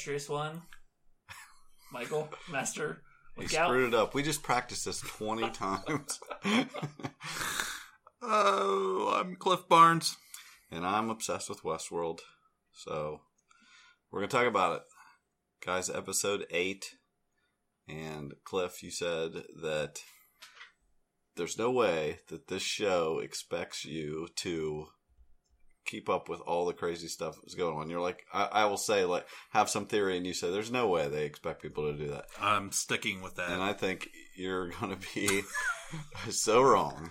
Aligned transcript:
this 0.00 0.06
illustrious 0.08 0.30
one, 0.30 0.62
Michael 1.92 2.28
Master. 2.50 3.02
We 3.36 3.44
out. 3.44 3.66
screwed 3.66 3.92
it 3.92 3.94
up. 3.94 4.14
We 4.14 4.22
just 4.22 4.42
practiced 4.42 4.86
this 4.86 5.00
20 5.00 5.50
times. 5.50 6.20
oh, 8.22 9.20
I'm 9.20 9.36
Cliff 9.36 9.68
Barnes. 9.68 10.16
And 10.70 10.86
I'm 10.86 11.10
obsessed 11.10 11.50
with 11.50 11.64
Westworld. 11.64 12.20
So, 12.72 13.20
we're 14.10 14.22
to 14.22 14.28
talk 14.28 14.46
about 14.46 14.76
it. 14.76 14.82
Guys, 15.64 15.90
episode 15.90 16.46
8. 16.50 16.94
And 17.86 18.32
Cliff, 18.44 18.82
you 18.82 18.90
said 18.90 19.32
that 19.62 19.98
there's 21.36 21.58
no 21.58 21.70
way 21.70 22.20
that 22.28 22.48
this 22.48 22.62
show 22.62 23.20
expects 23.22 23.84
you 23.84 24.28
to 24.36 24.86
keep 25.90 26.08
up 26.08 26.28
with 26.28 26.40
all 26.42 26.66
the 26.66 26.72
crazy 26.72 27.08
stuff 27.08 27.36
that's 27.42 27.54
going 27.54 27.76
on. 27.76 27.90
You're 27.90 28.00
like, 28.00 28.24
I, 28.32 28.44
I 28.44 28.64
will 28.66 28.76
say, 28.76 29.04
like, 29.04 29.26
have 29.50 29.68
some 29.68 29.86
theory, 29.86 30.16
and 30.16 30.26
you 30.26 30.32
say 30.34 30.50
there's 30.50 30.70
no 30.70 30.86
way 30.88 31.08
they 31.08 31.24
expect 31.24 31.62
people 31.62 31.90
to 31.90 31.98
do 31.98 32.10
that. 32.10 32.26
I'm 32.40 32.70
sticking 32.72 33.22
with 33.22 33.36
that. 33.36 33.50
And 33.50 33.62
I 33.62 33.72
think 33.72 34.08
you're 34.36 34.70
going 34.70 34.96
to 34.96 35.08
be 35.14 35.42
so 36.30 36.62
wrong. 36.62 37.10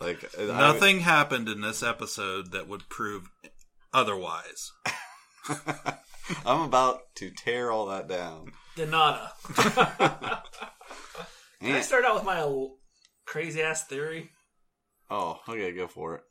Like 0.00 0.24
I- 0.38 0.44
Nothing 0.46 1.00
happened 1.00 1.48
in 1.48 1.60
this 1.60 1.82
episode 1.82 2.52
that 2.52 2.68
would 2.68 2.88
prove 2.88 3.28
otherwise. 3.94 4.72
I'm 6.44 6.62
about 6.62 7.00
to 7.16 7.30
tear 7.30 7.70
all 7.70 7.86
that 7.86 8.08
down. 8.08 8.52
Denata. 8.76 9.30
Can 11.62 11.74
I 11.74 11.80
start 11.80 12.04
out 12.04 12.16
with 12.16 12.24
my 12.24 12.66
crazy 13.24 13.62
ass 13.62 13.84
theory? 13.84 14.30
oh, 15.08 15.38
okay, 15.48 15.72
go 15.72 15.86
for 15.86 16.16
it. 16.16 16.22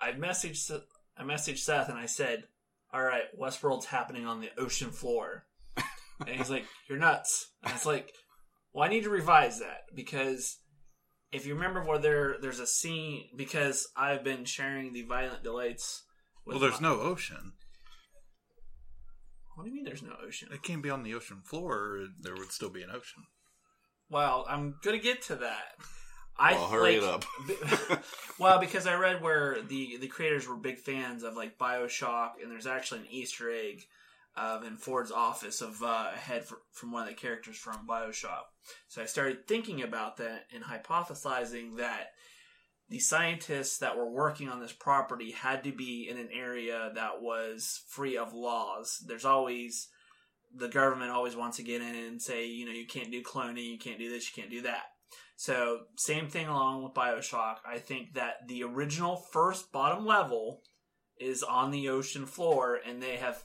I 0.00 0.12
messaged 0.12 0.70
I 1.16 1.22
messaged 1.22 1.58
Seth 1.58 1.88
and 1.88 1.98
I 1.98 2.06
said, 2.06 2.44
"All 2.92 3.02
right, 3.02 3.24
Westworld's 3.38 3.86
happening 3.86 4.26
on 4.26 4.40
the 4.40 4.50
ocean 4.58 4.90
floor," 4.90 5.46
and 6.20 6.28
he's 6.36 6.50
like, 6.50 6.64
"You're 6.88 6.98
nuts." 6.98 7.48
And 7.62 7.72
it's 7.74 7.86
like, 7.86 8.12
"Well, 8.72 8.84
I 8.84 8.88
need 8.88 9.04
to 9.04 9.10
revise 9.10 9.58
that 9.60 9.82
because 9.94 10.58
if 11.32 11.46
you 11.46 11.54
remember 11.54 11.82
where 11.84 11.98
there 11.98 12.36
there's 12.40 12.60
a 12.60 12.66
scene 12.66 13.28
because 13.36 13.88
I've 13.96 14.24
been 14.24 14.44
sharing 14.44 14.92
the 14.92 15.02
violent 15.02 15.42
delights. 15.42 16.04
With 16.46 16.54
Well, 16.54 16.60
there's 16.60 16.80
my- 16.80 16.88
no 16.88 17.00
ocean. 17.00 17.52
What 19.54 19.64
do 19.64 19.70
you 19.70 19.74
mean? 19.74 19.84
There's 19.84 20.02
no 20.02 20.16
ocean? 20.24 20.48
It 20.52 20.62
can't 20.62 20.82
be 20.82 20.88
on 20.90 21.02
the 21.02 21.14
ocean 21.14 21.42
floor. 21.44 21.74
Or 21.74 22.06
there 22.22 22.34
would 22.36 22.52
still 22.52 22.70
be 22.70 22.82
an 22.82 22.90
ocean. 22.90 23.24
Well, 24.08 24.46
I'm 24.48 24.76
gonna 24.82 24.98
get 24.98 25.20
to 25.22 25.34
that. 25.36 25.74
I 26.38 26.52
Well, 26.52 26.68
hurry 26.68 27.00
like- 27.00 27.24
it 27.48 27.88
up. 27.90 28.04
well, 28.38 28.60
because 28.60 28.86
I 28.86 28.94
read 28.94 29.22
where 29.22 29.60
the 29.62 29.96
the 29.98 30.06
creators 30.06 30.46
were 30.46 30.56
big 30.56 30.78
fans 30.78 31.22
of 31.22 31.36
like 31.36 31.58
Bioshock, 31.58 32.42
and 32.42 32.50
there's 32.50 32.66
actually 32.66 33.00
an 33.00 33.06
Easter 33.10 33.50
egg 33.50 33.84
of 34.36 34.62
in 34.62 34.76
Ford's 34.76 35.10
office 35.10 35.60
of 35.60 35.82
uh, 35.82 36.10
a 36.14 36.16
head 36.16 36.44
fr- 36.44 36.54
from 36.72 36.92
one 36.92 37.02
of 37.02 37.08
the 37.08 37.14
characters 37.14 37.56
from 37.56 37.86
Bioshock. 37.88 38.44
So 38.86 39.02
I 39.02 39.06
started 39.06 39.48
thinking 39.48 39.82
about 39.82 40.18
that 40.18 40.44
and 40.54 40.62
hypothesizing 40.62 41.78
that 41.78 42.10
the 42.88 43.00
scientists 43.00 43.78
that 43.78 43.96
were 43.96 44.08
working 44.10 44.48
on 44.48 44.60
this 44.60 44.72
property 44.72 45.32
had 45.32 45.64
to 45.64 45.72
be 45.72 46.08
in 46.08 46.18
an 46.18 46.28
area 46.32 46.92
that 46.94 47.20
was 47.20 47.82
free 47.88 48.16
of 48.16 48.32
laws. 48.32 49.02
There's 49.06 49.24
always 49.24 49.88
the 50.54 50.68
government 50.68 51.10
always 51.10 51.36
wants 51.36 51.58
to 51.58 51.62
get 51.62 51.82
in 51.82 51.94
and 51.94 52.22
say, 52.22 52.46
you 52.46 52.64
know, 52.64 52.72
you 52.72 52.86
can't 52.86 53.10
do 53.10 53.22
cloning, 53.22 53.70
you 53.70 53.78
can't 53.78 53.98
do 53.98 54.08
this, 54.08 54.24
you 54.34 54.40
can't 54.40 54.50
do 54.52 54.62
that. 54.62 54.84
So, 55.40 55.82
same 55.96 56.26
thing 56.26 56.48
along 56.48 56.82
with 56.82 56.94
Bioshock. 56.94 57.58
I 57.64 57.78
think 57.78 58.14
that 58.14 58.48
the 58.48 58.64
original 58.64 59.14
first 59.14 59.70
bottom 59.70 60.04
level 60.04 60.62
is 61.20 61.44
on 61.44 61.70
the 61.70 61.88
ocean 61.90 62.26
floor, 62.26 62.76
and 62.84 63.00
they 63.00 63.18
have 63.18 63.44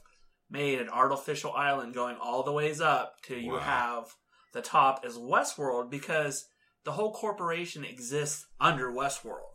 made 0.50 0.80
an 0.80 0.88
artificial 0.88 1.52
island 1.52 1.94
going 1.94 2.16
all 2.20 2.42
the 2.42 2.50
ways 2.50 2.80
up 2.80 3.14
till 3.22 3.38
you 3.38 3.52
Wow. 3.52 3.60
have 3.60 4.04
the 4.52 4.60
top 4.60 5.04
as 5.06 5.16
Westworld 5.16 5.88
because 5.88 6.46
the 6.82 6.90
whole 6.90 7.12
corporation 7.14 7.84
exists 7.84 8.44
under 8.60 8.90
Westworld 8.90 9.52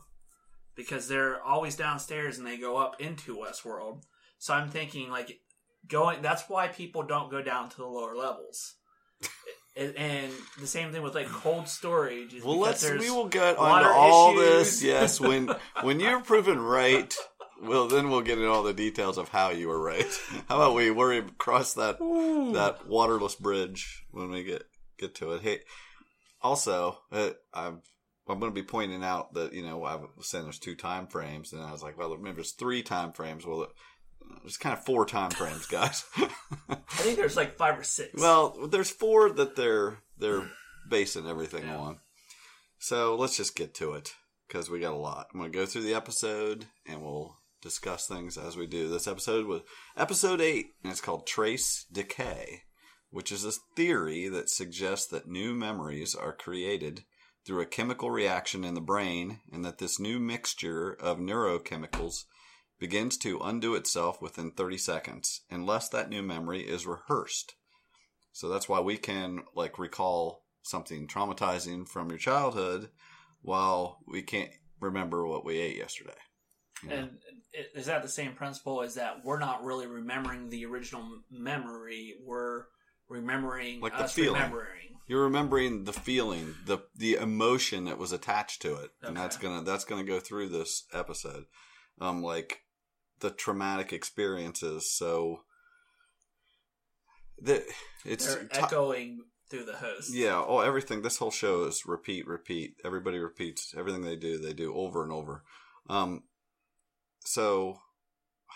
because 0.76 1.10
they're 1.10 1.44
always 1.44 1.76
downstairs 1.76 2.38
and 2.38 2.48
they 2.48 2.58
go 2.58 2.78
up 2.78 3.02
into 3.02 3.36
Westworld. 3.36 4.04
So 4.38 4.54
I'm 4.54 4.70
thinking 4.70 5.10
like 5.10 5.42
going. 5.90 6.22
That's 6.22 6.48
why 6.48 6.70
people 6.70 7.04
don't 7.04 7.30
go 7.30 7.42
down 7.42 7.68
to 7.68 7.78
the 7.78 7.86
lower 7.86 8.16
levels. 8.16 8.76
And- 9.76 9.96
And 9.96 10.34
the 10.60 10.68
same 10.68 10.92
thing 10.92 11.02
with 11.04 11.16
like 11.16 11.28
cold 11.28 11.68
storage. 11.68 12.34
Is 12.34 12.44
Well, 12.44 12.58
let's 12.60 12.84
we 12.90 13.10
will 13.10 13.28
get 13.30 13.58
on 13.58 13.86
all 13.86 14.38
issues. 14.40 14.80
this. 14.80 14.84
Yes, 14.84 15.20
when 15.30 15.50
when 15.82 16.00
you're 16.00 16.22
proven 16.22 16.60
right, 16.60 17.16
well, 17.62 17.88
then 17.88 18.10
we'll 18.10 18.22
get 18.22 18.38
into 18.38 18.50
all 18.50 18.64
the 18.64 18.74
details 18.74 19.18
of 19.18 19.30
how 19.30 19.50
you 19.52 19.68
were 19.68 19.82
right. 19.82 20.08
How 20.50 20.56
about 20.56 20.76
we 20.76 20.92
worry 20.92 21.24
cross 21.38 21.74
that 21.74 22.00
that 22.00 22.88
waterless 22.88 23.36
bridge 23.36 24.06
when 24.12 24.32
we 24.32 24.44
get 24.44 24.64
get 24.98 25.16
to 25.16 25.34
it? 25.34 25.42
Hey, 25.42 25.60
also, 26.42 27.00
uh, 27.12 27.32
I'm 27.54 27.82
I'm 28.28 28.40
going 28.40 28.52
to 28.52 28.62
be 28.62 28.64
pointing 28.68 29.04
out 29.04 29.34
that 29.34 29.54
you 29.54 29.64
know 29.64 29.84
I 29.84 29.96
was 29.96 30.28
saying 30.30 30.44
there's 30.46 30.60
two 30.60 30.76
time 30.76 31.08
frames, 31.08 31.52
and 31.54 31.62
I 31.64 31.72
was 31.72 31.82
like, 31.84 31.98
well, 31.98 32.16
maybe 32.18 32.36
there's 32.36 32.52
three 32.54 32.84
time 32.84 33.12
frames. 33.12 33.46
Well, 33.46 33.68
there's 34.42 34.58
kind 34.58 34.78
of 34.78 34.84
four 34.84 35.06
time 35.06 35.32
frames, 35.32 35.66
guys. 35.66 36.04
I 36.70 36.76
think 36.98 37.18
there's 37.18 37.38
like 37.38 37.58
five 37.58 37.80
or 37.80 37.84
six. 37.84 38.20
Well, 38.20 38.68
there's 38.68 38.90
four 38.90 39.30
that 39.32 39.56
they're 39.56 40.00
they're 40.18 40.50
basing 40.90 41.28
everything 41.28 41.70
on. 41.70 42.00
So 42.80 43.16
let's 43.16 43.38
just 43.38 43.56
get 43.56 43.74
to 43.76 43.94
it 43.94 44.14
because 44.48 44.70
we 44.70 44.80
got 44.80 44.94
a 44.94 44.98
lot. 44.98 45.28
I'm 45.34 45.40
going 45.40 45.52
to 45.52 45.58
go 45.58 45.66
through 45.66 45.84
the 45.84 45.94
episode 45.94 46.66
and 46.88 47.02
we'll 47.02 47.36
discuss 47.62 48.08
things 48.08 48.38
as 48.38 48.56
we 48.56 48.68
do. 48.68 48.90
This 48.90 49.08
episode 49.08 49.46
was 49.46 49.62
episode 49.98 50.42
eight, 50.42 50.68
and 50.84 50.92
it's 50.92 51.02
called 51.02 51.28
Trace 51.28 51.86
Decay, 51.92 52.64
which 53.10 53.32
is 53.32 53.46
a 53.46 53.52
theory 53.76 54.30
that 54.30 54.50
suggests 54.50 55.08
that 55.08 55.28
new 55.28 55.54
memories 55.54 56.16
are 56.16 56.34
created 56.34 57.04
through 57.46 57.62
a 57.62 57.66
chemical 57.66 58.12
reaction 58.12 58.64
in 58.64 58.76
the 58.76 58.82
brain, 58.82 59.40
and 59.52 59.64
that 59.66 59.78
this 59.78 60.00
new 60.00 60.20
mixture 60.20 60.92
of 60.92 61.18
neurochemicals 61.18 62.26
begins 62.80 63.18
to 63.18 63.40
undo 63.40 63.76
itself 63.76 64.22
within 64.22 64.52
30 64.52 64.78
seconds 64.78 65.42
unless 65.50 65.90
that 65.90 66.10
new 66.10 66.22
memory 66.22 66.62
is 66.62 66.86
rehearsed. 66.88 67.56
So 68.32 68.48
that's 68.48 68.70
why 68.70 68.80
we 68.80 68.98
can 68.98 69.42
like 69.56 69.78
recall 69.78 70.44
something 70.62 71.08
traumatizing 71.08 71.88
from 71.88 72.10
your 72.10 72.20
childhood 72.20 72.90
while 73.42 74.00
we 74.08 74.22
can't 74.22 74.52
remember 74.80 75.28
what 75.28 75.46
we 75.46 75.58
ate 75.58 75.78
yesterday. 75.78 76.14
And 76.90 77.18
is 77.76 77.88
that 77.88 78.04
the 78.04 78.10
same 78.10 78.34
principle? 78.34 78.82
Is 78.82 78.94
that 78.96 79.26
we're 79.26 79.40
not 79.40 79.64
really 79.64 79.88
remembering 79.88 80.50
the 80.50 80.66
original 80.66 81.04
memory? 81.30 82.16
We're 82.26 82.66
remembering 83.10 83.82
Like 83.82 83.98
the 83.98 84.08
feeling. 84.08 84.36
remembering. 84.36 84.76
You're 85.08 85.24
remembering 85.24 85.84
the 85.86 85.94
feeling, 85.94 86.56
the 86.66 86.80
the 86.96 87.16
emotion 87.16 87.86
that 87.86 87.98
was 87.98 88.12
attached 88.12 88.62
to 88.62 88.76
it, 88.76 88.92
and 89.02 89.18
that's 89.18 89.38
gonna 89.38 89.64
that's 89.64 89.84
gonna 89.84 90.04
go 90.04 90.20
through 90.20 90.50
this 90.50 90.86
episode, 90.94 91.46
um, 92.00 92.22
like 92.22 92.60
the 93.20 93.32
traumatic 93.32 93.94
experiences. 93.94 94.92
So 94.92 95.42
the 97.42 97.64
it's 98.06 98.34
They're 98.34 98.48
echoing 98.52 99.24
through 99.50 99.66
the 99.66 99.74
host. 99.74 100.14
Yeah, 100.14 100.44
oh, 100.46 100.60
everything. 100.60 101.02
This 101.02 101.18
whole 101.18 101.32
show 101.32 101.64
is 101.64 101.86
repeat, 101.86 102.28
repeat. 102.28 102.76
Everybody 102.86 103.18
repeats 103.18 103.74
everything 103.78 104.02
they 104.04 104.16
do. 104.16 104.38
They 104.38 104.54
do 104.54 104.76
over 104.76 105.04
and 105.04 105.12
over. 105.12 105.44
Um, 105.90 106.24
so 107.26 107.80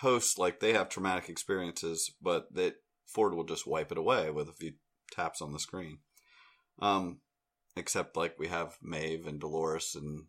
hosts 0.01 0.37
like 0.37 0.59
they 0.59 0.73
have 0.73 0.89
traumatic 0.89 1.29
experiences, 1.29 2.11
but 2.21 2.53
that 2.53 2.75
Ford 3.07 3.33
will 3.33 3.43
just 3.43 3.67
wipe 3.67 3.91
it 3.91 3.97
away 3.97 4.29
with 4.31 4.49
a 4.49 4.53
few 4.53 4.73
taps 5.11 5.41
on 5.41 5.51
the 5.51 5.59
screen. 5.59 5.99
Um, 6.79 7.19
except 7.75 8.17
like 8.17 8.37
we 8.37 8.47
have 8.47 8.77
Maeve 8.81 9.27
and 9.27 9.39
Dolores 9.39 9.95
and 9.95 10.25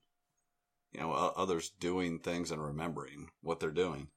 you 0.93 1.01
know 1.01 1.13
others 1.13 1.71
doing 1.81 2.21
things 2.21 2.51
and 2.51 2.63
remembering 2.63 3.29
what 3.41 3.61
they're 3.61 3.71
doing. 3.71 4.09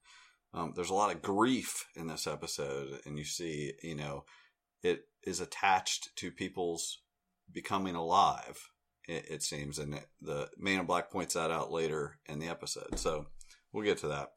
Um, 0.54 0.72
there's 0.74 0.90
a 0.90 0.94
lot 0.94 1.14
of 1.14 1.22
grief 1.22 1.86
in 1.94 2.06
this 2.06 2.26
episode, 2.26 3.00
and 3.04 3.18
you 3.18 3.24
see, 3.24 3.74
you 3.82 3.94
know, 3.94 4.24
it 4.82 5.02
is 5.22 5.40
attached 5.40 6.10
to 6.16 6.30
people's 6.30 7.00
becoming 7.52 7.94
alive. 7.94 8.58
It, 9.06 9.26
it 9.30 9.42
seems, 9.42 9.78
and 9.78 9.94
it, 9.94 10.06
the 10.20 10.48
Man 10.56 10.80
in 10.80 10.86
Black 10.86 11.10
points 11.10 11.34
that 11.34 11.50
out 11.50 11.70
later 11.70 12.18
in 12.26 12.38
the 12.38 12.48
episode. 12.48 12.98
So 12.98 13.26
we'll 13.72 13.84
get 13.84 13.98
to 13.98 14.08
that. 14.08 14.30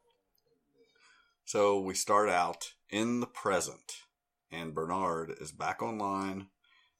So 1.44 1.80
we 1.80 1.94
start 1.94 2.28
out 2.28 2.72
in 2.90 3.20
the 3.20 3.26
present, 3.26 3.92
and 4.50 4.74
Bernard 4.74 5.32
is 5.40 5.50
back 5.52 5.82
online 5.82 6.48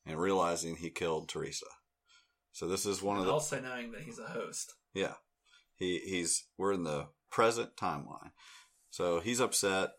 and 0.05 0.19
realizing 0.19 0.76
he 0.76 0.91
killed 0.91 1.29
Teresa. 1.29 1.67
So 2.53 2.67
this 2.67 2.85
is 2.85 3.03
one 3.03 3.19
of 3.19 3.26
the 3.26 3.32
also 3.32 3.61
knowing 3.61 3.93
that 3.93 4.03
he's 4.03 4.19
a 4.19 4.26
host. 4.26 4.75
yeah. 4.94 5.14
He 5.76 5.99
he's 5.99 6.44
we're 6.59 6.73
in 6.75 6.85
the 6.85 7.09
present 7.31 7.76
timeline. 7.76 8.31
So 8.92 9.20
he's 9.20 9.40
upset 9.40 9.90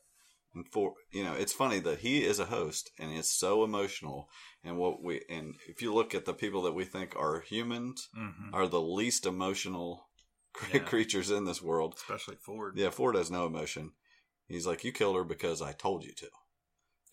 And 0.55 0.65
for 0.71 0.93
you 1.11 1.23
know, 1.23 1.33
it's 1.33 1.51
funny 1.63 1.79
that 1.81 1.99
he 1.99 2.23
is 2.23 2.39
a 2.39 2.45
host 2.45 2.91
and 2.99 3.11
is 3.11 3.29
so 3.29 3.63
emotional. 3.63 4.29
And 4.63 4.77
what 4.77 5.03
we 5.03 5.21
and 5.29 5.55
if 5.67 5.81
you 5.81 5.93
look 5.93 6.13
at 6.15 6.25
the 6.25 6.33
people 6.43 6.61
that 6.63 6.75
we 6.79 6.85
think 6.85 7.15
are 7.15 7.41
humans, 7.41 8.07
hmm 8.15 8.53
are 8.53 8.67
the 8.67 8.81
least 8.99 9.25
emotional 9.25 10.07
cre- 10.53 10.77
Yeah. 10.77 10.83
creatures 10.83 11.31
in 11.31 11.45
this 11.45 11.61
world. 11.61 11.95
Especially 11.97 12.37
Ford. 12.37 12.73
Yeah, 12.77 12.91
Ford 12.91 13.15
has 13.15 13.31
no 13.31 13.45
emotion. 13.47 13.93
He's 14.47 14.67
like, 14.67 14.83
you 14.83 14.91
killed 14.91 15.15
her 15.15 15.23
because 15.23 15.59
I 15.61 15.71
told 15.73 16.03
you 16.03 16.13
to. 16.13 16.29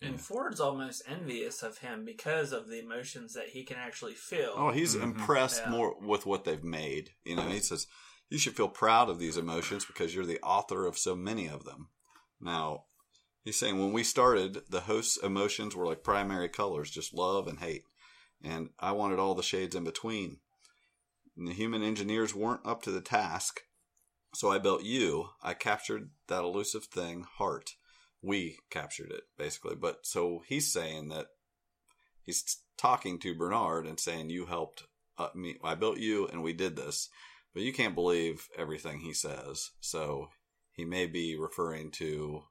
And 0.03 0.15
Yeah. 0.15 0.17
Ford's 0.17 0.59
almost 0.59 1.01
envious 1.07 1.63
of 1.63 1.79
him 1.79 2.05
because 2.05 2.51
of 2.51 2.67
the 2.67 2.79
emotions 2.79 3.33
that 3.33 3.49
he 3.49 3.63
can 3.63 3.77
actually 3.77 4.13
feel. 4.15 4.53
Oh, 4.55 4.71
he's 4.71 4.95
Mhm. 4.95 5.03
impressed 5.03 5.63
Yeah. 5.65 5.71
more 5.71 5.89
with 5.99 6.25
what 6.27 6.43
they've 6.43 6.63
made. 6.63 7.05
You 7.23 7.35
know, 7.37 7.49
he 7.49 7.59
says 7.59 7.87
you 8.31 8.37
should 8.37 8.55
feel 8.55 8.69
proud 8.69 9.09
of 9.09 9.19
these 9.19 9.35
emotions 9.35 9.85
because 9.85 10.15
you're 10.15 10.25
the 10.25 10.39
author 10.39 10.87
of 10.87 10.97
so 10.97 11.15
many 11.15 11.47
of 11.47 11.65
them. 11.65 11.89
Now, 12.39 12.85
he's 13.43 13.57
saying 13.57 13.77
when 13.77 13.91
we 13.91 14.05
started, 14.05 14.61
the 14.69 14.79
host's 14.79 15.17
emotions 15.17 15.75
were 15.75 15.85
like 15.85 16.01
primary 16.01 16.47
colors, 16.47 16.89
just 16.89 17.13
love 17.13 17.47
and 17.47 17.59
hate, 17.59 17.83
and 18.41 18.69
I 18.79 18.93
wanted 18.93 19.19
all 19.19 19.35
the 19.35 19.43
shades 19.43 19.75
in 19.75 19.83
between. 19.83 20.37
And 21.37 21.45
the 21.45 21.53
human 21.53 21.83
engineers 21.83 22.33
weren't 22.33 22.65
up 22.65 22.81
to 22.83 22.91
the 22.91 23.01
task, 23.01 23.61
so 24.33 24.49
I 24.49 24.59
built 24.59 24.83
you. 24.83 25.27
I 25.43 25.53
captured 25.53 26.11
that 26.27 26.43
elusive 26.43 26.85
thing, 26.85 27.25
heart. 27.37 27.71
We 28.21 28.59
captured 28.69 29.11
it 29.11 29.23
basically, 29.37 29.75
but 29.75 30.05
so 30.05 30.43
he's 30.47 30.71
saying 30.71 31.09
that 31.09 31.27
he's 32.23 32.59
talking 32.77 33.19
to 33.19 33.35
Bernard 33.35 33.85
and 33.85 33.99
saying, 33.99 34.29
"You 34.29 34.45
helped 34.45 34.83
uh, 35.17 35.29
me. 35.35 35.57
I 35.61 35.75
built 35.75 35.97
you, 35.97 36.27
and 36.27 36.41
we 36.41 36.53
did 36.53 36.77
this." 36.77 37.09
But 37.53 37.63
you 37.63 37.73
can't 37.73 37.95
believe 37.95 38.47
everything 38.57 38.99
he 38.99 39.13
says. 39.13 39.71
So 39.79 40.29
he 40.71 40.85
may 40.85 41.05
be 41.05 41.37
referring 41.37 41.91
to 41.91 42.43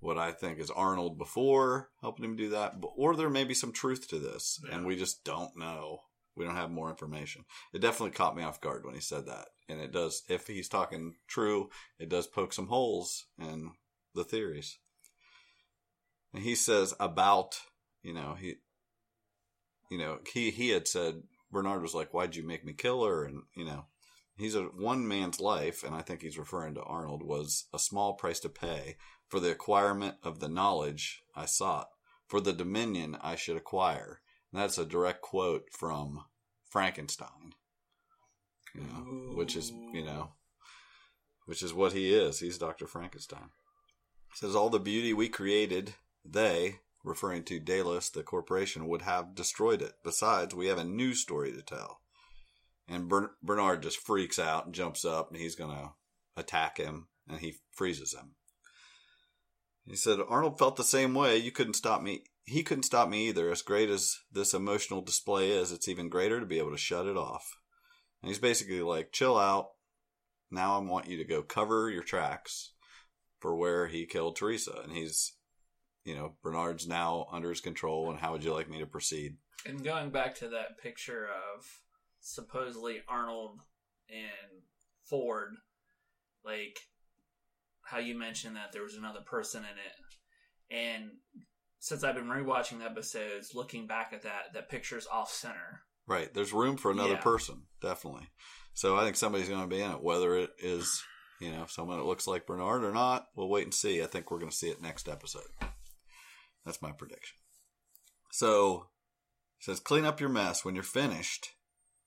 what 0.00 0.18
I 0.18 0.32
think 0.32 0.58
is 0.58 0.70
Arnold 0.70 1.16
before 1.16 1.88
helping 2.02 2.24
him 2.24 2.36
do 2.36 2.50
that, 2.50 2.74
or 2.96 3.16
there 3.16 3.30
may 3.30 3.44
be 3.44 3.54
some 3.54 3.72
truth 3.72 4.06
to 4.08 4.18
this, 4.18 4.60
and 4.70 4.84
we 4.84 4.96
just 4.96 5.24
don't 5.24 5.56
know. 5.56 6.00
We 6.36 6.44
don't 6.44 6.56
have 6.56 6.70
more 6.70 6.90
information. 6.90 7.44
It 7.72 7.80
definitely 7.80 8.10
caught 8.10 8.36
me 8.36 8.42
off 8.42 8.60
guard 8.60 8.84
when 8.84 8.94
he 8.94 9.00
said 9.00 9.26
that, 9.26 9.46
and 9.68 9.80
it 9.80 9.92
does. 9.92 10.22
If 10.28 10.46
he's 10.46 10.68
talking 10.68 11.14
true, 11.26 11.70
it 11.98 12.10
does 12.10 12.26
poke 12.26 12.52
some 12.52 12.66
holes 12.66 13.24
in 13.38 13.70
the 14.14 14.24
theories. 14.24 14.78
And 16.34 16.42
he 16.42 16.54
says 16.54 16.92
about, 17.00 17.60
you 18.02 18.12
know, 18.12 18.36
he 18.38 18.56
you 19.90 19.98
know, 19.98 20.18
he 20.32 20.50
he 20.50 20.70
had 20.70 20.88
said 20.88 21.22
Bernard 21.50 21.80
was 21.80 21.94
like, 21.94 22.12
"Why'd 22.12 22.36
you 22.36 22.42
make 22.46 22.64
me 22.64 22.72
kill 22.72 23.04
her?" 23.04 23.24
And 23.24 23.42
you 23.56 23.64
know, 23.64 23.86
he's 24.36 24.54
a 24.54 24.62
one 24.62 25.06
man's 25.06 25.40
life, 25.40 25.84
and 25.84 25.94
I 25.94 26.02
think 26.02 26.22
he's 26.22 26.38
referring 26.38 26.74
to 26.74 26.82
Arnold 26.82 27.22
was 27.22 27.66
a 27.72 27.78
small 27.78 28.14
price 28.14 28.40
to 28.40 28.48
pay 28.48 28.96
for 29.28 29.40
the 29.40 29.50
acquirement 29.50 30.16
of 30.22 30.40
the 30.40 30.48
knowledge 30.48 31.22
I 31.34 31.46
sought, 31.46 31.88
for 32.26 32.40
the 32.40 32.52
dominion 32.52 33.16
I 33.20 33.36
should 33.36 33.56
acquire. 33.56 34.20
And 34.52 34.60
that's 34.60 34.78
a 34.78 34.84
direct 34.84 35.22
quote 35.22 35.68
from 35.72 36.24
Frankenstein, 36.70 37.54
you 38.74 38.82
know, 38.82 39.34
which 39.36 39.56
is 39.56 39.72
you 39.92 40.04
know, 40.04 40.30
which 41.46 41.62
is 41.62 41.74
what 41.74 41.92
he 41.92 42.14
is. 42.14 42.40
He's 42.40 42.58
Doctor 42.58 42.86
Frankenstein. 42.86 43.50
Says 44.34 44.56
all 44.56 44.70
the 44.70 44.80
beauty 44.80 45.12
we 45.12 45.28
created, 45.28 45.94
they 46.24 46.80
referring 47.04 47.44
to 47.44 47.60
Delos, 47.60 48.08
the 48.10 48.22
corporation, 48.22 48.88
would 48.88 49.02
have 49.02 49.34
destroyed 49.34 49.82
it. 49.82 49.92
Besides, 50.02 50.54
we 50.54 50.66
have 50.66 50.78
a 50.78 50.84
new 50.84 51.14
story 51.14 51.52
to 51.52 51.62
tell. 51.62 52.00
And 52.88 53.08
Bern- 53.08 53.30
Bernard 53.42 53.82
just 53.82 53.98
freaks 53.98 54.38
out 54.38 54.66
and 54.66 54.74
jumps 54.74 55.04
up, 55.04 55.30
and 55.30 55.40
he's 55.40 55.54
going 55.54 55.74
to 55.74 55.92
attack 56.36 56.76
him, 56.76 57.08
and 57.28 57.40
he 57.40 57.56
freezes 57.72 58.14
him. 58.14 58.34
He 59.86 59.96
said, 59.96 60.18
Arnold 60.28 60.58
felt 60.58 60.76
the 60.76 60.84
same 60.84 61.14
way. 61.14 61.36
You 61.36 61.50
couldn't 61.50 61.74
stop 61.74 62.02
me. 62.02 62.24
He 62.44 62.62
couldn't 62.62 62.84
stop 62.84 63.08
me 63.08 63.28
either. 63.28 63.50
As 63.50 63.62
great 63.62 63.90
as 63.90 64.18
this 64.30 64.54
emotional 64.54 65.00
display 65.00 65.50
is, 65.50 65.72
it's 65.72 65.88
even 65.88 66.08
greater 66.08 66.40
to 66.40 66.46
be 66.46 66.58
able 66.58 66.72
to 66.72 66.78
shut 66.78 67.06
it 67.06 67.16
off. 67.16 67.58
And 68.22 68.28
he's 68.28 68.38
basically 68.38 68.80
like, 68.80 69.12
chill 69.12 69.38
out. 69.38 69.70
Now 70.50 70.76
I 70.76 70.82
want 70.82 71.08
you 71.08 71.16
to 71.18 71.24
go 71.24 71.42
cover 71.42 71.90
your 71.90 72.02
tracks 72.02 72.72
for 73.40 73.56
where 73.56 73.86
he 73.88 74.06
killed 74.06 74.36
Teresa. 74.36 74.80
And 74.82 74.92
he's 74.92 75.32
you 76.04 76.14
know, 76.14 76.34
Bernard's 76.42 76.86
now 76.86 77.26
under 77.32 77.48
his 77.48 77.60
control, 77.60 78.10
and 78.10 78.18
how 78.18 78.32
would 78.32 78.44
you 78.44 78.52
like 78.52 78.68
me 78.68 78.78
to 78.80 78.86
proceed? 78.86 79.36
And 79.66 79.82
going 79.82 80.10
back 80.10 80.34
to 80.36 80.48
that 80.48 80.78
picture 80.78 81.26
of 81.26 81.66
supposedly 82.24 83.02
Arnold 83.06 83.60
and 84.08 84.62
Ford, 85.08 85.54
like 86.44 86.78
how 87.82 87.98
you 87.98 88.18
mentioned 88.18 88.56
that 88.56 88.72
there 88.72 88.82
was 88.82 88.96
another 88.96 89.20
person 89.20 89.62
in 89.62 89.68
it. 89.76 90.74
And 90.94 91.10
since 91.78 92.02
I've 92.02 92.14
been 92.14 92.24
rewatching 92.24 92.78
the 92.78 92.86
episodes, 92.86 93.54
looking 93.54 93.86
back 93.86 94.12
at 94.14 94.22
that, 94.22 94.54
that 94.54 94.70
picture's 94.70 95.06
off 95.06 95.30
center. 95.30 95.82
Right. 96.06 96.32
There's 96.32 96.52
room 96.52 96.78
for 96.78 96.90
another 96.90 97.14
Yeah. 97.14 97.20
person, 97.20 97.66
definitely. 97.82 98.26
So 98.72 98.96
I 98.96 99.04
think 99.04 99.16
somebody's 99.16 99.48
going 99.50 99.60
to 99.60 99.66
be 99.76 99.82
in 99.82 99.90
it, 99.90 100.02
whether 100.02 100.34
it 100.36 100.50
is, 100.58 101.02
you 101.40 101.50
know, 101.52 101.66
someone 101.66 101.98
that 101.98 102.04
looks 102.06 102.26
like 102.26 102.46
Bernard 102.46 102.84
or 102.84 102.92
not. 102.92 103.26
We'll 103.36 103.50
wait 103.50 103.64
and 103.64 103.74
see. 103.74 104.02
I 104.02 104.06
think 104.06 104.30
we're 104.30 104.38
going 104.38 104.50
to 104.50 104.56
see 104.56 104.70
it 104.70 104.80
next 104.82 105.08
episode. 105.08 105.42
That's 106.64 106.80
my 106.82 106.92
prediction. 106.92 107.36
So 108.32 108.88
it 109.60 109.64
says, 109.64 109.78
clean 109.80 110.06
up 110.06 110.20
your 110.20 110.30
mess. 110.30 110.64
When 110.64 110.74
you're 110.74 110.82
finished, 110.84 111.50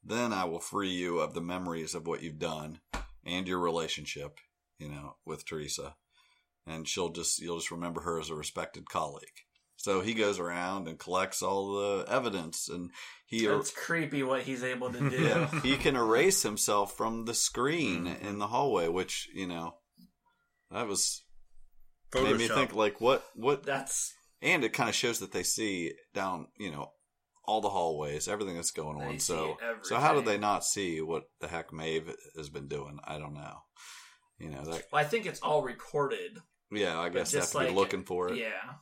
then 0.07 0.33
I 0.33 0.45
will 0.45 0.59
free 0.59 0.89
you 0.91 1.19
of 1.19 1.33
the 1.33 1.41
memories 1.41 1.93
of 1.95 2.07
what 2.07 2.23
you've 2.23 2.39
done 2.39 2.79
and 3.25 3.47
your 3.47 3.59
relationship, 3.59 4.39
you 4.79 4.89
know, 4.89 5.17
with 5.25 5.45
Teresa. 5.45 5.95
And 6.65 6.87
she'll 6.87 7.09
just, 7.09 7.39
you'll 7.39 7.59
just 7.59 7.71
remember 7.71 8.01
her 8.01 8.19
as 8.19 8.29
a 8.29 8.35
respected 8.35 8.89
colleague. 8.89 9.27
So 9.77 10.01
he 10.01 10.13
goes 10.13 10.39
around 10.39 10.87
and 10.87 10.97
collects 10.97 11.41
all 11.41 11.73
the 11.75 12.05
evidence 12.11 12.67
and 12.67 12.89
he 13.27 13.45
It's 13.45 13.69
creepy 13.71 14.23
what 14.23 14.41
he's 14.41 14.63
able 14.63 14.91
to 14.91 15.09
do. 15.09 15.17
yeah, 15.21 15.61
he 15.61 15.77
can 15.77 15.95
erase 15.95 16.41
himself 16.43 16.97
from 16.97 17.25
the 17.25 17.33
screen 17.33 18.05
Mm-hmm. 18.05 18.27
in 18.27 18.39
the 18.39 18.47
hallway, 18.47 18.87
which 18.87 19.29
you 19.33 19.47
know 19.47 19.75
that 20.71 20.87
was 20.87 21.23
made 22.13 22.37
me 22.37 22.47
think 22.47 22.73
like 22.73 22.99
what 22.99 23.23
what, 23.35 23.63
That's 23.63 24.13
and 24.41 24.63
it 24.63 24.73
kind 24.73 24.89
of 24.89 24.95
shows 24.95 25.19
that 25.19 25.31
they 25.31 25.43
see 25.43 25.93
down 26.13 26.47
you 26.57 26.71
know 26.71 26.91
all 27.47 27.61
the 27.61 27.69
hallways, 27.69 28.27
everything 28.27 28.55
that's 28.55 28.71
going 28.71 29.01
on. 29.01 29.19
So 29.19 29.57
so 29.83 29.95
how 29.95 30.13
did 30.13 30.25
they 30.25 30.37
not 30.37 30.65
see 30.65 31.01
what 31.01 31.23
the 31.39 31.47
heck 31.47 31.73
Maeve 31.73 32.13
has 32.35 32.49
been 32.49 32.67
doing? 32.67 32.99
I 33.03 33.17
don't 33.17 33.33
know. 33.33 33.63
You 34.37 34.49
know 34.49 34.63
that 34.65 34.83
well, 34.91 35.01
I 35.01 35.03
think 35.03 35.25
it's 35.25 35.39
all 35.39 35.63
recorded. 35.63 36.37
yeah, 36.71 36.99
I 36.99 37.09
guess 37.09 37.31
they 37.31 37.39
have 37.39 37.51
to 37.51 37.59
be 37.59 37.69
looking 37.71 38.03
for 38.03 38.31
it. 38.31 38.37
Yeah. 38.37 38.75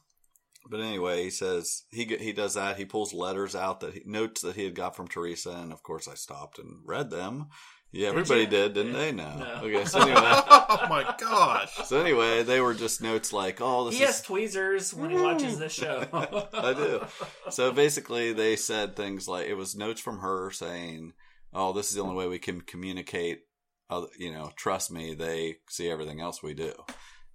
But 0.68 0.80
anyway, 0.80 1.24
he 1.24 1.30
says 1.30 1.84
he 1.92 2.06
he 2.06 2.34
does 2.34 2.56
that. 2.56 2.78
He 2.78 2.86
pulls 2.86 3.14
letters 3.14 3.56
out 3.56 3.82
that 3.82 3.94
he, 3.94 4.02
notes 4.06 4.42
that 4.42 4.56
he 4.56 4.64
had 4.64 4.76
got 4.76 4.96
from 4.96 5.08
Teresa, 5.08 5.52
and 5.52 5.72
of 5.72 5.84
course 5.84 6.08
I 6.08 6.16
stopped 6.16 6.58
and 6.58 6.80
read 6.84 7.12
them. 7.12 7.48
Yeah, 7.96 8.10
everybody 8.10 8.42
you? 8.42 8.48
did, 8.48 8.74
didn't 8.74 8.92
they? 8.92 9.14
No. 9.14 9.38
No. 9.38 9.62
Okay, 9.64 9.86
so 9.86 10.02
anyway, 10.02 10.20
oh 10.20 10.86
my 10.90 11.16
gosh. 11.18 11.74
so 11.86 12.02
anyway, 12.02 12.44
they 12.44 12.60
were 12.60 12.74
just 12.74 13.02
notes 13.02 13.32
like, 13.32 13.62
"Oh, 13.62 13.86
this 13.86 13.98
He 13.98 14.04
has 14.04 14.22
tweezers 14.22 14.94
when 14.94 15.12
he 15.12 15.16
watches 15.16 15.54
mm-hmm. 15.54 15.62
this 15.62 15.72
show. 15.72 16.06
I 16.54 16.74
do. 16.74 17.06
So 17.50 17.72
basically, 17.72 18.34
they 18.34 18.58
said 18.58 18.98
things 18.98 19.30
like 19.30 19.48
it 19.48 19.54
was 19.54 19.78
notes 19.78 20.02
from 20.02 20.20
her 20.20 20.52
saying, 20.52 21.14
"Oh, 21.54 21.72
this 21.72 21.88
is 21.88 21.96
the 21.96 22.02
only 22.02 22.16
way 22.16 22.28
we 22.28 22.38
can 22.38 22.60
communicate. 22.60 23.44
Other, 23.90 24.08
you 24.20 24.34
know, 24.34 24.52
trust 24.58 24.92
me. 24.92 25.16
They 25.16 25.58
see 25.70 25.90
everything 25.90 26.20
else 26.20 26.44
we 26.44 26.54
do. 26.54 26.74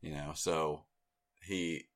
You 0.02 0.12
know, 0.12 0.32
so 0.34 0.84
he." 1.42 1.86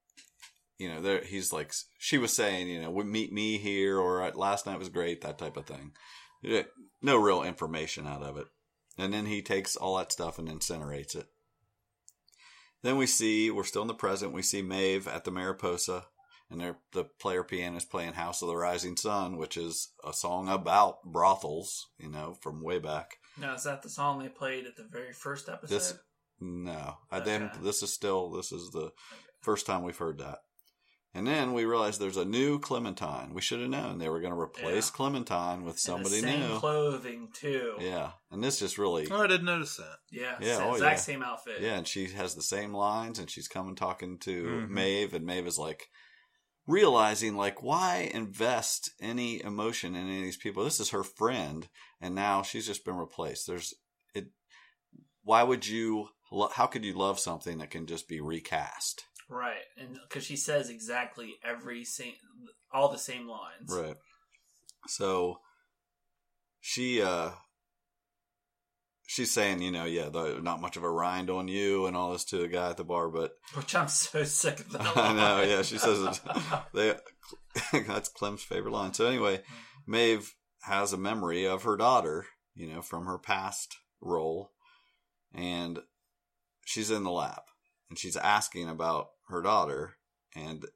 You 0.78 0.88
know, 0.88 1.02
there 1.02 1.22
he's 1.22 1.52
like 1.52 1.72
she 1.98 2.18
was 2.18 2.32
saying, 2.32 2.68
you 2.68 2.80
know, 2.80 2.90
we 2.90 3.04
meet 3.04 3.32
me 3.32 3.58
here, 3.58 3.96
or 3.96 4.28
last 4.34 4.66
night 4.66 4.78
was 4.78 4.88
great, 4.88 5.20
that 5.20 5.38
type 5.38 5.56
of 5.56 5.66
thing. 5.66 5.92
Yeah, 6.42 6.62
No 7.00 7.16
real 7.16 7.42
information 7.42 8.06
out 8.06 8.22
of 8.22 8.36
it, 8.36 8.46
and 8.96 9.12
then 9.12 9.26
he 9.26 9.42
takes 9.42 9.76
all 9.76 9.96
that 9.96 10.12
stuff 10.12 10.38
and 10.38 10.48
incinerates 10.48 11.16
it. 11.16 11.26
Then 12.82 12.96
we 12.96 13.06
see 13.06 13.50
we're 13.50 13.64
still 13.64 13.82
in 13.82 13.88
the 13.88 13.94
present. 13.94 14.32
We 14.32 14.42
see 14.42 14.62
Maeve 14.62 15.08
at 15.08 15.24
the 15.24 15.30
Mariposa, 15.30 16.04
and 16.50 16.60
they're, 16.60 16.76
the 16.92 17.04
player 17.04 17.42
pianist 17.42 17.90
playing 17.90 18.12
"House 18.12 18.42
of 18.42 18.48
the 18.48 18.56
Rising 18.56 18.96
Sun," 18.96 19.38
which 19.38 19.56
is 19.56 19.92
a 20.06 20.12
song 20.12 20.48
about 20.48 21.02
brothels. 21.04 21.86
You 21.98 22.10
know, 22.10 22.36
from 22.42 22.62
way 22.62 22.78
back. 22.78 23.16
now, 23.38 23.54
is 23.54 23.64
that 23.64 23.82
the 23.82 23.88
song 23.88 24.18
they 24.18 24.28
played 24.28 24.66
at 24.66 24.76
the 24.76 24.84
very 24.84 25.12
first 25.12 25.48
episode? 25.48 25.74
This 25.74 25.94
no, 26.40 26.98
I 27.10 27.20
didn't. 27.20 27.62
This 27.62 27.82
is 27.82 27.92
still 27.92 28.30
this 28.30 28.52
is 28.52 28.70
the 28.70 28.92
first 29.40 29.66
time 29.66 29.82
we've 29.82 29.96
heard 29.96 30.18
that. 30.18 30.40
And 31.16 31.26
then 31.28 31.52
we 31.52 31.64
realized 31.64 32.00
there's 32.00 32.16
a 32.16 32.24
new 32.24 32.58
Clementine. 32.58 33.34
We 33.34 33.40
should 33.40 33.60
have 33.60 33.70
known 33.70 33.98
they 33.98 34.08
were 34.08 34.20
going 34.20 34.32
to 34.34 34.38
replace 34.40 34.88
Yeah. 34.90 34.96
Clementine 34.96 35.62
with 35.64 35.74
And 35.74 35.80
somebody 35.80 36.16
the 36.20 36.26
same 36.26 36.40
new. 36.40 36.58
clothing 36.58 37.28
too. 37.32 37.76
yeah, 37.80 38.12
and 38.32 38.42
this 38.42 38.58
just 38.58 38.78
really 38.78 39.08
Oh, 39.10 39.22
I 39.22 39.26
didn't 39.28 39.46
notice 39.46 39.76
that. 39.76 39.98
Yeah, 40.10 40.36
Yeah, 40.40 40.56
sa- 40.56 40.64
oh, 40.70 40.72
exact 40.74 40.98
yeah. 40.98 41.02
same 41.02 41.22
outfit. 41.22 41.60
Yeah, 41.60 41.76
and 41.76 41.86
she 41.86 42.08
has 42.08 42.34
the 42.34 42.42
same 42.42 42.74
lines, 42.74 43.20
and 43.20 43.30
she's 43.30 43.46
coming 43.46 43.76
talking 43.76 44.18
to 44.20 44.42
Mhm. 44.44 44.68
Maeve, 44.70 45.14
and 45.14 45.24
Maeve 45.24 45.46
is 45.46 45.56
like 45.58 45.88
realizing 46.66 47.36
like 47.36 47.62
why 47.62 48.10
invest 48.12 48.90
any 49.00 49.42
emotion 49.42 49.94
in 49.94 50.06
any 50.08 50.18
of 50.18 50.24
these 50.24 50.36
people? 50.36 50.64
This 50.64 50.80
is 50.80 50.90
her 50.90 51.04
friend, 51.04 51.68
and 52.00 52.14
now 52.14 52.42
she's 52.42 52.66
just 52.66 52.84
been 52.84 52.96
replaced. 52.96 53.46
There's 53.46 53.72
it. 54.14 54.28
Why 55.22 55.42
would 55.42 55.66
you? 55.66 56.08
lo- 56.32 56.50
How 56.52 56.66
could 56.66 56.84
you 56.84 56.94
love 56.94 57.20
something 57.20 57.58
that 57.58 57.70
can 57.70 57.86
just 57.86 58.08
be 58.08 58.20
recast? 58.20 59.04
Right, 59.28 59.62
and 59.78 59.98
because 60.08 60.24
she 60.24 60.36
says 60.36 60.68
exactly 60.68 61.34
every 61.44 61.84
same, 61.84 62.14
all 62.72 62.90
the 62.90 62.98
same 62.98 63.28
lines. 63.28 63.70
Right. 63.70 63.96
So 64.86 65.38
she 66.60 67.00
uh 67.02 67.30
she's 69.06 69.32
saying, 69.32 69.62
you 69.62 69.70
know, 69.70 69.84
yeah, 69.84 70.08
the, 70.08 70.40
not 70.42 70.60
much 70.60 70.76
of 70.76 70.84
a 70.84 70.90
rind 70.90 71.30
on 71.30 71.48
you 71.48 71.86
and 71.86 71.96
all 71.96 72.12
this 72.12 72.24
to 72.26 72.42
a 72.42 72.48
guy 72.48 72.70
at 72.70 72.76
the 72.76 72.84
bar, 72.84 73.08
but 73.08 73.32
Which 73.54 73.74
I'm 73.74 73.88
so 73.88 74.24
sick 74.24 74.60
of 74.60 74.72
that. 74.72 74.96
I 74.96 75.12
know, 75.12 75.42
yeah, 75.42 75.62
she 75.62 75.78
says 75.78 76.00
it. 76.02 76.20
They 76.74 76.94
that's 77.86 78.08
Clem's 78.08 78.42
favorite 78.42 78.72
line. 78.72 78.92
So 78.94 79.06
anyway, 79.06 79.42
Maeve 79.86 80.34
has 80.62 80.92
a 80.92 80.98
memory 80.98 81.46
of 81.46 81.62
her 81.62 81.76
daughter, 81.76 82.26
you 82.54 82.66
know, 82.66 82.82
from 82.82 83.06
her 83.06 83.18
past 83.18 83.76
role, 84.00 84.52
and 85.32 85.80
she's 86.64 86.90
in 86.90 87.04
the 87.04 87.10
lab 87.10 87.42
and 87.88 87.98
she's 87.98 88.16
asking 88.16 88.68
about 88.68 89.08
her 89.28 89.42
daughter 89.42 89.96
and 90.34 90.66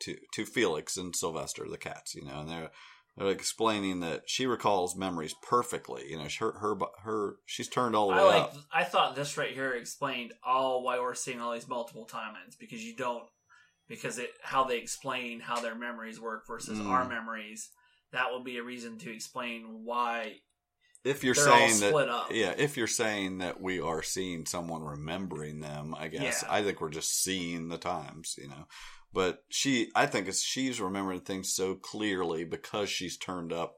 to 0.00 0.16
to 0.34 0.46
Felix 0.46 0.96
and 0.96 1.14
Sylvester, 1.14 1.66
the 1.68 1.78
cats, 1.78 2.14
you 2.14 2.24
know, 2.24 2.40
and 2.40 2.48
they're 2.48 2.70
they're 3.16 3.28
explaining 3.28 4.00
that 4.00 4.22
she 4.26 4.46
recalls 4.46 4.96
memories 4.96 5.34
perfectly. 5.42 6.10
You 6.10 6.18
know, 6.18 6.28
her 6.38 6.52
her 6.52 6.76
her 7.02 7.36
she's 7.46 7.68
turned 7.68 7.94
all 7.94 8.08
the 8.08 8.14
I 8.14 8.20
way 8.20 8.26
like. 8.26 8.42
up. 8.44 8.54
I 8.72 8.84
thought 8.84 9.14
this 9.16 9.36
right 9.36 9.52
here 9.52 9.72
explained 9.72 10.32
all 10.42 10.82
why 10.82 10.98
we're 10.98 11.14
seeing 11.14 11.40
all 11.40 11.52
these 11.52 11.68
multiple 11.68 12.08
timelines 12.10 12.58
because 12.58 12.82
you 12.82 12.96
don't 12.96 13.24
because 13.88 14.18
it 14.18 14.30
how 14.42 14.64
they 14.64 14.78
explain 14.78 15.40
how 15.40 15.60
their 15.60 15.74
memories 15.74 16.20
work 16.20 16.46
versus 16.46 16.78
Mm. 16.78 16.88
our 16.88 17.08
memories. 17.08 17.68
That 18.12 18.30
will 18.32 18.42
be 18.42 18.56
a 18.56 18.62
reason 18.62 18.98
to 18.98 19.12
explain 19.12 19.84
why 19.84 20.36
If 21.04 21.24
you're 21.24 21.34
they're 21.34 21.48
all 21.48 21.58
saying 21.58 21.74
split 21.74 22.06
that, 22.08 22.12
up. 22.12 22.26
yeah, 22.30 22.52
if 22.58 22.76
you're 22.76 22.86
saying 22.86 23.38
that 23.38 23.60
we 23.60 23.80
are 23.80 24.02
seeing 24.02 24.44
someone 24.44 24.82
remembering 24.82 25.60
them, 25.60 25.94
I 25.98 26.08
guess 26.08 26.42
Yeah. 26.42 26.52
I 26.52 26.62
think 26.62 26.80
we're 26.80 26.90
just 26.90 27.22
seeing 27.22 27.68
the 27.68 27.78
times, 27.78 28.34
you 28.36 28.48
know. 28.48 28.66
But 29.12 29.42
she, 29.48 29.90
I 29.96 30.06
think 30.06 30.28
it's 30.28 30.42
she's 30.42 30.80
remembering 30.80 31.20
things 31.20 31.54
so 31.54 31.74
clearly 31.74 32.44
because 32.44 32.90
she's 32.90 33.16
turned 33.16 33.52
up 33.52 33.74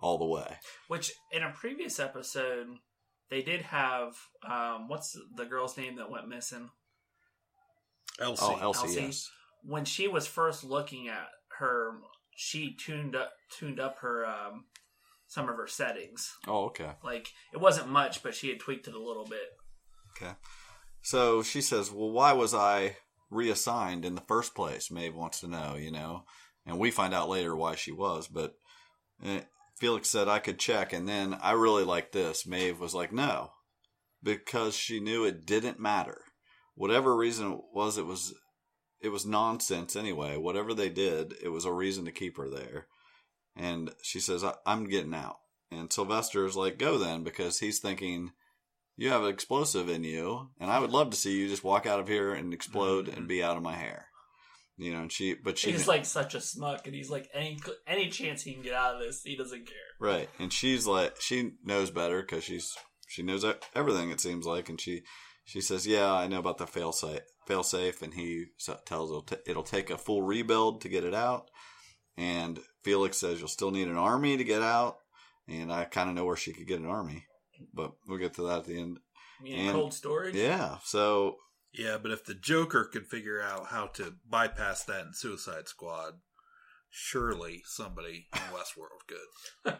all 0.00 0.18
the 0.18 0.24
way. 0.26 0.56
Which 0.88 1.12
in 1.32 1.42
a 1.42 1.50
previous 1.50 1.98
episode, 1.98 2.68
they 3.28 3.42
did 3.42 3.62
have 3.62 4.14
um, 4.48 4.88
what's 4.88 5.18
the 5.36 5.44
girl's 5.44 5.76
name 5.76 5.96
that 5.96 6.10
went 6.10 6.28
missing 6.28 6.70
Elsie. 8.20 8.44
Oh, 8.46 8.58
Elsie, 8.60 8.86
Elsie? 8.86 9.00
yes, 9.02 9.30
when 9.64 9.84
she 9.84 10.06
was 10.08 10.26
first 10.26 10.64
looking 10.64 11.08
at 11.08 11.28
her. 11.58 11.92
She 12.34 12.74
tuned 12.74 13.14
up 13.14 13.30
tuned 13.50 13.78
up 13.78 13.98
her 13.98 14.24
um, 14.26 14.64
some 15.32 15.48
of 15.48 15.56
her 15.56 15.66
settings. 15.66 16.36
oh, 16.46 16.66
okay. 16.66 16.90
Like 17.02 17.28
it 17.54 17.60
wasn't 17.60 17.88
much, 17.88 18.22
but 18.22 18.34
she 18.34 18.50
had 18.50 18.60
tweaked 18.60 18.86
it 18.86 18.94
a 18.94 19.02
little 19.02 19.24
bit. 19.24 19.48
Okay. 20.14 20.32
So 21.00 21.42
she 21.42 21.62
says, 21.62 21.90
Well, 21.90 22.10
why 22.10 22.34
was 22.34 22.52
I 22.52 22.96
reassigned 23.30 24.04
in 24.04 24.14
the 24.14 24.20
first 24.20 24.54
place? 24.54 24.90
Maeve 24.90 25.14
wants 25.14 25.40
to 25.40 25.48
know, 25.48 25.74
you 25.76 25.90
know. 25.90 26.24
And 26.66 26.78
we 26.78 26.90
find 26.90 27.14
out 27.14 27.30
later 27.30 27.56
why 27.56 27.76
she 27.76 27.92
was, 27.92 28.28
but 28.28 28.54
eh, 29.24 29.40
Felix 29.78 30.10
said 30.10 30.28
I 30.28 30.38
could 30.38 30.58
check. 30.58 30.92
And 30.92 31.08
then 31.08 31.38
I 31.40 31.52
really 31.52 31.84
like 31.84 32.12
this. 32.12 32.46
Maeve 32.46 32.78
was 32.78 32.94
like, 32.94 33.10
No, 33.10 33.52
because 34.22 34.76
she 34.76 35.00
knew 35.00 35.24
it 35.24 35.46
didn't 35.46 35.80
matter. 35.80 36.20
Whatever 36.74 37.16
reason 37.16 37.52
it 37.52 37.60
was, 37.72 37.96
it 37.96 38.06
was. 38.06 38.34
It 39.00 39.08
was 39.08 39.26
nonsense 39.26 39.96
anyway. 39.96 40.36
Whatever 40.36 40.74
they 40.74 40.88
did, 40.88 41.34
it 41.42 41.48
was 41.48 41.64
a 41.64 41.72
reason 41.72 42.04
to 42.04 42.12
keep 42.12 42.36
her 42.36 42.48
there. 42.48 42.86
And 43.56 43.92
she 44.02 44.20
says, 44.20 44.44
I- 44.44 44.54
I'm 44.66 44.88
getting 44.88 45.14
out. 45.14 45.38
And 45.70 45.92
Sylvester 45.92 46.44
is 46.46 46.56
like, 46.56 46.78
go 46.78 46.98
then, 46.98 47.22
because 47.24 47.58
he's 47.58 47.78
thinking, 47.78 48.32
you 48.96 49.10
have 49.10 49.22
an 49.22 49.30
explosive 49.30 49.88
in 49.88 50.04
you, 50.04 50.50
and 50.60 50.70
I 50.70 50.78
would 50.78 50.90
love 50.90 51.10
to 51.10 51.16
see 51.16 51.38
you 51.38 51.48
just 51.48 51.64
walk 51.64 51.86
out 51.86 52.00
of 52.00 52.08
here 52.08 52.32
and 52.34 52.52
explode 52.52 53.08
and 53.08 53.18
mm-hmm. 53.18 53.26
be 53.26 53.42
out 53.42 53.56
of 53.56 53.62
my 53.62 53.74
hair. 53.74 54.06
You 54.76 54.92
know, 54.92 55.00
and 55.02 55.12
she, 55.12 55.34
but 55.34 55.58
she, 55.58 55.70
he's 55.72 55.86
like 55.86 56.04
such 56.04 56.34
a 56.34 56.40
smuck, 56.40 56.86
and 56.86 56.94
he's 56.94 57.10
like 57.10 57.28
any 57.34 57.58
any 57.86 58.08
chance 58.08 58.42
he 58.42 58.54
can 58.54 58.62
get 58.62 58.74
out 58.74 58.94
of 58.94 59.00
this, 59.00 59.22
he 59.22 59.36
doesn't 59.36 59.66
care. 59.66 59.76
right, 60.00 60.28
and 60.38 60.52
she's 60.52 60.86
like, 60.86 61.20
she 61.20 61.52
knows 61.62 61.90
better 61.90 62.20
because 62.20 62.44
she's 62.44 62.74
she 63.06 63.22
knows 63.22 63.44
everything. 63.74 64.10
It 64.10 64.20
seems 64.20 64.46
like, 64.46 64.68
and 64.68 64.80
she 64.80 65.02
she 65.44 65.60
says, 65.60 65.86
yeah, 65.86 66.12
I 66.12 66.26
know 66.26 66.38
about 66.38 66.58
the 66.58 66.66
fail 66.66 66.92
safe, 66.92 67.20
fail 67.46 67.62
safe, 67.62 68.02
and 68.02 68.14
he 68.14 68.46
tells 68.86 69.10
it'll, 69.10 69.22
t- 69.22 69.36
it'll 69.46 69.62
take 69.62 69.90
a 69.90 69.98
full 69.98 70.22
rebuild 70.22 70.80
to 70.80 70.88
get 70.88 71.04
it 71.04 71.14
out, 71.14 71.50
and 72.16 72.60
Felix 72.82 73.16
says 73.18 73.38
you'll 73.38 73.48
still 73.48 73.70
need 73.70 73.88
an 73.88 73.96
army 73.96 74.36
to 74.36 74.44
get 74.44 74.62
out, 74.62 74.98
and 75.48 75.72
I 75.72 75.84
kind 75.84 76.08
of 76.08 76.14
know 76.16 76.24
where 76.24 76.36
she 76.36 76.52
could 76.52 76.66
get 76.66 76.80
an 76.80 76.86
army, 76.86 77.26
but 77.72 77.92
we'll 78.06 78.18
get 78.18 78.34
to 78.34 78.42
that 78.48 78.58
at 78.60 78.64
the 78.66 78.78
end. 78.80 78.98
I 79.40 79.42
mean, 79.42 79.58
And- 79.58 79.72
cold 79.72 79.94
storage. 79.94 80.34
Yeah, 80.34 80.78
so 80.84 81.36
Yeah, 81.72 81.96
but 81.98 82.10
if 82.10 82.24
the 82.24 82.34
Joker 82.34 82.84
could 82.84 83.06
figure 83.06 83.40
out 83.40 83.68
how 83.68 83.86
to 83.94 84.14
bypass 84.28 84.84
that 84.84 85.06
in 85.06 85.14
Suicide 85.14 85.68
Squad, 85.68 86.20
surely 86.90 87.62
somebody 87.64 88.28
in 88.32 88.38
Westworld 88.52 89.06
could. 89.64 89.78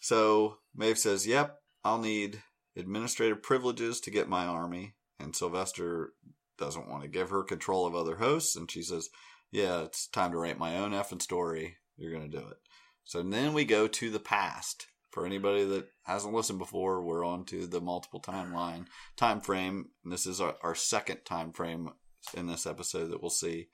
So 0.00 0.58
Maeve 0.74 0.98
says, 0.98 1.26
"Yep, 1.26 1.56
I'll 1.84 1.98
need 1.98 2.42
administrative 2.76 3.42
privileges 3.42 4.00
to 4.00 4.10
get 4.10 4.28
my 4.28 4.46
army." 4.46 4.94
And 5.18 5.34
Sylvester 5.34 6.12
doesn't 6.58 6.88
want 6.88 7.02
to 7.02 7.08
give 7.08 7.30
her 7.30 7.42
control 7.42 7.86
of 7.86 7.94
other 7.94 8.16
hosts, 8.16 8.56
and 8.56 8.70
she 8.70 8.82
says, 8.82 9.08
"Yeah, 9.56 9.84
it's 9.84 10.06
time 10.06 10.32
to 10.32 10.36
write 10.36 10.58
my 10.58 10.76
own 10.76 10.90
effing 10.90 11.22
story. 11.22 11.78
You're 11.96 12.12
going 12.12 12.30
to 12.30 12.38
do 12.38 12.46
it." 12.46 12.58
So 13.04 13.22
then 13.22 13.54
we 13.54 13.64
go 13.64 13.86
to 13.88 14.10
the 14.10 14.20
past. 14.20 14.88
For 15.10 15.24
anybody 15.24 15.64
that 15.64 15.88
hasn't 16.02 16.34
listened 16.34 16.58
before, 16.58 17.00
we're 17.00 17.24
on 17.24 17.46
to 17.46 17.66
the 17.66 17.80
multiple 17.80 18.20
timeline 18.20 18.84
time 19.16 19.40
frame. 19.40 19.86
This 20.04 20.26
is 20.26 20.42
our, 20.42 20.56
our 20.62 20.74
second 20.74 21.24
time 21.24 21.52
frame 21.52 21.88
in 22.34 22.48
this 22.48 22.66
episode 22.66 23.06
that 23.06 23.22
we'll 23.22 23.30
see. 23.30 23.68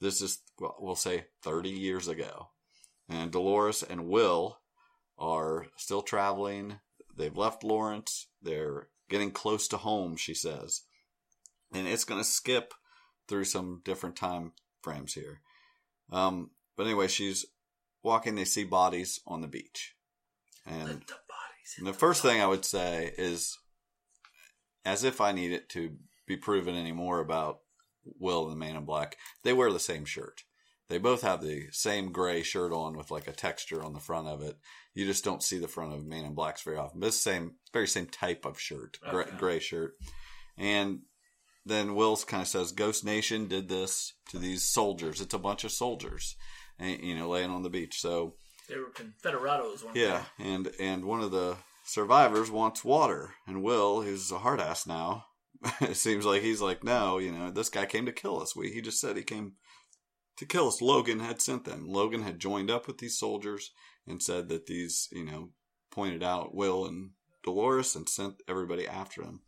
This 0.00 0.22
is 0.22 0.38
well, 0.58 0.74
we'll 0.78 0.96
say 0.96 1.26
30 1.42 1.68
years 1.68 2.08
ago, 2.08 2.48
and 3.10 3.30
Dolores 3.30 3.82
and 3.82 4.08
Will 4.08 4.60
are 5.18 5.66
still 5.76 6.00
traveling. 6.00 6.80
They've 7.14 7.36
left 7.36 7.62
Lawrence. 7.62 8.28
They're 8.40 8.88
getting 9.10 9.32
close 9.32 9.68
to 9.68 9.76
home, 9.76 10.16
she 10.16 10.32
says. 10.32 10.82
And 11.74 11.86
it's 11.86 12.04
going 12.04 12.20
to 12.20 12.28
skip 12.28 12.72
through 13.28 13.44
some 13.44 13.82
different 13.84 14.16
time 14.16 14.52
frames 14.86 15.14
here. 15.14 15.40
Um, 16.12 16.50
but 16.76 16.86
anyway, 16.86 17.08
she's 17.08 17.44
walking. 18.04 18.36
They 18.36 18.44
see 18.44 18.62
bodies 18.62 19.18
on 19.26 19.40
the 19.40 19.48
beach. 19.48 19.96
And 20.64 20.86
Let 20.86 21.06
the 21.08 21.14
bodies. 21.28 21.74
hit 21.76 21.84
the 21.84 21.92
first 21.92 22.22
thing 22.22 22.40
I 22.40 22.46
would 22.46 22.64
say 22.64 23.12
is, 23.18 23.58
as 24.84 25.02
if 25.02 25.20
I 25.20 25.32
need 25.32 25.50
it 25.50 25.68
to 25.70 25.96
be 26.28 26.36
proven 26.36 26.76
anymore 26.76 27.18
about 27.18 27.58
Will 28.20 28.44
and 28.44 28.52
the 28.52 28.56
Man 28.56 28.76
in 28.76 28.84
Black, 28.84 29.16
they 29.42 29.52
wear 29.52 29.72
the 29.72 29.80
same 29.80 30.04
shirt. 30.04 30.44
They 30.88 30.98
both 30.98 31.22
have 31.22 31.42
the 31.42 31.66
same 31.72 32.12
gray 32.12 32.44
shirt 32.44 32.72
on 32.72 32.96
with 32.96 33.10
like 33.10 33.26
a 33.26 33.32
texture 33.32 33.82
on 33.82 33.92
the 33.92 33.98
front 33.98 34.28
of 34.28 34.40
it. 34.40 34.56
You 34.94 35.04
just 35.04 35.24
don't 35.24 35.42
see 35.42 35.58
the 35.58 35.66
front 35.66 35.92
of 35.94 36.06
Man 36.06 36.24
in 36.24 36.34
Blacks 36.34 36.62
very 36.62 36.76
often. 36.76 37.00
But 37.00 37.08
it's 37.08 37.16
the 37.24 37.30
same, 37.30 37.54
very 37.72 37.88
same 37.88 38.06
type 38.06 38.44
of 38.44 38.60
shirt, 38.60 38.98
gray, 39.10 39.24
gray 39.36 39.58
shirt. 39.58 39.94
And 40.56 41.00
then 41.66 41.96
Will's 41.96 42.24
kind 42.24 42.42
of 42.42 42.48
says, 42.48 42.70
Ghost 42.70 43.04
Nation 43.04 43.48
did 43.48 43.68
this 43.68 44.14
to 44.30 44.38
these 44.38 44.62
soldiers. 44.62 45.20
It's 45.20 45.34
a 45.34 45.38
bunch 45.38 45.64
of 45.64 45.72
soldiers, 45.72 46.36
and, 46.78 47.02
you 47.02 47.14
know, 47.16 47.28
laying 47.28 47.50
on 47.50 47.62
the 47.62 47.70
beach. 47.70 48.00
So 48.00 48.34
They 48.68 48.76
were 48.78 48.90
Confederados. 48.94 49.84
One 49.84 49.94
yeah, 49.94 50.24
and 50.38 50.70
and 50.78 51.04
one 51.04 51.20
of 51.20 51.32
the 51.32 51.56
survivors 51.84 52.50
wants 52.50 52.84
water, 52.84 53.34
and 53.46 53.62
Will, 53.62 54.02
who's 54.02 54.30
a 54.30 54.38
hard 54.38 54.60
ass 54.60 54.86
now, 54.86 55.26
it 55.80 55.96
seems 55.96 56.24
like 56.24 56.42
he's 56.42 56.60
like, 56.60 56.84
no, 56.84 57.18
you 57.18 57.32
know, 57.32 57.50
this 57.50 57.68
guy 57.68 57.84
came 57.84 58.06
to 58.06 58.12
kill 58.12 58.40
us. 58.40 58.54
We 58.54 58.70
he 58.70 58.80
just 58.80 59.00
said 59.00 59.16
he 59.16 59.24
came 59.24 59.54
to 60.36 60.46
kill 60.46 60.68
us. 60.68 60.80
Logan 60.80 61.18
had 61.18 61.40
sent 61.40 61.64
them. 61.64 61.88
Logan 61.88 62.22
had 62.22 62.38
joined 62.38 62.70
up 62.70 62.86
with 62.86 62.98
these 62.98 63.18
soldiers 63.18 63.72
and 64.06 64.22
said 64.22 64.48
that 64.50 64.66
these, 64.66 65.08
you 65.10 65.24
know, 65.24 65.50
pointed 65.90 66.22
out 66.22 66.54
Will 66.54 66.86
and 66.86 67.10
Dolores 67.42 67.96
and 67.96 68.08
sent 68.08 68.42
everybody 68.48 68.86
after 68.86 69.22
them. 69.22 69.40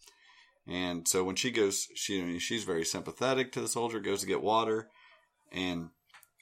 And 0.69 1.09
so 1.09 1.25
when 1.25 1.35
she 1.37 1.51
goes, 1.51 1.89
she 1.95 2.21
I 2.21 2.25
mean, 2.25 2.39
she's 2.41 2.65
very 2.65 2.85
sympathetic 2.85 3.53
to 3.53 3.61
the 3.61 3.69
soldier, 3.69 4.01
goes 4.01 4.21
to 4.21 4.27
get 4.27 4.43
water, 4.43 4.91
and 5.51 5.89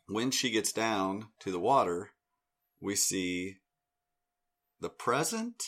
when 0.09 0.31
she 0.33 0.51
gets 0.51 0.73
down 0.73 1.29
to 1.41 1.53
the 1.53 1.61
water, 1.61 2.11
we 2.81 2.97
see 2.97 3.57
the 4.81 4.91
present 4.91 5.63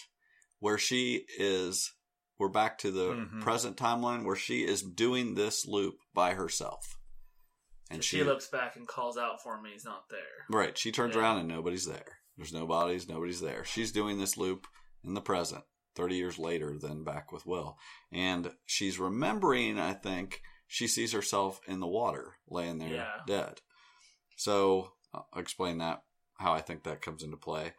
where 0.59 0.79
she 0.79 1.25
is 1.39 1.95
we're 2.39 2.49
back 2.49 2.79
to 2.79 2.91
the 2.93 3.15
Mhm. 3.15 3.41
present 3.41 3.77
timeline 3.77 4.25
where 4.25 4.37
she 4.37 4.65
is 4.65 4.83
doing 4.83 5.35
this 5.35 5.67
loop 5.67 5.97
by 6.15 6.35
herself 6.35 6.97
And 7.91 8.05
she, 8.05 8.23
looks 8.23 8.47
back 8.49 8.77
and 8.77 8.87
calls 8.87 9.17
out 9.17 9.43
for 9.43 9.55
him. 9.57 9.65
and 9.65 9.73
He's 9.73 9.85
not 9.85 10.09
there. 10.09 10.47
right 10.51 10.77
she 10.79 10.93
turns 10.93 11.15
Yeah. 11.17 11.23
around 11.23 11.39
and 11.39 11.49
nobody's 11.49 11.87
there 11.87 12.21
there's 12.37 12.53
no 12.53 12.65
bodies 12.67 13.09
nobody's 13.09 13.41
there 13.41 13.65
she's 13.65 13.91
doing 13.91 14.19
this 14.19 14.37
loop 14.37 14.67
in 15.03 15.15
the 15.15 15.21
present 15.21 15.65
30 15.99 16.15
years 16.17 16.39
later 16.39 16.79
than 16.81 17.05
back 17.05 17.33
with 17.33 17.45
will 17.45 17.77
and 18.13 18.51
she's 18.65 18.99
remembering 18.99 19.79
i 19.79 19.93
think 19.93 20.41
she 20.67 20.87
sees 20.87 21.13
herself 21.13 21.61
in 21.67 21.81
the 21.81 21.87
water 21.87 22.37
laying 22.49 22.79
there 22.79 22.89
Yeah. 22.95 23.07
dead 23.27 23.61
so 24.37 24.93
i'll 25.13 25.27
explain 25.37 25.79
that 25.79 26.03
how 26.39 26.53
i 26.53 26.61
think 26.61 26.85
that 26.85 27.03
comes 27.03 27.23
into 27.23 27.37
play 27.37 27.73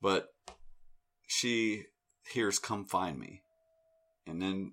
but 0.00 0.28
she 1.28 1.84
hears 2.32 2.58
come 2.58 2.84
find 2.84 3.18
me 3.18 3.42
and 4.26 4.40
then 4.42 4.72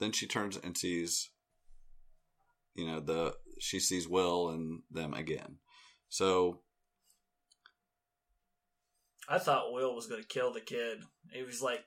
then 0.00 0.12
she 0.12 0.26
turns 0.26 0.56
and 0.56 0.76
sees 0.76 1.30
you 2.74 2.86
know 2.86 3.00
the 3.00 3.34
she 3.60 3.78
sees 3.78 4.08
Will 4.08 4.48
and 4.48 4.82
them 4.90 5.14
again. 5.14 5.58
So 6.08 6.62
I 9.28 9.38
thought 9.38 9.72
Will 9.72 9.94
was 9.94 10.06
going 10.06 10.20
to 10.22 10.26
kill 10.26 10.52
the 10.52 10.60
kid. 10.60 10.98
He 11.32 11.42
was 11.42 11.62
like, 11.62 11.84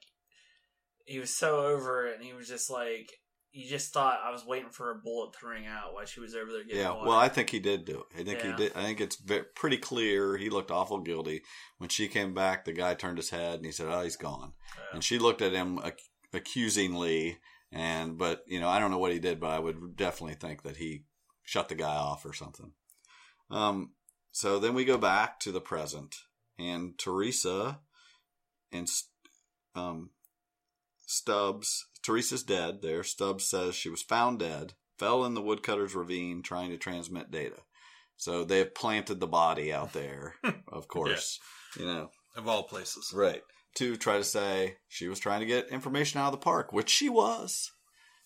he 1.05 1.19
was 1.19 1.35
so 1.35 1.65
over 1.65 2.07
it, 2.07 2.15
and 2.15 2.23
he 2.23 2.33
was 2.33 2.47
just 2.47 2.69
like, 2.69 3.11
you 3.51 3.69
just 3.69 3.93
thought 3.93 4.19
I 4.23 4.31
was 4.31 4.45
waiting 4.45 4.71
for 4.71 4.89
a 4.89 4.95
bullet 4.95 5.33
to 5.39 5.47
ring 5.47 5.67
out 5.67 5.93
while 5.93 6.05
she 6.05 6.19
was 6.19 6.33
over 6.33 6.51
there 6.51 6.63
getting 6.63 6.79
yeah, 6.79 6.89
water. 6.91 7.07
well, 7.09 7.19
I 7.19 7.29
think 7.29 7.51
he 7.51 7.59
did 7.59 7.85
do 7.85 7.99
it. 8.09 8.19
I 8.19 8.23
think 8.23 8.39
Yeah. 8.43 8.51
he 8.51 8.57
did. 8.63 8.71
I 8.75 8.83
think 8.83 8.99
it's 8.99 9.21
pretty 9.55 9.77
clear. 9.77 10.37
He 10.37 10.49
looked 10.49 10.71
awful 10.71 10.99
guilty 11.01 11.43
when 11.77 11.89
she 11.89 12.07
came 12.07 12.33
back. 12.33 12.65
The 12.65 12.73
guy 12.73 12.95
turned 12.95 13.17
his 13.17 13.29
head 13.29 13.55
and 13.57 13.65
he 13.65 13.71
said, 13.71 13.87
"Oh, 13.89 14.01
he's 14.01 14.15
gone." 14.15 14.53
Yeah. 14.75 14.83
And 14.93 15.03
she 15.03 15.19
looked 15.19 15.43
at 15.43 15.51
him 15.53 15.79
ac- 15.83 15.97
accusingly, 16.33 17.37
and 17.71 18.17
but 18.17 18.43
you 18.47 18.59
know, 18.59 18.69
I 18.69 18.79
don't 18.79 18.89
know 18.91 18.97
what 18.97 19.11
he 19.13 19.19
did, 19.19 19.39
but 19.39 19.51
I 19.51 19.59
would 19.59 19.95
definitely 19.95 20.35
think 20.35 20.63
that 20.63 20.77
he 20.77 21.03
shut 21.43 21.69
the 21.69 21.75
guy 21.75 21.95
off 21.95 22.25
or 22.25 22.33
something. 22.33 22.71
Um. 23.51 23.91
So 24.31 24.57
then 24.57 24.73
we 24.73 24.83
go 24.83 24.97
back 24.97 25.39
to 25.41 25.51
the 25.51 25.61
present, 25.61 26.15
and 26.57 26.97
Teresa 26.97 27.81
and 28.71 28.89
um 29.75 30.09
Stubbs. 31.13 31.85
Teresa's 32.03 32.43
dead. 32.43 32.81
There, 32.81 33.03
Stubbs 33.03 33.45
says 33.45 33.75
she 33.75 33.89
was 33.89 34.01
found 34.01 34.39
dead, 34.39 34.73
fell 34.97 35.23
in 35.25 35.33
the 35.33 35.41
woodcutter's 35.41 35.95
ravine 35.95 36.41
trying 36.41 36.69
to 36.71 36.77
transmit 36.77 37.31
data. 37.31 37.61
So 38.17 38.43
they 38.43 38.59
have 38.59 38.75
planted 38.75 39.19
the 39.19 39.27
body 39.27 39.73
out 39.73 39.93
there, 39.93 40.35
of 40.67 40.87
course. 40.87 41.39
You 41.77 41.85
know, 41.85 42.09
Of 42.35 42.47
all 42.47 42.63
places. 42.63 43.11
right 43.13 43.41
to 43.75 43.95
try 43.95 44.17
to 44.17 44.23
say 44.23 44.75
she 44.87 45.07
was 45.07 45.19
trying 45.19 45.39
to 45.39 45.45
get 45.45 45.69
information 45.69 46.19
out 46.19 46.27
of 46.27 46.31
the 46.33 46.37
park, 46.37 46.71
which 46.71 46.89
she 46.89 47.09
was. 47.09 47.71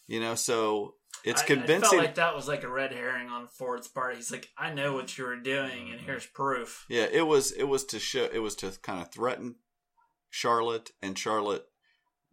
You 0.05 0.19
know, 0.19 0.35
so 0.35 0.95
it's 1.23 1.41
I- 1.41 1.43
I 1.45 1.47
convincing. 1.47 1.89
felt 1.89 2.01
like 2.01 2.15
that 2.15 2.35
was 2.35 2.47
like 2.47 2.63
a 2.63 2.69
red 2.69 2.91
herring 2.91 3.29
on 3.29 3.47
Ford's 3.47 3.87
part. 3.87 4.15
He's 4.15 4.31
like, 4.31 4.49
I 4.57 4.73
know 4.73 4.93
what 4.93 5.17
you 5.17 5.25
were 5.25 5.35
doing, 5.35 5.89
and 5.89 5.97
mm-hmm. 5.97 6.05
here's 6.05 6.25
proof. 6.25 6.85
Yeah, 6.89 7.07
it 7.11 7.25
was 7.25 7.51
it 7.51 7.65
was 7.65 7.85
to 7.85 7.99
show 7.99 8.27
it 8.31 8.39
was 8.39 8.55
to 8.57 8.71
kind 8.81 9.01
of 9.01 9.11
threaten 9.11 9.55
Charlotte 10.29 10.91
and 11.01 11.17
Charlotte 11.17 11.65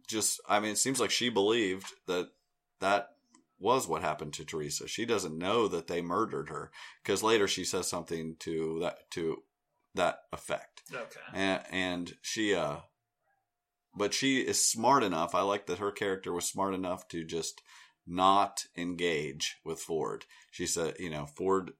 just 0.05 0.39
I 0.47 0.59
mean 0.59 0.71
it 0.71 0.77
seems 0.77 0.99
like 0.99 1.11
she 1.11 1.29
believed 1.29 1.87
that 2.07 2.29
that 2.79 3.09
was 3.59 3.87
what 3.87 4.01
happened 4.01 4.33
to 4.33 4.45
Teresa. 4.45 4.87
She 4.87 5.05
doesn't 5.05 5.37
know 5.37 5.67
that 5.67 5.87
they 5.87 6.01
murdered 6.01 6.49
her 6.49 6.71
because 7.03 7.23
later 7.23 7.47
she 7.47 7.63
says 7.63 7.87
something 7.87 8.35
to 8.39 8.79
that 8.81 9.09
to 9.11 9.43
that 9.95 10.19
effect. 10.31 10.83
Okay. 10.93 11.19
And 11.33 11.61
and 11.71 12.13
she 12.21 12.53
uh 12.53 12.77
but 13.97 14.13
she 14.13 14.41
is 14.41 14.63
smart 14.63 15.03
enough. 15.03 15.33
I 15.33 15.41
like 15.41 15.67
that 15.67 15.79
her 15.79 15.91
character 15.91 16.33
was 16.33 16.45
smart 16.45 16.73
enough 16.73 17.07
to 17.09 17.23
just 17.23 17.61
not 18.05 18.65
engage 18.77 19.55
with 19.63 19.79
Ford. 19.79 20.25
She 20.51 20.67
said, 20.67 20.95
you 20.99 21.09
know, 21.09 21.25
Ford 21.25 21.71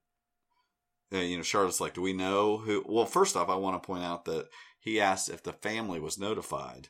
uh, 1.13 1.19
you 1.19 1.37
know, 1.37 1.43
Charlotte's 1.43 1.81
like, 1.81 1.93
do 1.93 2.01
we 2.01 2.13
know 2.13 2.57
who? 2.57 2.83
Well, 2.87 3.05
first 3.05 3.37
off, 3.37 3.49
I 3.49 3.55
want 3.55 3.81
to 3.81 3.85
point 3.85 4.03
out 4.03 4.25
that 4.25 4.47
he 4.79 4.99
asked 4.99 5.29
if 5.29 5.43
the 5.43 5.53
family 5.53 5.99
was 5.99 6.17
notified, 6.17 6.89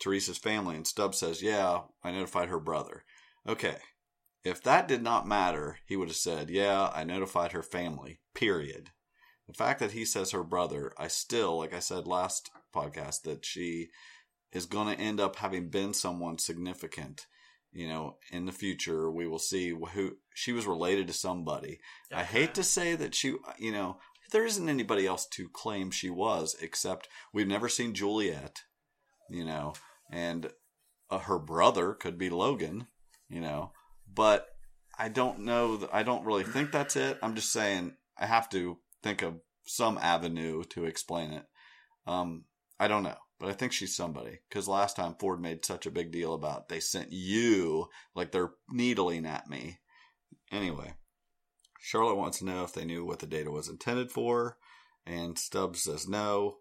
Teresa's 0.00 0.38
family, 0.38 0.76
and 0.76 0.86
Stubbs 0.86 1.18
says, 1.18 1.42
yeah, 1.42 1.80
I 2.02 2.10
notified 2.10 2.48
her 2.48 2.60
brother. 2.60 3.04
Okay. 3.46 3.76
If 4.42 4.62
that 4.62 4.88
did 4.88 5.02
not 5.02 5.28
matter, 5.28 5.78
he 5.86 5.96
would 5.96 6.08
have 6.08 6.16
said, 6.16 6.48
yeah, 6.48 6.90
I 6.94 7.04
notified 7.04 7.52
her 7.52 7.62
family, 7.62 8.20
period. 8.34 8.90
The 9.46 9.54
fact 9.54 9.80
that 9.80 9.92
he 9.92 10.04
says 10.04 10.30
her 10.30 10.44
brother, 10.44 10.92
I 10.96 11.08
still, 11.08 11.58
like 11.58 11.74
I 11.74 11.80
said 11.80 12.06
last 12.06 12.50
podcast, 12.74 13.22
that 13.22 13.44
she 13.44 13.88
is 14.52 14.64
going 14.64 14.94
to 14.94 15.02
end 15.02 15.20
up 15.20 15.36
having 15.36 15.68
been 15.68 15.92
someone 15.92 16.38
significant. 16.38 17.26
You 17.72 17.88
know, 17.88 18.16
in 18.32 18.46
the 18.46 18.52
future, 18.52 19.10
we 19.10 19.28
will 19.28 19.38
see 19.38 19.70
who 19.70 20.16
she 20.34 20.52
was 20.52 20.66
related 20.66 21.06
to 21.06 21.12
somebody. 21.12 21.78
I 22.12 22.24
hate 22.24 22.54
to 22.54 22.64
say 22.64 22.96
that 22.96 23.14
she, 23.14 23.34
you 23.58 23.70
know, 23.70 23.98
there 24.32 24.46
isn't 24.46 24.68
anybody 24.68 25.06
else 25.06 25.26
to 25.32 25.48
claim 25.48 25.90
she 25.90 26.10
was, 26.10 26.56
except 26.60 27.08
we've 27.32 27.46
never 27.46 27.68
seen 27.68 27.94
Juliet, 27.94 28.62
you 29.28 29.44
know, 29.44 29.74
and 30.10 30.50
uh, 31.10 31.18
her 31.18 31.38
brother 31.38 31.94
could 31.94 32.18
be 32.18 32.30
Logan, 32.30 32.86
you 33.28 33.40
know, 33.40 33.72
but 34.12 34.46
I 34.98 35.08
don't 35.08 35.40
know. 35.40 35.76
th- 35.78 35.90
I 35.92 36.02
don't 36.02 36.24
really 36.24 36.44
think 36.44 36.72
that's 36.72 36.96
it. 36.96 37.18
I'm 37.22 37.34
just 37.34 37.52
saying 37.52 37.94
I 38.18 38.26
have 38.26 38.48
to 38.50 38.78
think 39.02 39.22
of 39.22 39.40
some 39.64 39.98
avenue 39.98 40.64
to 40.64 40.84
explain 40.84 41.32
it. 41.32 41.46
Um, 42.06 42.44
I 42.78 42.88
don't 42.88 43.02
know, 43.02 43.16
but 43.38 43.48
I 43.48 43.52
think 43.52 43.72
she's 43.72 43.96
somebody 43.96 44.40
because 44.48 44.68
last 44.68 44.96
time 44.96 45.14
Ford 45.18 45.40
made 45.40 45.64
such 45.64 45.86
a 45.86 45.90
big 45.90 46.12
deal 46.12 46.34
about 46.34 46.68
they 46.68 46.80
sent 46.80 47.12
you 47.12 47.88
like 48.14 48.32
they're 48.32 48.52
needling 48.70 49.26
at 49.26 49.48
me. 49.48 49.78
Anyway, 50.50 50.94
Charlotte 51.80 52.16
wants 52.16 52.38
to 52.38 52.44
know 52.44 52.64
if 52.64 52.72
they 52.72 52.84
knew 52.84 53.04
what 53.04 53.20
the 53.20 53.26
data 53.26 53.50
was 53.50 53.68
intended 53.68 54.10
for, 54.10 54.56
and 55.06 55.38
Stubbs 55.38 55.82
says 55.84 56.08
no, 56.08 56.56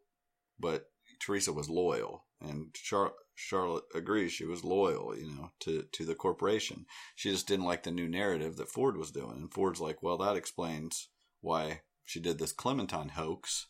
but 0.60 0.86
Teresa 1.20 1.52
was 1.52 1.70
loyal, 1.70 2.26
and 2.42 2.74
Char- 2.74 3.14
Charlotte 3.42 3.86
agrees 3.96 4.34
she 4.34 4.46
was 4.46 4.64
loyal, 4.64 5.18
you 5.18 5.28
know, 5.28 5.52
to 5.62 5.84
to 5.92 6.06
the 6.06 6.16
corporation. 6.16 6.86
She 7.16 7.32
just 7.32 7.48
didn't 7.48 7.66
like 7.66 7.84
the 7.84 7.92
new 7.92 8.08
narrative 8.08 8.58
that 8.58 8.70
Ford 8.70 8.98
was 8.98 9.12
doing, 9.12 9.38
and 9.38 9.54
Ford's 9.54 9.80
like, 9.80 10.04
well, 10.04 10.18
that 10.18 10.36
explains 10.36 11.10
why 11.42 11.82
she 12.04 12.20
did 12.20 12.38
this 12.38 12.52
Clementine 12.52 13.10
hoax. 13.10 13.68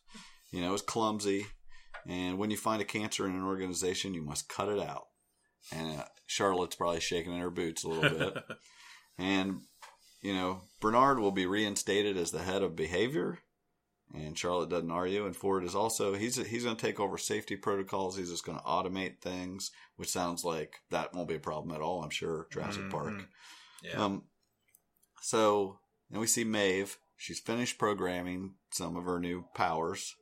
You 0.51 0.61
know, 0.61 0.69
it 0.69 0.73
was 0.73 0.81
clumsy, 0.81 1.45
and 2.07 2.37
when 2.37 2.49
you 2.49 2.57
find 2.57 2.81
a 2.81 2.85
cancer 2.85 3.27
in 3.27 3.35
an 3.35 3.45
organization, 3.45 4.13
you 4.13 4.23
must 4.23 4.49
cut 4.49 4.69
it 4.69 4.79
out. 4.79 5.05
And 5.71 5.99
uh, 5.99 6.05
Charlotte's 6.25 6.75
probably 6.75 6.99
shaking 6.99 7.33
in 7.33 7.39
her 7.39 7.51
boots 7.51 7.83
a 7.83 7.89
little 7.89 8.17
bit. 8.17 8.43
And, 9.19 9.63
you 10.21 10.33
know, 10.33 10.61
Bernard 10.79 11.19
will 11.19 11.33
be 11.33 11.45
reinstated 11.45 12.15
as 12.15 12.31
the 12.31 12.41
head 12.41 12.63
of 12.63 12.75
behavior. 12.75 13.39
And 14.13 14.37
Charlotte 14.37 14.69
doesn't 14.69 14.89
argue. 14.89 15.25
And 15.27 15.35
Ford 15.35 15.63
is 15.63 15.75
also, 15.75 16.15
he's, 16.15 16.35
he's 16.35 16.63
going 16.63 16.75
to 16.75 16.81
take 16.81 16.99
over 16.99 17.17
safety 17.17 17.55
protocols. 17.55 18.17
He's 18.17 18.31
just 18.31 18.43
going 18.45 18.57
to 18.57 18.63
automate 18.63 19.19
things, 19.21 19.69
which 19.97 20.09
sounds 20.09 20.43
like 20.43 20.77
that 20.89 21.13
won't 21.13 21.27
be 21.29 21.35
a 21.35 21.39
problem 21.39 21.75
at 21.75 21.81
all, 21.81 22.01
I'm 22.03 22.09
sure, 22.09 22.47
Jurassic 22.51 22.89
Park. 22.89 23.13
Mhm. 23.13 23.25
Yeah. 23.83 24.03
Um, 24.03 24.23
so 25.21 25.77
then 26.09 26.19
we 26.21 26.27
see 26.27 26.43
Maeve. 26.43 26.97
She's 27.17 27.39
finished 27.39 27.77
programming 27.77 28.55
some 28.71 28.95
of 28.95 29.03
her 29.05 29.19
new 29.19 29.45
powers. 29.53 30.15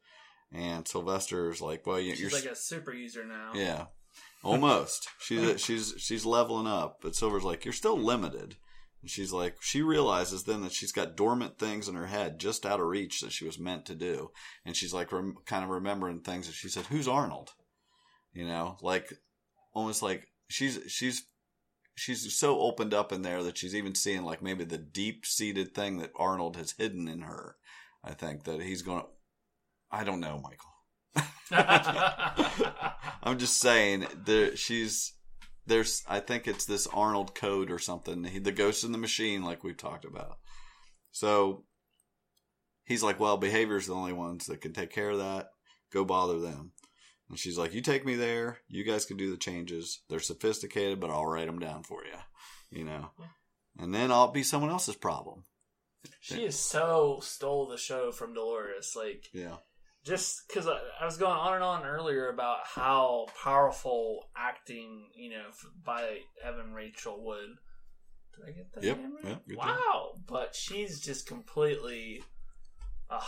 And 0.52 0.88
Sylvester's 0.88 1.62
like, 1.62 1.86
well, 1.86 2.00
you, 2.00 2.12
She's 2.12 2.22
you're 2.22 2.32
like 2.32 2.46
a 2.46 2.56
super 2.56 2.94
user 2.94 3.26
now. 3.26 3.52
yeah, 3.54 3.86
almost. 4.44 5.10
she's 5.20 5.60
she's 5.62 5.94
she's 5.98 6.26
leveling 6.26 6.68
up, 6.68 7.00
but 7.02 7.16
Silver's 7.16 7.44
like, 7.44 7.66
you're 7.66 7.74
still 7.74 7.98
limited. 7.98 8.56
And 9.02 9.10
she's 9.10 9.32
like, 9.32 9.58
she 9.62 9.82
realizes 9.82 10.44
then 10.44 10.62
that 10.62 10.72
she's 10.72 10.92
got 10.92 11.16
dormant 11.16 11.60
things 11.60 11.88
in 11.88 11.96
her 11.96 12.08
head 12.08 12.40
just 12.40 12.66
out 12.66 12.80
of 12.80 12.88
reach 12.88 13.22
that 13.22 13.32
she 13.32 13.46
was 13.46 13.60
meant 13.60 13.86
to 13.86 13.96
do, 13.96 14.32
and 14.66 14.76
she's 14.76 14.94
like, 14.94 15.12
rem- 15.12 15.38
kind 15.46 15.64
of 15.64 15.70
remembering 15.70 16.22
things. 16.22 16.48
And 16.48 16.56
she 16.56 16.70
said, 16.70 16.86
"Who's 16.86 17.08
Arnold?" 17.08 17.52
You 18.34 18.48
know, 18.48 18.78
like 18.82 19.14
almost 19.74 20.02
like 20.02 20.28
she's 20.50 20.80
she's 20.88 21.28
she's 21.96 22.34
so 22.38 22.60
opened 22.60 22.94
up 22.94 23.12
in 23.12 23.22
there 23.22 23.44
that 23.44 23.58
she's 23.58 23.76
even 23.76 23.96
seeing 23.96 24.24
like 24.24 24.42
maybe 24.42 24.64
the 24.64 24.78
deep 24.78 25.26
seated 25.26 25.74
thing 25.74 25.98
that 25.98 26.12
Arnold 26.16 26.56
has 26.56 26.74
hidden 26.78 27.08
in 27.08 27.22
her. 27.22 27.56
I 28.04 28.14
think 28.14 28.44
that 28.46 28.62
he's 28.62 28.82
going 28.82 29.02
to. 29.02 29.08
I 29.92 30.04
don't 30.04 30.20
know, 30.20 30.40
Michael. 30.40 30.74
I'm 33.24 33.38
just 33.38 33.58
saying 33.58 34.06
that 34.26 34.58
she's 34.58 35.14
there's 35.68 36.04
I 36.08 36.20
think 36.20 36.48
it's 36.48 36.66
this 36.66 36.88
Arnold 36.88 37.36
code 37.36 37.70
or 37.72 37.80
something. 37.80 38.24
He, 38.24 38.40
the 38.40 38.52
ghost 38.52 38.84
in 38.84 38.92
the 38.92 38.98
machine, 38.98 39.44
like 39.44 39.64
we've 39.64 39.78
talked 39.78 40.06
about. 40.06 40.38
So 41.12 41.66
he's 42.86 43.04
like, 43.04 43.20
well, 43.20 43.38
behavior's 43.38 43.88
the 43.88 43.96
only 43.96 44.14
ones 44.14 44.46
that 44.48 44.62
can 44.62 44.74
take 44.74 44.92
care 44.92 45.12
of 45.12 45.20
that. 45.20 45.50
Go 45.92 46.04
bother 46.06 46.40
them. 46.40 46.72
And 47.30 47.38
she's 47.38 47.58
like, 47.58 47.74
you 47.74 47.82
take 47.82 48.06
me 48.06 48.16
there. 48.16 48.60
You 48.70 48.84
guys 48.84 49.06
can 49.06 49.18
do 49.18 49.30
the 49.30 49.38
changes. 49.38 50.02
They're 50.10 50.20
sophisticated, 50.20 51.00
but 51.00 51.10
I'll 51.10 51.26
write 51.26 51.48
them 51.48 51.60
down 51.60 51.84
for 51.84 52.04
you. 52.06 52.18
You 52.78 52.86
know, 52.86 53.12
and 53.78 53.94
then 53.94 54.12
I'll 54.12 54.32
be 54.32 54.44
someone 54.44 54.70
else's 54.72 54.96
problem. 54.96 55.44
she 56.20 56.44
is 56.46 56.58
so 56.60 57.20
stole 57.22 57.68
the 57.68 57.78
show 57.78 58.12
from 58.12 58.34
Dolores. 58.34 58.94
Like, 58.96 59.26
Yeah. 59.34 59.58
Just 60.08 60.48
because 60.48 60.68
I, 60.68 60.78
I 61.02 61.06
was 61.06 61.18
going 61.18 61.38
on 61.38 61.54
and 61.56 61.64
on 61.64 61.86
earlier 61.86 62.30
about 62.30 62.60
how 62.66 63.28
powerful 63.44 64.26
acting, 64.36 65.08
you 65.16 65.32
know, 65.32 65.46
by 65.84 66.20
Evan 66.44 66.74
Rachel 66.74 67.24
Wood. 67.24 67.50
Did 68.36 68.50
I 68.50 68.52
get 68.52 68.74
that 68.74 68.84
Yep, 68.84 68.98
right? 69.24 69.24
yep, 69.48 69.48
job. 69.48 69.58
wow, 69.58 70.12
but 70.28 70.56
she's 70.56 71.00
just 71.00 71.28
completely. 71.28 72.24
Uh, 73.10 73.22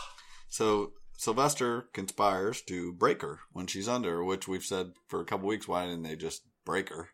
So 0.47 0.93
Sylvester 1.17 1.89
conspires 1.93 2.61
to 2.63 2.93
break 2.93 3.21
her 3.21 3.39
when 3.51 3.67
she's 3.67 3.87
under, 3.87 4.23
which 4.23 4.47
we've 4.47 4.63
said 4.63 4.91
for 5.07 5.19
a 5.21 5.25
couple 5.25 5.47
weeks. 5.47 5.67
Why 5.67 5.85
didn't 5.85 6.03
they 6.03 6.15
just 6.15 6.43
break 6.65 6.89
her? 6.89 7.09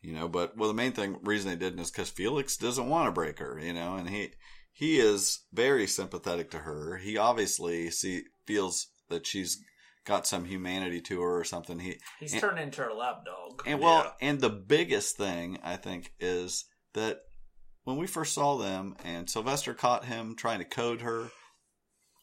You 0.00 0.14
know, 0.14 0.28
but 0.28 0.56
well, 0.56 0.68
the 0.68 0.74
main 0.74 0.92
thing 0.92 1.18
reason 1.22 1.50
they 1.50 1.56
didn't 1.56 1.78
is 1.80 1.90
because 1.90 2.10
Felix 2.10 2.56
doesn't 2.56 2.88
want 2.88 3.06
to 3.08 3.12
break 3.12 3.38
her. 3.38 3.58
You 3.60 3.72
know, 3.72 3.96
and 3.96 4.08
he 4.08 4.30
he 4.72 4.98
is 4.98 5.40
very 5.52 5.86
sympathetic 5.86 6.50
to 6.52 6.58
her. 6.58 6.96
He 6.96 7.16
obviously 7.16 7.90
see 7.90 8.22
feels 8.46 8.88
that 9.12 9.26
she's 9.26 9.62
got 10.04 10.26
some 10.26 10.44
humanity 10.46 11.00
to 11.00 11.20
her 11.20 11.38
or 11.38 11.44
something. 11.44 11.78
He 11.78 12.00
he's 12.18 12.32
And- 12.32 12.40
turned 12.40 12.58
into 12.58 12.86
a 12.86 12.92
lap 12.92 13.24
dog. 13.24 13.62
and 13.66 13.80
well, 13.80 14.16
and 14.20 14.40
the 14.40 14.50
biggest 14.50 15.16
thing 15.16 15.58
I 15.62 15.76
think 15.76 16.12
is 16.18 16.64
that 16.94 17.20
when 17.84 17.96
we 17.96 18.06
first 18.06 18.34
saw 18.34 18.56
them, 18.56 18.96
and 19.04 19.30
Sylvester 19.30 19.74
caught 19.74 20.04
him 20.04 20.34
trying 20.36 20.58
to 20.58 20.64
code 20.64 21.00
her. 21.02 21.30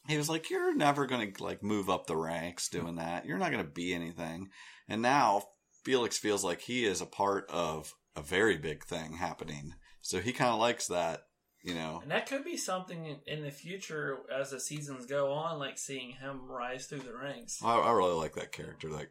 He 0.07 0.17
was 0.17 0.29
like, 0.29 0.49
"You're 0.49 0.73
never 0.75 1.05
gonna 1.05 1.31
like 1.39 1.61
move 1.61 1.89
up 1.89 2.07
the 2.07 2.17
ranks 2.17 2.67
doing 2.69 2.95
that. 2.95 3.25
You're 3.25 3.37
not 3.37 3.51
gonna 3.51 3.63
be 3.63 3.93
anything." 3.93 4.49
And 4.87 5.01
now 5.01 5.43
Felix 5.83 6.17
feels 6.17 6.43
like 6.43 6.61
he 6.61 6.83
is 6.85 6.99
a 7.01 7.05
part 7.05 7.49
of 7.49 7.93
a 8.15 8.21
very 8.21 8.57
big 8.57 8.83
thing 8.85 9.13
happening. 9.17 9.75
So 10.01 10.19
he 10.19 10.33
kind 10.33 10.51
of 10.51 10.59
likes 10.59 10.87
that, 10.87 11.21
you 11.63 11.73
know. 11.73 11.99
And 12.01 12.11
that 12.11 12.27
could 12.27 12.43
be 12.43 12.57
something 12.57 13.05
in, 13.05 13.17
in 13.25 13.43
the 13.43 13.51
future 13.51 14.19
as 14.33 14.51
the 14.51 14.59
seasons 14.59 15.05
go 15.05 15.31
on, 15.31 15.59
like 15.59 15.77
seeing 15.77 16.11
him 16.11 16.49
rise 16.49 16.85
through 16.85 16.99
the 16.99 17.15
ranks. 17.15 17.59
I, 17.63 17.75
I 17.75 17.91
really 17.91 18.15
like 18.15 18.35
that 18.35 18.51
character, 18.51 18.89
that 18.89 19.07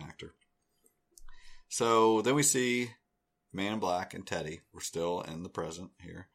actor. 0.00 0.34
So 1.68 2.22
then 2.22 2.34
we 2.34 2.42
see 2.42 2.90
Man 3.52 3.74
in 3.74 3.78
Black 3.78 4.14
and 4.14 4.26
Teddy. 4.26 4.60
We're 4.72 4.80
still 4.80 5.22
in 5.22 5.42
the 5.42 5.48
present 5.48 5.90
here. 6.00 6.28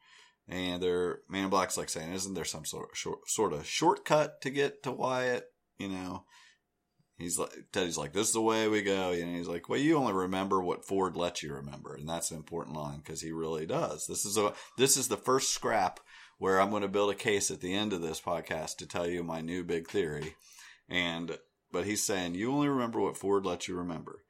And 0.48 0.82
they're 0.82 1.20
Man 1.28 1.44
in 1.44 1.50
Black's 1.50 1.76
like 1.76 1.88
saying, 1.88 2.12
"Isn't 2.12 2.34
there 2.34 2.44
some 2.44 2.64
sort 2.64 2.90
of 2.90 2.98
short, 2.98 3.28
sort 3.28 3.52
of 3.52 3.66
shortcut 3.66 4.40
to 4.42 4.50
get 4.50 4.82
to 4.82 4.90
Wyatt?" 4.90 5.44
You 5.78 5.88
know, 5.88 6.24
he's 7.20 7.38
like 7.38 7.50
Teddy's 7.72 7.98
like, 7.98 8.12
"This 8.12 8.28
is 8.28 8.32
the 8.32 8.40
way 8.40 8.68
we 8.68 8.82
go." 8.82 9.12
And 9.12 9.36
he's 9.36 9.48
like, 9.48 9.68
"Well, 9.68 9.78
you 9.78 9.96
only 9.96 10.12
remember 10.12 10.60
what 10.62 10.84
Ford 10.84 11.16
lets 11.16 11.42
you 11.42 11.54
remember," 11.54 11.94
and 11.94 12.08
that's 12.08 12.30
an 12.30 12.36
important 12.36 12.76
line 12.76 12.98
because 12.98 13.20
he 13.20 13.32
really 13.32 13.66
does. 13.66 14.06
This 14.06 14.24
is 14.24 14.36
a 14.36 14.54
this 14.76 14.96
is 14.96 15.08
the 15.08 15.16
first 15.16 15.50
scrap 15.50 16.00
where 16.38 16.60
I'm 16.60 16.70
going 16.70 16.82
to 16.82 16.88
build 16.88 17.10
a 17.10 17.14
case 17.14 17.50
at 17.50 17.60
the 17.60 17.74
end 17.74 17.92
of 17.92 18.00
this 18.00 18.20
podcast 18.20 18.76
to 18.78 18.86
tell 18.86 19.06
you 19.06 19.22
my 19.22 19.40
new 19.40 19.62
big 19.62 19.88
theory, 19.88 20.36
and 20.88 21.38
but 21.70 21.84
he's 21.84 22.02
saying 22.02 22.34
you 22.34 22.52
only 22.52 22.68
remember 22.68 23.00
what 23.00 23.16
Ford 23.16 23.44
lets 23.44 23.68
you 23.68 23.76
remember. 23.76 24.24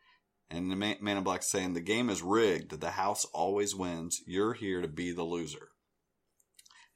And 0.51 0.71
the 0.71 0.77
man, 0.77 0.97
man 1.01 1.17
in 1.17 1.23
Black's 1.23 1.49
saying 1.49 1.75
the 1.75 1.81
game 1.81 2.11
is 2.11 2.23
rigged. 2.23 2.81
The 2.81 2.91
house 2.91 3.25
always 3.27 3.75
wins. 3.75 4.21
You're 4.27 4.55
here 4.55 4.83
to 4.83 4.89
be 4.89 5.13
the 5.13 5.23
loser. 5.23 5.69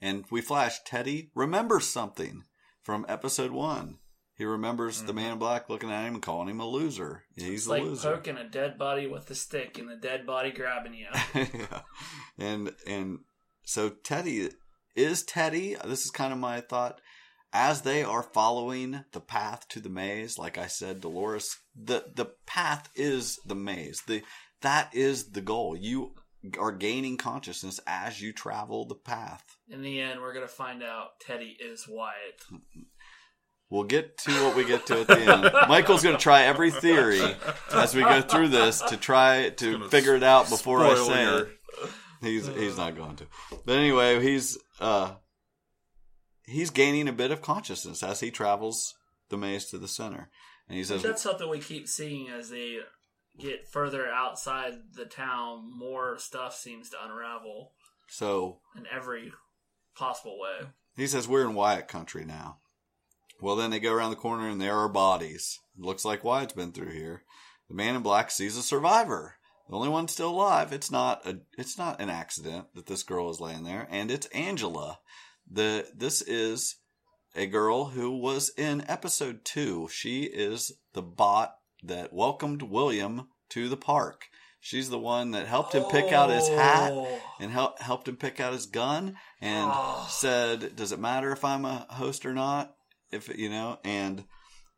And 0.00 0.24
we 0.28 0.40
flash 0.40 0.80
Teddy 0.85 1.30
remembers 1.37 1.87
something 1.87 2.42
from 2.83 3.07
episode 3.09 3.52
one. 3.52 3.98
He 4.36 4.44
remembers 4.44 5.00
the 5.00 5.08
mm-hmm. 5.08 5.16
man 5.16 5.32
in 5.32 5.38
black 5.38 5.70
looking 5.70 5.90
at 5.90 6.04
him 6.04 6.14
and 6.14 6.22
calling 6.22 6.48
him 6.48 6.60
a 6.60 6.66
loser. 6.66 7.22
He's 7.36 7.48
It's 7.48 7.64
the 7.64 7.70
like 7.70 7.82
loser. 7.82 8.16
poking 8.16 8.36
a 8.36 8.48
dead 8.48 8.78
body 8.78 9.06
with 9.06 9.30
a 9.30 9.34
stick 9.34 9.78
and 9.78 9.88
the 9.88 9.96
dead 9.96 10.26
body 10.26 10.50
grabbing 10.50 10.94
you. 10.94 11.06
yeah. 11.34 11.80
And 12.36 12.72
and 12.86 13.20
so 13.64 13.90
Teddy 13.90 14.50
is 14.96 15.22
Teddy. 15.22 15.76
This 15.84 16.04
is 16.04 16.10
kind 16.10 16.32
of 16.32 16.38
my 16.38 16.60
thought. 16.60 17.00
As 17.52 17.82
they 17.82 18.02
are 18.02 18.24
following 18.24 19.04
the 19.12 19.20
path 19.20 19.68
to 19.68 19.80
the 19.80 19.88
maze, 19.88 20.36
like 20.36 20.58
I 20.58 20.66
said, 20.66 21.00
Dolores, 21.00 21.56
the 21.76 22.06
the 22.12 22.32
path 22.46 22.90
is 22.96 23.38
the 23.46 23.54
maze. 23.54 24.02
The 24.08 24.24
that 24.62 24.92
is 24.92 25.30
the 25.30 25.40
goal. 25.40 25.76
You 25.76 26.14
are 26.58 26.72
gaining 26.72 27.16
consciousness 27.16 27.78
as 27.86 28.20
you 28.20 28.32
travel 28.32 28.84
the 28.86 28.96
path. 28.96 29.44
In 29.68 29.82
the 29.82 30.00
end, 30.00 30.20
we're 30.20 30.34
gonna 30.34 30.48
find 30.48 30.82
out 30.82 31.20
Teddy 31.20 31.56
is 31.60 31.86
Wyatt. 31.88 32.40
Mm-hmm. 32.52 32.80
We'll 33.74 33.82
get 33.82 34.18
to 34.18 34.30
what 34.44 34.54
we 34.54 34.64
get 34.64 34.87
to 34.87 35.00
at 35.00 35.08
the 35.08 35.18
end. 35.18 35.42
Michael's 35.68 36.04
going 36.04 36.14
to 36.16 36.22
try 36.22 36.44
every 36.44 36.70
theory 36.70 37.20
as 37.72 37.92
we 37.92 38.02
go 38.02 38.22
through 38.22 38.50
this 38.50 38.80
to 38.82 38.96
try 38.96 39.48
to 39.48 39.88
figure 39.88 40.14
it 40.14 40.22
out 40.22 40.48
before 40.48 40.78
I 40.87 40.94
say 40.94 41.24
your- 41.24 41.38
it. 41.40 41.48
He's 42.20 42.46
he's 42.46 42.76
not 42.76 42.94
going 42.94 43.16
to. 43.16 43.26
But 43.66 43.76
anyway, 43.76 44.22
he's 44.22 44.56
uh 44.78 45.14
he's 46.46 46.70
gaining 46.70 47.08
a 47.08 47.12
bit 47.12 47.32
of 47.32 47.42
consciousness 47.42 48.04
as 48.04 48.20
he 48.20 48.30
travels 48.30 48.94
the 49.28 49.37
maze 49.37 49.64
to 49.70 49.78
the 49.78 49.88
center. 49.88 50.30
And 50.68 50.78
he 50.78 50.84
says 50.84 51.02
That's 51.02 51.20
something 51.22 51.48
we 51.48 51.58
keep 51.58 51.88
seeing 51.88 52.28
as 52.28 52.50
they 52.50 52.78
get 53.40 53.66
further 53.66 54.06
outside 54.08 54.74
the 54.94 55.04
town. 55.04 55.68
More 55.76 56.16
stuff 56.16 56.54
seems 56.54 56.90
to 56.90 56.96
unravel 57.04 57.72
so 58.06 58.60
in 58.76 58.87
every 58.87 59.32
possible 59.96 60.38
way. 60.38 60.68
he 60.96 61.08
says 61.08 61.26
we're 61.26 61.42
in 61.48 61.54
Wyatt 61.54 61.88
country 61.88 62.24
now. 62.24 62.58
Well 63.44 63.57
then 63.57 63.70
they 63.70 63.78
go 63.78 63.92
around 63.92 64.09
the 64.09 64.16
corner 64.16 64.48
and 64.48 64.59
there 64.59 64.74
are 64.74 64.88
bodies. 64.88 65.61
looks 65.76 66.02
like 66.02 66.24
Wyatt's 66.24 66.54
been 66.54 66.72
through 66.72 66.92
here. 66.92 67.24
The 67.68 67.74
man 67.74 67.94
in 67.94 68.00
black 68.00 68.30
sees 68.30 68.57
a 68.57 68.62
survivor. 68.62 69.35
The 69.68 69.76
only 69.76 69.90
one 69.90 70.09
still 70.09 70.30
alive. 70.30 70.72
It's 70.72 70.90
not 70.90 71.26
a 71.26 71.40
it's 71.59 71.76
not 71.76 72.00
an 72.00 72.09
accident 72.09 72.68
that 72.74 72.87
this 72.87 73.02
girl 73.02 73.28
is 73.28 73.40
laying 73.42 73.64
there, 73.64 73.87
and 73.90 74.11
it's 74.11 74.28
Angela. 74.28 74.98
The 75.46 75.87
this 75.94 76.22
is 76.22 76.76
a 77.37 77.46
girl 77.46 77.85
who 77.90 78.16
was 78.16 78.50
in 78.57 78.83
episode 78.88 79.44
two. 79.44 79.88
She 79.92 80.22
is 80.22 80.72
the 80.94 81.02
bot 81.02 81.59
that 81.83 82.14
welcomed 82.14 82.62
William 82.62 83.28
to 83.50 83.68
the 83.68 83.76
park. 83.76 84.28
She's 84.59 84.88
the 84.88 84.98
one 84.98 85.33
that 85.33 85.48
helped 85.48 85.74
him 85.74 85.85
pick 85.90 86.14
out 86.14 86.30
his 86.30 86.48
hat 86.48 86.92
Oh. 86.94 87.20
and 87.38 87.50
help, 87.50 87.78
helped 87.78 88.09
him 88.09 88.16
pick 88.16 88.40
out 88.40 88.54
his 88.54 88.64
gun 88.64 89.18
and 89.38 89.70
Oh. 89.70 90.07
said, 90.09 90.76
"Does 90.76 90.92
it 90.92 90.98
matter 90.98 91.30
if 91.30 91.44
I'm 91.44 91.66
a 91.66 91.87
host 91.90 92.24
or 92.24 92.33
not? 92.33 92.74
If 93.14 93.37
you 93.37 93.48
know?" 93.48 93.79
And 93.85 94.24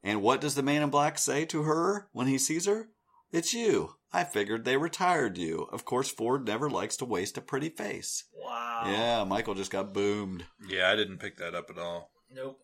and 0.03 0.23
what 0.23 0.41
does 0.41 0.55
the 0.55 0.63
man 0.63 0.83
in 0.83 0.91
black 0.91 1.19
say 1.19 1.45
to 1.47 1.63
her 1.63 2.09
when 2.13 2.27
he 2.27 2.39
sees 2.39 2.67
her? 2.67 2.91
It's 3.33 3.53
you. 3.53 3.97
I 4.13 4.25
figured 4.25 4.65
they 4.65 4.77
retired 4.77 5.37
you. 5.37 5.69
Of 5.73 5.85
course, 5.85 6.11
Ford 6.11 6.47
never 6.47 6.71
likes 6.71 6.97
to 6.99 7.05
waste 7.05 7.37
a 7.37 7.43
pretty 7.43 7.69
face. 7.69 8.25
Wow. 8.33 8.83
Yeah, 8.87 9.25
Michael 9.25 9.55
just 9.55 9.73
got 9.73 9.93
boomed. 9.93 10.45
Yeah, 10.69 10.91
I 10.91 10.97
didn't 10.97 11.19
pick 11.19 11.39
that 11.39 11.55
up 11.55 11.69
at 11.71 11.79
all. 11.79 12.13
Nope. 12.31 12.59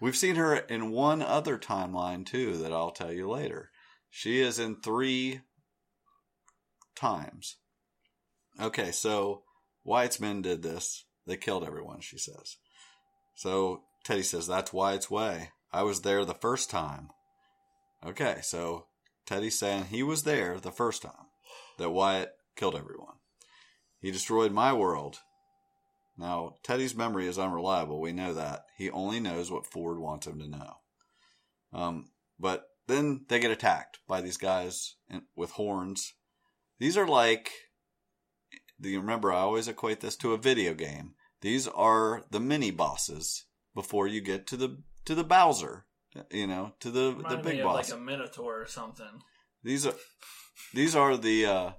We've 0.00 0.16
seen 0.16 0.36
her 0.36 0.54
in 0.56 0.90
one 0.90 1.22
other 1.22 1.58
timeline 1.58 2.24
too 2.24 2.56
that 2.58 2.72
I'll 2.72 2.92
tell 2.92 3.12
you 3.12 3.28
later. 3.28 3.70
She 4.10 4.40
is 4.40 4.58
in 4.58 4.76
three 4.80 5.40
times. 6.94 7.56
Okay, 8.60 8.90
so 8.92 9.42
Wyatt's 9.84 10.20
men 10.20 10.42
did 10.42 10.62
this. 10.62 11.04
They 11.26 11.36
killed 11.36 11.64
everyone, 11.64 12.00
she 12.00 12.18
says. 12.18 12.56
So 13.34 13.82
Teddy 14.06 14.22
says, 14.22 14.46
That's 14.46 14.72
Wyatt's 14.72 15.10
way. 15.10 15.50
I 15.72 15.82
was 15.82 16.02
there 16.02 16.24
the 16.24 16.32
first 16.32 16.70
time. 16.70 17.10
Okay, 18.06 18.38
so 18.40 18.86
Teddy's 19.26 19.58
saying 19.58 19.86
he 19.86 20.04
was 20.04 20.22
there 20.22 20.60
the 20.60 20.70
first 20.70 21.02
time 21.02 21.26
that 21.78 21.90
Wyatt 21.90 22.30
killed 22.54 22.76
everyone. 22.76 23.16
He 24.00 24.12
destroyed 24.12 24.52
my 24.52 24.72
world. 24.72 25.18
Now, 26.16 26.54
Teddy's 26.62 26.94
memory 26.94 27.26
is 27.26 27.36
unreliable. 27.36 28.00
We 28.00 28.12
know 28.12 28.32
that. 28.32 28.66
He 28.78 28.90
only 28.90 29.18
knows 29.18 29.50
what 29.50 29.66
Ford 29.66 29.98
wants 29.98 30.28
him 30.28 30.38
to 30.38 30.46
know. 30.46 30.74
Um, 31.72 32.10
but 32.38 32.68
then 32.86 33.26
they 33.28 33.40
get 33.40 33.50
attacked 33.50 33.98
by 34.06 34.20
these 34.20 34.36
guys 34.36 34.94
with 35.34 35.50
horns. 35.50 36.14
These 36.78 36.96
are 36.96 37.08
like, 37.08 37.50
do 38.80 38.88
you 38.88 39.00
remember? 39.00 39.32
I 39.32 39.40
always 39.40 39.66
equate 39.66 40.00
this 40.00 40.14
to 40.18 40.32
a 40.32 40.38
video 40.38 40.74
game. 40.74 41.14
These 41.40 41.66
are 41.66 42.22
the 42.30 42.38
mini 42.38 42.70
bosses 42.70 43.46
before 43.76 44.08
you 44.08 44.20
get 44.20 44.48
to 44.48 44.56
the 44.56 44.78
to 45.04 45.14
the 45.14 45.22
Bowser. 45.22 45.84
You 46.30 46.46
know, 46.46 46.72
to 46.80 46.90
the 46.90 47.14
the 47.28 47.36
big 47.36 47.62
boss. 47.62 47.90
like 47.90 47.96
a 47.96 48.02
Minotaur 48.02 48.62
or 48.62 48.66
something. 48.66 49.22
These 49.62 49.86
are 49.86 49.94
these 50.74 50.96
are 50.96 51.16
the 51.16 51.44
uh, 51.46 51.70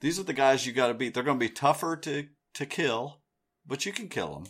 these 0.00 0.18
are 0.20 0.22
the 0.22 0.32
guys 0.32 0.64
you 0.64 0.72
got 0.72 0.86
to 0.88 0.94
beat. 0.94 1.12
They're 1.12 1.24
going 1.24 1.38
to 1.40 1.44
be 1.44 1.52
tougher 1.52 1.96
to 1.96 2.28
to 2.54 2.66
kill, 2.66 3.18
but 3.66 3.84
you 3.84 3.92
can 3.92 4.08
kill 4.08 4.32
them. 4.32 4.44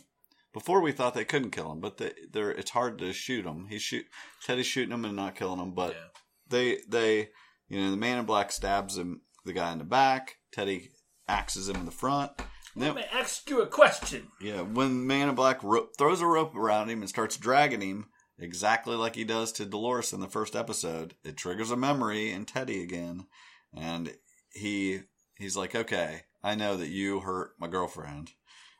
Before 0.53 0.81
we 0.81 0.91
thought 0.91 1.15
they 1.15 1.25
couldn't 1.25 1.49
kill 1.49 1.69
them, 1.69 1.79
but 1.79 1.97
they, 1.97 2.11
they're 2.31 2.51
it's 2.51 2.69
hard 2.69 2.99
to 2.99 3.11
shoot 3.13 3.41
them. 3.43 3.65
He 3.67 3.79
shoot 3.79 4.05
Teddy's 4.45 4.67
shooting 4.67 4.91
them 4.91 5.05
and 5.05 5.15
not 5.15 5.33
killing 5.35 5.57
them, 5.57 5.73
but 5.73 5.93
Yeah. 5.93 6.07
they 6.49 6.77
they 6.87 7.29
you 7.67 7.81
know 7.81 7.89
the 7.89 7.97
man 7.97 8.19
in 8.19 8.25
black 8.25 8.51
stabs 8.51 8.95
him 8.99 9.21
the 9.43 9.53
guy 9.53 9.71
in 9.71 9.79
the 9.79 9.83
back. 9.85 10.35
Teddy 10.51 10.91
axes 11.27 11.67
him 11.67 11.77
in 11.77 11.85
the 11.85 11.91
front. 11.91 12.31
Let 12.75 12.95
me 12.95 13.03
ask 13.11 13.49
you 13.49 13.61
a 13.61 13.67
question. 13.67 14.29
yeah, 14.41 14.61
when 14.61 15.05
man 15.05 15.29
in 15.29 15.35
black 15.35 15.63
ro- 15.63 15.89
throws 15.97 16.21
a 16.21 16.25
rope 16.25 16.55
around 16.55 16.89
him 16.89 17.01
and 17.01 17.09
starts 17.09 17.37
dragging 17.37 17.81
him 17.81 18.07
exactly 18.39 18.95
like 18.95 19.15
he 19.15 19.23
does 19.23 19.51
to 19.53 19.65
Dolores 19.65 20.11
in 20.11 20.19
the 20.19 20.27
first 20.27 20.55
episode, 20.55 21.13
it 21.23 21.37
triggers 21.37 21.71
a 21.71 21.75
memory 21.77 22.31
in 22.31 22.45
Teddy 22.45 22.81
again, 22.81 23.27
and 23.75 24.15
he 24.51 25.01
he's 25.37 25.55
like, 25.55 25.75
okay, 25.75 26.21
I 26.43 26.55
know 26.55 26.75
that 26.77 26.89
you 26.89 27.19
hurt 27.19 27.51
my 27.59 27.67
girlfriend, 27.67 28.31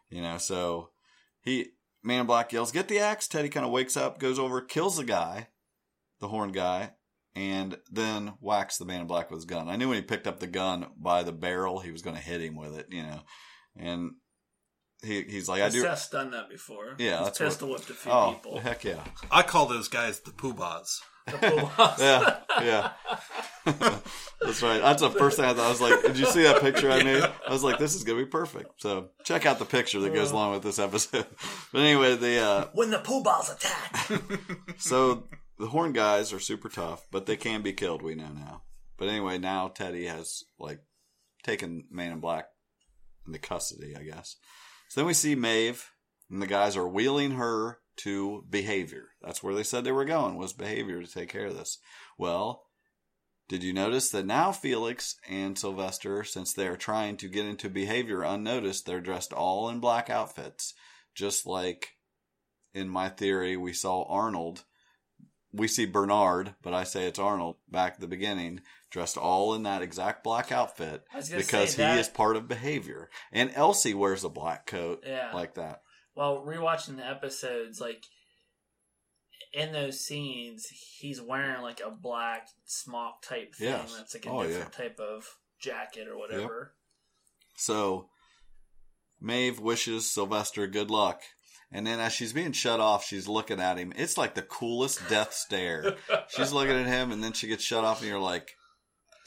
you 0.09 0.21
know, 0.21 0.37
so 0.37 0.89
he 1.41 1.67
man 2.01 2.21
in 2.21 2.25
black 2.25 2.51
yells, 2.51 2.71
get 2.71 2.87
the 2.87 2.99
axe. 2.99 3.27
Teddy 3.27 3.49
kind 3.49 3.65
of 3.65 3.71
wakes 3.71 3.95
up, 3.95 4.19
goes 4.19 4.39
over, 4.39 4.59
kills 4.59 4.97
the 4.97 5.03
guy, 5.03 5.49
the 6.19 6.29
horn 6.29 6.51
guy. 6.51 6.93
And 7.35 7.79
then 7.91 8.33
whacks 8.41 8.77
the 8.77 8.85
man 8.85 9.01
in 9.01 9.07
black 9.07 9.31
with 9.31 9.39
his 9.39 9.45
gun. 9.45 9.67
I 9.67 9.75
knew 9.75 9.87
when 9.89 9.97
he 9.97 10.03
picked 10.03 10.27
up 10.27 10.39
the 10.39 10.45
gun 10.45 10.91
by 10.95 11.23
the 11.23 11.31
barrel, 11.31 11.79
he 11.79 11.89
was 11.91 12.03
going 12.03 12.15
to 12.15 12.21
hit 12.21 12.41
him 12.41 12.55
with 12.55 12.77
it, 12.77 12.85
you 12.91 13.01
know. 13.01 13.21
And 13.77 14.11
he 15.03 15.23
he's 15.23 15.49
like, 15.49 15.61
I 15.61 15.69
do. 15.69 15.81
Seth's 15.81 16.09
done 16.09 16.31
that 16.31 16.49
before. 16.49 16.95
Yeah, 16.97 17.17
He's 17.19 17.25
that's 17.27 17.39
what- 17.39 17.45
pistol 17.49 17.69
whipped 17.69 17.89
a 17.89 17.93
few 17.93 18.11
Oh, 18.11 18.33
people. 18.33 18.59
heck 18.59 18.83
yeah. 18.83 19.03
I 19.31 19.41
call 19.43 19.65
those 19.65 19.87
guys 19.87 20.19
the 20.21 20.31
poobahs. 20.31 20.99
The 21.25 21.37
Pumas. 21.37 21.99
Yeah, 22.01 22.37
yeah. 22.61 22.91
That's 24.41 24.61
right. 24.61 24.81
That's 24.81 25.01
the 25.01 25.09
first 25.09 25.37
thing 25.37 25.45
I 25.45 25.53
thought. 25.53 25.65
I 25.67 25.69
was 25.69 25.79
like, 25.79 26.01
did 26.01 26.17
you 26.19 26.25
see 26.25 26.43
that 26.43 26.59
picture 26.61 26.91
I 26.91 27.01
made? 27.01 27.23
I 27.23 27.49
was 27.51 27.63
like, 27.63 27.79
this 27.79 27.95
is 27.95 28.03
going 28.03 28.19
to 28.19 28.25
be 28.25 28.29
perfect. 28.29 28.81
So 28.81 29.07
check 29.23 29.45
out 29.45 29.57
the 29.57 29.63
picture 29.63 30.01
that 30.01 30.13
goes 30.13 30.31
along 30.31 30.51
with 30.51 30.63
this 30.63 30.79
episode. 30.79 31.25
But 31.71 31.79
anyway, 31.79 32.17
the, 32.17 32.39
uh, 32.41 32.65
When 32.73 32.89
the 32.91 32.99
Pumas 32.99 33.49
attack. 33.51 34.31
so 34.77 35.29
the 35.57 35.67
horn 35.67 35.93
guys 35.93 36.33
are 36.33 36.41
super 36.41 36.67
tough, 36.67 37.07
but 37.09 37.25
they 37.25 37.37
can 37.37 37.61
be 37.61 37.71
killed. 37.71 38.01
We 38.01 38.15
know 38.15 38.27
now. 38.33 38.63
But 38.97 39.07
anyway, 39.07 39.37
now 39.37 39.69
Teddy 39.69 40.07
has 40.07 40.43
like 40.59 40.79
taken 41.43 41.85
Man 41.89 42.11
in 42.11 42.19
Black 42.19 42.47
into 43.25 43.39
custody, 43.39 43.95
I 43.97 44.03
guess. 44.03 44.35
So 44.89 45.01
then 45.01 45.07
we 45.07 45.13
see 45.13 45.35
Maeve, 45.35 45.89
and 46.29 46.41
the 46.41 46.47
guys 46.47 46.77
are 46.77 46.87
wheeling 46.87 47.31
her 47.31 47.79
to 47.97 48.43
behavior. 48.49 49.09
That's 49.21 49.43
where 49.43 49.53
they 49.53 49.63
said 49.63 49.83
they 49.83 49.91
were 49.91 50.05
going, 50.05 50.35
was 50.35 50.53
behavior 50.53 51.01
to 51.01 51.11
take 51.11 51.29
care 51.29 51.47
of 51.47 51.57
this. 51.57 51.77
Well, 52.17 52.63
did 53.49 53.63
you 53.63 53.73
notice 53.73 54.09
that 54.09 54.25
now 54.25 54.51
Felix 54.51 55.17
and 55.29 55.57
Sylvester, 55.57 56.23
since 56.23 56.53
they're 56.53 56.77
trying 56.77 57.17
to 57.17 57.27
get 57.27 57.45
into 57.45 57.69
behavior 57.69 58.23
unnoticed, 58.23 58.85
they're 58.85 59.01
dressed 59.01 59.33
all 59.33 59.69
in 59.69 59.79
black 59.79 60.09
outfits, 60.09 60.73
just 61.13 61.45
like 61.45 61.89
in 62.73 62.89
my 62.89 63.09
theory 63.09 63.57
we 63.57 63.73
saw 63.73 64.03
Arnold. 64.03 64.63
We 65.55 65.67
see 65.67 65.85
Bernard, 65.85 66.55
but 66.63 66.73
I 66.73 66.83
say 66.83 67.05
it's 67.05 67.19
Arnold 67.19 67.57
back 67.69 67.93
at 67.93 67.99
the 67.99 68.07
beginning, 68.07 68.61
dressed 68.89 69.17
all 69.17 69.53
in 69.53 69.63
that 69.63 69.83
exact 69.83 70.23
black 70.23 70.51
outfit 70.51 71.05
I 71.13 71.17
was 71.17 71.29
gonna 71.29 71.41
because 71.43 71.75
he 71.75 71.83
is 71.83 72.09
part 72.09 72.35
of 72.35 72.47
behavior. 72.47 73.09
And 73.31 73.51
Elsie 73.53 73.93
wears 73.93 74.23
a 74.23 74.29
black 74.29 74.65
coat 74.65 75.03
Yeah. 75.05 75.31
like 75.33 75.53
that. 75.53 75.83
Well, 76.15 76.43
rewatching 76.45 76.97
the 76.97 77.05
episodes, 77.07 77.79
like 77.79 78.03
in 79.53 79.71
those 79.71 79.99
scenes, 79.99 80.65
he's 80.67 81.21
wearing 81.21 81.61
like 81.61 81.79
a 81.79 81.91
black 81.91 82.47
smock 82.65 83.21
type 83.21 83.53
thing 83.53 83.67
Yes. 83.69 83.95
that's 83.95 84.15
like 84.15 84.25
a 84.25 84.29
Oh, 84.31 84.43
different 84.47 84.73
type 84.73 84.99
of 84.99 85.37
jacket 85.59 86.07
or 86.07 86.17
whatever. 86.17 86.73
So 87.55 88.09
Maeve 89.21 89.59
wishes 89.59 90.09
Sylvester 90.09 90.65
good 90.65 90.89
luck. 90.89 91.21
And 91.73 91.85
then 91.87 91.99
as 91.99 92.13
she's 92.13 92.33
being 92.33 92.51
shut 92.51 92.79
off, 92.79 93.03
she's 93.03 93.27
looking 93.27 93.59
at 93.59 93.77
him. 93.77 93.93
It's 93.95 94.17
like 94.17 94.35
the 94.35 94.43
coolest 94.43 95.07
death 95.09 95.33
stare. 95.33 95.95
She's 96.29 96.53
looking 96.53 96.75
at 96.75 96.85
him 96.85 97.11
and 97.11 97.23
then 97.23 97.33
she 97.33 97.47
gets 97.47 97.63
shut 97.63 97.83
off 97.83 98.01
and 98.01 98.09
you're 98.09 98.19
like 98.19 98.51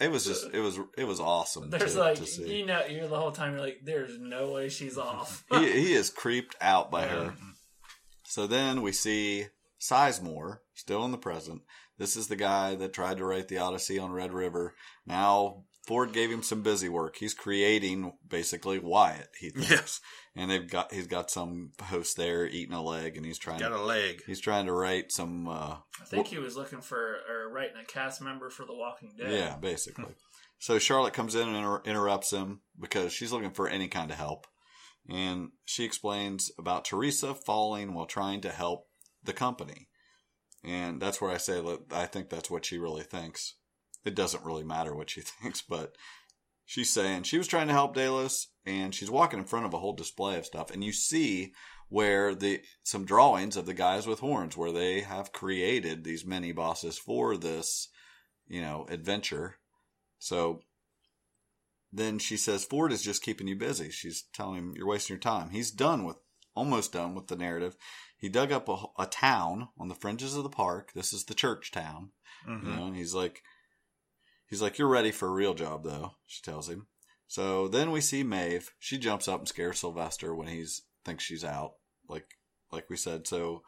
it 0.00 0.10
was 0.10 0.26
just 0.26 0.46
it 0.52 0.60
was 0.60 0.78
it 0.98 1.04
was 1.04 1.20
awesome 1.20 1.70
There's 1.70 1.94
to, 1.94 2.00
like 2.00 2.22
to 2.22 2.54
you 2.54 2.66
know 2.66 2.84
you're 2.84 3.08
the 3.08 3.18
whole 3.18 3.32
time 3.32 3.52
you're 3.52 3.62
like 3.62 3.80
there's 3.82 4.18
no 4.18 4.50
way 4.50 4.68
she's 4.68 4.98
off. 4.98 5.44
he, 5.52 5.70
he 5.70 5.94
is 5.94 6.10
creeped 6.10 6.54
out 6.60 6.90
by 6.90 7.06
her. 7.06 7.34
So 8.24 8.46
then 8.46 8.82
we 8.82 8.92
see 8.92 9.46
Sizemore, 9.80 10.58
still 10.74 11.04
in 11.04 11.12
the 11.12 11.18
present. 11.18 11.62
This 11.98 12.16
is 12.16 12.28
the 12.28 12.36
guy 12.36 12.74
that 12.74 12.92
tried 12.92 13.18
to 13.18 13.24
write 13.24 13.48
the 13.48 13.58
Odyssey 13.58 13.98
on 13.98 14.12
Red 14.12 14.32
River. 14.32 14.74
Now 15.06 15.64
Ford 15.86 16.12
gave 16.12 16.30
him 16.30 16.42
some 16.42 16.62
busy 16.62 16.88
work. 16.88 17.16
He's 17.16 17.32
creating 17.32 18.12
basically 18.28 18.80
Wyatt. 18.80 19.28
He 19.38 19.50
thinks. 19.50 19.70
Yes, 19.70 20.00
and 20.34 20.50
they've 20.50 20.68
got 20.68 20.92
he's 20.92 21.06
got 21.06 21.30
some 21.30 21.70
host 21.80 22.16
there 22.16 22.44
eating 22.46 22.74
a 22.74 22.82
leg, 22.82 23.16
and 23.16 23.24
he's 23.24 23.38
trying 23.38 23.60
got 23.60 23.70
a 23.70 23.80
leg. 23.80 24.22
he's 24.26 24.40
trying 24.40 24.66
to 24.66 24.72
write 24.72 25.12
some. 25.12 25.48
Uh, 25.48 25.76
I 26.00 26.04
think 26.04 26.26
he 26.26 26.38
was 26.38 26.56
looking 26.56 26.80
for 26.80 27.18
or 27.30 27.52
writing 27.52 27.76
a 27.80 27.84
cast 27.84 28.20
member 28.20 28.50
for 28.50 28.66
The 28.66 28.74
Walking 28.74 29.12
Dead. 29.16 29.32
yeah, 29.32 29.56
basically. 29.56 30.14
so 30.58 30.80
Charlotte 30.80 31.14
comes 31.14 31.36
in 31.36 31.46
and 31.46 31.56
inter- 31.56 31.82
interrupts 31.84 32.32
him 32.32 32.62
because 32.80 33.12
she's 33.12 33.32
looking 33.32 33.52
for 33.52 33.68
any 33.68 33.86
kind 33.86 34.10
of 34.10 34.16
help, 34.16 34.48
and 35.08 35.50
she 35.64 35.84
explains 35.84 36.50
about 36.58 36.84
Teresa 36.84 37.32
falling 37.32 37.94
while 37.94 38.06
trying 38.06 38.40
to 38.40 38.50
help 38.50 38.86
the 39.22 39.32
company, 39.32 39.88
and 40.64 41.00
that's 41.00 41.20
where 41.20 41.30
I 41.30 41.36
say 41.36 41.62
that 41.62 41.92
I 41.92 42.06
think 42.06 42.28
that's 42.28 42.50
what 42.50 42.64
she 42.64 42.76
really 42.76 43.04
thinks. 43.04 43.54
It 44.06 44.14
doesn't 44.14 44.44
really 44.44 44.64
matter 44.64 44.94
what 44.94 45.10
she 45.10 45.20
thinks, 45.42 45.60
but 45.60 45.96
she's 46.64 46.90
saying 46.90 47.24
she 47.24 47.36
was 47.38 47.46
trying 47.48 47.66
to 47.66 47.74
help 47.74 47.94
Dallas, 47.94 48.48
and 48.64 48.94
she's 48.94 49.10
walking 49.10 49.38
in 49.40 49.44
front 49.44 49.66
of 49.66 49.74
a 49.74 49.78
whole 49.78 49.92
display 49.92 50.38
of 50.38 50.46
stuff, 50.46 50.70
and 50.70 50.82
you 50.82 50.92
see 50.92 51.52
where 51.88 52.34
the 52.34 52.62
some 52.82 53.04
drawings 53.04 53.56
of 53.56 53.66
the 53.66 53.74
guys 53.74 54.06
with 54.06 54.20
horns, 54.20 54.56
where 54.56 54.72
they 54.72 55.00
have 55.00 55.32
created 55.32 56.02
these 56.04 56.24
mini 56.24 56.52
bosses 56.52 56.98
for 56.98 57.36
this, 57.36 57.88
you 58.48 58.60
know, 58.60 58.86
adventure. 58.88 59.56
So 60.18 60.62
then 61.92 62.18
she 62.18 62.36
says 62.36 62.64
Ford 62.64 62.92
is 62.92 63.02
just 63.02 63.22
keeping 63.22 63.46
you 63.48 63.56
busy. 63.56 63.90
She's 63.90 64.24
telling 64.32 64.56
him 64.56 64.72
you're 64.76 64.88
wasting 64.88 65.14
your 65.14 65.20
time. 65.20 65.50
He's 65.50 65.70
done 65.70 66.04
with 66.04 66.16
almost 66.54 66.92
done 66.92 67.14
with 67.14 67.28
the 67.28 67.36
narrative. 67.36 67.76
He 68.18 68.28
dug 68.28 68.50
up 68.50 68.68
a, 68.68 68.76
a 68.98 69.06
town 69.06 69.68
on 69.78 69.88
the 69.88 69.94
fringes 69.94 70.34
of 70.36 70.42
the 70.42 70.48
park. 70.48 70.92
This 70.94 71.12
is 71.12 71.24
the 71.24 71.34
church 71.34 71.70
town. 71.70 72.10
Mhm. 72.48 72.64
You 72.64 72.70
know, 72.76 72.86
and 72.86 72.96
he's 72.96 73.14
like, 73.14 73.42
he's 74.48 74.62
like, 74.62 74.78
you're 74.78 74.88
ready 74.88 75.10
for 75.10 75.28
a 75.28 75.32
real 75.32 75.54
job, 75.54 75.84
though. 75.84 76.12
She 76.26 76.42
tells 76.42 76.68
him. 76.68 76.86
So 77.28 77.68
then 77.68 77.90
we 77.90 78.00
see 78.00 78.22
Maeve. 78.22 78.70
She 78.78 78.98
jumps 78.98 79.28
up 79.28 79.40
and 79.40 79.48
scares 79.48 79.80
Sylvester 79.80 80.34
when 80.34 80.48
he's 80.48 80.82
thinks 81.04 81.24
she's 81.24 81.44
out, 81.44 81.72
like 82.08 82.26
like 82.70 82.88
we 82.88 82.96
said. 82.96 83.26
So 83.26 83.62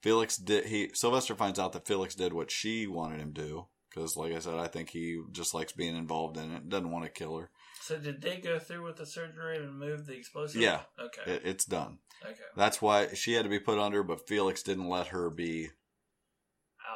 Felix 0.00 0.36
did. 0.36 0.66
He 0.66 0.90
Sylvester 0.94 1.34
finds 1.34 1.58
out 1.58 1.72
that 1.72 1.86
Felix 1.86 2.14
did 2.14 2.32
what 2.32 2.50
she 2.50 2.86
wanted 2.86 3.20
him 3.20 3.34
to 3.34 3.42
do 3.42 3.66
because, 3.90 4.16
like 4.16 4.32
I 4.32 4.38
said, 4.38 4.54
I 4.54 4.66
think 4.66 4.90
he 4.90 5.20
just 5.32 5.54
likes 5.54 5.72
being 5.72 5.96
involved 5.96 6.36
in 6.36 6.52
it. 6.52 6.68
Doesn't 6.68 6.90
want 6.90 7.04
to 7.04 7.10
kill 7.10 7.36
her. 7.38 7.50
So 7.80 7.98
did 7.98 8.22
they 8.22 8.38
go 8.38 8.58
through 8.58 8.84
with 8.84 8.96
the 8.96 9.06
surgery 9.06 9.58
and 9.58 9.78
move 9.78 10.06
the 10.06 10.14
explosive? 10.14 10.60
Yeah. 10.60 10.80
Okay. 10.98 11.32
It, 11.32 11.42
it's 11.44 11.64
done. 11.64 11.98
okay. 12.24 12.34
That's 12.56 12.80
why 12.80 13.08
she 13.14 13.34
had 13.34 13.44
to 13.44 13.50
be 13.50 13.60
put 13.60 13.78
under, 13.78 14.02
but 14.02 14.26
Felix 14.26 14.62
didn't 14.62 14.88
let 14.88 15.08
her 15.08 15.30
be 15.30 15.68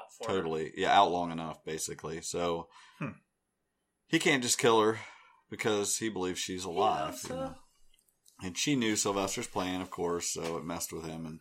Out 0.08 0.26
for 0.26 0.26
totally. 0.34 0.72
Yeah 0.76 0.96
out 0.98 1.10
long 1.10 1.30
enough 1.30 1.64
basically. 1.64 2.20
So 2.22 2.68
Hmm. 2.98 3.12
he 4.06 4.18
can't 4.18 4.42
just 4.42 4.58
kill 4.58 4.80
her 4.80 4.98
because 5.50 5.98
he 5.98 6.08
believes 6.08 6.38
she's 6.40 6.64
alive 6.64 7.06
loves 7.14 7.28
you 7.28 7.34
know. 7.36 7.54
and 8.42 8.56
she 8.58 8.76
knew 8.76 8.96
sylvester's 8.96 9.46
plan 9.46 9.80
of 9.80 9.90
course 9.90 10.32
so 10.32 10.56
it 10.56 10.64
messed 10.64 10.92
with 10.92 11.04
him. 11.04 11.26
And 11.26 11.40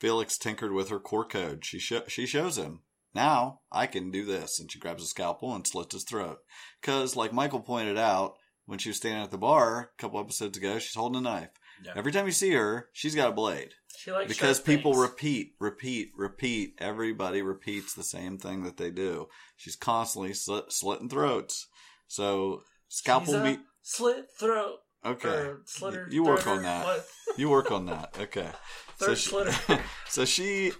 felix 0.00 0.36
tinkered 0.38 0.72
with 0.72 0.88
her 0.90 1.00
core 1.00 1.26
code. 1.26 1.64
She 1.64 1.78
sho- 1.78 2.06
she 2.08 2.26
shows 2.26 2.56
him 2.58 2.80
now 3.14 3.60
i 3.72 3.86
can 3.86 4.10
do 4.10 4.24
this. 4.24 4.58
And 4.60 4.70
she 4.70 4.78
grabs 4.78 5.02
a 5.02 5.06
scalpel 5.06 5.54
and 5.54 5.66
slits 5.66 5.94
his 5.94 6.04
throat. 6.04 6.38
Because 6.80 7.16
like 7.16 7.32
michael 7.32 7.60
pointed 7.60 7.96
out 7.98 8.34
when 8.66 8.78
she 8.78 8.88
was 8.90 8.96
standing 8.96 9.22
at 9.22 9.30
the 9.30 9.38
bar 9.38 9.92
a 9.96 10.00
couple 10.02 10.18
episodes 10.20 10.58
ago 10.58 10.78
she's 10.78 10.94
holding 10.96 11.18
a 11.18 11.22
knife 11.22 11.50
Yeah. 11.84 11.92
every 11.96 12.10
time 12.12 12.26
you 12.26 12.32
see 12.32 12.52
her 12.52 12.88
she's 12.92 13.14
got 13.14 13.28
a 13.30 13.32
blade 13.32 13.70
She 13.98 14.10
likes 14.12 14.28
because 14.28 14.60
people 14.60 14.92
things. 14.92 15.02
repeat, 15.10 15.52
repeat, 15.60 16.10
repeat. 16.16 16.74
Everybody 16.78 17.42
repeats 17.42 17.94
the 17.94 18.02
same 18.02 18.38
thing 18.38 18.62
that 18.64 18.76
they 18.78 18.90
do. 18.90 19.28
She's 19.56 19.76
constantly 19.76 20.32
slit, 20.34 20.72
slitting 20.72 21.08
throats. 21.08 21.66
So 22.08 22.62
scalpel 22.88 23.32
She's 23.34 23.40
a 23.40 23.44
meat. 23.44 23.60
slit 23.82 24.26
throat. 24.38 24.76
Okay, 25.04 25.28
Or 25.28 25.62
slitter. 25.66 26.08
you 26.10 26.24
work 26.24 26.46
on 26.46 26.62
that. 26.62 26.84
What? 26.84 27.06
You 27.38 27.50
work 27.50 27.70
on 27.70 27.86
that. 27.86 28.16
Okay. 28.18 28.48
So 28.98 29.14
she, 29.14 29.28
slitter. 29.28 29.82
so 30.08 30.24
she 30.24 30.72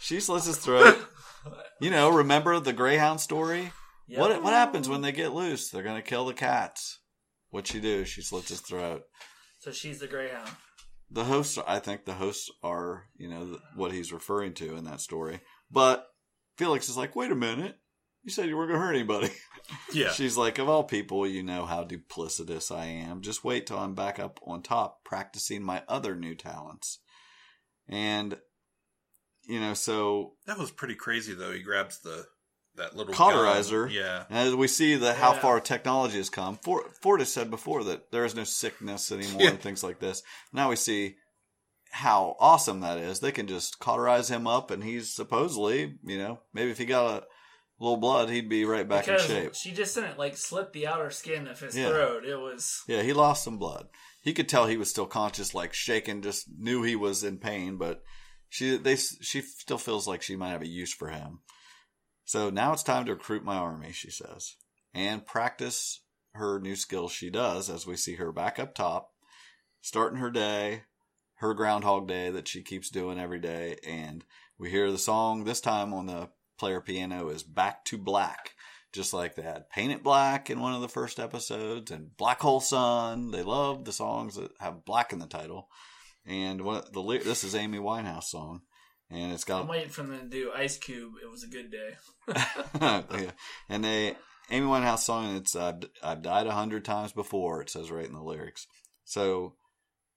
she 0.00 0.18
slits 0.18 0.46
his 0.46 0.58
throat. 0.58 0.98
You 1.80 1.90
know, 1.90 2.10
remember 2.10 2.58
the 2.58 2.72
Greyhound 2.72 3.20
story? 3.20 3.70
Yep. 4.08 4.18
What 4.20 4.42
what 4.42 4.52
happens 4.52 4.88
when 4.88 5.00
they 5.02 5.12
get 5.12 5.32
loose? 5.32 5.70
They're 5.70 5.84
gonna 5.84 6.02
kill 6.02 6.26
the 6.26 6.34
cats. 6.34 6.98
What'd 7.50 7.68
she 7.68 7.78
do? 7.80 8.04
She 8.04 8.22
slits 8.22 8.48
his 8.48 8.60
throat. 8.60 9.02
So 9.66 9.72
she's 9.72 9.98
the 9.98 10.06
Greyhound. 10.06 10.48
the 11.10 11.24
hosts 11.24 11.58
i 11.66 11.78
think 11.80 12.04
the 12.04 12.14
hosts 12.14 12.50
are 12.62 13.06
you 13.16 13.28
know 13.28 13.44
th- 13.46 13.60
what 13.74 13.90
he's 13.92 14.12
referring 14.12 14.54
to 14.54 14.76
in 14.76 14.84
that 14.84 15.00
story 15.00 15.40
but 15.70 16.06
felix 16.56 16.88
is 16.88 16.96
like 16.96 17.14
wait 17.16 17.32
a 17.32 17.34
minute 17.36 17.76
you 18.22 18.30
said 18.30 18.48
you 18.48 18.56
weren't 18.56 18.70
going 18.70 18.80
to 18.80 18.86
hurt 18.86 18.94
anybody 18.94 19.28
Yeah. 19.92 20.10
she's 20.12 20.36
like 20.36 20.58
of 20.58 20.68
all 20.68 20.84
people 20.84 21.26
you 21.26 21.42
know 21.42 21.66
how 21.66 21.82
duplicitous 21.84 22.72
i 22.74 22.84
am 22.86 23.22
just 23.22 23.42
wait 23.42 23.66
till 23.66 23.78
i'm 23.78 23.94
back 23.96 24.20
up 24.20 24.38
on 24.46 24.62
top 24.62 25.04
practicing 25.04 25.62
my 25.64 25.82
other 25.88 26.14
new 26.14 26.36
talents 26.36 27.00
and 27.88 28.38
you 29.48 29.58
know 29.60 29.74
so 29.74 30.34
That 30.46 30.58
was 30.58 30.70
pretty 30.70 30.94
crazy 30.94 31.34
though. 31.34 31.52
He 31.52 31.60
grabs 31.62 32.00
the 32.00 32.26
that 32.76 32.96
little 32.96 33.14
Cauterizer. 33.14 33.86
gun. 33.86 33.94
Yeah. 33.94 34.24
as 34.30 34.54
we 34.54 34.68
see 34.68 34.96
the 34.96 35.14
how 35.14 35.32
Yeah. 35.34 35.40
far 35.40 35.60
technology 35.60 36.18
has 36.18 36.30
come 36.30 36.56
ford, 36.58 36.84
ford 37.02 37.20
has 37.20 37.32
said 37.32 37.50
before 37.50 37.84
that 37.84 38.10
there 38.12 38.24
is 38.24 38.34
no 38.34 38.44
sickness 38.44 39.10
anymore 39.10 39.40
Yeah. 39.44 39.50
and 39.50 39.60
things 39.60 39.82
like 39.82 39.98
this 39.98 40.22
now 40.52 40.68
we 40.70 40.76
see 40.76 41.16
how 41.92 42.36
awesome 42.40 42.80
that 42.80 42.98
is. 42.98 43.20
They 43.20 43.32
can 43.32 43.46
just 43.46 43.78
cauterize 43.78 44.28
him 44.28 44.46
up, 44.46 44.70
and 44.70 44.84
he's 44.84 45.14
supposedly, 45.14 45.94
you 46.04 46.18
know, 46.18 46.40
maybe 46.52 46.70
if 46.70 46.76
he 46.78 46.84
got 46.84 47.22
a 47.22 47.26
little 47.82 47.96
blood, 47.96 48.28
he'd 48.28 48.48
be 48.50 48.64
right 48.66 48.86
back 48.86 49.06
because 49.06 49.30
in 49.30 49.36
shape. 49.44 49.54
she 49.54 49.70
just 49.72 49.94
didn't 49.94 50.18
like 50.18 50.36
slit 50.36 50.72
the 50.74 50.86
outer 50.86 51.10
skin 51.10 51.46
of 51.46 51.58
his 51.60 51.74
Yeah. 51.76 51.88
throat. 51.88 52.24
It 52.26 52.36
was 52.36 52.82
Yeah, 52.86 53.02
he 53.02 53.12
lost 53.14 53.44
some 53.44 53.56
blood. 53.56 53.88
He 54.20 54.34
could 54.34 54.48
tell 54.48 54.66
he 54.66 54.76
was 54.76 54.90
still 54.90 55.06
conscious, 55.06 55.54
like 55.54 55.72
shaking, 55.72 56.20
just 56.20 56.46
knew 56.58 56.82
he 56.82 56.96
was 56.96 57.22
in 57.24 57.38
pain, 57.38 57.78
but 57.78 58.02
she 58.50 58.76
they 58.76 58.96
she 58.96 59.40
still 59.40 59.78
feels 59.78 60.06
like 60.06 60.20
she 60.22 60.36
might 60.36 60.50
have 60.50 60.62
a 60.62 60.66
use 60.68 60.92
for 60.92 61.08
him. 61.08 61.38
So 62.26 62.50
now 62.50 62.72
it's 62.72 62.82
time 62.82 63.06
to 63.06 63.14
recruit 63.14 63.44
my 63.44 63.56
army, 63.56 63.92
she 63.92 64.10
says, 64.10 64.56
and 64.92 65.24
practice 65.24 66.02
her 66.34 66.58
new 66.58 66.76
skills. 66.76 67.12
She 67.12 67.30
does 67.30 67.70
as 67.70 67.86
we 67.86 67.96
see 67.96 68.16
her 68.16 68.32
back 68.32 68.58
up 68.58 68.74
top, 68.74 69.12
starting 69.80 70.18
her 70.18 70.30
day, 70.30 70.82
her 71.36 71.54
Groundhog 71.54 72.08
Day 72.08 72.30
that 72.30 72.48
she 72.48 72.62
keeps 72.62 72.90
doing 72.90 73.18
every 73.18 73.38
day, 73.38 73.76
and 73.86 74.24
we 74.58 74.70
hear 74.70 74.90
the 74.90 74.98
song 74.98 75.44
this 75.44 75.60
time 75.60 75.94
on 75.94 76.06
the 76.06 76.30
player 76.58 76.80
piano 76.80 77.28
is 77.28 77.42
"Back 77.42 77.84
to 77.86 77.96
Black." 77.96 78.54
just 78.92 79.12
like 79.12 79.36
had 79.36 79.68
Paint 79.68 79.92
It 79.92 80.02
Black 80.02 80.48
in 80.48 80.60
one 80.60 80.72
of 80.72 80.80
the 80.80 80.88
first 80.88 81.20
episodes 81.20 81.90
and 81.90 82.16
Black 82.16 82.40
Hole 82.40 82.60
Sun. 82.60 83.30
They 83.30 83.42
love 83.42 83.84
the 83.84 83.92
songs 83.92 84.36
that 84.36 84.50
have 84.58 84.86
black 84.86 85.12
in 85.12 85.18
the 85.18 85.26
title. 85.26 85.68
And 86.24 86.62
what 86.62 86.92
the 86.92 87.02
this 87.22 87.44
is 87.44 87.54
Amy 87.54 87.78
Winehouse 87.78 88.24
song, 88.24 88.62
and 89.10 89.32
it's 89.32 89.44
got. 89.44 89.62
I'm 89.62 89.68
waiting 89.68 89.88
for 89.88 90.02
them 90.02 90.18
to 90.18 90.26
do 90.26 90.52
Ice 90.54 90.78
Cube. 90.78 91.14
It 91.22 91.30
was 91.30 91.44
a 91.44 91.48
good 91.48 91.70
day. 91.70 93.32
and 93.68 93.84
they 93.84 94.16
Amy 94.50 94.66
Winehouse 94.66 95.00
song. 95.00 95.28
and 95.28 95.38
It's 95.38 95.56
I've, 95.56 95.84
I've 96.02 96.22
died 96.22 96.46
a 96.46 96.52
hundred 96.52 96.84
times 96.84 97.12
before. 97.12 97.62
It 97.62 97.70
says 97.70 97.90
right 97.90 98.06
in 98.06 98.14
the 98.14 98.22
lyrics. 98.22 98.66
So 99.04 99.54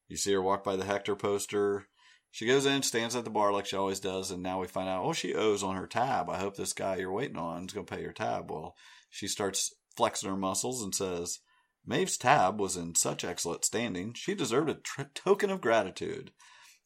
you 0.08 0.18
see 0.18 0.34
her 0.34 0.42
walk 0.42 0.64
by 0.64 0.76
the 0.76 0.86
Hector 0.86 1.16
poster. 1.16 1.88
She 2.32 2.46
goes 2.46 2.66
in, 2.66 2.84
stands 2.84 3.16
at 3.16 3.24
the 3.24 3.32
bar 3.32 3.52
like 3.52 3.66
she 3.66 3.76
always 3.76 4.00
does, 4.00 4.30
and 4.30 4.44
now 4.44 4.62
we 4.62 4.68
find 4.68 4.88
out, 4.88 5.04
oh, 5.04 5.14
she 5.14 5.34
owes 5.34 5.64
on 5.64 5.76
her 5.76 5.88
tab. 5.88 6.30
I 6.30 6.38
hope 6.38 6.56
this 6.56 6.74
guy 6.74 6.98
you're 6.98 7.12
waiting 7.12 7.38
on 7.38 7.66
is 7.66 7.74
going 7.74 7.88
to 7.88 7.96
pay 7.96 8.04
your 8.04 8.14
tab. 8.14 8.52
Well, 8.52 8.76
she 9.10 9.28
starts 9.28 9.74
flexing 9.98 10.30
her 10.30 10.38
muscles 10.38 10.84
and 10.84 10.94
says, 10.94 11.40
Maeve's 11.88 12.18
tab 12.18 12.60
was 12.60 12.78
in 12.78 12.94
such 12.94 13.24
excellent 13.24 13.66
standing, 13.66 14.14
she 14.14 14.36
deserved 14.36 14.70
a 14.70 14.76
tr- 14.76 15.04
token 15.16 15.50
of 15.50 15.62
gratitude. 15.62 16.32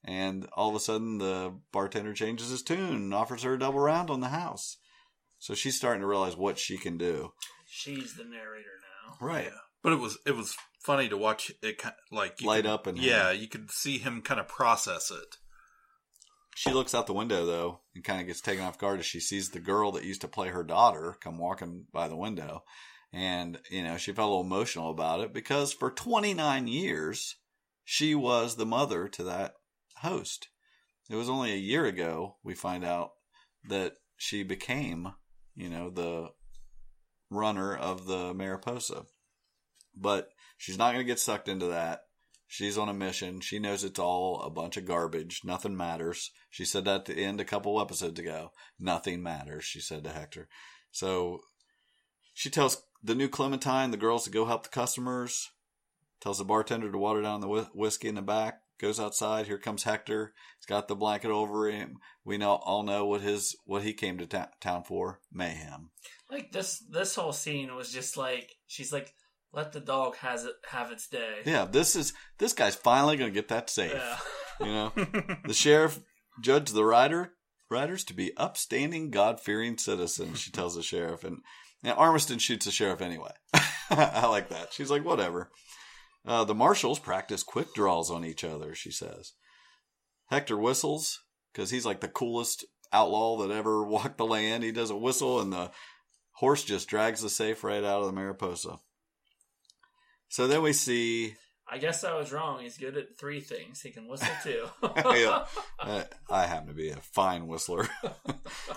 And 0.06 0.48
all 0.54 0.70
of 0.70 0.76
a 0.76 0.80
sudden, 0.80 1.18
the 1.18 1.54
bartender 1.72 2.13
changes 2.13 2.50
his 2.50 2.62
tune 2.62 2.94
and 2.96 3.13
offers 3.13 3.44
her 3.44 3.54
a 3.54 3.60
double 3.60 3.80
round 3.80 4.10
on 4.10 4.20
the 4.20 4.30
house. 4.30 4.78
So 5.39 5.54
she's 5.54 5.78
starting 5.78 6.02
to 6.02 6.08
realize 6.08 6.36
what 6.36 6.60
she 6.60 6.78
can 6.78 6.98
do. 6.98 7.32
She's 7.66 8.16
the 8.16 8.24
narrator 8.26 8.80
now. 8.82 9.16
Right. 9.26 9.46
Yeah. 9.46 9.58
But 9.82 9.94
it 9.94 10.00
was 10.00 10.18
it 10.26 10.36
was 10.36 10.56
funny 10.82 11.10
to 11.10 11.18
watch 11.18 11.52
it 11.62 11.78
ki- 11.82 11.89
like 12.12 12.42
you 12.42 12.48
Light 12.48 12.63
could- 12.63 12.72
up 12.72 12.88
and 12.88 12.98
yeah, 12.98 13.32
you 13.32 13.48
could 13.48 13.72
see 13.72 13.98
him 13.98 14.22
kind 14.22 14.39
of 14.39 14.48
process 14.48 15.10
it. 15.12 15.38
She 16.56 16.72
looks 16.72 16.94
out 16.94 17.08
the 17.08 17.13
window 17.13 17.46
though 17.46 17.80
and 17.96 18.04
kind 18.04 18.22
of 18.22 18.28
gets 18.28 18.39
taken 18.42 18.63
off 18.63 18.78
guard 18.78 19.00
as 19.00 19.06
she 19.06 19.20
sees 19.20 19.50
the 19.50 19.60
girl 19.60 19.92
that 19.94 20.04
used 20.06 20.22
to 20.22 20.28
play 20.28 20.50
her 20.50 20.63
daughter 20.63 21.16
come 21.22 21.38
walking 21.38 21.86
by 21.92 22.08
the 22.08 22.16
window. 22.16 22.63
And, 23.12 23.60
you 23.70 23.84
know, 23.84 23.98
she 23.98 24.12
felt 24.12 24.28
a 24.28 24.30
little 24.32 24.46
emotional 24.46 24.89
about 24.92 25.20
it 25.22 25.34
because 25.34 25.72
for 25.74 25.92
29 25.92 26.68
years, 26.68 27.36
she 27.84 28.16
was 28.16 28.56
the 28.56 28.66
mother 28.66 29.08
to 29.10 29.24
that 29.26 29.54
host. 30.04 30.50
It 31.10 31.16
was 31.16 31.30
only 31.30 31.52
a 31.52 31.58
year 31.58 31.86
ago 31.86 32.38
we 32.44 32.54
find 32.54 32.86
out 32.86 33.12
that 33.68 33.94
she 34.18 34.44
became, 34.44 35.13
you 35.56 35.70
know, 35.70 35.89
the 35.89 36.30
runner 37.30 37.76
of 37.76 38.06
the 38.06 38.34
Mariposa. 38.34 39.06
But 39.96 40.30
she's 40.58 40.78
not 40.78 40.94
going 40.94 41.06
to 41.06 41.12
get 41.12 41.20
sucked 41.20 41.48
into 41.48 41.68
that. 41.68 42.04
She's 42.48 42.78
on 42.78 42.89
a 42.89 42.94
mission. 42.94 43.42
She 43.42 43.60
knows 43.60 43.84
it's 43.84 44.00
all 44.00 44.42
a 44.42 44.50
bunch 44.50 44.78
of 44.78 44.86
garbage. 44.86 45.42
Nothing 45.44 45.76
matters. 45.76 46.32
She 46.50 46.66
said 46.66 46.86
that 46.86 46.96
at 46.96 47.06
the 47.06 47.16
end 47.16 47.42
a 47.42 47.46
couple 47.46 47.82
episodes 47.82 48.20
ago. 48.20 48.52
Nothing 48.80 49.24
matters, 49.24 49.66
she 49.66 49.80
said 49.80 50.04
to 50.04 50.12
Hector. 50.12 50.48
So 50.92 51.42
she 52.34 52.50
tells 52.50 52.84
the 53.04 53.16
new 53.16 53.28
Clementine, 53.28 53.92
the 53.92 53.98
girls, 53.98 54.26
to 54.26 54.30
go 54.30 54.46
help 54.46 54.63
the 54.63 54.70
customers. 54.70 55.50
Tells 56.22 56.38
the 56.38 56.46
bartender 56.46 56.92
to 56.92 56.98
water 56.98 57.22
down 57.22 57.42
the 57.42 57.68
whiskey 57.74 58.08
in 58.08 58.16
the 58.16 58.22
back. 58.22 58.62
Goes 58.84 59.00
outside. 59.00 59.48
Here 59.48 59.58
comes 59.58 59.84
Hector. 59.84 60.34
He's 60.60 60.65
got 60.65 60.89
the 60.89 60.96
blanket 60.96 61.32
over 61.32 61.72
him. 61.72 62.00
We 62.26 62.38
know 62.38 62.56
all 62.56 62.84
know 62.84 63.06
what 63.06 63.22
his 63.22 63.56
what 63.63 63.82
he 63.82 63.93
came 63.93 64.17
to 64.17 64.26
ta- 64.26 64.50
town 64.60 64.84
for: 64.84 65.22
mayhem. 65.32 65.91
Like 66.30 66.52
this, 66.52 66.84
this 66.91 67.15
whole 67.15 67.32
scene 67.32 67.74
was 67.76 67.93
just 67.93 68.17
like 68.17 68.52
she's 68.67 68.91
like, 68.91 69.13
"Let 69.54 69.72
the 69.72 69.80
dog 69.80 70.17
has 70.17 70.43
it 70.43 70.56
have 70.69 70.91
its 70.91 71.08
day." 71.08 71.43
Yeah, 71.46 71.63
this 71.63 71.96
is 71.96 72.12
this 72.39 72.52
guy's 72.52 72.76
finally 72.76 73.15
going 73.15 73.32
to 73.32 73.34
get 73.34 73.48
that 73.48 73.69
safe. 73.69 73.93
Yeah. 73.93 74.17
You 74.60 74.65
know, 74.65 74.91
the 75.46 75.54
sheriff 75.54 76.02
judged 76.41 76.74
the 76.74 76.84
rider 76.84 77.36
riders 77.69 78.04
to 78.04 78.13
be 78.13 78.36
upstanding, 78.36 79.12
God 79.12 79.39
fearing 79.39 79.78
citizens. 79.78 80.41
She 80.41 80.52
tells 80.52 80.76
the 80.76 80.84
sheriff, 80.84 81.24
and 81.24 81.38
now 81.84 81.93
Armistice 81.93 82.41
shoots 82.41 82.65
the 82.65 82.72
sheriff 82.72 83.00
anyway. 83.00 83.32
I 83.89 84.28
like 84.28 84.50
that. 84.50 84.74
She's 84.74 84.91
like, 84.91 85.06
whatever. 85.06 85.52
Uh, 86.26 86.44
the 86.44 86.56
marshals 86.56 87.00
practice 87.00 87.44
quick 87.44 87.74
draws 87.74 88.10
on 88.10 88.24
each 88.24 88.44
other. 88.44 88.74
She 88.74 88.92
says. 88.92 89.34
Hector 90.30 90.58
whistles 90.58 91.22
because 91.52 91.70
he's 91.70 91.86
like 91.86 92.00
the 92.00 92.08
coolest 92.08 92.66
outlaw 92.92 93.38
that 93.46 93.54
ever 93.54 93.84
walked 93.88 94.18
the 94.18 94.26
land. 94.26 94.64
He 94.64 94.72
does 94.72 94.90
a 94.90 94.96
whistle, 94.98 95.40
and 95.40 95.52
the 95.52 95.72
horse 96.34 96.64
just 96.64 96.88
drags 96.88 97.22
the 97.22 97.30
safe 97.30 97.64
right 97.64 97.84
out 97.84 98.02
of 98.02 98.08
the 98.08 98.14
Mariposa. 98.14 98.80
So 100.30 100.48
then 100.48 100.64
we 100.64 100.74
see 100.74 101.36
I 101.74 101.78
guess 101.78 102.04
I 102.04 102.16
was 102.16 102.32
wrong. 102.32 102.62
He's 102.62 102.78
good 102.78 102.98
at 102.98 103.18
three 103.18 103.40
things. 103.40 103.82
He 103.82 103.92
can 103.92 104.08
whistle 104.08 104.28
too. 104.44 104.68
Yeah. 105.16 105.46
Uh, 105.80 106.04
I 106.30 106.46
happen 106.46 106.68
to 106.68 106.74
be 106.74 106.90
a 106.90 106.98
fine 106.98 107.48
whistler. 107.48 107.88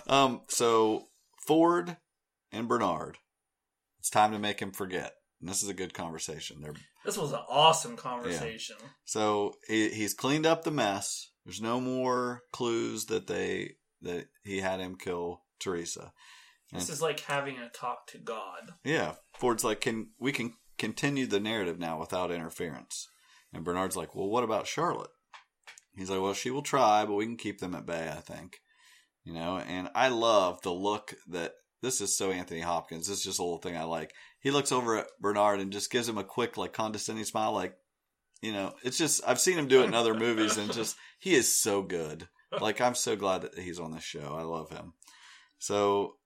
um, 0.06 0.42
so 0.48 1.08
Ford 1.46 1.96
and 2.52 2.68
Bernard, 2.68 3.18
it's 3.98 4.10
time 4.10 4.32
to 4.32 4.38
make 4.38 4.60
him 4.60 4.72
forget. 4.72 5.12
And 5.46 5.52
this 5.52 5.62
is 5.62 5.68
a 5.68 5.74
good 5.74 5.94
conversation. 5.94 6.60
They're 6.60 6.74
This 7.04 7.16
was 7.16 7.30
an 7.30 7.38
awesome 7.48 7.96
conversation. 7.96 8.74
so 9.04 9.54
he, 9.68 9.90
he's 9.90 10.12
cleaned 10.12 10.44
up 10.44 10.64
the 10.64 10.72
mess. 10.72 11.30
There's 11.44 11.60
no 11.60 11.80
more 11.80 12.42
clues 12.52 13.04
that 13.04 13.28
they 13.28 13.74
that 14.02 14.26
he 14.42 14.58
had 14.58 14.80
him 14.80 14.96
kill 14.96 15.42
Teresa. 15.60 16.12
This 16.72 16.90
is 16.90 17.00
like 17.00 17.20
having 17.20 17.58
a 17.58 17.68
talk 17.68 18.08
to 18.08 18.18
God. 18.18 18.72
Yeah, 18.82 19.12
Ford's 19.38 19.62
like, 19.62 19.80
can 19.80 20.08
we 20.18 20.32
can 20.32 20.54
continue 20.78 21.26
the 21.26 21.38
narrative 21.38 21.78
now 21.78 22.00
without 22.00 22.32
interference? 22.32 23.06
And 23.52 23.62
Bernard's 23.62 23.96
like, 23.96 24.16
well, 24.16 24.28
what 24.28 24.42
about 24.42 24.66
Charlotte? 24.66 25.10
He's 25.94 26.10
like, 26.10 26.20
well, 26.20 26.34
she 26.34 26.50
will 26.50 26.62
try, 26.62 27.04
but 27.04 27.14
we 27.14 27.24
can 27.24 27.36
keep 27.36 27.60
them 27.60 27.76
at 27.76 27.86
bay, 27.86 28.10
I 28.10 28.20
think. 28.20 28.56
You 29.22 29.32
know, 29.32 29.58
and 29.58 29.90
I 29.94 30.08
love 30.08 30.60
the 30.62 30.72
look 30.72 31.14
that 31.28 31.52
this 31.86 32.00
is 32.00 32.16
so 32.16 32.32
Anthony 32.32 32.60
Hopkins. 32.60 33.06
This 33.06 33.18
is 33.18 33.24
just 33.24 33.38
a 33.38 33.42
little 33.42 33.58
thing 33.58 33.76
I 33.76 33.84
like. 33.84 34.12
He 34.40 34.50
looks 34.50 34.72
over 34.72 34.98
at 34.98 35.06
Bernard 35.20 35.60
and 35.60 35.72
just 35.72 35.90
gives 35.90 36.08
him 36.08 36.18
a 36.18 36.24
quick, 36.24 36.56
like, 36.56 36.72
condescending 36.72 37.24
smile, 37.24 37.52
like, 37.52 37.76
you 38.42 38.52
know, 38.52 38.74
it's 38.82 38.98
just, 38.98 39.22
I've 39.26 39.40
seen 39.40 39.56
him 39.56 39.68
do 39.68 39.82
it 39.82 39.86
in 39.86 39.94
other 39.94 40.14
movies 40.14 40.56
and 40.56 40.72
just, 40.72 40.96
he 41.18 41.34
is 41.34 41.56
so 41.56 41.82
good. 41.82 42.28
Like, 42.60 42.80
I'm 42.80 42.94
so 42.94 43.16
glad 43.16 43.42
that 43.42 43.58
he's 43.58 43.80
on 43.80 43.92
this 43.92 44.04
show. 44.04 44.34
I 44.36 44.42
love 44.42 44.70
him. 44.70 44.94
So 45.58 46.16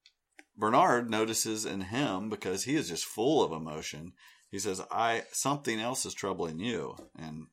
Bernard 0.57 1.11
notices 1.11 1.64
in 1.64 1.83
him 1.83 2.29
because 2.29 2.64
he 2.64 2.75
is 2.75 2.88
just 2.88 3.05
full 3.05 3.42
of 3.42 3.53
emotion. 3.53 4.12
He 4.51 4.59
says, 4.59 4.83
"I 4.90 5.23
something 5.33 5.79
else 5.79 6.05
is 6.05 6.12
troubling 6.12 6.59
you." 6.59 6.96
And 7.16 7.46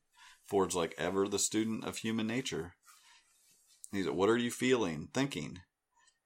Ford's 0.46 0.74
like, 0.74 0.94
"Ever 0.98 1.28
the 1.28 1.38
student 1.38 1.84
of 1.84 1.98
human 1.98 2.26
nature." 2.26 2.74
He's 3.92 4.06
like, 4.06 4.16
"What 4.16 4.28
are 4.28 4.36
you 4.36 4.50
feeling, 4.50 5.08
thinking?" 5.14 5.60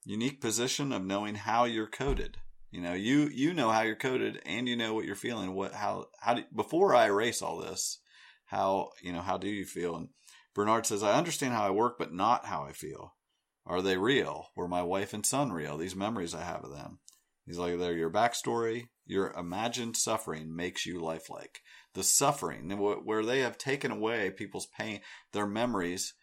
Unique 0.05 0.41
position 0.41 0.93
of 0.93 1.05
knowing 1.05 1.35
how 1.35 1.65
you're 1.65 1.87
coded. 1.87 2.39
You 2.71 2.81
know, 2.81 2.95
you 2.95 3.29
you 3.33 3.53
know 3.55 3.71
how 3.71 3.83
you're 3.83 3.97
coded, 3.97 4.41
and 4.47 4.69
you 4.69 4.77
know 4.77 4.95
what 4.95 5.05
you're 5.05 5.15
feeling. 5.15 5.55
What 5.55 5.75
how 5.75 6.07
how 6.21 6.35
do, 6.35 6.45
before 6.55 6.95
I 6.95 7.07
erase 7.07 7.43
all 7.43 7.59
this, 7.59 8.01
how 8.47 8.91
you 9.03 9.13
know 9.13 9.21
how 9.21 9.39
do 9.39 9.49
you 9.49 9.65
feel? 9.65 9.95
And 9.97 10.09
Bernard 10.55 10.87
says, 10.87 11.03
"I 11.03 11.19
understand 11.19 11.55
how 11.55 11.67
I 11.67 11.71
work, 11.71 11.99
but 11.99 12.13
not 12.13 12.47
how 12.47 12.65
I 12.65 12.73
feel." 12.73 13.15
Are 13.65 13.83
they 13.83 13.97
real? 13.97 14.49
Were 14.57 14.67
my 14.67 14.83
wife 14.83 15.15
and 15.15 15.25
son 15.25 15.53
real? 15.53 15.77
These 15.79 15.95
memories 15.95 16.35
I 16.35 16.43
have 16.43 16.65
of 16.65 16.73
them. 16.73 16.99
He's 17.47 17.59
like, 17.59 17.79
they're 17.79 17.97
your 17.97 18.11
backstory. 18.11 18.89
Your 19.05 19.33
imagined 19.33 19.97
suffering 19.97 20.55
makes 20.55 20.87
you 20.87 21.01
lifelike. 21.01 21.61
The 21.95 22.03
suffering, 22.03 22.71
where 22.79 23.25
they 23.25 23.41
have 23.41 23.59
taken 23.59 23.91
away 23.91 24.31
people's 24.31 24.67
pain, 24.67 25.01
their 25.33 25.47
memories, 25.47 26.15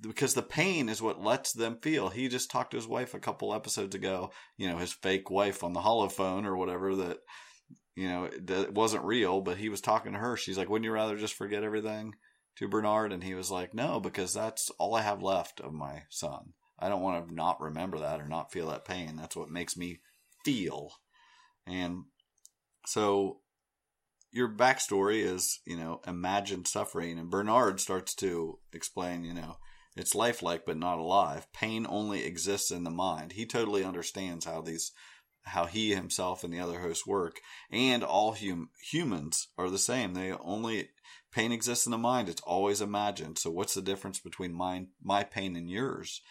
because 0.00 0.34
the 0.34 0.42
pain 0.42 0.88
is 0.88 1.02
what 1.02 1.22
lets 1.22 1.52
them 1.52 1.78
feel. 1.80 2.08
He 2.08 2.28
just 2.28 2.50
talked 2.50 2.72
to 2.72 2.76
his 2.76 2.86
wife 2.86 3.14
a 3.14 3.20
couple 3.20 3.54
episodes 3.54 3.94
ago, 3.94 4.30
you 4.56 4.68
know, 4.68 4.78
his 4.78 4.92
fake 4.92 5.30
wife 5.30 5.62
on 5.62 5.72
the 5.72 5.80
holophone 5.80 6.44
or 6.44 6.56
whatever 6.56 6.96
that, 6.96 7.18
you 7.94 8.08
know, 8.08 8.30
that 8.44 8.72
wasn't 8.72 9.04
real, 9.04 9.40
but 9.40 9.58
he 9.58 9.68
was 9.68 9.80
talking 9.80 10.12
to 10.12 10.18
her. 10.18 10.36
She's 10.36 10.58
like, 10.58 10.68
wouldn't 10.68 10.86
you 10.86 10.92
rather 10.92 11.16
just 11.16 11.34
forget 11.34 11.62
everything 11.62 12.14
to 12.56 12.68
Bernard? 12.68 13.12
And 13.12 13.22
he 13.22 13.34
was 13.34 13.50
like, 13.50 13.74
no, 13.74 14.00
because 14.00 14.32
that's 14.32 14.70
all 14.78 14.94
I 14.94 15.02
have 15.02 15.22
left 15.22 15.60
of 15.60 15.72
my 15.72 16.04
son. 16.08 16.54
I 16.78 16.88
don't 16.88 17.02
want 17.02 17.28
to 17.28 17.34
not 17.34 17.60
remember 17.60 17.98
that 18.00 18.20
or 18.20 18.26
not 18.26 18.50
feel 18.50 18.68
that 18.68 18.84
pain. 18.84 19.16
That's 19.16 19.36
what 19.36 19.50
makes 19.50 19.76
me 19.76 20.00
feel. 20.44 20.90
And 21.66 22.04
so 22.86 23.38
your 24.32 24.48
backstory 24.48 25.22
is, 25.22 25.60
you 25.64 25.76
know, 25.76 26.00
imagined 26.06 26.66
suffering. 26.66 27.18
And 27.18 27.30
Bernard 27.30 27.78
starts 27.78 28.14
to 28.16 28.58
explain, 28.72 29.22
you 29.22 29.34
know, 29.34 29.58
it's 29.96 30.14
lifelike 30.14 30.64
but 30.64 30.76
not 30.76 30.98
alive. 30.98 31.46
Pain 31.52 31.86
only 31.88 32.24
exists 32.24 32.70
in 32.70 32.84
the 32.84 32.90
mind. 32.90 33.32
He 33.32 33.46
totally 33.46 33.84
understands 33.84 34.44
how 34.44 34.62
these, 34.62 34.92
how 35.42 35.66
he 35.66 35.94
himself 35.94 36.44
and 36.44 36.52
the 36.52 36.60
other 36.60 36.80
hosts 36.80 37.06
work. 37.06 37.40
And 37.70 38.02
all 38.02 38.32
hum- 38.32 38.70
humans 38.80 39.48
are 39.58 39.70
the 39.70 39.78
same. 39.78 40.14
They 40.14 40.32
only, 40.32 40.90
pain 41.30 41.52
exists 41.52 41.86
in 41.86 41.92
the 41.92 41.98
mind. 41.98 42.28
It's 42.28 42.42
always 42.42 42.80
imagined. 42.80 43.38
So 43.38 43.50
what's 43.50 43.74
the 43.74 43.82
difference 43.82 44.18
between 44.18 44.54
mine, 44.54 44.88
my 45.02 45.24
pain 45.24 45.56
and 45.56 45.70
yours? 45.70 46.22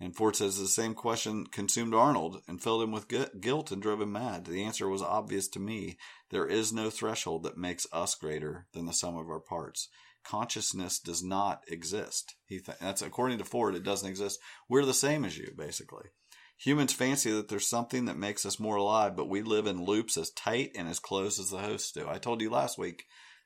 And 0.00 0.14
Ford 0.14 0.36
says 0.36 0.58
the 0.58 0.68
same 0.68 0.94
question 0.94 1.46
consumed 1.46 1.92
Arnold 1.92 2.42
and 2.46 2.62
filled 2.62 2.84
him 2.84 2.92
with 2.92 3.08
guilt 3.40 3.72
and 3.72 3.82
drove 3.82 4.00
him 4.00 4.12
mad. 4.12 4.44
The 4.44 4.62
answer 4.62 4.88
was 4.88 5.02
obvious 5.02 5.48
to 5.48 5.58
me. 5.58 5.98
There 6.30 6.46
is 6.46 6.72
no 6.72 6.88
threshold 6.88 7.42
that 7.42 7.58
makes 7.58 7.84
us 7.92 8.14
greater 8.14 8.68
than 8.72 8.86
the 8.86 8.92
sum 8.92 9.16
of 9.16 9.28
our 9.28 9.40
parts. 9.40 9.88
Consciousness 10.28 10.98
does 10.98 11.22
not 11.22 11.62
exist. 11.68 12.34
He 12.44 12.60
th- 12.60 12.78
that's 12.80 13.02
according 13.02 13.38
to 13.38 13.44
Ford. 13.44 13.74
It 13.74 13.84
doesn't 13.84 14.08
exist. 14.08 14.40
We're 14.68 14.84
the 14.84 14.94
same 14.94 15.24
as 15.24 15.38
you, 15.38 15.52
basically. 15.56 16.06
Humans 16.58 16.92
fancy 16.92 17.30
that 17.30 17.48
there's 17.48 17.68
something 17.68 18.06
that 18.06 18.18
makes 18.18 18.44
us 18.44 18.58
more 18.58 18.76
alive, 18.76 19.16
but 19.16 19.28
we 19.28 19.42
live 19.42 19.66
in 19.66 19.84
loops 19.84 20.16
as 20.16 20.30
tight 20.30 20.72
and 20.76 20.88
as 20.88 20.98
close 20.98 21.38
as 21.38 21.50
the 21.50 21.58
hosts 21.58 21.92
do. 21.92 22.06
I 22.08 22.18
told 22.18 22.40
you 22.40 22.50
last 22.50 22.76
week. 22.78 23.04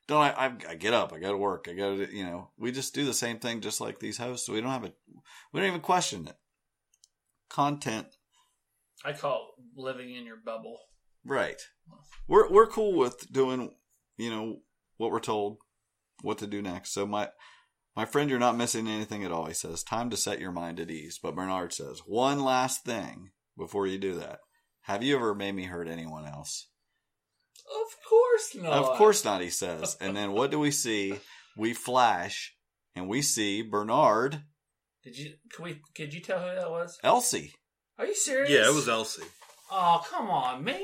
Don't 0.08 0.22
I, 0.22 0.30
I? 0.30 0.52
I 0.70 0.74
get 0.74 0.94
up. 0.94 1.12
I 1.12 1.20
go 1.20 1.30
to 1.30 1.36
work. 1.38 1.68
I 1.70 1.74
go 1.74 1.96
to 1.98 2.12
you 2.12 2.24
know. 2.24 2.50
We 2.58 2.72
just 2.72 2.94
do 2.94 3.04
the 3.04 3.14
same 3.14 3.38
thing, 3.38 3.60
just 3.60 3.80
like 3.80 4.00
these 4.00 4.18
hosts. 4.18 4.48
We 4.48 4.60
don't 4.60 4.70
have 4.70 4.84
a. 4.84 4.92
We 5.52 5.60
don't 5.60 5.68
even 5.68 5.80
question 5.80 6.26
it 6.26 6.36
content 7.52 8.06
I 9.04 9.12
call 9.12 9.50
it 9.58 9.78
living 9.80 10.14
in 10.14 10.24
your 10.24 10.38
bubble. 10.42 10.78
right 11.24 11.60
we're 12.26 12.50
we're 12.50 12.66
cool 12.66 12.96
with 12.96 13.30
doing 13.30 13.70
you 14.16 14.30
know 14.30 14.60
what 14.96 15.10
we're 15.10 15.20
told 15.20 15.58
what 16.22 16.38
to 16.38 16.46
do 16.46 16.62
next. 16.62 16.92
So 16.92 17.06
my 17.06 17.28
my 17.94 18.04
friend, 18.06 18.30
you're 18.30 18.38
not 18.38 18.56
missing 18.56 18.88
anything 18.88 19.22
at 19.24 19.32
all. 19.32 19.46
He 19.46 19.54
says, 19.54 19.82
time 19.82 20.08
to 20.10 20.16
set 20.16 20.40
your 20.40 20.52
mind 20.52 20.80
at 20.80 20.90
ease. 20.90 21.18
But 21.22 21.34
Bernard 21.34 21.74
says, 21.74 22.00
one 22.06 22.42
last 22.42 22.84
thing 22.84 23.32
before 23.58 23.86
you 23.86 23.98
do 23.98 24.14
that. 24.14 24.38
Have 24.82 25.02
you 25.02 25.14
ever 25.14 25.34
made 25.34 25.54
me 25.54 25.64
hurt 25.64 25.88
anyone 25.88 26.24
else? 26.26 26.68
Of 27.70 28.08
course 28.08 28.56
not. 28.56 28.72
Of 28.72 28.96
course 28.96 29.24
not, 29.24 29.42
he 29.42 29.50
says. 29.50 29.96
And 30.00 30.16
then 30.16 30.32
what 30.32 30.50
do 30.50 30.58
we 30.58 30.70
see? 30.70 31.20
We 31.56 31.74
flash 31.74 32.54
and 32.96 33.08
we 33.08 33.22
see 33.22 33.62
Bernard, 33.62 34.42
Did 35.04 35.18
you? 35.18 35.34
Could 35.52 35.64
we? 35.64 35.80
Could 35.94 36.14
you 36.14 36.20
tell 36.20 36.40
who 36.40 36.54
that 36.54 36.70
was? 36.70 36.98
Elsie. 37.04 37.54
Are 37.98 38.06
you 38.06 38.14
serious? 38.14 38.50
Yeah, 38.50 38.68
it 38.68 38.74
was 38.74 38.88
Elsie. 38.88 39.22
Oh 39.70 40.02
come 40.08 40.30
on, 40.30 40.64
man. 40.64 40.80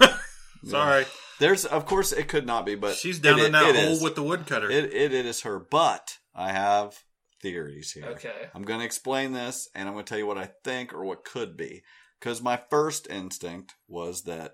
Sorry, 0.64 1.06
There's, 1.38 1.64
of 1.64 1.86
course, 1.86 2.12
it 2.12 2.28
could 2.28 2.46
not 2.46 2.64
be, 2.66 2.74
but 2.74 2.96
she's 2.96 3.18
down 3.18 3.40
it- 3.40 3.46
in 3.46 3.52
that 3.52 3.74
hole 3.74 3.92
is. 3.94 4.02
with 4.02 4.14
the 4.14 4.22
woodcutter. 4.22 4.70
It, 4.70 4.92
it, 4.92 5.12
it 5.12 5.26
is 5.26 5.42
her, 5.42 5.58
but 5.58 6.18
I 6.34 6.52
have 6.52 7.02
theories 7.42 7.92
here. 7.92 8.06
Okay. 8.06 8.48
I'm 8.54 8.62
going 8.62 8.80
to 8.80 8.86
explain 8.86 9.32
this 9.32 9.68
and 9.74 9.88
I'm 9.88 9.94
going 9.94 10.04
to 10.04 10.08
tell 10.08 10.18
you 10.18 10.26
what 10.26 10.38
I 10.38 10.50
think 10.64 10.92
or 10.94 11.04
what 11.04 11.24
could 11.24 11.56
be. 11.56 11.82
Because 12.18 12.40
my 12.40 12.56
first 12.56 13.06
instinct 13.10 13.74
was 13.86 14.22
that 14.22 14.52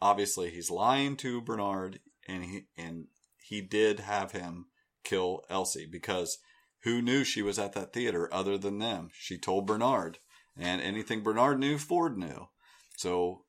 obviously 0.00 0.50
he's 0.50 0.70
lying 0.70 1.16
to 1.18 1.42
Bernard 1.42 2.00
and 2.26 2.44
he, 2.44 2.62
and 2.76 3.06
he 3.42 3.60
did 3.60 4.00
have 4.00 4.32
him 4.32 4.66
kill 5.04 5.42
Elsie 5.50 5.86
because 5.90 6.38
who 6.84 7.02
knew 7.02 7.22
she 7.24 7.42
was 7.42 7.58
at 7.58 7.72
that 7.74 7.92
theater 7.92 8.32
other 8.32 8.56
than 8.56 8.78
them? 8.78 9.10
She 9.12 9.38
told 9.38 9.66
Bernard 9.66 10.18
and 10.56 10.80
anything 10.80 11.22
Bernard 11.22 11.58
knew, 11.58 11.78
Ford 11.78 12.16
knew. 12.16 12.48
So 12.96 13.42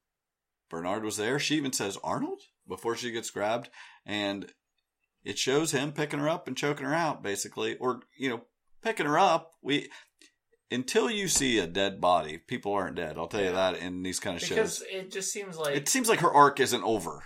Bernard 0.70 1.04
was 1.04 1.18
there. 1.18 1.40
She 1.40 1.56
even 1.56 1.74
says 1.74 1.98
Arnold 2.04 2.42
before 2.68 2.96
she 2.96 3.12
gets 3.12 3.30
grabbed. 3.30 3.70
And 4.06 4.52
it 5.24 5.38
shows 5.38 5.72
him 5.72 5.92
picking 5.92 6.20
her 6.20 6.30
up 6.30 6.48
and 6.48 6.56
choking 6.58 6.86
her 6.86 6.94
out 6.94 7.24
basically. 7.24 7.78
Or 7.78 8.02
you 8.18 8.30
know 8.30 8.42
picking 8.82 9.06
her 9.06 9.18
up. 9.20 9.52
We 9.62 9.90
until 10.70 11.10
you 11.10 11.28
see 11.30 11.60
a 11.60 11.68
dead 11.68 12.02
body 12.02 12.38
people 12.38 12.74
aren't 12.74 12.96
dead. 12.98 13.18
I'll 13.18 13.28
tell 13.28 13.40
you 13.42 13.48
Yeah. 13.48 13.72
that 13.72 13.78
in 13.80 14.04
these 14.04 14.20
kind 14.20 14.36
of 14.36 14.42
Because 14.42 14.78
shows. 14.78 14.80
Because 14.88 15.06
it 15.06 15.12
just 15.12 15.32
seems 15.32 15.58
like 15.58 15.76
it 15.76 15.88
seems 15.90 16.10
like 16.10 16.20
her 16.20 16.34
arc 16.34 16.60
isn't 16.60 16.84
over. 16.84 17.24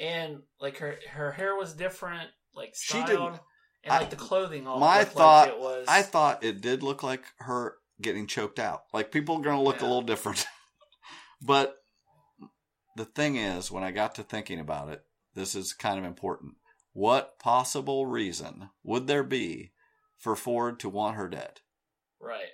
And 0.00 0.38
like 0.60 0.78
her 0.78 0.98
her 1.12 1.32
hair 1.32 1.56
was 1.56 1.74
different, 1.74 2.30
like 2.54 2.74
She 2.74 2.94
styled, 2.98 3.06
didn't- 3.08 3.40
and 3.84 3.92
I- 3.92 3.98
like 4.00 4.10
the 4.10 4.16
clothing 4.16 4.66
all 4.66 4.78
my 4.80 5.04
thought 5.04 5.48
like 5.48 5.56
it 5.56 5.60
was. 5.60 5.86
i 5.88 6.02
thought 6.02 6.42
it 6.42 6.60
did 6.60 6.82
look 6.82 7.02
like 7.02 7.24
her 7.38 7.76
getting 8.00 8.26
choked 8.26 8.58
out. 8.58 8.82
Like 8.92 9.12
people 9.12 9.36
are 9.38 9.42
gonna 9.42 9.62
look 9.62 9.80
a 9.80 9.84
little 9.84 10.02
different. 10.02 10.44
But 11.42 11.74
the 12.96 13.04
thing 13.04 13.36
is 13.36 13.70
when 13.70 13.84
i 13.84 13.90
got 13.90 14.14
to 14.14 14.22
thinking 14.22 14.60
about 14.60 14.88
it 14.88 15.02
this 15.34 15.54
is 15.54 15.72
kind 15.72 15.98
of 15.98 16.04
important 16.04 16.54
what 16.92 17.38
possible 17.38 18.06
reason 18.06 18.70
would 18.82 19.06
there 19.06 19.24
be 19.24 19.72
for 20.18 20.36
ford 20.36 20.78
to 20.78 20.88
want 20.88 21.16
her 21.16 21.28
dead 21.28 21.60
right. 22.20 22.52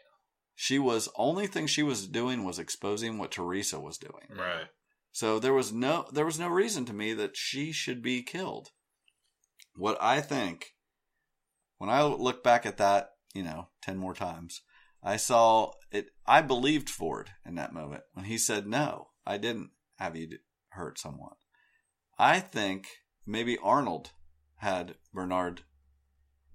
she 0.55 0.79
was 0.79 1.09
only 1.17 1.47
thing 1.47 1.67
she 1.67 1.83
was 1.83 2.07
doing 2.07 2.45
was 2.45 2.59
exposing 2.59 3.19
what 3.19 3.31
Teresa 3.31 3.79
was 3.79 3.99
doing. 3.99 4.27
right. 4.37 4.67
So 5.13 5.39
there 5.39 5.53
was 5.53 5.73
no 5.73 6.07
there 6.13 6.25
was 6.25 6.39
no 6.39 6.49
reason 6.49 6.85
to 6.87 6.93
me 6.93 7.13
that 7.15 7.37
she 7.37 7.73
should 7.73 8.03
be 8.03 8.23
killed. 8.23 8.71
What 9.75 9.99
I 10.01 10.21
think 10.21 10.75
when 11.79 11.91
I 11.91 12.03
look 12.03 12.43
back 12.43 12.67
at 12.67 12.77
that, 12.77 13.11
you 13.35 13.43
know, 13.43 13.69
10 13.83 13.97
more 13.97 14.15
times, 14.15 14.63
I 15.03 15.17
saw 15.17 15.73
it 15.91 16.11
I 16.27 16.43
believed 16.43 16.89
Ford 16.89 17.31
in 17.45 17.57
that 17.57 17.73
moment 17.73 18.05
when 18.13 18.27
he 18.27 18.39
said 18.39 18.67
no, 18.67 19.09
I 19.27 19.37
didn't 19.37 19.71
have 20.01 20.17
you 20.17 20.39
hurt 20.71 20.99
someone. 20.99 21.35
I 22.19 22.41
think 22.41 22.87
maybe 23.27 23.59
Arnold 23.63 24.11
had 24.57 24.95
Bernard 25.13 25.63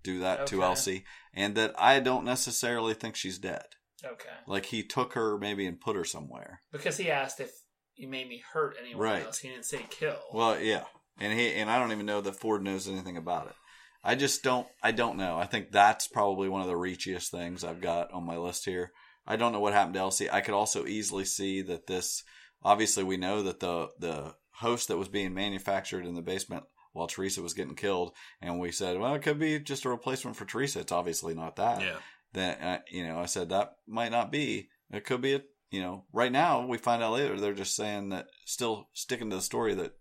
do 0.04 0.20
that 0.20 0.48
to 0.48 0.64
Elsie 0.64 1.06
and 1.34 1.56
that 1.56 1.74
I 1.78 2.00
don't 2.00 2.26
necessarily 2.26 2.93
think 2.93 3.16
she's 3.16 3.38
dead. 3.38 3.66
Okay. 4.04 4.30
Like 4.48 4.66
he 4.66 4.84
took 4.84 5.14
her 5.14 5.38
maybe 5.38 5.66
and 5.66 5.80
put 5.80 5.96
her 5.96 6.04
somewhere. 6.04 6.62
Because 6.72 6.98
he 6.98 7.10
asked 7.10 7.39
if 7.39 7.52
you 7.96 8.08
made 8.08 8.28
me 8.28 8.43
hurt 8.54 8.76
anyone 8.80 9.02
Right. 9.02 9.26
else. 9.26 9.39
He 9.39 9.50
didn't 9.50 9.66
say 9.66 9.86
kill. 9.89 10.18
Well, 10.34 10.60
yeah, 10.60 10.84
and 11.20 11.38
he 11.38 11.54
and 11.54 11.70
I 11.70 11.80
don't 11.80 11.91
even 11.91 12.06
know 12.06 12.22
that 12.22 12.36
Ford 12.36 12.62
knows 12.64 12.88
anything 12.88 13.18
about 13.18 13.48
it. 13.48 13.56
I 14.04 14.14
just 14.16 14.43
don't. 14.43 14.68
I 14.84 14.91
don't 14.91 15.18
know. 15.18 15.38
I 15.38 15.46
think 15.46 15.72
that's 15.72 16.08
probably 16.08 16.50
one 16.50 16.62
of 16.62 16.68
the 16.68 16.74
reachiest 16.74 17.30
things 17.30 17.64
I've 17.64 17.82
got 17.82 18.12
on 18.12 18.26
my 18.26 18.38
list 18.38 18.66
here. 18.66 18.91
I 19.26 19.36
don't 19.38 19.52
know 19.52 19.60
what 19.60 19.74
happened 19.74 19.96
to 19.96 20.02
Elsie. 20.02 20.30
I 20.30 20.41
could 20.41 20.54
also 20.54 20.86
easily 20.86 21.26
see 21.26 21.62
that 21.64 21.88
this. 21.88 22.24
Obviously, 22.66 23.03
we 23.03 23.16
know 23.16 23.43
that 23.43 23.59
the 23.59 23.89
the 23.99 24.36
host 24.55 24.88
that 24.88 24.97
was 24.97 25.07
being 25.07 25.36
manufactured 25.36 26.03
in 26.03 26.16
the 26.16 26.22
basement 26.22 26.63
while 26.93 27.05
Teresa 27.05 27.41
was 27.43 27.53
getting 27.53 27.76
killed, 27.76 28.13
and 28.41 28.59
we 28.59 28.72
said, 28.72 28.97
well, 28.97 29.13
it 29.13 29.22
could 29.22 29.38
be 29.38 29.59
just 29.59 29.86
a 29.86 29.89
replacement 29.89 30.36
for 30.36 30.45
Teresa. 30.45 30.80
It's 30.80 30.91
obviously 30.91 31.36
not 31.36 31.57
that. 31.57 31.82
Yeah. 31.82 31.97
Then 32.34 32.57
uh, 32.59 32.80
you 32.89 33.05
know, 33.07 33.20
I 33.20 33.28
said 33.28 33.49
that 33.49 33.76
might 33.88 34.11
not 34.11 34.32
be. 34.32 34.70
It 34.91 35.05
could 35.05 35.22
be 35.22 35.36
a. 35.36 35.41
You 35.72 35.82
know, 35.82 36.05
right 36.13 36.32
now 36.32 36.66
we 36.66 36.78
find 36.78 37.03
out 37.03 37.13
later 37.13 37.39
they're 37.39 37.53
just 37.53 37.76
saying 37.76 38.09
that 38.09 38.28
still 38.45 38.89
sticking 38.93 39.30
to 39.30 39.36
the 39.36 39.41
story 39.41 39.74
that 39.76 39.93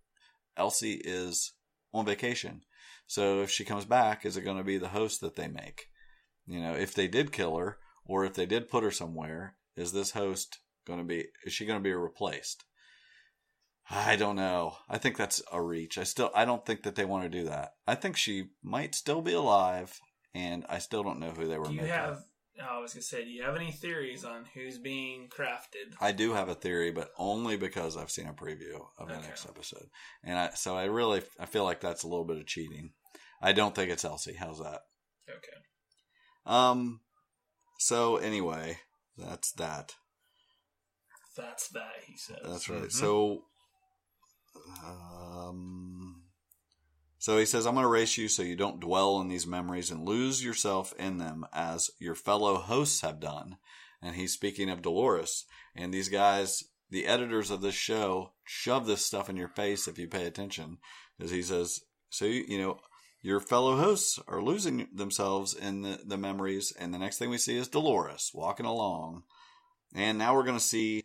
Elsie 0.57 1.01
is 1.05 1.53
on 1.93 2.07
vacation. 2.07 2.63
So 3.07 3.43
if 3.43 3.51
she 3.51 3.65
comes 3.65 3.85
back, 3.85 4.25
is 4.25 4.37
it 4.37 4.43
going 4.43 4.57
to 4.57 4.65
be 4.65 4.79
the 4.79 4.89
host 4.89 5.21
that 5.21 5.37
they 5.37 5.49
make? 5.49 5.87
You 6.47 6.61
know, 6.61 6.75
if 6.75 6.95
they 6.95 7.09
did 7.09 7.33
kill 7.33 7.57
her 7.57 7.79
or 8.05 8.25
if 8.25 8.35
they 8.35 8.47
did 8.47 8.69
put 8.69 8.85
her 8.85 8.91
somewhere, 8.91 9.57
is 9.77 9.93
this 9.93 10.13
host 10.13 10.59
going 10.87 10.99
to 10.99 11.05
be, 11.05 11.27
is 11.45 11.53
she 11.53 11.67
going 11.67 11.79
to 11.79 11.83
be 11.83 11.93
replaced? 11.93 12.65
I 13.91 14.17
don't 14.17 14.37
know. 14.37 14.77
I 14.89 14.99
think 14.99 15.17
that's 15.17 15.43
a 15.53 15.61
reach. 15.61 15.99
I 15.99 16.05
still, 16.05 16.31
I 16.35 16.45
don't 16.45 16.65
think 16.65 16.85
that 16.85 16.95
they 16.95 17.05
want 17.05 17.25
to 17.25 17.29
do 17.29 17.45
that. 17.45 17.73
I 17.87 17.95
think 17.95 18.17
she 18.17 18.47
might 18.63 18.95
still 18.95 19.21
be 19.21 19.35
alive 19.35 20.01
and 20.35 20.65
I 20.69 20.79
still 20.79 21.03
don't 21.03 21.21
know 21.21 21.31
who 21.31 21.47
they 21.47 21.59
were 21.59 21.67
do 21.67 21.75
you 21.75 21.83
making. 21.83 21.95
have? 21.95 22.25
oh, 22.61 22.79
I 22.79 22.81
was 22.81 22.95
gonna 22.95 23.03
say, 23.03 23.25
do 23.25 23.31
you 23.31 23.43
have 23.43 23.57
any 23.57 23.73
theories 23.73 24.25
on 24.25 24.45
who's 24.55 24.79
being 24.79 25.29
crafted? 25.29 25.95
I 26.01 26.13
do 26.13 26.33
have 26.33 26.49
a 26.49 26.55
theory, 26.55 26.91
but 26.91 27.11
only 27.19 27.57
because 27.57 27.97
I've 27.97 28.11
seen 28.11 28.27
a 28.27 28.33
preview 28.33 28.85
of 28.99 29.09
the 29.09 29.19
next 29.19 29.47
episode, 29.47 29.87
and 30.23 30.39
I, 30.39 30.51
so 30.51 30.77
I 30.77 30.85
really 30.85 31.23
I 31.39 31.47
feel 31.47 31.65
like 31.65 31.81
that's 31.81 32.03
a 32.03 32.09
little 32.09 32.25
bit 32.25 32.39
of 32.39 32.47
cheating. 32.47 32.91
I 33.41 33.53
don't 33.53 33.75
think 33.75 33.91
it's 33.91 34.05
Elsie. 34.05 34.37
How's 34.39 34.59
that? 34.59 34.81
Okay. 35.29 35.59
Um. 36.47 37.01
So 37.79 38.17
anyway, 38.17 38.79
that's 39.17 39.53
that. 39.53 39.95
That's 41.37 41.69
that. 41.69 41.93
He 42.07 42.17
says. 42.17 42.39
That's 42.45 42.69
right. 42.69 42.83
Mhm. 42.83 42.93
So, 42.93 43.45
um, 44.85 46.23
so 47.19 47.39
he 47.39 47.47
says, 47.47 47.67
"I'm 47.67 47.75
going 47.75 47.85
to 47.85 47.89
race 47.89 48.17
you 48.17 48.29
so 48.29 48.43
you 48.43 48.57
don't 48.57 48.81
dwell 48.81 49.21
in 49.21 49.29
these 49.29 49.47
memories 49.47 49.91
and 49.91 50.07
lose 50.07 50.45
yourself 50.45 50.93
in 50.99 51.19
them, 51.19 51.47
as 51.53 51.91
your 51.99 52.15
fellow 52.15 52.57
hosts 52.57 53.01
have 53.01 53.21
done." 53.21 53.59
And 54.03 54.17
he's 54.17 54.33
speaking 54.33 54.69
of 54.71 54.83
Dolores 54.83 55.47
and 55.75 55.93
these 55.93 56.09
guys, 56.09 56.65
the 56.91 57.07
editors 57.07 57.51
of 57.51 57.63
this 57.63 57.75
show, 57.75 58.33
shove 58.45 58.87
this 58.87 59.05
stuff 59.05 59.29
in 59.31 59.37
your 59.37 59.49
face 59.49 59.89
if 59.89 59.99
you 59.99 60.07
pay 60.07 60.27
attention, 60.27 60.79
as 61.19 61.31
he 61.31 61.43
says. 61.43 61.81
So 62.11 62.25
you, 62.27 62.45
you 62.47 62.59
know. 62.59 62.81
Your 63.23 63.41
fellow 63.41 63.79
hosts 63.79 64.19
are 64.29 64.43
losing 64.43 64.87
themselves 64.93 65.55
in 65.55 65.81
the, 65.81 65.99
the 66.05 66.19
memories, 66.19 66.75
and 66.79 66.93
the 66.93 66.99
next 66.99 67.17
thing 67.17 67.31
we 67.31 67.39
see 67.39 67.57
is 67.57 67.69
Dolores 67.69 68.31
walking 68.35 68.67
along. 68.67 69.23
And 69.95 70.19
now 70.19 70.35
we're 70.35 70.43
going 70.43 70.59
to 70.59 70.63
see 70.63 71.05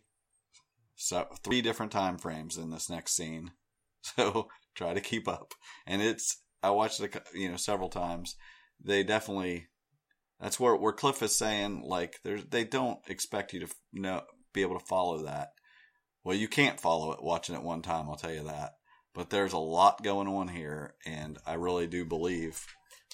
so 1.00 1.26
three 1.42 1.62
different 1.62 1.92
time 1.92 2.18
frames 2.18 2.58
in 2.58 2.70
this 2.70 2.90
next 2.90 3.14
scene. 3.16 3.52
So 4.16 4.48
try 4.74 4.94
to 4.94 5.00
keep 5.02 5.28
up. 5.28 5.52
And 5.86 6.00
it's 6.00 6.40
I 6.62 6.70
watched 6.70 7.00
it, 7.00 7.14
you 7.34 7.50
know, 7.50 7.58
several 7.58 7.90
times. 7.90 8.34
They 8.82 9.02
definitely 9.02 9.66
that's 10.40 10.58
where 10.58 10.74
where 10.74 10.94
Cliff 10.94 11.22
is 11.22 11.36
saying 11.36 11.82
like 11.84 12.14
there's 12.24 12.46
they 12.46 12.64
don't 12.64 12.98
expect 13.08 13.52
you 13.52 13.60
to 13.60 13.66
know 13.92 14.22
be 14.54 14.62
able 14.62 14.78
to 14.78 14.86
follow 14.86 15.22
that. 15.24 15.48
Well, 16.24 16.34
you 16.34 16.48
can't 16.48 16.80
follow 16.80 17.12
it 17.12 17.22
watching 17.22 17.54
it 17.54 17.62
one 17.62 17.82
time. 17.82 18.08
I'll 18.08 18.16
tell 18.16 18.32
you 18.32 18.44
that. 18.44 18.72
But 19.14 19.28
there's 19.28 19.52
a 19.52 19.58
lot 19.58 20.02
going 20.02 20.28
on 20.28 20.48
here, 20.48 20.94
and 21.04 21.36
I 21.46 21.54
really 21.54 21.86
do 21.86 22.06
believe 22.06 22.64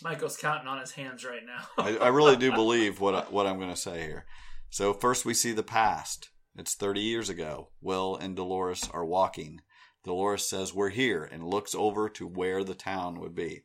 Michael's 0.05 0.37
counting 0.37 0.69
on 0.69 0.79
his 0.79 0.93
hands 0.93 1.25
right 1.25 1.43
now. 1.45 1.85
I, 1.85 1.97
I 1.97 2.09
really 2.09 2.37
do 2.37 2.53
believe 2.55 3.01
what 3.01 3.15
I, 3.17 3.21
what 3.23 3.49
I'm 3.49 3.59
going 3.59 3.71
to 3.71 3.77
say 3.77 4.03
here. 4.03 4.25
So 4.71 4.93
first 4.93 5.25
we 5.25 5.35
see 5.35 5.51
the 5.51 5.65
past. 5.65 6.31
It's 6.59 6.75
30 6.75 7.01
years 7.01 7.29
ago. 7.29 7.69
Will 7.81 8.17
and 8.17 8.35
Dolores 8.35 8.89
are 8.93 9.05
walking. 9.05 9.61
Dolores 10.05 10.49
says 10.49 10.73
we're 10.73 10.91
here 10.91 11.25
and 11.25 11.47
looks 11.47 11.75
over 11.75 12.09
to 12.11 12.27
where 12.27 12.65
the 12.65 12.75
town 12.75 13.21
would 13.21 13.35
be. 13.35 13.65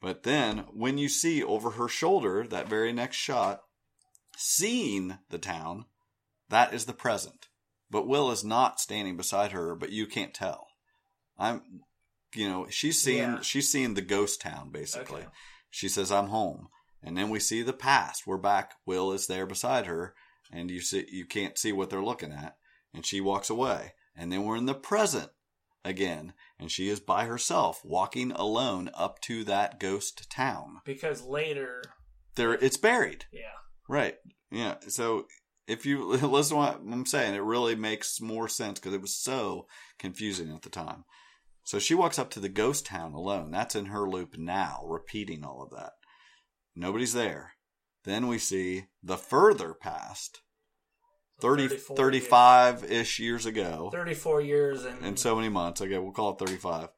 But 0.00 0.24
then 0.24 0.64
when 0.72 0.98
you 0.98 1.08
see 1.08 1.42
over 1.42 1.70
her 1.70 1.88
shoulder 1.88 2.44
that 2.48 2.68
very 2.68 2.92
next 2.92 3.16
shot, 3.16 3.62
seeing 4.36 5.18
the 5.30 5.38
town, 5.38 5.86
that 6.48 6.74
is 6.74 6.86
the 6.86 6.92
present. 6.92 7.46
But 7.90 8.08
Will 8.08 8.30
is 8.30 8.42
not 8.44 8.80
standing 8.80 9.16
beside 9.16 9.52
her, 9.52 9.74
but 9.74 9.92
you 9.92 10.06
can't 10.06 10.34
tell. 10.34 10.66
I'm 11.38 11.62
you 12.34 12.48
know, 12.48 12.66
she's 12.70 13.00
seeing 13.00 13.34
Yeah. 13.34 13.40
she's 13.42 13.70
seeing 13.70 13.94
the 13.94 14.02
ghost 14.02 14.40
town 14.40 14.70
basically. 14.70 15.20
Okay. 15.22 15.30
She 15.70 15.88
says, 15.88 16.10
I'm 16.10 16.28
home. 16.28 16.68
And 17.02 17.16
then 17.16 17.30
we 17.30 17.40
see 17.40 17.62
the 17.62 17.72
past. 17.72 18.26
We're 18.26 18.38
back. 18.38 18.74
Will 18.86 19.12
is 19.12 19.26
there 19.26 19.46
beside 19.46 19.86
her, 19.86 20.14
and 20.52 20.70
you 20.70 20.80
see 20.80 21.06
you 21.10 21.24
can't 21.26 21.58
see 21.58 21.72
what 21.72 21.90
they're 21.90 22.02
looking 22.04 22.32
at. 22.32 22.56
And 22.94 23.06
she 23.06 23.20
walks 23.20 23.48
away. 23.50 23.94
And 24.14 24.30
then 24.30 24.44
we're 24.44 24.56
in 24.56 24.66
the 24.66 24.74
present. 24.74 25.30
again, 25.84 26.32
and 26.60 26.70
she 26.70 26.88
is 26.88 27.00
by 27.00 27.24
herself, 27.24 27.80
walking 27.84 28.30
alone 28.32 28.88
up 28.94 29.20
to 29.22 29.42
that 29.44 29.80
ghost 29.80 30.30
town. 30.30 30.80
Because 30.84 31.22
later, 31.22 31.82
There, 32.36 32.52
it's 32.54 32.76
buried. 32.76 33.24
yeah, 33.32 33.56
Right. 33.88 34.16
Yeah. 34.50 34.76
So 34.88 35.26
if 35.66 35.84
you 35.86 36.04
listen 36.06 36.56
to 36.56 36.62
what 36.62 36.80
I'm 36.80 37.06
saying, 37.06 37.34
it 37.34 37.42
really 37.42 37.74
makes 37.74 38.20
more 38.20 38.46
sense 38.48 38.78
because 38.78 38.94
it 38.94 39.00
was 39.00 39.16
so 39.16 39.66
confusing 39.98 40.52
at 40.54 40.62
the 40.62 40.70
time. 40.70 41.04
So 41.64 41.78
she 41.78 41.94
walks 41.94 42.18
up 42.18 42.30
to 42.30 42.40
the 42.40 42.48
ghost 42.48 42.86
town 42.86 43.12
alone. 43.14 43.50
That's 43.50 43.74
in 43.74 43.86
her 43.86 44.08
loop 44.08 44.36
now, 44.38 44.82
repeating 44.84 45.44
all 45.44 45.62
of 45.62 45.70
that. 45.70 45.92
Nobody's 46.76 47.12
there. 47.12 47.52
Then 48.04 48.26
we 48.26 48.38
see 48.38 48.86
the 49.02 49.16
further 49.16 49.74
past, 49.74 50.40
30, 51.40 51.68
35 51.68 52.84
ish 52.84 53.18
years 53.20 53.46
ago, 53.46 53.90
34 53.92 54.40
years 54.40 54.84
and, 54.84 55.04
in 55.04 55.16
so 55.16 55.36
many 55.36 55.48
months. 55.48 55.80
Okay, 55.80 55.98
we'll 55.98 56.12
call 56.12 56.32
it 56.32 56.38
35. 56.38 56.88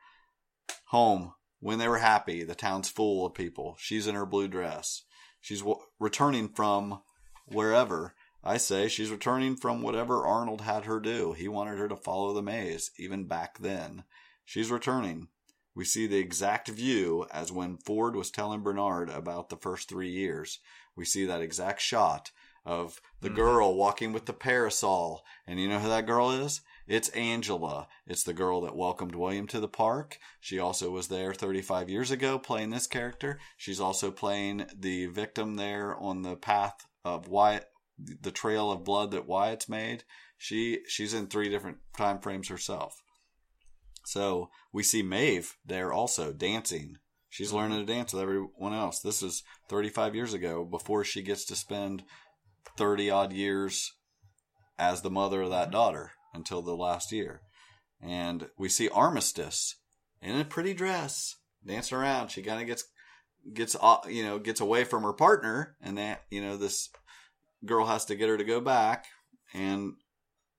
Home, 0.88 1.34
when 1.60 1.78
they 1.78 1.88
were 1.88 1.98
happy, 1.98 2.42
the 2.42 2.54
town's 2.54 2.88
full 2.88 3.26
of 3.26 3.34
people. 3.34 3.76
She's 3.78 4.06
in 4.06 4.14
her 4.14 4.26
blue 4.26 4.48
dress. 4.48 5.02
She's 5.40 5.60
w- 5.60 5.80
returning 5.98 6.48
from 6.48 7.02
wherever. 7.46 8.14
I 8.42 8.58
say 8.58 8.88
she's 8.88 9.10
returning 9.10 9.56
from 9.56 9.82
whatever 9.82 10.26
Arnold 10.26 10.62
had 10.62 10.84
her 10.84 11.00
do. 11.00 11.32
He 11.32 11.48
wanted 11.48 11.78
her 11.78 11.88
to 11.88 11.96
follow 11.96 12.32
the 12.32 12.42
maze, 12.42 12.90
even 12.98 13.26
back 13.26 13.58
then. 13.58 14.04
She's 14.44 14.70
returning. 14.70 15.28
We 15.74 15.84
see 15.84 16.06
the 16.06 16.18
exact 16.18 16.68
view 16.68 17.26
as 17.32 17.50
when 17.50 17.78
Ford 17.78 18.14
was 18.14 18.30
telling 18.30 18.62
Bernard 18.62 19.08
about 19.10 19.48
the 19.48 19.56
first 19.56 19.88
three 19.88 20.10
years. 20.10 20.60
We 20.96 21.04
see 21.04 21.24
that 21.24 21.42
exact 21.42 21.80
shot 21.80 22.30
of 22.64 23.00
the 23.20 23.30
Mhm. 23.30 23.36
girl 23.36 23.74
walking 23.74 24.12
with 24.12 24.26
the 24.26 24.32
parasol. 24.32 25.24
And 25.46 25.60
you 25.60 25.68
know 25.68 25.78
who 25.80 25.88
that 25.88 26.06
girl 26.06 26.30
is? 26.30 26.62
It's 26.86 27.08
Angela. 27.10 27.88
It's 28.06 28.22
the 28.22 28.34
girl 28.34 28.60
that 28.62 28.76
welcomed 28.76 29.14
William 29.14 29.46
to 29.48 29.60
the 29.60 29.68
park. 29.68 30.18
She 30.40 30.58
also 30.58 30.90
was 30.90 31.08
there 31.08 31.32
35 31.34 31.88
years 31.88 32.10
ago 32.10 32.38
playing 32.38 32.70
this 32.70 32.86
character. 32.86 33.40
She's 33.56 33.80
also 33.80 34.10
playing 34.10 34.66
the 34.74 35.06
victim 35.06 35.56
there 35.56 35.96
on 35.96 36.22
the 36.22 36.36
path 36.36 36.86
of 37.04 37.28
Wyatt, 37.28 37.70
the 37.98 38.32
trail 38.32 38.70
of 38.70 38.84
blood 38.84 39.10
that 39.12 39.26
Wyatt's 39.26 39.68
made. 39.68 40.04
She 40.36 40.80
she's 40.86 41.14
in 41.14 41.26
three 41.28 41.48
different 41.48 41.78
time 41.96 42.20
frames 42.20 42.48
herself. 42.48 43.02
So 44.04 44.50
we 44.72 44.82
see 44.82 45.02
Maeve 45.02 45.56
there 45.64 45.92
also 45.92 46.32
dancing. 46.32 46.98
She's 47.34 47.52
learning 47.52 47.80
to 47.80 47.84
dance 47.84 48.12
with 48.12 48.22
everyone 48.22 48.74
else. 48.74 49.00
This 49.00 49.20
is 49.20 49.42
35 49.68 50.14
years 50.14 50.34
ago 50.34 50.64
before 50.64 51.02
she 51.02 51.20
gets 51.20 51.44
to 51.46 51.56
spend 51.56 52.04
30 52.78 53.10
odd 53.10 53.32
years 53.32 53.90
as 54.78 55.02
the 55.02 55.10
mother 55.10 55.42
of 55.42 55.50
that 55.50 55.72
daughter 55.72 56.12
until 56.32 56.62
the 56.62 56.76
last 56.76 57.10
year. 57.10 57.40
And 58.00 58.46
we 58.56 58.68
see 58.68 58.88
Armistice 58.88 59.74
in 60.22 60.38
a 60.38 60.44
pretty 60.44 60.74
dress 60.74 61.34
dancing 61.66 61.98
around. 61.98 62.28
She 62.28 62.40
kind 62.40 62.60
of 62.60 62.68
gets 62.68 62.84
gets 63.52 63.74
you 64.08 64.22
know 64.22 64.38
gets 64.38 64.60
away 64.60 64.84
from 64.84 65.02
her 65.02 65.12
partner, 65.12 65.76
and 65.82 65.98
that 65.98 66.22
you 66.30 66.40
know 66.40 66.56
this 66.56 66.88
girl 67.66 67.86
has 67.86 68.04
to 68.04 68.14
get 68.14 68.28
her 68.28 68.38
to 68.38 68.44
go 68.44 68.60
back. 68.60 69.06
And 69.52 69.94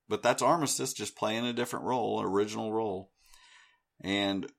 but 0.09 0.21
that's 0.21 0.41
Armistice 0.41 0.91
just 0.91 1.15
playing 1.15 1.45
a 1.45 1.53
different 1.53 1.85
role, 1.85 2.19
an 2.19 2.25
original 2.25 2.73
role. 2.73 3.11
And 4.01 4.51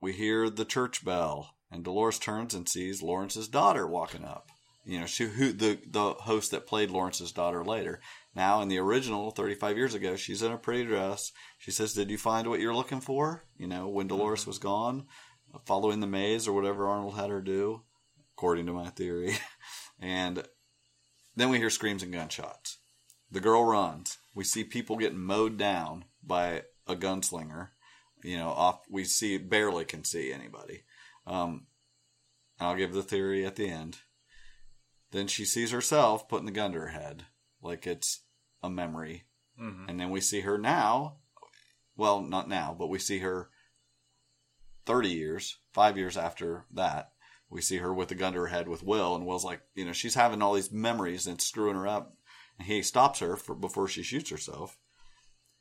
we 0.00 0.14
hear 0.14 0.50
the 0.50 0.64
church 0.64 1.04
bell, 1.04 1.54
and 1.70 1.84
Dolores 1.84 2.18
turns 2.18 2.54
and 2.54 2.68
sees 2.68 3.02
Lawrence's 3.02 3.48
daughter 3.48 3.86
walking 3.86 4.24
up. 4.24 4.48
You 4.84 5.00
know, 5.00 5.06
she 5.06 5.26
who 5.26 5.52
the 5.52 5.78
the 5.86 6.14
host 6.14 6.50
that 6.50 6.66
played 6.66 6.90
Lawrence's 6.90 7.32
daughter 7.32 7.64
later. 7.64 8.00
Now 8.34 8.62
in 8.62 8.68
the 8.68 8.78
original, 8.78 9.30
35 9.30 9.76
years 9.76 9.94
ago, 9.94 10.16
she's 10.16 10.42
in 10.42 10.52
a 10.52 10.58
pretty 10.58 10.84
dress. 10.84 11.32
She 11.58 11.70
says, 11.70 11.92
"Did 11.92 12.10
you 12.10 12.18
find 12.18 12.48
what 12.48 12.60
you're 12.60 12.74
looking 12.74 13.00
for?" 13.00 13.44
You 13.56 13.66
know, 13.66 13.88
when 13.88 14.08
mm-hmm. 14.08 14.16
Dolores 14.16 14.46
was 14.46 14.58
gone, 14.58 15.06
following 15.66 16.00
the 16.00 16.06
maze 16.06 16.48
or 16.48 16.52
whatever 16.52 16.88
Arnold 16.88 17.16
had 17.16 17.30
her 17.30 17.42
do, 17.42 17.82
according 18.36 18.66
to 18.66 18.72
my 18.72 18.88
theory. 18.88 19.36
and 20.00 20.44
then 21.36 21.50
we 21.50 21.58
hear 21.58 21.70
screams 21.70 22.02
and 22.02 22.12
gunshots. 22.12 22.78
The 23.30 23.40
girl 23.40 23.64
runs. 23.64 24.18
We 24.34 24.44
see 24.44 24.64
people 24.64 24.96
getting 24.96 25.18
mowed 25.18 25.56
down 25.56 26.06
by 26.22 26.62
a 26.86 26.96
gunslinger. 26.96 27.68
You 28.22 28.38
know, 28.38 28.48
off. 28.48 28.80
We 28.90 29.04
see 29.04 29.38
barely 29.38 29.84
can 29.84 30.04
see 30.04 30.32
anybody. 30.32 30.84
Um, 31.26 31.66
I'll 32.58 32.76
give 32.76 32.92
the 32.92 33.02
theory 33.02 33.44
at 33.46 33.56
the 33.56 33.68
end. 33.68 33.98
Then 35.12 35.26
she 35.26 35.44
sees 35.44 35.70
herself 35.70 36.28
putting 36.28 36.46
the 36.46 36.52
gun 36.52 36.72
to 36.72 36.80
her 36.80 36.88
head, 36.88 37.26
like 37.62 37.86
it's 37.86 38.20
a 38.62 38.70
memory. 38.70 39.24
Mhm. 39.60 39.88
And 39.88 39.98
then 39.98 40.10
we 40.10 40.20
see 40.20 40.40
her 40.40 40.58
now. 40.58 41.18
Well, 41.96 42.20
not 42.22 42.48
now, 42.48 42.74
but 42.78 42.88
we 42.88 42.98
see 42.98 43.18
her 43.18 43.50
30 44.86 45.10
years, 45.10 45.58
five 45.72 45.96
years 45.96 46.16
after 46.16 46.66
that. 46.72 47.12
We 47.48 47.60
see 47.60 47.78
her 47.78 47.92
with 47.92 48.08
the 48.08 48.14
gun 48.14 48.32
to 48.34 48.40
her 48.40 48.46
head 48.46 48.68
with 48.68 48.82
Will, 48.82 49.14
and 49.16 49.26
Will's 49.26 49.44
like, 49.44 49.62
you 49.74 49.84
know, 49.84 49.92
she's 49.92 50.14
having 50.14 50.40
all 50.40 50.54
these 50.54 50.70
memories 50.70 51.26
and 51.26 51.34
it's 51.36 51.46
screwing 51.46 51.76
her 51.76 51.86
up. 51.88 52.16
And 52.58 52.66
he 52.68 52.82
stops 52.82 53.18
her 53.18 53.36
for, 53.36 53.54
before 53.54 53.88
she 53.88 54.02
shoots 54.02 54.30
herself. 54.30 54.78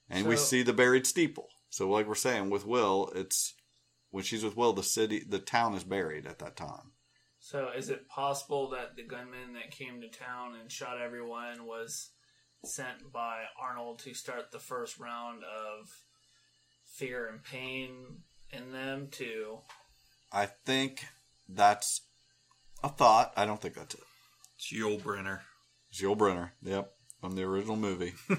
And 0.10 0.28
we 0.28 0.36
see 0.38 0.64
the 0.64 0.74
buried 0.74 1.08
steeple. 1.08 1.50
So, 1.70 1.90
like 1.90 2.08
we're 2.08 2.16
saying, 2.16 2.50
with 2.50 2.66
Will, 2.66 3.12
it's 3.16 3.54
when 4.12 4.24
she's 4.24 4.44
with 4.44 4.58
Will, 4.58 4.74
the 4.74 4.84
city, 4.84 5.24
the 5.28 5.40
town 5.40 5.76
is 5.76 5.84
buried 5.84 6.26
at 6.26 6.40
that 6.40 6.56
time. 6.56 6.92
So, 7.40 7.70
is 7.76 7.90
it 7.90 8.10
possible 8.10 8.70
that 8.72 8.96
the 8.96 9.04
gunman 9.04 9.54
that 9.54 9.72
came 9.72 10.02
to 10.02 10.10
town 10.10 10.56
and 10.60 10.72
shot 10.72 11.00
everyone 11.02 11.66
was 11.66 12.12
sent 12.66 13.12
by 13.14 13.44
Arnold 13.62 14.00
to 14.00 14.14
start 14.14 14.52
the 14.52 14.60
first 14.60 15.00
round 15.00 15.44
of 15.44 15.90
fear 16.86 17.28
and 17.28 17.42
pain 17.42 18.24
in 18.52 18.72
them 18.74 19.08
to 19.12 19.60
I 20.32 20.46
think 20.46 21.06
that's 21.48 22.02
a 22.84 22.90
thought. 22.90 23.34
I 23.36 23.46
don't 23.46 23.62
think 23.62 23.74
that's 23.74 23.96
it. 23.96 24.04
It's 24.56 24.74
Yul 24.74 25.02
Brynner. 25.02 25.40
It's 25.90 26.02
Yul 26.02 26.18
Brynner. 26.18 26.52
Yep, 26.62 26.92
from 27.22 27.36
the 27.36 27.44
original 27.44 27.76
movie. 27.76 28.14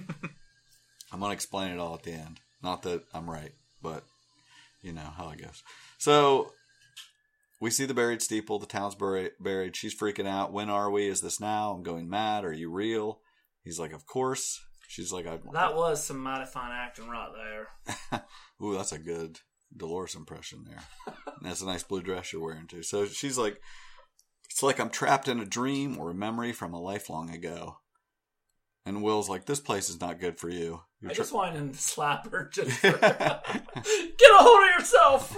I'm 1.13 1.21
gonna 1.21 1.33
explain 1.33 1.73
it 1.73 1.79
all 1.79 1.95
at 1.95 2.05
the 2.05 2.13
end. 2.13 2.41
Not 2.63 2.83
that 2.83 3.03
I'm 3.13 3.29
right, 3.29 3.53
but 3.83 4.05
you 4.83 4.93
know 4.93 5.13
how 5.17 5.31
it 5.31 5.43
goes. 5.43 5.63
So 5.99 6.53
we 7.61 7.71
see 7.71 7.85
the 7.85 7.95
buried 7.95 8.23
steeple. 8.23 8.59
The 8.59 8.67
town's 8.67 8.95
buried. 8.95 9.33
Buried. 9.39 9.77
She's 9.77 9.95
freaking 9.95 10.27
out. 10.27 10.53
When 10.53 10.71
are 10.71 10.91
we? 10.91 11.09
Is 11.09 11.21
this 11.21 11.41
now? 11.41 11.73
I'm 11.73 11.83
going 11.83 12.09
mad. 12.09 12.45
Are 12.45 12.53
you 12.53 12.71
real? 12.71 13.21
He's 13.63 13.79
like, 13.79 13.93
of 13.93 14.07
course. 14.07 14.61
She's 14.89 15.13
like, 15.13 15.27
I. 15.27 15.39
that 15.53 15.77
was 15.77 16.03
some 16.03 16.19
mighty 16.19 16.47
fine 16.47 16.73
acting 16.73 17.09
right 17.09 17.31
there. 17.37 18.25
Ooh, 18.63 18.75
that's 18.75 18.93
a 18.93 18.99
good 18.99 19.39
Dolores 19.77 20.17
impression 20.17 20.65
there. 20.67 20.83
And 21.07 21.49
that's 21.49 21.61
a 21.61 21.67
nice 21.67 21.85
blue 21.85 22.03
dress 22.03 22.33
you're 22.33 22.43
wearing 22.43 22.67
too. 22.67 22.83
So 22.83 23.07
she's 23.07 23.39
like, 23.39 23.61
it's 24.51 24.63
like 24.63 24.81
I'm 24.81 24.91
trapped 24.91 25.29
in 25.29 25.39
a 25.39 25.47
dream 25.47 25.97
or 25.99 26.11
a 26.11 26.15
memory 26.15 26.53
from 26.53 26.75
a 26.75 26.81
life 26.81 27.09
long 27.09 27.31
ago. 27.31 27.77
And 28.87 29.03
Will's 29.03 29.29
like, 29.29 29.45
this 29.45 29.61
place 29.61 29.89
is 29.91 30.01
not 30.01 30.19
good 30.21 30.39
for 30.39 30.49
you. 30.49 30.81
You're 31.01 31.11
I 31.11 31.15
just 31.15 31.33
wanted 31.33 31.57
him 31.57 31.73
to 31.73 31.79
slap 31.79 32.31
her 32.31 32.49
just 32.53 32.71
for, 32.73 32.91
get 32.99 33.13
a 33.13 34.37
hold 34.39 34.63
of 34.69 34.81
yourself. 34.81 35.37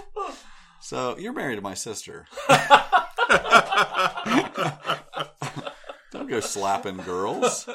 so 0.81 1.17
you're 1.19 1.33
married 1.33 1.57
to 1.57 1.63
my 1.63 1.75
sister. 1.75 2.27
Don't 6.11 6.29
go 6.29 6.41
slapping 6.41 6.99
girls. 6.99 7.69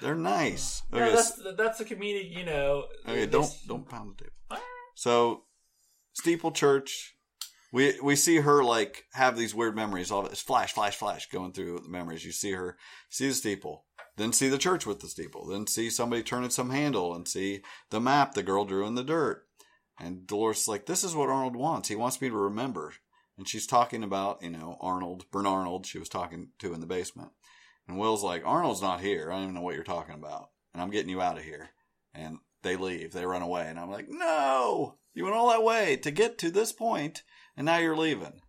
They're 0.00 0.14
nice. 0.16 0.82
No, 0.92 0.98
Okay, 0.98 1.14
that's 1.14 1.40
that's 1.56 1.80
a 1.80 1.84
comedic, 1.84 2.36
you 2.36 2.44
know. 2.44 2.86
Okay, 3.08 3.26
don't 3.26 3.48
don't 3.68 3.88
pound 3.88 4.16
the 4.18 4.24
table. 4.24 4.64
So, 4.96 5.44
steeple 6.12 6.50
church, 6.50 7.14
we 7.72 7.98
we 8.00 8.14
see 8.14 8.36
her 8.36 8.62
like 8.62 9.06
have 9.14 9.36
these 9.36 9.54
weird 9.54 9.74
memories. 9.74 10.10
All 10.10 10.26
it's 10.26 10.40
flash, 10.40 10.72
flash, 10.72 10.96
flash 10.96 11.28
going 11.28 11.52
through 11.52 11.80
the 11.80 11.88
memories. 11.88 12.24
You 12.24 12.32
see 12.32 12.52
her, 12.52 12.76
see 13.08 13.28
the 13.28 13.34
steeple, 13.34 13.86
then 14.16 14.32
see 14.32 14.48
the 14.48 14.58
church 14.58 14.86
with 14.86 15.00
the 15.00 15.08
steeple, 15.08 15.46
then 15.46 15.66
see 15.66 15.90
somebody 15.90 16.22
turning 16.22 16.50
some 16.50 16.70
handle, 16.70 17.14
and 17.14 17.26
see 17.26 17.62
the 17.90 18.00
map 18.00 18.34
the 18.34 18.42
girl 18.42 18.64
drew 18.64 18.86
in 18.86 18.94
the 18.94 19.02
dirt. 19.02 19.46
And 19.98 20.26
Dolores 20.26 20.62
is 20.62 20.68
like, 20.68 20.86
this 20.86 21.04
is 21.04 21.14
what 21.14 21.28
Arnold 21.28 21.56
wants. 21.56 21.88
He 21.88 21.96
wants 21.96 22.20
me 22.20 22.28
to 22.28 22.36
remember. 22.36 22.94
And 23.38 23.48
she's 23.48 23.66
talking 23.66 24.02
about, 24.02 24.42
you 24.42 24.50
know, 24.50 24.76
Arnold, 24.80 25.24
Bern 25.30 25.46
Arnold, 25.46 25.86
she 25.86 25.98
was 25.98 26.08
talking 26.08 26.48
to 26.58 26.74
in 26.74 26.80
the 26.80 26.86
basement. 26.86 27.30
And 27.88 27.98
Will's 27.98 28.22
like, 28.22 28.42
Arnold's 28.44 28.82
not 28.82 29.00
here. 29.00 29.30
I 29.30 29.34
don't 29.34 29.44
even 29.44 29.54
know 29.54 29.62
what 29.62 29.74
you're 29.74 29.84
talking 29.84 30.14
about. 30.14 30.50
And 30.72 30.82
I'm 30.82 30.90
getting 30.90 31.10
you 31.10 31.20
out 31.20 31.38
of 31.38 31.44
here. 31.44 31.70
And 32.14 32.38
they 32.62 32.76
leave. 32.76 33.12
They 33.12 33.26
run 33.26 33.42
away. 33.42 33.66
And 33.68 33.78
I'm 33.78 33.90
like, 33.90 34.06
no, 34.08 34.96
you 35.14 35.24
went 35.24 35.36
all 35.36 35.50
that 35.50 35.64
way 35.64 35.96
to 35.96 36.10
get 36.10 36.38
to 36.38 36.50
this 36.50 36.72
point, 36.72 37.22
and 37.56 37.66
now 37.66 37.78
you're 37.78 37.96
leaving. 37.96 38.40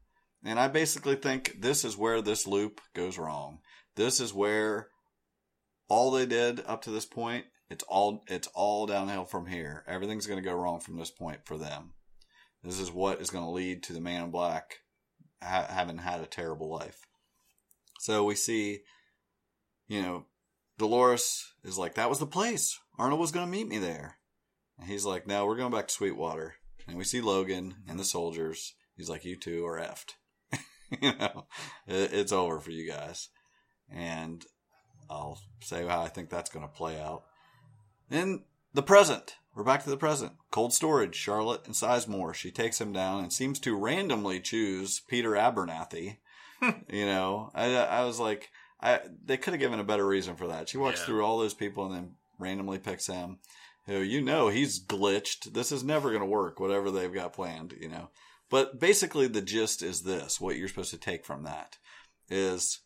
And 0.45 0.59
I 0.59 0.67
basically 0.67 1.15
think 1.15 1.61
this 1.61 1.85
is 1.85 1.97
where 1.97 2.21
this 2.21 2.45
loop 2.45 2.81
goes 2.93 3.17
wrong. 3.17 3.59
This 3.95 4.19
is 4.19 4.33
where 4.33 4.87
all 5.87 6.11
they 6.11 6.25
did 6.25 6.61
up 6.65 6.81
to 6.83 6.91
this 6.91 7.05
point, 7.05 7.45
it's 7.69 7.83
all 7.87 8.23
it's 8.27 8.47
all 8.53 8.85
downhill 8.85 9.25
from 9.25 9.45
here. 9.45 9.83
Everything's 9.87 10.27
going 10.27 10.41
to 10.41 10.47
go 10.47 10.55
wrong 10.55 10.79
from 10.79 10.97
this 10.97 11.11
point 11.11 11.45
for 11.45 11.57
them. 11.57 11.93
This 12.63 12.79
is 12.79 12.91
what 12.91 13.21
is 13.21 13.29
going 13.29 13.43
to 13.43 13.51
lead 13.51 13.83
to 13.83 13.93
the 13.93 14.01
man 14.01 14.23
in 14.23 14.31
black 14.31 14.79
ha- 15.41 15.67
having 15.69 15.97
had 15.97 16.21
a 16.21 16.25
terrible 16.25 16.69
life. 16.69 17.05
So 17.99 18.23
we 18.23 18.35
see, 18.35 18.79
you 19.87 20.01
know, 20.01 20.25
Dolores 20.77 21.53
is 21.63 21.77
like, 21.77 21.95
that 21.95 22.09
was 22.09 22.19
the 22.19 22.25
place. 22.25 22.79
Arnold 22.97 23.19
was 23.19 23.31
going 23.31 23.45
to 23.45 23.51
meet 23.51 23.67
me 23.67 23.77
there. 23.77 24.17
And 24.77 24.87
he's 24.87 25.05
like, 25.05 25.27
no, 25.27 25.45
we're 25.45 25.57
going 25.57 25.71
back 25.71 25.87
to 25.87 25.93
Sweetwater. 25.93 26.55
and 26.87 26.97
we 26.97 27.03
see 27.03 27.21
Logan 27.21 27.75
and 27.87 27.99
the 27.99 28.03
soldiers. 28.03 28.73
He's 28.95 29.09
like, 29.09 29.25
"You 29.25 29.35
two 29.35 29.65
are 29.65 29.79
effed." 29.79 30.13
you 31.01 31.13
know, 31.17 31.45
it, 31.87 32.13
it's 32.13 32.31
over 32.31 32.59
for 32.59 32.71
you 32.71 32.89
guys. 32.89 33.29
And 33.91 34.45
I'll 35.09 35.39
say 35.61 35.85
how 35.85 36.01
I 36.01 36.07
think 36.07 36.29
that's 36.29 36.49
going 36.49 36.65
to 36.67 36.73
play 36.73 36.99
out. 36.99 37.23
In 38.09 38.43
the 38.73 38.83
present, 38.83 39.35
we're 39.55 39.63
back 39.63 39.83
to 39.83 39.89
the 39.89 39.97
present. 39.97 40.33
Cold 40.51 40.73
storage, 40.73 41.15
Charlotte 41.15 41.61
and 41.65 41.75
Sizemore. 41.75 42.33
She 42.33 42.51
takes 42.51 42.79
him 42.81 42.91
down 42.93 43.21
and 43.23 43.31
seems 43.33 43.59
to 43.61 43.75
randomly 43.75 44.39
choose 44.39 45.01
Peter 45.07 45.31
Abernathy. 45.31 46.17
you 46.89 47.05
know, 47.05 47.51
I, 47.53 47.75
I 47.75 48.05
was 48.05 48.19
like, 48.19 48.49
I 48.81 49.01
they 49.25 49.37
could 49.37 49.53
have 49.53 49.59
given 49.59 49.79
a 49.79 49.83
better 49.83 50.05
reason 50.07 50.35
for 50.35 50.47
that. 50.47 50.69
She 50.69 50.77
walks 50.77 50.99
Yeah. 51.01 51.05
through 51.05 51.25
all 51.25 51.39
those 51.39 51.53
people 51.53 51.85
and 51.85 51.95
then 51.95 52.11
randomly 52.39 52.79
picks 52.79 53.07
him. 53.07 53.39
Who 53.85 53.97
you 53.97 54.21
know 54.21 54.47
he's 54.47 54.83
glitched. 54.83 55.53
This 55.53 55.71
is 55.71 55.83
never 55.83 56.09
going 56.09 56.21
to 56.21 56.25
work. 56.27 56.59
Whatever 56.59 56.89
they've 56.89 57.13
got 57.13 57.33
planned, 57.33 57.73
you 57.79 57.89
know. 57.89 58.09
But 58.53 58.79
basically, 58.79 59.25
the 59.25 59.41
gist 59.41 59.81
is 59.81 60.03
this: 60.03 60.39
what 60.39 60.57
you're 60.57 60.67
supposed 60.67 60.91
to 60.91 60.97
take 60.99 61.25
from 61.25 61.41
that 61.41 61.79
is 62.29 62.81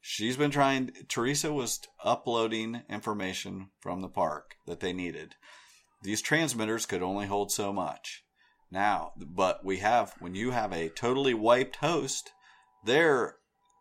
she's 0.00 0.36
been 0.36 0.50
trying. 0.50 0.90
Teresa 1.06 1.52
was 1.52 1.78
uploading 2.02 2.82
information 2.90 3.68
from 3.78 4.00
the 4.00 4.08
park 4.08 4.56
that 4.66 4.80
they 4.80 4.92
needed. 4.92 5.36
These 6.02 6.22
transmitters 6.22 6.86
could 6.86 7.04
only 7.04 7.28
hold 7.28 7.52
so 7.52 7.72
much. 7.72 8.24
Now, 8.68 9.12
but 9.16 9.64
we 9.64 9.76
have 9.76 10.12
when 10.18 10.34
you 10.34 10.50
have 10.50 10.72
a 10.72 10.88
totally 10.88 11.34
wiped 11.34 11.76
host, 11.76 12.32
their 12.84 13.36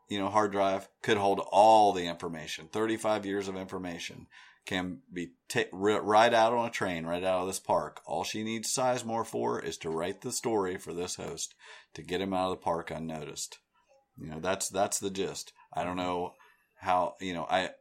you 0.10 0.20
know 0.20 0.30
hard 0.30 0.52
drive 0.52 0.90
could 1.02 1.18
hold 1.18 1.40
all 1.52 1.92
the 1.92 2.06
information, 2.06 2.68
35 2.68 3.26
years 3.26 3.48
of 3.48 3.56
information 3.56 4.28
can 4.66 5.00
be 5.12 5.32
ri- 5.72 6.00
right 6.00 6.34
out 6.34 6.54
on 6.54 6.68
a 6.68 6.72
train, 6.72 7.06
right 7.06 7.24
out 7.24 7.42
of 7.42 7.48
this 7.48 7.60
park. 7.60 8.02
All 8.06 8.24
she 8.24 8.44
needs 8.44 8.74
Sizemore 8.74 9.26
for 9.26 9.60
is 9.60 9.78
to 9.80 9.90
write 9.90 10.22
the 10.22 10.32
story 10.32 10.78
for 10.78 10.94
this 10.94 11.16
host 11.16 11.56
to 11.94 12.02
get 12.02 12.22
him 12.22 12.34
out 12.34 12.52
of 12.52 12.60
the 12.60 12.64
park 12.64 12.92
unnoticed. 12.92 13.58
You 14.18 14.30
know, 14.30 14.40
that's 14.40 14.70
that's 14.70 15.00
the 15.00 15.10
gist. 15.10 15.54
I 15.74 15.84
don't 15.84 15.98
know 15.98 16.36
how 16.76 17.16
you 17.20 17.34
know 17.34 17.46
I 17.50 17.72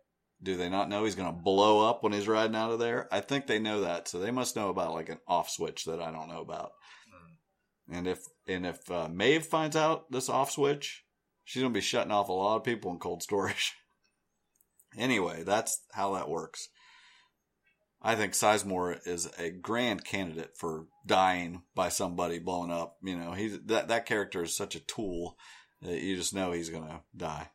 do 0.43 0.57
they 0.57 0.68
not 0.68 0.89
know 0.89 1.05
he's 1.05 1.14
going 1.14 1.33
to 1.33 1.43
blow 1.43 1.89
up 1.89 2.03
when 2.03 2.12
he's 2.12 2.28
riding 2.28 2.57
out 2.57 2.72
of 2.72 2.78
there? 2.78 3.09
I 3.12 3.20
think 3.20 3.47
they 3.47 3.59
know 3.59 3.83
that, 3.83 4.09
so 4.09 4.18
they 4.18 4.31
must 4.31 4.57
know 4.57 4.70
about 4.70 4.95
like 4.95 5.11
an 5.11 5.18
off 5.28 5.51
switch 5.51 5.85
that 5.85 6.01
I 6.01 6.11
don't 6.11 6.28
know 6.28 6.41
about. 6.41 6.72
And 7.93 8.07
if 8.07 8.20
and 8.47 8.64
if 8.64 8.91
uh, 8.91 9.09
Maeve 9.09 9.45
finds 9.45 9.76
out 9.76 10.11
this 10.11 10.28
off 10.28 10.51
switch, 10.53 11.05
she's 11.45 11.62
going 11.62 11.72
to 11.72 11.76
be 11.76 11.83
shutting 11.83 12.12
off 12.12 12.28
a 12.28 12.33
lot 12.33 12.57
of 12.57 12.64
people 12.64 12.91
in 12.93 12.99
cold 12.99 13.22
storage. 13.22 13.74
anyway, 14.97 15.43
that's 15.45 15.80
how 15.93 16.14
that 16.14 16.28
works. 16.28 16.68
I 18.03 18.14
think 18.14 18.32
Sizemore 18.32 19.07
is 19.07 19.28
a 19.38 19.51
grand 19.51 20.05
candidate 20.05 20.53
for 20.57 20.86
dying 21.07 21.62
by 21.74 21.91
somebody 21.91 22.38
blowing 22.38 22.70
up. 22.70 22.97
You 23.03 23.16
know, 23.16 23.32
he's 23.32 23.61
that 23.66 23.88
that 23.88 24.07
character 24.07 24.43
is 24.43 24.57
such 24.57 24.74
a 24.74 24.80
tool 24.80 25.36
that 25.82 26.01
you 26.01 26.16
just 26.16 26.34
know 26.34 26.53
he's 26.53 26.70
gonna 26.70 27.03
die. 27.14 27.51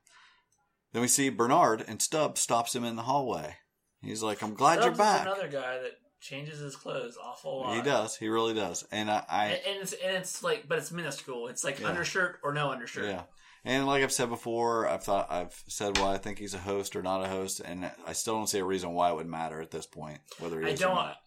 Then 0.93 1.01
we 1.01 1.07
see 1.07 1.29
Bernard 1.29 1.83
and 1.88 2.01
Stubbs 2.01 2.41
stops 2.41 2.75
him 2.75 2.83
in 2.83 2.95
the 2.95 3.01
hallway. 3.03 3.55
He's 4.01 4.21
like, 4.21 4.43
"I'm 4.43 4.53
glad 4.53 4.75
Stubbs 4.79 4.86
you're 4.86 5.05
back." 5.05 5.21
another 5.23 5.47
guy 5.47 5.79
that 5.79 5.93
changes 6.21 6.59
his 6.59 6.75
clothes 6.75 7.17
awful 7.21 7.61
lot. 7.61 7.75
He 7.75 7.81
does. 7.81 8.15
He 8.15 8.27
really 8.29 8.53
does. 8.53 8.83
And 8.91 9.09
I, 9.09 9.23
I 9.27 9.45
And, 9.47 9.61
and 9.67 9.81
it's 9.81 9.93
and 9.93 10.15
it's 10.15 10.43
like, 10.43 10.67
but 10.67 10.77
it's 10.77 10.91
minuscule. 10.91 11.47
It's 11.47 11.63
like 11.63 11.79
Yeah. 11.79 11.88
undershirt 11.88 12.39
or 12.43 12.53
no 12.53 12.69
undershirt. 12.71 13.05
Yeah. 13.05 13.23
And 13.66 13.88
like 13.88 14.03
I've 14.03 14.11
said 14.13 14.30
before, 14.30 14.88
I've 14.88 15.03
thought 15.03 15.32
I've 15.32 15.63
said 15.68 15.97
why 15.97 16.13
I 16.13 16.18
think 16.18 16.38
he's 16.38 16.53
a 16.53 16.59
host 16.59 16.95
or 16.95 17.01
not 17.01 17.26
a 17.26 17.28
host, 17.28 17.59
and 17.59 17.89
I 18.05 18.13
still 18.13 18.36
don't 18.36 18.47
see 18.47 18.59
a 18.59 18.66
reason 18.66 18.93
why 18.93 19.09
it 19.09 19.16
would 19.16 19.28
matter 19.28 19.59
at 19.59 19.72
this 19.72 19.88
point 19.88 20.20
whether 20.39 20.61
he 20.61 20.68
I 20.68 20.70
is 20.70 20.82
or 20.82 20.86
don't. 20.86 20.95
not. 20.95 21.18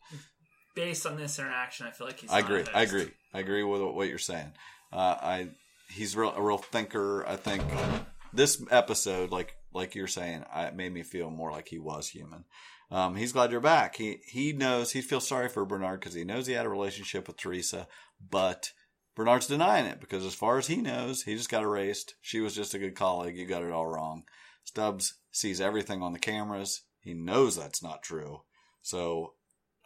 Based 0.76 1.04
on 1.04 1.16
this 1.16 1.40
interaction, 1.40 1.86
I 1.86 1.90
feel 1.90 2.06
like 2.06 2.20
he's. 2.20 2.30
I 2.30 2.38
agree. 2.38 2.64
I 2.72 2.82
agree. 2.82 3.10
I 3.34 3.40
agree 3.40 3.64
with 3.64 3.82
what 3.82 4.08
you're 4.08 4.18
saying. 4.18 4.52
Uh, 4.92 5.16
I 5.20 5.48
he's 5.90 6.16
real 6.16 6.30
a 6.30 6.40
real 6.40 6.58
thinker. 6.58 7.26
I 7.26 7.34
think 7.34 7.64
this 8.32 8.62
episode, 8.70 9.32
like 9.32 9.56
like 9.72 9.96
you're 9.96 10.06
saying, 10.06 10.44
I, 10.52 10.66
it 10.66 10.76
made 10.76 10.94
me 10.94 11.02
feel 11.02 11.30
more 11.30 11.50
like 11.50 11.68
he 11.68 11.80
was 11.80 12.08
human. 12.08 12.44
Um, 12.90 13.16
he's 13.16 13.32
glad 13.32 13.50
you're 13.50 13.60
back. 13.60 13.96
He 13.96 14.18
he 14.24 14.52
knows 14.52 14.92
he 14.92 15.00
feels 15.00 15.26
sorry 15.26 15.48
for 15.48 15.64
Bernard 15.64 15.98
because 16.00 16.14
he 16.14 16.24
knows 16.24 16.46
he 16.46 16.54
had 16.54 16.66
a 16.66 16.70
relationship 16.70 17.26
with 17.26 17.36
Teresa, 17.36 17.88
but 18.30 18.70
Bernard's 19.18 19.48
denying 19.48 19.86
it 19.86 20.00
because 20.00 20.24
as 20.24 20.32
far 20.32 20.58
as 20.58 20.68
he 20.68 20.76
knows, 20.76 21.24
he 21.24 21.34
just 21.34 21.50
got 21.50 21.64
erased. 21.64 22.14
She 22.20 22.38
was 22.38 22.54
just 22.54 22.72
a 22.74 22.78
good 22.78 22.94
colleague. 22.94 23.36
You 23.36 23.46
got 23.46 23.64
it 23.64 23.72
all 23.72 23.88
wrong. 23.88 24.22
Stubbs 24.62 25.14
sees 25.32 25.60
everything 25.60 26.02
on 26.02 26.12
the 26.12 26.20
cameras. 26.20 26.82
He 27.00 27.14
knows 27.14 27.56
that's 27.56 27.82
not 27.82 28.04
true. 28.04 28.42
So 28.80 29.32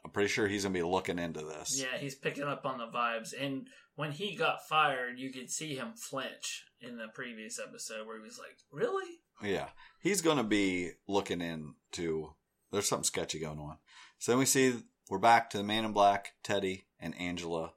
I'm 0.04 0.10
pretty 0.10 0.28
sure 0.28 0.46
he's 0.46 0.64
gonna 0.64 0.74
be 0.74 0.82
looking 0.82 1.18
into 1.18 1.40
this. 1.40 1.80
Yeah, 1.80 1.96
he's 1.98 2.14
picking 2.14 2.42
up 2.42 2.66
on 2.66 2.76
the 2.76 2.88
vibes. 2.88 3.32
And 3.32 3.68
when 3.94 4.12
he 4.12 4.36
got 4.36 4.68
fired, 4.68 5.18
you 5.18 5.32
could 5.32 5.48
see 5.48 5.76
him 5.76 5.94
flinch 5.94 6.66
in 6.82 6.98
the 6.98 7.08
previous 7.14 7.58
episode 7.58 8.06
where 8.06 8.18
he 8.18 8.22
was 8.22 8.38
like, 8.38 8.58
"Really?" 8.70 9.20
Yeah, 9.42 9.68
he's 9.98 10.20
going 10.20 10.36
to 10.36 10.44
be 10.44 10.90
looking 11.08 11.40
into. 11.40 12.34
There's 12.70 12.86
something 12.86 13.04
sketchy 13.04 13.38
going 13.38 13.58
on. 13.58 13.78
So 14.18 14.32
then 14.32 14.38
we 14.38 14.44
see 14.44 14.74
we're 15.08 15.16
back 15.16 15.48
to 15.50 15.56
the 15.56 15.64
Man 15.64 15.86
in 15.86 15.92
Black, 15.92 16.32
Teddy, 16.42 16.84
and 17.00 17.18
Angela, 17.18 17.72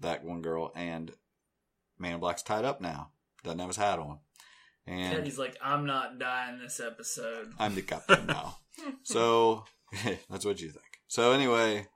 that 0.00 0.24
one 0.24 0.42
girl, 0.42 0.72
and 0.74 1.12
Man 1.98 2.14
in 2.14 2.20
Black's 2.20 2.42
tied 2.42 2.64
up 2.64 2.80
now. 2.80 3.10
Doesn't 3.44 3.58
have 3.58 3.68
his 3.68 3.76
hat 3.76 3.98
on, 3.98 4.18
and 4.86 5.16
Teddy's 5.16 5.38
like, 5.38 5.56
"I'm 5.62 5.86
not 5.86 6.18
dying 6.18 6.58
this 6.58 6.80
episode." 6.80 7.52
I'm 7.58 7.74
the 7.74 7.82
captain 7.82 8.26
now. 8.26 8.56
So 9.02 9.64
that's 10.30 10.46
what 10.46 10.60
you 10.60 10.70
think. 10.70 11.00
So 11.06 11.32
anyway, 11.32 11.88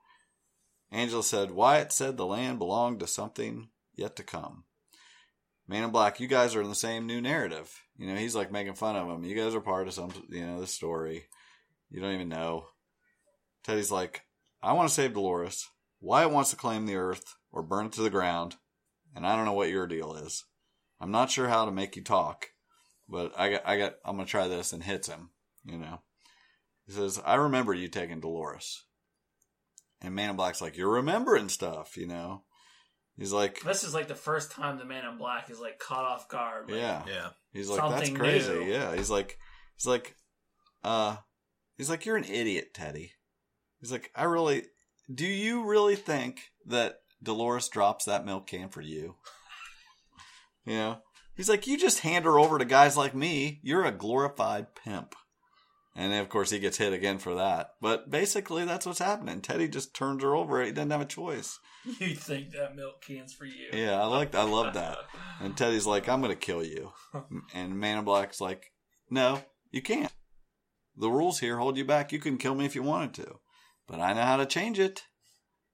Angela 0.91 1.23
said 1.23 1.49
Wyatt 1.49 1.91
said 1.91 2.15
the 2.15 2.27
land 2.27 2.59
belonged 2.59 2.99
to 2.99 3.07
something 3.07 3.69
yet 3.95 4.15
to 4.17 4.23
come. 4.23 4.65
Man 5.67 5.83
in 5.83 5.89
Black, 5.89 6.19
you 6.19 6.27
guys 6.27 6.55
are 6.55 6.61
in 6.61 6.69
the 6.69 6.75
same 6.75 7.07
new 7.07 7.21
narrative. 7.21 7.81
You 7.97 8.07
know, 8.07 8.15
he's 8.15 8.35
like 8.35 8.51
making 8.51 8.75
fun 8.75 8.95
of 8.95 9.09
him. 9.09 9.23
You 9.23 9.35
guys 9.35 9.55
are 9.55 9.61
part 9.61 9.87
of 9.87 9.93
some, 9.93 10.11
you 10.29 10.45
know, 10.45 10.59
this 10.59 10.73
story. 10.73 11.25
You 11.89 12.01
don't 12.01 12.13
even 12.13 12.29
know. 12.29 12.67
Teddy's 13.63 13.91
like, 13.91 14.21
I 14.61 14.73
want 14.73 14.89
to 14.89 14.93
save 14.93 15.13
Dolores. 15.13 15.67
Wyatt 16.01 16.31
wants 16.31 16.51
to 16.51 16.55
claim 16.55 16.85
the 16.85 16.97
earth 16.97 17.35
or 17.55 17.63
burn 17.63 17.87
it 17.87 17.93
to 17.93 18.01
the 18.01 18.11
ground, 18.11 18.57
and 19.15 19.25
I 19.25 19.35
don't 19.35 19.45
know 19.45 19.53
what 19.53 19.69
your 19.69 19.87
deal 19.87 20.13
is. 20.13 20.43
I'm 20.99 21.11
not 21.11 21.31
sure 21.31 21.47
how 21.47 21.65
to 21.65 21.71
make 21.71 21.95
you 21.95 22.03
talk, 22.03 22.49
but 23.09 23.33
I 23.37 23.51
got, 23.51 23.61
I 23.65 23.77
got, 23.77 23.95
I'm 24.05 24.17
gonna 24.17 24.27
try 24.27 24.47
this 24.47 24.73
and 24.73 24.83
hits 24.83 25.07
him. 25.07 25.29
You 25.63 25.77
know, 25.79 26.01
he 26.85 26.93
says, 26.93 27.19
I 27.25 27.35
remember 27.35 27.73
you 27.73 27.87
taking 27.87 28.19
Dolores. 28.19 28.83
And 30.01 30.13
Man 30.13 30.29
in 30.29 30.35
Black's 30.35 30.61
like, 30.61 30.77
You're 30.77 30.93
remembering 30.93 31.49
stuff, 31.49 31.97
you 31.97 32.05
know? 32.05 32.43
He's 33.17 33.31
like, 33.31 33.61
This 33.61 33.83
is 33.83 33.93
like 33.93 34.07
the 34.07 34.13
first 34.15 34.51
time 34.51 34.77
the 34.77 34.85
Man 34.85 35.05
in 35.05 35.17
Black 35.17 35.49
is 35.49 35.59
like 35.59 35.79
caught 35.79 36.05
off 36.05 36.29
guard. 36.29 36.69
Like, 36.69 36.79
Yeah. 36.79 37.03
Yeah. 37.07 37.29
He's 37.53 37.69
like, 37.69 37.89
That's 37.89 38.09
crazy. 38.11 38.53
new. 38.53 38.65
Yeah. 38.65 38.95
He's 38.95 39.09
like, 39.09 39.39
He's 39.77 39.87
like, 39.87 40.15
uh, 40.83 41.15
he's 41.77 41.89
like, 41.89 42.05
You're 42.05 42.17
an 42.17 42.25
idiot, 42.25 42.73
Teddy. 42.73 43.13
He's 43.79 43.91
like, 43.91 44.11
I 44.15 44.25
really, 44.25 44.65
do 45.13 45.25
you 45.25 45.63
really 45.65 45.95
think 45.95 46.41
that 46.67 46.99
Dolores 47.25 47.67
drops 47.67 48.05
that 48.05 48.25
milk 48.25 48.47
can 48.47 48.69
for 48.69 48.81
you? 48.81 49.15
You 50.65 50.73
know? 50.73 50.97
He's 51.35 51.49
like, 51.49 51.67
You 51.67 51.77
just 51.77 51.99
hand 51.99 52.25
her 52.25 52.39
over 52.39 52.57
to 52.57 52.65
guys 52.65 52.95
like 52.95 53.13
me. 53.13 53.59
You're 53.61 53.85
a 53.85 53.91
glorified 53.91 54.75
pimp. 54.75 55.15
And 55.97 56.11
then, 56.11 56.21
of 56.21 56.27
course, 56.27 56.49
he 56.49 56.59
gets 56.59 56.77
hit 56.77 56.91
again 56.91 57.19
for 57.19 57.35
that. 57.35 57.71
But 57.79 58.09
basically, 58.09 58.65
that's 58.65 58.85
what's 58.85 58.99
happening. 58.99 59.39
Teddy 59.39 59.69
just 59.69 59.95
turns 59.95 60.23
her 60.23 60.35
over. 60.35 60.61
He 60.61 60.71
doesn't 60.71 60.91
have 60.91 61.01
a 61.01 61.05
choice. 61.05 61.59
You 61.99 62.15
think 62.15 62.49
that 62.53 62.75
milk 62.75 63.03
can's 63.03 63.31
for 63.31 63.45
you? 63.45 63.67
Yeah, 63.71 64.01
I 64.01 64.05
like, 64.05 64.33
I 64.33 64.41
love 64.41 64.73
that. 64.73 64.97
And 65.39 65.55
Teddy's 65.55 65.85
like, 65.85 66.09
I'm 66.09 66.19
going 66.19 66.33
to 66.33 66.35
kill 66.35 66.63
you. 66.63 66.93
And 67.53 67.79
Man 67.79 67.99
in 67.99 68.05
Black's 68.05 68.41
like, 68.41 68.71
No, 69.11 69.43
you 69.69 69.83
can't. 69.83 70.11
The 70.97 71.11
rules 71.11 71.41
here 71.41 71.57
hold 71.57 71.77
you 71.77 71.85
back. 71.85 72.11
You 72.11 72.17
can 72.17 72.39
kill 72.39 72.55
me 72.55 72.65
if 72.65 72.73
you 72.73 72.81
wanted 72.81 73.13
to. 73.15 73.35
But 73.87 73.99
I 73.99 74.13
know 74.13 74.23
how 74.23 74.37
to 74.37 74.47
change 74.47 74.79
it. 74.79 75.03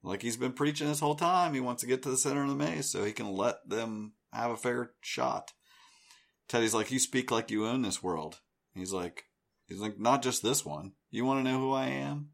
Like 0.02 0.22
he's 0.22 0.36
been 0.36 0.52
preaching 0.52 0.88
this 0.88 1.00
whole 1.00 1.14
time. 1.14 1.54
He 1.54 1.60
wants 1.60 1.82
to 1.82 1.86
get 1.86 2.02
to 2.02 2.10
the 2.10 2.16
center 2.16 2.42
of 2.42 2.48
the 2.48 2.56
maze 2.56 2.90
so 2.90 3.04
he 3.04 3.12
can 3.12 3.32
let 3.32 3.68
them 3.68 4.12
have 4.32 4.50
a 4.50 4.56
fair 4.56 4.92
shot. 5.00 5.52
Teddy's 6.48 6.74
like, 6.74 6.90
You 6.90 6.98
speak 6.98 7.30
like 7.30 7.50
you 7.50 7.66
own 7.66 7.82
this 7.82 8.02
world. 8.02 8.40
He's 8.74 8.92
like, 8.92 9.24
He's 9.66 9.80
like, 9.80 9.98
Not 9.98 10.22
just 10.22 10.42
this 10.42 10.64
one. 10.64 10.92
You 11.10 11.24
want 11.24 11.44
to 11.44 11.50
know 11.50 11.58
who 11.58 11.72
I 11.72 11.86
am? 11.86 12.30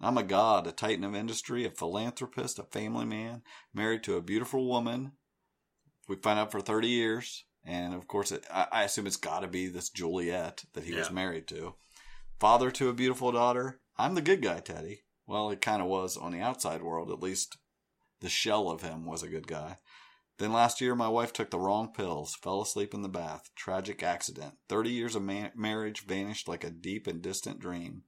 I'm 0.00 0.18
a 0.18 0.24
god, 0.24 0.66
a 0.66 0.72
titan 0.72 1.04
of 1.04 1.14
industry, 1.14 1.64
a 1.64 1.70
philanthropist, 1.70 2.58
a 2.58 2.64
family 2.64 3.04
man, 3.04 3.42
married 3.72 4.02
to 4.04 4.16
a 4.16 4.22
beautiful 4.22 4.66
woman. 4.66 5.12
We 6.08 6.16
find 6.16 6.38
out 6.38 6.50
for 6.50 6.60
30 6.60 6.88
years. 6.88 7.44
And 7.64 7.94
of 7.94 8.08
course, 8.08 8.32
it, 8.32 8.44
I, 8.50 8.66
I 8.72 8.82
assume 8.82 9.06
it's 9.06 9.16
got 9.16 9.40
to 9.40 9.48
be 9.48 9.68
this 9.68 9.90
Juliet 9.90 10.64
that 10.72 10.82
he 10.82 10.94
was 10.94 11.10
married 11.12 11.46
to. 11.48 11.74
Father 12.40 12.72
to 12.72 12.88
a 12.88 12.92
beautiful 12.92 13.30
daughter. 13.30 13.80
I'm 13.96 14.16
the 14.16 14.22
good 14.22 14.42
guy, 14.42 14.58
Teddy. 14.58 15.02
Well, 15.26 15.50
it 15.50 15.60
kind 15.60 15.80
of 15.80 15.88
was 15.88 16.16
on 16.16 16.32
the 16.32 16.40
outside 16.40 16.82
world. 16.82 17.10
At 17.10 17.22
least 17.22 17.56
the 18.20 18.28
shell 18.28 18.70
of 18.70 18.82
him 18.82 19.06
was 19.06 19.22
a 19.22 19.28
good 19.28 19.46
guy. 19.46 19.76
Then 20.38 20.52
last 20.52 20.80
year, 20.80 20.94
my 20.94 21.08
wife 21.08 21.32
took 21.32 21.50
the 21.50 21.58
wrong 21.58 21.92
pills, 21.92 22.34
fell 22.34 22.62
asleep 22.62 22.94
in 22.94 23.02
the 23.02 23.08
bath. 23.08 23.50
Tragic 23.54 24.02
accident. 24.02 24.54
30 24.68 24.90
years 24.90 25.14
of 25.14 25.22
ma- 25.22 25.50
marriage 25.54 26.04
vanished 26.04 26.48
like 26.48 26.64
a 26.64 26.70
deep 26.70 27.06
and 27.06 27.22
distant 27.22 27.60
dream. 27.60 28.02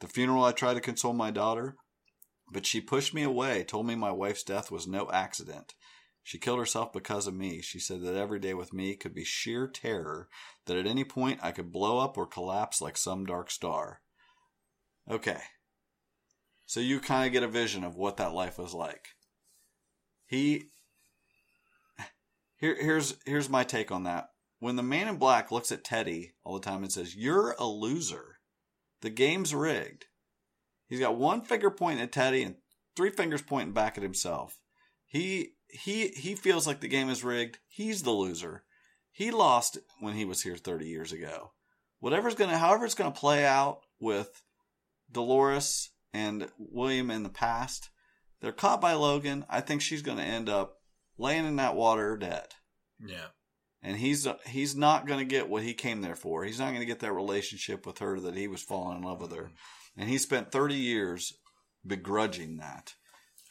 The 0.00 0.08
funeral, 0.08 0.44
I 0.44 0.52
tried 0.52 0.74
to 0.74 0.80
console 0.80 1.12
my 1.12 1.30
daughter. 1.30 1.76
But 2.50 2.64
she 2.64 2.80
pushed 2.80 3.12
me 3.12 3.24
away, 3.24 3.64
told 3.64 3.86
me 3.86 3.94
my 3.96 4.12
wife's 4.12 4.44
death 4.44 4.70
was 4.70 4.86
no 4.86 5.10
accident. 5.10 5.74
She 6.22 6.38
killed 6.38 6.58
herself 6.58 6.92
because 6.92 7.26
of 7.26 7.34
me. 7.34 7.60
She 7.60 7.78
said 7.78 8.02
that 8.02 8.14
every 8.14 8.38
day 8.38 8.54
with 8.54 8.72
me 8.72 8.94
could 8.96 9.14
be 9.14 9.24
sheer 9.24 9.68
terror, 9.68 10.28
that 10.66 10.76
at 10.76 10.86
any 10.86 11.04
point 11.04 11.40
I 11.42 11.52
could 11.52 11.72
blow 11.72 11.98
up 11.98 12.16
or 12.16 12.26
collapse 12.26 12.80
like 12.80 12.96
some 12.96 13.26
dark 13.26 13.50
star. 13.50 14.00
Okay. 15.08 15.40
So 16.66 16.80
you 16.80 16.98
kind 17.00 17.26
of 17.26 17.32
get 17.32 17.44
a 17.44 17.48
vision 17.48 17.84
of 17.84 17.96
what 17.96 18.16
that 18.16 18.34
life 18.34 18.58
was 18.58 18.74
like. 18.74 19.08
He 20.26 20.64
here 22.58 22.76
here's 22.78 23.16
here's 23.24 23.48
my 23.48 23.62
take 23.64 23.92
on 23.92 24.02
that. 24.02 24.30
When 24.58 24.76
the 24.76 24.82
man 24.82 25.08
in 25.08 25.16
black 25.16 25.52
looks 25.52 25.70
at 25.70 25.84
Teddy 25.84 26.34
all 26.42 26.54
the 26.54 26.64
time 26.64 26.82
and 26.82 26.92
says, 26.92 27.14
"You're 27.14 27.54
a 27.58 27.66
loser. 27.66 28.40
The 29.00 29.10
game's 29.10 29.54
rigged." 29.54 30.06
He's 30.88 31.00
got 31.00 31.16
one 31.16 31.42
finger 31.42 31.70
pointing 31.70 32.02
at 32.02 32.12
Teddy 32.12 32.42
and 32.42 32.56
three 32.96 33.10
fingers 33.10 33.42
pointing 33.42 33.74
back 33.74 33.96
at 33.96 34.02
himself. 34.02 34.58
He 35.04 35.52
he 35.68 36.08
he 36.08 36.34
feels 36.34 36.66
like 36.66 36.80
the 36.80 36.88
game 36.88 37.08
is 37.08 37.22
rigged. 37.22 37.58
He's 37.68 38.02
the 38.02 38.10
loser. 38.10 38.64
He 39.12 39.30
lost 39.30 39.78
when 40.00 40.14
he 40.14 40.24
was 40.24 40.42
here 40.42 40.56
30 40.56 40.86
years 40.86 41.12
ago. 41.12 41.52
Whatever's 42.00 42.34
going 42.34 42.50
to 42.50 42.58
however 42.58 42.84
it's 42.84 42.94
going 42.94 43.12
to 43.12 43.18
play 43.18 43.46
out 43.46 43.80
with 43.98 44.42
Dolores 45.10 45.90
and 46.16 46.48
William 46.58 47.10
in 47.10 47.22
the 47.22 47.28
past, 47.28 47.90
they're 48.40 48.52
caught 48.52 48.80
by 48.80 48.94
Logan. 48.94 49.44
I 49.50 49.60
think 49.60 49.82
she's 49.82 50.02
going 50.02 50.18
to 50.18 50.24
end 50.24 50.48
up 50.48 50.78
laying 51.18 51.46
in 51.46 51.56
that 51.56 51.76
water 51.76 52.16
dead. 52.16 52.46
Yeah. 53.04 53.26
And 53.82 53.96
he's 53.98 54.26
he's 54.46 54.74
not 54.74 55.06
going 55.06 55.18
to 55.20 55.24
get 55.36 55.48
what 55.48 55.62
he 55.62 55.74
came 55.74 56.00
there 56.00 56.16
for. 56.16 56.44
He's 56.44 56.58
not 56.58 56.68
going 56.68 56.80
to 56.80 56.86
get 56.86 57.00
that 57.00 57.12
relationship 57.12 57.86
with 57.86 57.98
her 57.98 58.18
that 58.20 58.34
he 58.34 58.48
was 58.48 58.62
falling 58.62 58.98
in 58.98 59.04
love 59.04 59.20
with 59.20 59.32
her. 59.32 59.50
And 59.96 60.08
he 60.08 60.18
spent 60.18 60.50
30 60.50 60.74
years 60.74 61.32
begrudging 61.86 62.56
that, 62.56 62.94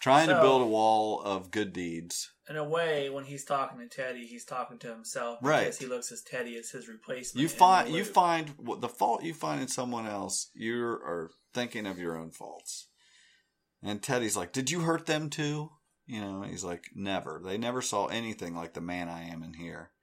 trying 0.02 0.28
to 0.28 0.42
build 0.42 0.62
a 0.62 0.68
wall 0.68 1.22
of 1.22 1.52
good 1.52 1.72
deeds. 1.74 2.32
In 2.50 2.58
a 2.58 2.64
way, 2.64 3.10
when 3.10 3.24
he's 3.26 3.46
talking 3.46 3.80
to 3.80 3.88
Teddy, 3.88 4.26
he's 4.28 4.46
talking 4.46 4.78
to 4.80 4.90
himself 4.90 5.40
Right. 5.42 5.62
because 5.62 5.80
he 5.80 5.86
looks 5.86 6.12
as 6.12 6.22
Teddy 6.22 6.58
as 6.58 6.70
his 6.70 6.88
replacement. 6.88 7.42
You 7.42 7.50
find 7.50 7.90
you 7.94 8.04
find 8.04 8.54
the 8.80 8.90
fault 8.90 9.24
you 9.24 9.34
find 9.34 9.62
in 9.62 9.68
someone 9.68 10.06
else, 10.06 10.50
you 10.54 10.78
are 10.84 11.32
thinking 11.56 11.88
of 11.88 11.98
your 11.98 12.16
own 12.16 12.30
faults. 12.30 12.90
And 13.82 14.04
Teddy's 14.04 14.38
like, 14.38 14.52
"Did 14.52 14.70
you 14.70 14.82
hurt 14.82 15.08
them 15.08 15.32
too?" 15.32 15.72
You 16.06 16.22
know, 16.22 16.44
he's 16.44 16.64
like, 16.64 16.92
"Never. 16.94 17.42
They 17.44 17.58
never 17.58 17.82
saw 17.82 18.06
anything 18.08 18.54
like 18.54 18.74
the 18.74 18.82
man 18.82 19.10
I 19.10 19.24
am 19.24 19.42
in 19.42 19.54
here." 19.54 19.94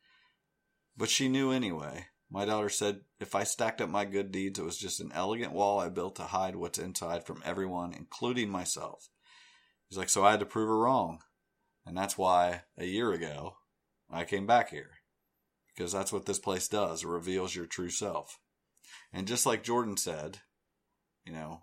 But 0.96 1.10
she 1.10 1.28
knew 1.28 1.52
anyway. 1.52 2.08
My 2.30 2.44
daughter 2.44 2.68
said, 2.68 3.04
"If 3.20 3.34
I 3.34 3.44
stacked 3.44 3.80
up 3.80 3.90
my 3.90 4.04
good 4.04 4.32
deeds, 4.32 4.58
it 4.58 4.64
was 4.64 4.78
just 4.78 4.98
an 5.00 5.12
elegant 5.12 5.52
wall 5.52 5.78
I 5.78 5.88
built 5.90 6.16
to 6.16 6.24
hide 6.24 6.56
what's 6.56 6.78
inside 6.78 7.24
from 7.24 7.42
everyone, 7.44 7.92
including 7.92 8.50
myself." 8.50 9.10
He's 9.88 9.98
like, 9.98 10.08
"So 10.08 10.24
I 10.24 10.32
had 10.32 10.40
to 10.40 10.46
prove 10.46 10.68
her 10.68 10.78
wrong." 10.78 11.22
And 11.84 11.96
that's 11.96 12.18
why 12.18 12.64
a 12.76 12.86
year 12.86 13.12
ago 13.12 13.58
I 14.10 14.24
came 14.24 14.46
back 14.46 14.70
here 14.70 15.02
because 15.74 15.92
that's 15.92 16.12
what 16.12 16.26
this 16.26 16.38
place 16.38 16.68
does. 16.68 17.02
It 17.02 17.08
reveals 17.08 17.54
your 17.54 17.66
true 17.66 17.90
self. 17.90 18.38
And 19.12 19.26
just 19.26 19.46
like 19.46 19.62
Jordan 19.62 19.96
said, 19.96 20.40
you 21.24 21.32
know, 21.32 21.62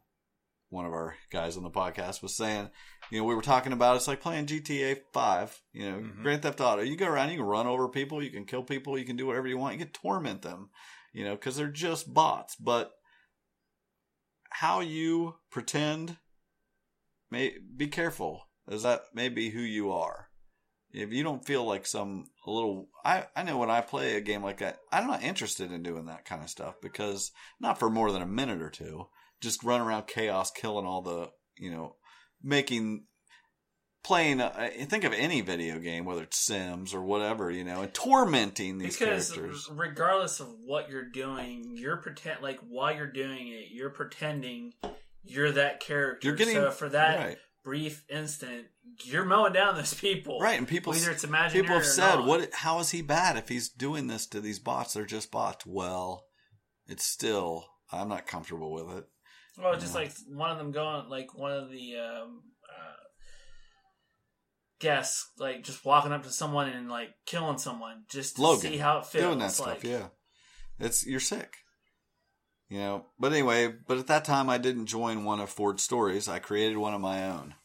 one 0.69 0.85
of 0.85 0.93
our 0.93 1.15
guys 1.31 1.57
on 1.57 1.63
the 1.63 1.69
podcast 1.71 2.21
was 2.21 2.35
saying, 2.35 2.69
you 3.09 3.19
know, 3.19 3.25
we 3.25 3.33
were 3.35 3.41
talking 3.41 3.73
about 3.73 3.95
it's 3.95 4.07
like 4.07 4.21
playing 4.21 4.45
GTA 4.45 5.01
5, 5.13 5.61
you 5.73 5.89
know, 5.91 5.97
Mhm. 5.99 6.21
Grand 6.23 6.41
Theft 6.43 6.61
Auto. 6.61 6.81
You 6.81 6.95
go 6.95 7.07
around, 7.07 7.31
you 7.31 7.37
can 7.37 7.45
run 7.45 7.67
over 7.67 7.87
people, 7.89 8.23
you 8.23 8.29
can 8.29 8.45
kill 8.45 8.63
people, 8.63 8.97
you 8.97 9.05
can 9.05 9.15
do 9.15 9.25
whatever 9.25 9.47
you 9.47 9.57
want, 9.57 9.77
you 9.77 9.85
can 9.85 9.93
torment 9.93 10.41
them, 10.43 10.69
you 11.11 11.23
know, 11.23 11.35
because 11.35 11.55
they're 11.55 11.67
just 11.67 12.13
bots. 12.13 12.55
But 12.55 12.91
how 14.51 14.79
you 14.81 15.35
pretend, 15.49 16.17
may 17.31 17.57
be 17.75 17.87
careful, 17.87 18.49
as 18.67 18.83
that 18.83 19.05
may 19.13 19.29
be 19.29 19.49
who 19.49 19.61
you 19.61 19.91
are 19.91 20.29
if 20.91 21.11
you 21.11 21.23
don't 21.23 21.45
feel 21.45 21.63
like 21.65 21.85
some 21.85 22.25
a 22.45 22.51
little 22.51 22.89
I, 23.05 23.27
I 23.35 23.43
know 23.43 23.57
when 23.57 23.69
I 23.69 23.81
play 23.81 24.15
a 24.15 24.21
game 24.21 24.43
like 24.43 24.57
that, 24.59 24.79
I'm 24.91 25.07
not 25.07 25.23
interested 25.23 25.71
in 25.71 25.83
doing 25.83 26.05
that 26.05 26.25
kind 26.25 26.41
of 26.43 26.49
stuff 26.49 26.75
because 26.81 27.31
not 27.59 27.77
for 27.77 27.89
more 27.89 28.11
than 28.11 28.21
a 28.21 28.27
minute 28.27 28.61
or 28.61 28.69
two. 28.69 29.07
Just 29.41 29.63
run 29.63 29.81
around 29.81 30.07
chaos, 30.07 30.51
killing 30.51 30.85
all 30.85 31.01
the 31.01 31.29
you 31.57 31.71
know, 31.71 31.95
making 32.41 33.05
playing. 34.03 34.39
A, 34.39 34.69
think 34.85 35.03
of 35.03 35.13
any 35.13 35.41
video 35.41 35.79
game, 35.79 36.05
whether 36.05 36.23
it's 36.23 36.37
Sims 36.37 36.93
or 36.93 37.03
whatever, 37.03 37.51
you 37.51 37.63
know, 37.63 37.81
and 37.81 37.93
tormenting 37.93 38.77
these 38.77 38.97
because 38.97 39.31
characters. 39.31 39.69
regardless 39.71 40.39
of 40.39 40.47
what 40.65 40.89
you're 40.89 41.09
doing, 41.09 41.75
you're 41.75 41.97
pretend 41.97 42.41
like 42.41 42.59
while 42.67 42.95
you're 42.95 43.11
doing 43.11 43.49
it, 43.49 43.67
you're 43.71 43.89
pretending 43.89 44.73
you're 45.23 45.51
that 45.51 45.79
character. 45.79 46.27
You're 46.27 46.37
getting 46.37 46.55
so 46.55 46.71
for 46.71 46.89
that 46.89 47.19
right, 47.19 47.37
brief 47.63 48.03
instant, 48.09 48.67
you're 49.03 49.25
mowing 49.25 49.53
down 49.53 49.75
those 49.75 49.93
people. 49.93 50.39
right, 50.39 50.57
and 50.57 50.67
people 50.67 50.93
Whether 50.93 51.11
it's 51.11 51.23
imaginary 51.23 51.63
people 51.63 51.75
have 51.77 51.85
said, 51.85 52.15
not. 52.15 52.25
"What? 52.25 52.53
How 52.53 52.79
is 52.79 52.91
he 52.91 53.01
bad 53.01 53.37
if 53.37 53.49
he's 53.49 53.69
doing 53.69 54.07
this 54.07 54.25
to 54.27 54.41
these 54.41 54.59
bots? 54.59 54.93
They're 54.93 55.05
just 55.05 55.31
bots." 55.31 55.65
Well, 55.65 56.25
it's 56.87 57.05
still 57.05 57.65
I'm 57.91 58.09
not 58.09 58.27
comfortable 58.27 58.71
with 58.71 58.97
it. 58.97 59.05
Well, 59.61 59.77
just 59.77 59.95
like 59.95 60.11
one 60.29 60.51
of 60.51 60.57
them 60.57 60.71
going, 60.71 61.09
like 61.09 61.37
one 61.37 61.51
of 61.51 61.69
the 61.69 61.97
um, 61.97 62.41
uh, 62.63 63.03
guests, 64.79 65.31
like 65.37 65.63
just 65.63 65.83
walking 65.83 66.11
up 66.11 66.23
to 66.23 66.29
someone 66.29 66.69
and 66.69 66.89
like 66.89 67.09
killing 67.25 67.57
someone 67.57 68.03
just 68.09 68.37
to 68.37 68.41
Logan, 68.41 68.71
see 68.71 68.77
how 68.77 68.99
it 68.99 69.05
feels. 69.05 69.25
doing 69.25 69.39
that 69.39 69.45
like, 69.45 69.53
stuff. 69.79 69.83
Yeah, 69.83 70.07
it's 70.79 71.05
you're 71.05 71.19
sick. 71.19 71.57
You 72.69 72.77
know, 72.77 73.05
but 73.19 73.33
anyway, 73.33 73.73
but 73.87 73.97
at 73.97 74.07
that 74.07 74.25
time 74.25 74.49
I 74.49 74.59
didn't 74.59 74.85
join 74.85 75.25
one 75.25 75.39
of 75.39 75.49
Ford's 75.49 75.83
stories. 75.83 76.27
I 76.27 76.39
created 76.39 76.77
one 76.77 76.93
of 76.93 77.01
my 77.01 77.27
own. 77.27 77.55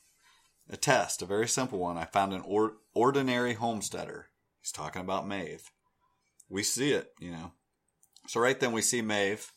A 0.70 0.78
test, 0.78 1.20
a 1.20 1.26
very 1.26 1.46
simple 1.46 1.78
one. 1.78 1.98
I 1.98 2.06
found 2.06 2.32
an 2.32 2.42
or- 2.46 2.78
ordinary 2.94 3.52
homesteader. 3.52 4.28
He's 4.62 4.72
talking 4.72 5.02
about 5.02 5.28
Maeve. 5.28 5.70
We 6.48 6.62
see 6.62 6.92
it, 6.92 7.12
you 7.20 7.30
know. 7.30 7.52
So 8.28 8.40
right 8.40 8.58
then 8.58 8.72
we 8.72 8.80
see 8.80 9.02
Maeve 9.02 9.52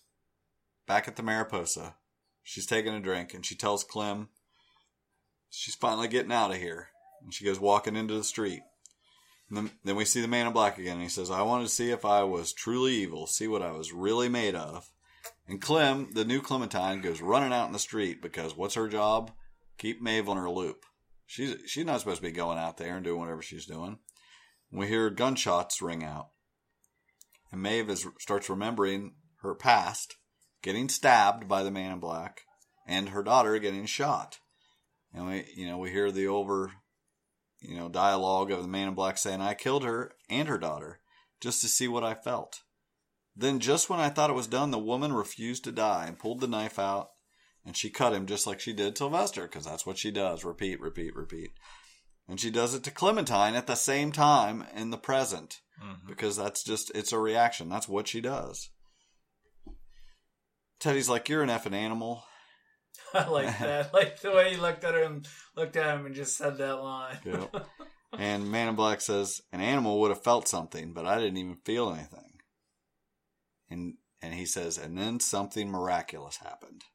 back 0.86 1.08
at 1.08 1.16
the 1.16 1.24
Mariposa. 1.24 1.96
She's 2.48 2.66
taking 2.66 2.94
a 2.94 3.02
drink 3.02 3.34
and 3.34 3.46
she 3.46 3.56
tells 3.56 3.84
Clem 3.84 4.30
she's 5.50 5.76
finally 5.76 6.08
getting 6.08 6.32
out 6.32 6.52
of 6.52 6.56
here. 6.56 6.88
And 7.22 7.34
she 7.34 7.44
goes 7.44 7.60
walking 7.60 7.98
into 7.98 8.14
the 8.14 8.24
street. 8.24 8.62
And 9.50 9.58
then, 9.58 9.72
then 9.84 9.96
we 9.98 10.06
see 10.06 10.22
the 10.22 10.30
man 10.30 10.48
in 10.48 10.54
black 10.54 10.78
again. 10.78 10.94
And 10.94 11.02
he 11.02 11.10
says, 11.10 11.30
I 11.30 11.42
wanted 11.42 11.66
to 11.66 11.70
see 11.70 11.92
if 11.92 12.06
I 12.06 12.24
was 12.24 12.54
truly 12.54 12.94
evil, 12.94 13.28
see 13.28 13.50
what 13.50 13.62
I 13.62 13.72
was 13.72 13.92
really 13.92 14.30
made 14.30 14.56
of. 14.56 14.90
And 15.46 15.60
Clem, 15.62 16.12
the 16.14 16.24
new 16.24 16.42
Clementine, 16.42 17.02
goes 17.02 17.20
running 17.20 17.52
out 17.52 17.68
in 17.68 17.74
the 17.74 17.80
street 17.80 18.22
because 18.22 18.56
what's 18.56 18.76
her 18.76 18.88
job? 18.88 19.32
Keep 19.78 20.02
Maeve 20.02 20.30
on 20.30 20.38
her 20.38 20.50
loop. 20.50 20.86
She's 21.26 21.58
she's 21.66 21.86
not 21.86 22.00
supposed 22.00 22.22
to 22.22 22.28
be 22.28 22.32
going 22.32 22.58
out 22.58 22.78
there 22.78 22.96
and 22.96 23.04
doing 23.04 23.20
whatever 23.20 23.42
she's 23.42 23.66
doing. 23.66 24.00
We 24.72 24.88
hear 24.88 25.10
gunshots 25.10 25.82
ring 25.82 26.02
out, 26.02 26.30
and 27.52 27.62
Maeve 27.62 27.90
is, 27.90 28.08
starts 28.20 28.50
remembering 28.50 29.16
her 29.42 29.54
past, 29.54 30.16
getting 30.68 30.90
stabbed 30.90 31.48
by 31.48 31.64
the 31.64 31.72
man 31.72 31.94
in 31.94 32.00
black, 32.00 32.42
and 32.86 33.08
her 33.10 33.24
daughter 33.24 33.58
getting 33.58 33.86
shot. 33.86 34.40
And 35.14 35.26
we, 35.26 35.46
you 35.56 35.66
know, 35.66 35.78
we 35.78 35.92
hear 35.92 36.12
the 36.12 36.28
over, 36.28 36.74
you 37.62 37.78
know, 37.78 37.88
dialogue 37.88 38.52
of 38.52 38.64
the 38.64 38.68
man 38.68 38.90
in 38.90 38.94
black 38.94 39.18
saying, 39.18 39.40
"I 39.40 39.54
killed 39.54 39.86
her 39.86 40.12
and 40.30 40.50
her 40.50 40.58
daughter 40.58 41.00
just 41.40 41.62
to 41.62 41.70
see 41.70 41.88
what 41.88 42.04
I 42.04 42.16
felt." 42.16 42.64
Then, 43.34 43.62
just 43.62 43.90
when 43.90 44.02
I 44.02 44.10
thought 44.10 44.30
it 44.30 44.34
was 44.36 44.48
done, 44.48 44.72
the 44.72 44.78
woman 44.78 45.14
refused 45.14 45.64
to 45.64 45.72
die 45.72 46.06
and 46.06 46.20
pulled 46.20 46.42
the 46.42 46.50
knife 46.50 46.78
out, 46.78 47.12
and 47.64 47.78
she 47.78 47.90
cut 47.90 48.12
him 48.14 48.26
just 48.26 48.46
like 48.46 48.60
she 48.60 48.74
did 48.74 48.98
Sylvester, 48.98 49.44
because 49.44 49.64
that's 49.64 49.86
what 49.86 49.98
she 49.98 50.12
does: 50.12 50.44
repeat, 50.44 50.82
repeat, 50.82 51.16
repeat. 51.16 51.52
And 52.28 52.42
she 52.42 52.52
does 52.52 52.74
it 52.74 52.84
to 52.84 52.92
Clementine 52.92 53.56
at 53.56 53.68
the 53.68 53.76
same 53.76 54.12
time 54.12 54.66
in 54.76 54.90
the 54.90 54.98
present, 54.98 55.62
Mhm. 55.82 56.08
because 56.08 56.36
that's 56.36 56.62
just 56.62 56.92
it's 56.94 57.14
a 57.14 57.20
reaction. 57.20 57.70
That's 57.70 57.88
what 57.88 58.10
she 58.10 58.20
does. 58.20 58.70
Teddy's 60.80 61.10
like, 61.10 61.30
"You're 61.30 61.44
an 61.44 61.50
effing 61.50 61.74
animal." 61.74 62.24
I 63.14 63.28
like 63.28 63.60
that. 63.60 63.94
like 63.94 64.22
the 64.22 64.32
way 64.32 64.52
he 64.52 64.58
looked 64.58 64.84
at 64.84 64.96
him, 64.96 65.24
looked 65.56 65.76
at 65.76 65.98
him, 65.98 66.06
and 66.06 66.16
just 66.16 66.38
said 66.38 66.58
that 66.58 66.82
line. 66.82 67.18
Yep. 67.26 67.68
and 68.18 68.52
Man 68.52 68.70
in 68.70 68.76
Black 68.76 69.02
says, 69.02 69.42
"An 69.52 69.62
animal 69.62 70.00
would 70.02 70.12
have 70.12 70.24
felt 70.24 70.48
something, 70.48 70.94
but 70.94 71.06
I 71.06 71.18
didn't 71.18 71.38
even 71.38 71.58
feel 71.64 71.92
anything." 71.92 72.40
And 73.70 73.96
and 74.22 74.34
he 74.34 74.46
says, 74.46 74.78
and 74.78 74.98
then 74.98 75.20
something 75.20 75.70
miraculous 75.70 76.38
happened. 76.38 76.86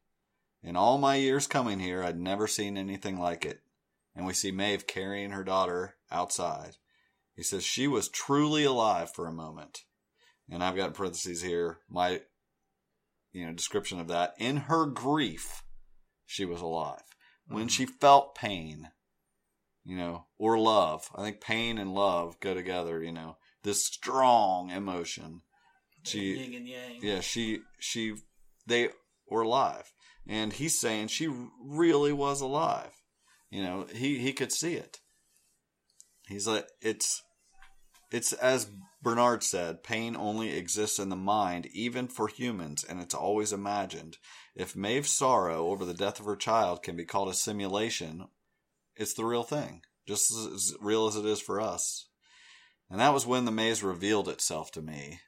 In 0.62 0.76
all 0.76 0.98
my 0.98 1.16
years 1.16 1.46
coming 1.46 1.78
here, 1.78 2.02
I'd 2.02 2.18
never 2.18 2.46
seen 2.46 2.76
anything 2.76 3.18
like 3.18 3.44
it. 3.44 3.60
And 4.14 4.26
we 4.26 4.32
see 4.32 4.52
Maeve 4.52 4.86
carrying 4.86 5.30
her 5.30 5.44
daughter 5.44 5.96
outside. 6.10 6.76
He 7.34 7.42
says 7.42 7.64
she 7.64 7.88
was 7.88 8.08
truly 8.08 8.64
alive 8.64 9.12
for 9.12 9.26
a 9.26 9.32
moment. 9.32 9.84
And 10.50 10.62
I've 10.62 10.76
got 10.76 10.94
parentheses 10.94 11.42
here 11.42 11.78
my 11.88 12.20
you 13.32 13.46
know 13.46 13.52
description 13.52 14.00
of 14.00 14.08
that. 14.08 14.34
In 14.38 14.56
her 14.56 14.86
grief, 14.86 15.62
she 16.26 16.44
was 16.44 16.60
alive. 16.60 17.02
When 17.46 17.62
mm-hmm. 17.62 17.68
she 17.68 17.86
felt 17.86 18.34
pain, 18.34 18.90
you 19.84 19.96
know, 19.96 20.26
or 20.38 20.58
love. 20.58 21.08
I 21.14 21.22
think 21.22 21.40
pain 21.40 21.78
and 21.78 21.94
love 21.94 22.38
go 22.40 22.54
together, 22.54 23.02
you 23.02 23.12
know. 23.12 23.36
This 23.62 23.86
strong 23.86 24.70
emotion. 24.70 25.42
She 26.04 26.34
Yin 26.34 26.54
and 26.54 26.68
yang. 26.68 26.98
yeah, 27.00 27.20
she 27.20 27.60
she 27.78 28.14
they 28.66 28.90
were 29.28 29.42
alive. 29.42 29.92
And 30.26 30.52
he's 30.52 30.78
saying 30.78 31.08
she 31.08 31.28
really 31.64 32.12
was 32.12 32.40
alive. 32.40 32.92
You 33.50 33.62
know, 33.62 33.86
he 33.92 34.18
he 34.18 34.32
could 34.32 34.52
see 34.52 34.74
it. 34.74 34.98
He's 36.28 36.46
like 36.46 36.66
it's 36.80 37.22
it's 38.10 38.32
as 38.32 38.68
Bernard 39.02 39.42
said, 39.42 39.82
pain 39.82 40.16
only 40.16 40.56
exists 40.56 41.00
in 41.00 41.08
the 41.08 41.16
mind, 41.16 41.66
even 41.72 42.06
for 42.06 42.28
humans, 42.28 42.84
and 42.88 43.00
it's 43.00 43.14
always 43.14 43.52
imagined. 43.52 44.16
If 44.54 44.76
Maeve's 44.76 45.10
sorrow 45.10 45.66
over 45.66 45.84
the 45.84 45.92
death 45.92 46.20
of 46.20 46.26
her 46.26 46.36
child 46.36 46.84
can 46.84 46.96
be 46.96 47.04
called 47.04 47.28
a 47.28 47.34
simulation, 47.34 48.28
it's 48.94 49.14
the 49.14 49.24
real 49.24 49.42
thing, 49.42 49.82
just 50.06 50.30
as 50.30 50.74
real 50.80 51.08
as 51.08 51.16
it 51.16 51.26
is 51.26 51.40
for 51.40 51.60
us. 51.60 52.06
And 52.88 53.00
that 53.00 53.12
was 53.12 53.26
when 53.26 53.44
the 53.44 53.50
maze 53.50 53.82
revealed 53.82 54.28
itself 54.28 54.70
to 54.72 54.82
me, 54.82 55.18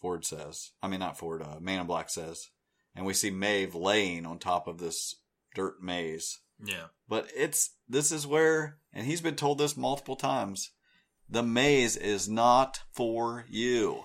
Ford 0.00 0.24
says. 0.24 0.70
I 0.80 0.88
mean, 0.88 1.00
not 1.00 1.18
Ford, 1.18 1.42
uh, 1.42 1.58
Man 1.58 1.80
in 1.80 1.86
Black 1.86 2.08
says. 2.08 2.50
And 2.94 3.04
we 3.04 3.14
see 3.14 3.30
Maeve 3.30 3.74
laying 3.74 4.26
on 4.26 4.38
top 4.38 4.68
of 4.68 4.78
this 4.78 5.16
dirt 5.54 5.82
maze. 5.82 6.38
Yeah. 6.64 6.86
But 7.08 7.28
it's, 7.36 7.72
this 7.88 8.12
is 8.12 8.26
where, 8.26 8.78
and 8.92 9.06
he's 9.06 9.20
been 9.20 9.36
told 9.36 9.58
this 9.58 9.76
multiple 9.76 10.16
times, 10.16 10.70
the 11.28 11.42
maze 11.42 11.96
is 11.96 12.28
not 12.28 12.80
for 12.92 13.44
you. 13.48 14.04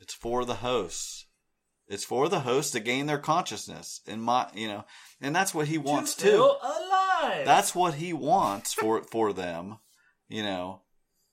It's 0.00 0.14
for 0.14 0.44
the 0.44 0.56
hosts. 0.56 1.26
It's 1.88 2.04
for 2.04 2.28
the 2.28 2.40
hosts 2.40 2.72
to 2.72 2.80
gain 2.80 3.06
their 3.06 3.18
consciousness. 3.18 4.00
In 4.06 4.20
my, 4.20 4.48
you 4.54 4.66
know, 4.66 4.84
and 5.20 5.34
that's 5.34 5.54
what 5.54 5.68
he 5.68 5.78
wants 5.78 6.14
to 6.16 6.30
too. 6.30 6.54
alive. 6.62 7.44
That's 7.44 7.74
what 7.74 7.94
he 7.94 8.12
wants 8.12 8.72
for 8.72 9.02
for 9.04 9.32
them. 9.32 9.78
You 10.28 10.42
know, 10.42 10.82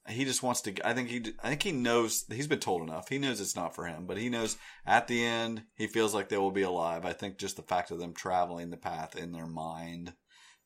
he 0.08 0.26
just 0.26 0.44
wants 0.44 0.62
to. 0.62 0.88
I 0.88 0.94
think 0.94 1.10
he. 1.10 1.34
I 1.42 1.50
think 1.50 1.64
he 1.64 1.72
knows. 1.72 2.26
He's 2.30 2.48
been 2.48 2.60
told 2.60 2.82
enough. 2.82 3.10
He 3.10 3.20
knows 3.20 3.40
it's 3.40 3.56
not 3.56 3.74
for 3.74 3.86
him, 3.86 4.06
but 4.06 4.18
he 4.18 4.30
knows 4.30 4.58
at 4.86 5.08
the 5.08 5.24
end 5.24 5.64
he 5.76 5.88
feels 5.88 6.14
like 6.14 6.30
they 6.30 6.38
will 6.38 6.52
be 6.52 6.62
alive. 6.64 7.06
I 7.06 7.14
think 7.14 7.38
just 7.38 7.56
the 7.56 7.62
fact 7.64 7.92
of 7.92 8.00
them 8.00 8.14
traveling 8.14 8.70
the 8.70 8.78
path 8.78 9.16
in 9.16 9.32
their 9.32 9.48
mind, 9.48 10.14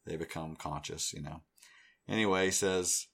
they 0.06 0.16
become 0.16 0.56
conscious. 0.56 1.14
You 1.14 1.22
know. 1.22 1.42
Anyway, 2.08 2.46
he 2.46 2.52
says. 2.52 3.08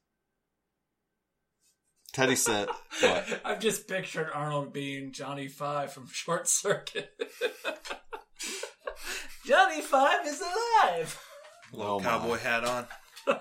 Teddy 2.13 2.35
said, 2.35 2.67
"What? 3.01 3.41
I've 3.45 3.59
just 3.59 3.87
pictured 3.87 4.29
Arnold 4.33 4.73
being 4.73 5.11
Johnny 5.11 5.47
Five 5.47 5.93
from 5.93 6.07
Short 6.11 6.47
Circuit. 6.47 7.11
Johnny 9.45 9.81
Five 9.81 10.25
is 10.27 10.41
alive. 10.41 11.19
Little 11.73 11.95
Oh, 11.95 11.99
my. 11.99 12.05
cowboy 12.05 12.37
hat 12.37 12.63
on. 12.65 12.87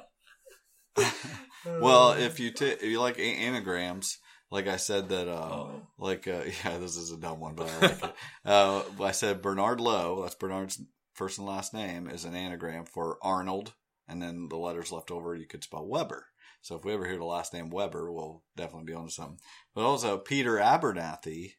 Well, 1.66 2.12
if 2.12 2.40
you 2.40 2.50
t- 2.50 2.66
if 2.66 2.82
you 2.82 2.98
like 3.00 3.18
anagrams, 3.18 4.18
like 4.50 4.68
I 4.68 4.76
said 4.76 5.10
that, 5.10 5.28
uh, 5.28 5.32
Oh. 5.32 5.82
like 5.98 6.26
uh, 6.26 6.44
yeah, 6.64 6.78
this 6.78 6.96
is 6.96 7.10
a 7.12 7.16
dumb 7.18 7.40
one, 7.40 7.54
but 7.56 7.68
I 7.68 7.78
like 7.80 8.02
it. 8.04 8.14
Uh, 8.44 8.82
I 9.02 9.10
said 9.10 9.42
Bernard 9.42 9.80
Lowe. 9.80 10.22
That's 10.22 10.34
Bernard's 10.36 10.80
first 11.14 11.38
and 11.38 11.46
last 11.46 11.74
name 11.74 12.08
is 12.08 12.24
an 12.24 12.34
anagram 12.34 12.86
for 12.86 13.18
Arnold, 13.22 13.74
and 14.08 14.22
then 14.22 14.48
the 14.48 14.56
letters 14.56 14.92
left 14.92 15.10
over 15.10 15.34
you 15.34 15.46
could 15.46 15.64
spell 15.64 15.86
Weber. 15.86 16.26
So 16.61 16.76
if 16.76 16.84
we 16.84 16.92
ever 16.92 17.06
hear 17.06 17.18
the 17.18 17.24
last 17.24 17.54
name 17.54 17.70
Weber, 17.70 18.12
we'll 18.12 18.42
definitely 18.56 18.92
be 18.92 18.94
onto 18.94 19.11
something. 19.11 19.38
But 19.74 19.84
also 19.84 20.18
Peter 20.18 20.56
Abernathy, 20.56 21.52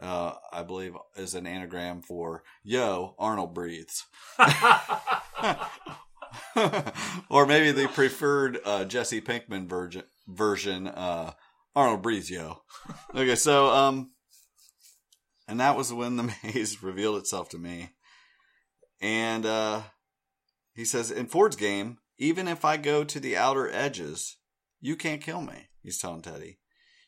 uh, 0.00 0.34
I 0.52 0.62
believe, 0.62 0.94
is 1.16 1.34
an 1.34 1.46
anagram 1.46 2.02
for 2.02 2.42
Yo 2.62 3.14
Arnold 3.18 3.54
breathes. 3.54 4.04
or 7.28 7.46
maybe 7.46 7.72
the 7.72 7.88
preferred 7.88 8.58
uh, 8.64 8.84
Jesse 8.84 9.20
Pinkman 9.20 9.68
version, 9.68 10.04
version 10.26 10.86
uh, 10.86 11.32
Arnold 11.74 12.02
breathes, 12.02 12.30
yo. 12.30 12.62
Okay, 13.14 13.34
so 13.34 13.68
um, 13.68 14.10
and 15.48 15.60
that 15.60 15.76
was 15.76 15.92
when 15.92 16.16
the 16.16 16.34
maze 16.44 16.82
revealed 16.82 17.16
itself 17.16 17.48
to 17.50 17.58
me, 17.58 17.90
and 19.00 19.46
uh, 19.46 19.82
he 20.74 20.84
says 20.84 21.10
in 21.10 21.26
Ford's 21.26 21.56
game, 21.56 21.98
even 22.18 22.48
if 22.48 22.64
I 22.64 22.76
go 22.76 23.04
to 23.04 23.20
the 23.20 23.36
outer 23.36 23.70
edges, 23.70 24.36
you 24.80 24.96
can't 24.96 25.22
kill 25.22 25.40
me. 25.40 25.68
He's 25.82 25.98
telling 25.98 26.22
Teddy, 26.22 26.58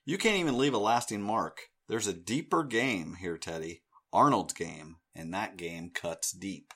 you 0.05 0.19
can't 0.19 0.37
even 0.37 0.59
leave 0.59 0.75
a 0.75 0.79
lasting 0.79 1.23
mark. 1.23 1.61
There's 1.89 2.07
a 2.07 2.13
deeper 2.13 2.65
game 2.65 3.17
here, 3.21 3.39
Teddy. 3.39 3.83
Arnold's 4.13 4.55
game, 4.55 4.97
and 5.15 5.35
that 5.35 5.57
game 5.57 5.91
cuts 5.91 6.33
deep. 6.33 6.73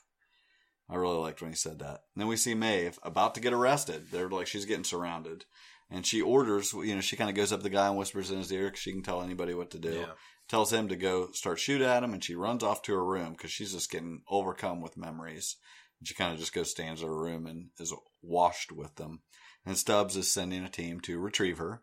I 0.91 0.97
really 0.97 1.17
liked 1.17 1.41
when 1.41 1.51
he 1.51 1.57
said 1.57 1.79
that. 1.79 2.03
And 2.15 2.21
then 2.21 2.27
we 2.27 2.37
see 2.37 2.55
Maeve 2.55 2.99
about 3.03 3.35
to 3.35 3.41
get 3.41 3.55
arrested. 3.55 4.09
They're 4.11 4.29
like 4.29 4.47
she's 4.47 4.67
getting 4.67 4.85
surrounded, 4.85 5.47
and 5.91 6.05
she 6.05 6.21
orders. 6.21 6.73
You 6.73 6.95
know, 6.95 7.01
she 7.01 7.17
kind 7.17 7.31
of 7.31 7.37
goes 7.37 7.53
up 7.53 7.61
to 7.61 7.65
the 7.65 7.71
guy 7.71 7.89
and 7.89 7.97
whispers 7.97 8.31
in 8.31 8.39
his 8.39 8.53
ear 8.53 8.67
because 8.67 8.81
she 8.81 8.93
can 8.93 9.03
tell 9.03 9.23
anybody 9.23 9.55
what 9.55 9.71
to 9.71 9.79
do. 9.79 10.01
Yeah. 10.01 10.13
Tells 10.49 10.73
him 10.73 10.89
to 10.89 10.97
go 10.97 11.31
start 11.33 11.61
shoot 11.61 11.81
at 11.81 12.03
him, 12.03 12.13
and 12.13 12.23
she 12.23 12.35
runs 12.35 12.63
off 12.63 12.83
to 12.83 12.93
her 12.93 13.05
room 13.05 13.33
because 13.33 13.51
she's 13.51 13.73
just 13.73 13.91
getting 13.91 14.23
overcome 14.29 14.83
with 14.83 14.99
memories. 14.99 15.57
She 16.03 16.15
kind 16.15 16.33
of 16.33 16.39
just 16.39 16.53
goes 16.53 16.71
stands 16.71 17.03
in 17.03 17.09
her 17.09 17.17
room 17.17 17.47
and 17.47 17.71
is 17.79 17.95
washed 18.23 18.73
with 18.73 18.95
them. 18.97 19.21
And 19.65 19.77
Stubbs 19.77 20.17
is 20.17 20.33
sending 20.33 20.65
a 20.65 20.69
team 20.69 21.01
to 21.01 21.19
retrieve 21.19 21.59
her. 21.59 21.83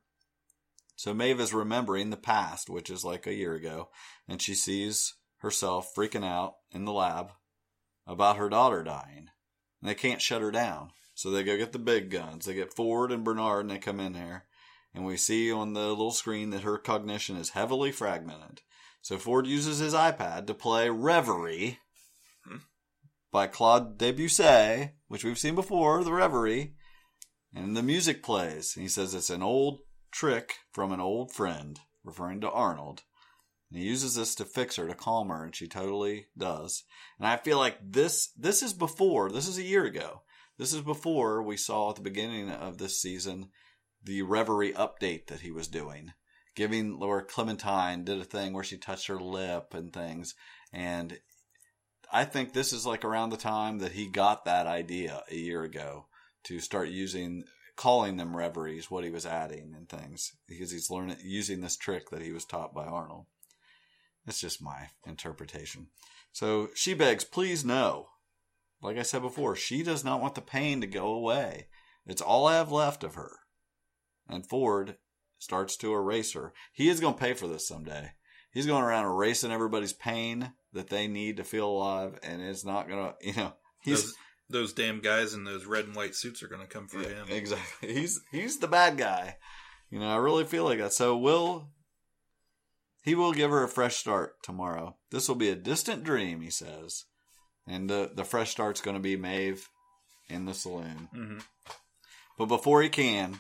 So 0.96 1.14
Maeve 1.14 1.40
is 1.40 1.54
remembering 1.54 2.10
the 2.10 2.18
past, 2.18 2.70
which 2.70 2.90
is 2.90 3.06
like 3.06 3.26
a 3.26 3.34
year 3.34 3.54
ago, 3.54 3.90
and 4.28 4.42
she 4.42 4.54
sees 4.54 5.16
herself 5.38 5.94
freaking 5.96 6.26
out 6.26 6.56
in 6.72 6.84
the 6.84 6.92
lab 6.92 7.32
about 8.06 8.36
her 8.36 8.50
daughter 8.50 8.84
dying. 8.84 9.30
And 9.82 9.90
they 9.90 9.96
can't 9.96 10.22
shut 10.22 10.42
her 10.42 10.52
down. 10.52 10.92
So 11.14 11.32
they 11.32 11.44
go 11.44 11.58
get 11.58 11.72
the 11.72 11.80
big 11.80 12.10
guns. 12.10 12.46
They 12.46 12.54
get 12.54 12.74
Ford 12.74 13.12
and 13.12 13.24
Bernard 13.24 13.62
and 13.62 13.72
they 13.72 13.78
come 13.78 14.00
in 14.00 14.14
there. 14.14 14.46
And 14.94 15.06
we 15.06 15.18
see 15.18 15.52
on 15.52 15.74
the 15.74 15.88
little 15.88 16.12
screen 16.12 16.50
that 16.50 16.64
her 16.64 16.78
cognition 16.78 17.38
is 17.38 17.50
heavily 17.50 17.92
fragmented. 17.92 18.62
So 19.02 19.18
Ford 19.18 19.48
uses 19.48 19.80
his 19.80 19.94
iPad 19.94 20.48
to 20.48 20.54
play 20.54 20.90
Reverie 20.90 21.80
hmm. 22.46 22.58
By 23.32 23.48
Claude 23.48 23.98
Debussy, 23.98 24.92
which 25.08 25.24
we've 25.24 25.38
seen 25.38 25.56
before, 25.56 26.04
the 26.04 26.14
Reverie. 26.14 26.76
And 27.54 27.76
the 27.76 27.84
music 27.84 28.24
plays. 28.24 28.76
And 28.76 28.84
he 28.84 28.90
says 28.90 29.14
it's 29.14 29.30
an 29.30 29.44
old 29.44 29.82
trick 30.12 30.56
from 30.72 30.92
an 30.92 31.00
old 31.00 31.34
friend, 31.34 31.80
referring 32.04 32.42
to 32.42 32.52
Arnold. 32.52 33.04
And 33.70 33.80
he 33.80 33.88
uses 33.88 34.16
this 34.16 34.36
to 34.36 34.46
fix 34.46 34.78
her, 34.78 34.88
to 34.88 34.96
calm 34.96 35.30
her, 35.30 35.44
and 35.44 35.56
she 35.56 35.68
totally 35.68 36.28
does. 36.38 36.84
And 37.20 37.28
I 37.28 37.38
feel 37.38 37.58
like 37.58 37.78
this 37.82 38.32
this 38.38 38.64
is 38.64 38.74
before, 38.74 39.32
this 39.32 39.48
is 39.48 39.58
a 39.58 39.64
year 39.64 39.86
ago. 39.86 40.24
This 40.58 40.74
is 40.74 40.82
before 40.82 41.42
we 41.44 41.56
saw 41.56 41.92
at 41.92 41.96
the 41.96 42.02
beginning 42.02 42.50
of 42.50 42.78
this 42.78 43.00
season 43.00 43.50
the 44.04 44.24
Reverie 44.24 44.74
update 44.74 45.28
that 45.28 45.42
he 45.42 45.52
was 45.52 45.68
doing. 45.68 46.14
Giving 46.56 47.00
Laura 47.00 47.24
Clementine 47.24 48.04
did 48.04 48.20
a 48.20 48.26
thing 48.26 48.54
where 48.54 48.64
she 48.64 48.78
touched 48.78 49.08
her 49.08 49.20
lip 49.20 49.74
and 49.74 49.94
things. 49.94 50.36
And 50.74 51.20
I 52.12 52.26
think 52.26 52.54
this 52.54 52.74
is 52.74 52.86
like 52.86 53.06
around 53.06 53.30
the 53.30 53.38
time 53.38 53.80
that 53.80 53.92
he 53.92 54.08
got 54.08 54.46
that 54.46 54.68
idea 54.68 55.24
a 55.30 55.36
year 55.36 55.64
ago 55.64 56.08
to 56.46 56.60
start 56.60 56.90
using 56.90 57.44
calling 57.76 58.18
them 58.18 58.36
reveries, 58.36 58.92
what 58.92 59.04
he 59.04 59.10
was 59.10 59.26
adding 59.26 59.74
and 59.76 59.88
things. 59.88 60.34
Because 60.48 60.72
he's 60.72 60.90
learning 60.90 61.18
using 61.24 61.62
this 61.62 61.78
trick 61.78 62.10
that 62.10 62.22
he 62.22 62.32
was 62.32 62.46
taught 62.46 62.74
by 62.74 62.86
Arnold. 62.86 63.26
It's 64.28 64.42
just 64.42 64.62
my 64.62 64.90
interpretation. 65.06 65.88
So 66.32 66.70
she 66.76 66.94
begs, 66.94 67.24
please 67.24 67.64
no. 67.64 68.10
Like 68.82 68.98
I 68.98 69.04
said 69.04 69.22
before, 69.22 69.56
she 69.56 69.84
does 69.84 70.04
not 70.04 70.22
want 70.22 70.36
the 70.36 70.42
pain 70.42 70.82
to 70.82 70.88
go 70.88 71.08
away. 71.14 71.68
It's 72.06 72.22
all 72.22 72.48
I 72.48 72.56
have 72.56 72.72
left 72.72 73.04
of 73.04 73.16
her. 73.16 73.40
And 74.28 74.48
Ford 74.48 74.98
starts 75.38 75.78
to 75.78 75.94
erase 75.94 76.34
her. 76.34 76.54
He 76.74 76.90
is 76.90 77.00
going 77.00 77.14
to 77.14 77.20
pay 77.20 77.34
for 77.34 77.48
this 77.48 77.68
someday. 77.68 78.12
He's 78.52 78.66
going 78.66 78.84
around 78.84 79.06
erasing 79.06 79.52
everybody's 79.52 79.94
pain 79.94 80.52
that 80.74 80.90
they 80.90 81.08
need 81.08 81.38
to 81.38 81.44
feel 81.44 81.68
alive, 81.68 82.18
and 82.24 82.42
it's 82.42 82.66
not 82.66 82.88
going 82.88 83.06
to, 83.12 83.28
you 83.28 83.34
know, 83.36 83.54
he's 83.82 84.04
Those, 84.04 84.16
those 84.50 84.74
damn 84.74 85.00
guys 85.02 85.34
in 85.34 85.44
those 85.44 85.66
red 85.66 85.86
and 85.86 85.96
white 85.96 86.16
suits 86.16 86.42
are 86.44 86.48
going 86.48 86.62
to 86.62 86.68
come 86.68 86.88
for 86.88 87.02
yeah, 87.02 87.10
him. 87.10 87.28
exactly. 87.30 87.94
He's 87.94 88.20
he's 88.32 88.58
the 88.60 88.68
bad 88.68 88.98
guy. 88.98 89.38
You 89.92 90.00
know, 90.00 90.10
I 90.10 90.18
really 90.18 90.46
feel 90.46 90.64
like 90.66 90.80
that. 90.80 90.94
So 90.94 91.16
will 91.18 91.70
he 93.04 93.16
will 93.16 93.32
give 93.34 93.52
her 93.52 93.64
a 93.64 93.70
fresh 93.70 93.96
start 93.96 94.42
tomorrow. 94.44 94.98
This 95.12 95.28
will 95.28 95.36
be 95.36 95.50
a 95.50 95.56
distant 95.56 96.04
dream, 96.04 96.42
he 96.42 96.50
says, 96.50 97.06
and 97.68 97.90
the 97.90 98.12
the 98.14 98.24
fresh 98.24 98.50
start's 98.52 98.82
going 98.82 98.96
to 98.98 99.02
be 99.02 99.16
Maeve 99.16 99.70
in 100.28 100.46
the 100.46 100.54
saloon. 100.54 101.10
Mhm. 101.16 101.44
But 102.38 102.46
before 102.48 102.82
he 102.82 102.90
can, 102.90 103.40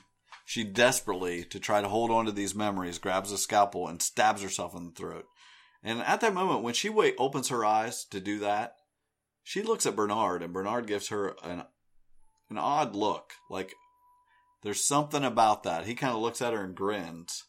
she 0.49 0.63
desperately, 0.63 1.43
to 1.43 1.59
try 1.59 1.79
to 1.79 1.87
hold 1.87 2.09
on 2.09 2.25
to 2.25 2.31
these 2.31 2.55
memories, 2.55 2.97
grabs 2.97 3.31
a 3.31 3.37
scalpel 3.37 3.87
and 3.87 4.01
stabs 4.01 4.41
herself 4.41 4.75
in 4.75 4.83
the 4.83 4.91
throat. 4.91 5.25
And 5.83 6.01
at 6.01 6.21
that 6.21 6.33
moment, 6.33 6.63
when 6.63 6.73
she 6.73 6.89
wait, 6.89 7.13
opens 7.19 7.49
her 7.49 7.63
eyes 7.63 8.03
to 8.05 8.19
do 8.19 8.39
that, 8.39 8.73
she 9.43 9.61
looks 9.61 9.85
at 9.85 9.95
Bernard, 9.95 10.41
and 10.41 10.51
Bernard 10.51 10.87
gives 10.87 11.09
her 11.09 11.35
an 11.43 11.65
an 12.49 12.57
odd 12.57 12.95
look. 12.95 13.33
Like 13.47 13.75
there's 14.63 14.83
something 14.83 15.23
about 15.23 15.61
that. 15.65 15.85
He 15.85 15.93
kind 15.93 16.15
of 16.15 16.19
looks 16.19 16.41
at 16.41 16.53
her 16.53 16.63
and 16.63 16.73
grins. 16.73 17.43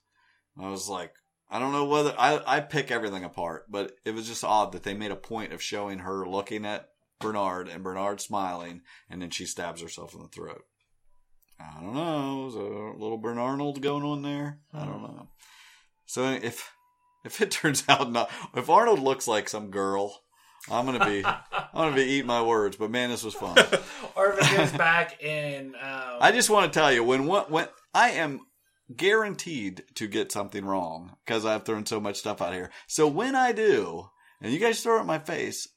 I 0.61 0.69
was 0.69 0.87
like, 0.91 1.15
I 1.49 1.59
don't 1.59 1.73
know 1.73 1.87
whether 1.87 2.15
I 2.19 2.43
I 2.47 2.61
pick 2.61 2.91
everything 2.91 3.25
apart, 3.25 3.65
but 3.71 3.93
it 4.05 4.15
was 4.15 4.29
just 4.29 4.45
odd 4.45 4.73
that 4.73 4.83
they 4.83 4.93
made 4.93 5.11
a 5.11 5.17
point 5.17 5.55
of 5.55 5.63
showing 5.63 6.01
her 6.01 6.29
looking 6.29 6.67
at 6.67 6.91
Bernard 7.19 7.67
and 7.67 7.83
Bernard 7.83 8.21
smiling, 8.21 8.83
and 9.09 9.23
then 9.23 9.31
she 9.31 9.47
stabs 9.47 9.81
herself 9.81 10.13
in 10.13 10.21
the 10.21 10.29
throat. 10.29 10.67
I 11.61 11.81
don't 11.81 11.95
know. 11.95 12.47
Is 12.49 12.55
a 12.55 12.59
little 12.59 13.21
Bernarnold 13.21 13.81
going 13.81 14.05
on 14.05 14.23
there? 14.23 14.59
I 14.73 14.85
don't 14.85 15.03
know. 15.03 15.29
So 16.07 16.25
if 16.31 16.73
if 17.25 17.41
it 17.41 17.51
turns 17.51 17.85
out 17.89 18.11
not, 18.11 18.31
if 18.55 18.69
Arnold 18.69 19.01
looks 19.01 19.29
like 19.29 19.49
some 19.49 19.71
girl, 19.71 20.21
I'm 20.71 20.87
gonna 20.87 21.05
be 21.07 21.25
I'm 21.25 21.41
gonna 21.75 21.97
be 21.97 22.03
eating 22.03 22.27
my 22.27 22.43
words, 22.43 22.77
but 22.77 22.91
man, 22.91 23.11
this 23.11 23.23
was 23.23 23.35
fun. 23.35 23.57
or 24.17 24.33
if 24.33 24.53
it 24.53 24.57
goes 24.57 24.73
back 24.73 25.19
and 25.23 25.75
um, 25.77 26.19
I 26.21 26.33
just 26.33 26.51
want 26.51 26.73
to 26.73 26.79
tell 26.79 26.93
you 26.93 27.05
when 27.05 27.27
what 27.27 27.51
when 27.51 27.69
I 27.95 28.11
am 28.11 28.41
guaranteed 28.95 29.85
to 29.95 30.07
get 30.09 30.33
something 30.33 30.65
wrong 30.65 31.17
because 31.25 31.45
I've 31.45 31.65
thrown 31.65 31.87
so 31.87 32.01
much 32.01 32.17
stuff 32.17 32.43
out 32.43 32.53
here. 32.53 32.71
So 32.89 33.07
when 33.07 33.35
I 33.35 33.53
do, 33.53 34.09
and 34.41 34.53
you 34.53 34.59
guys 34.59 34.83
throw 34.83 34.99
it 34.99 35.03
in 35.03 35.07
my 35.07 35.19
face, 35.19 35.69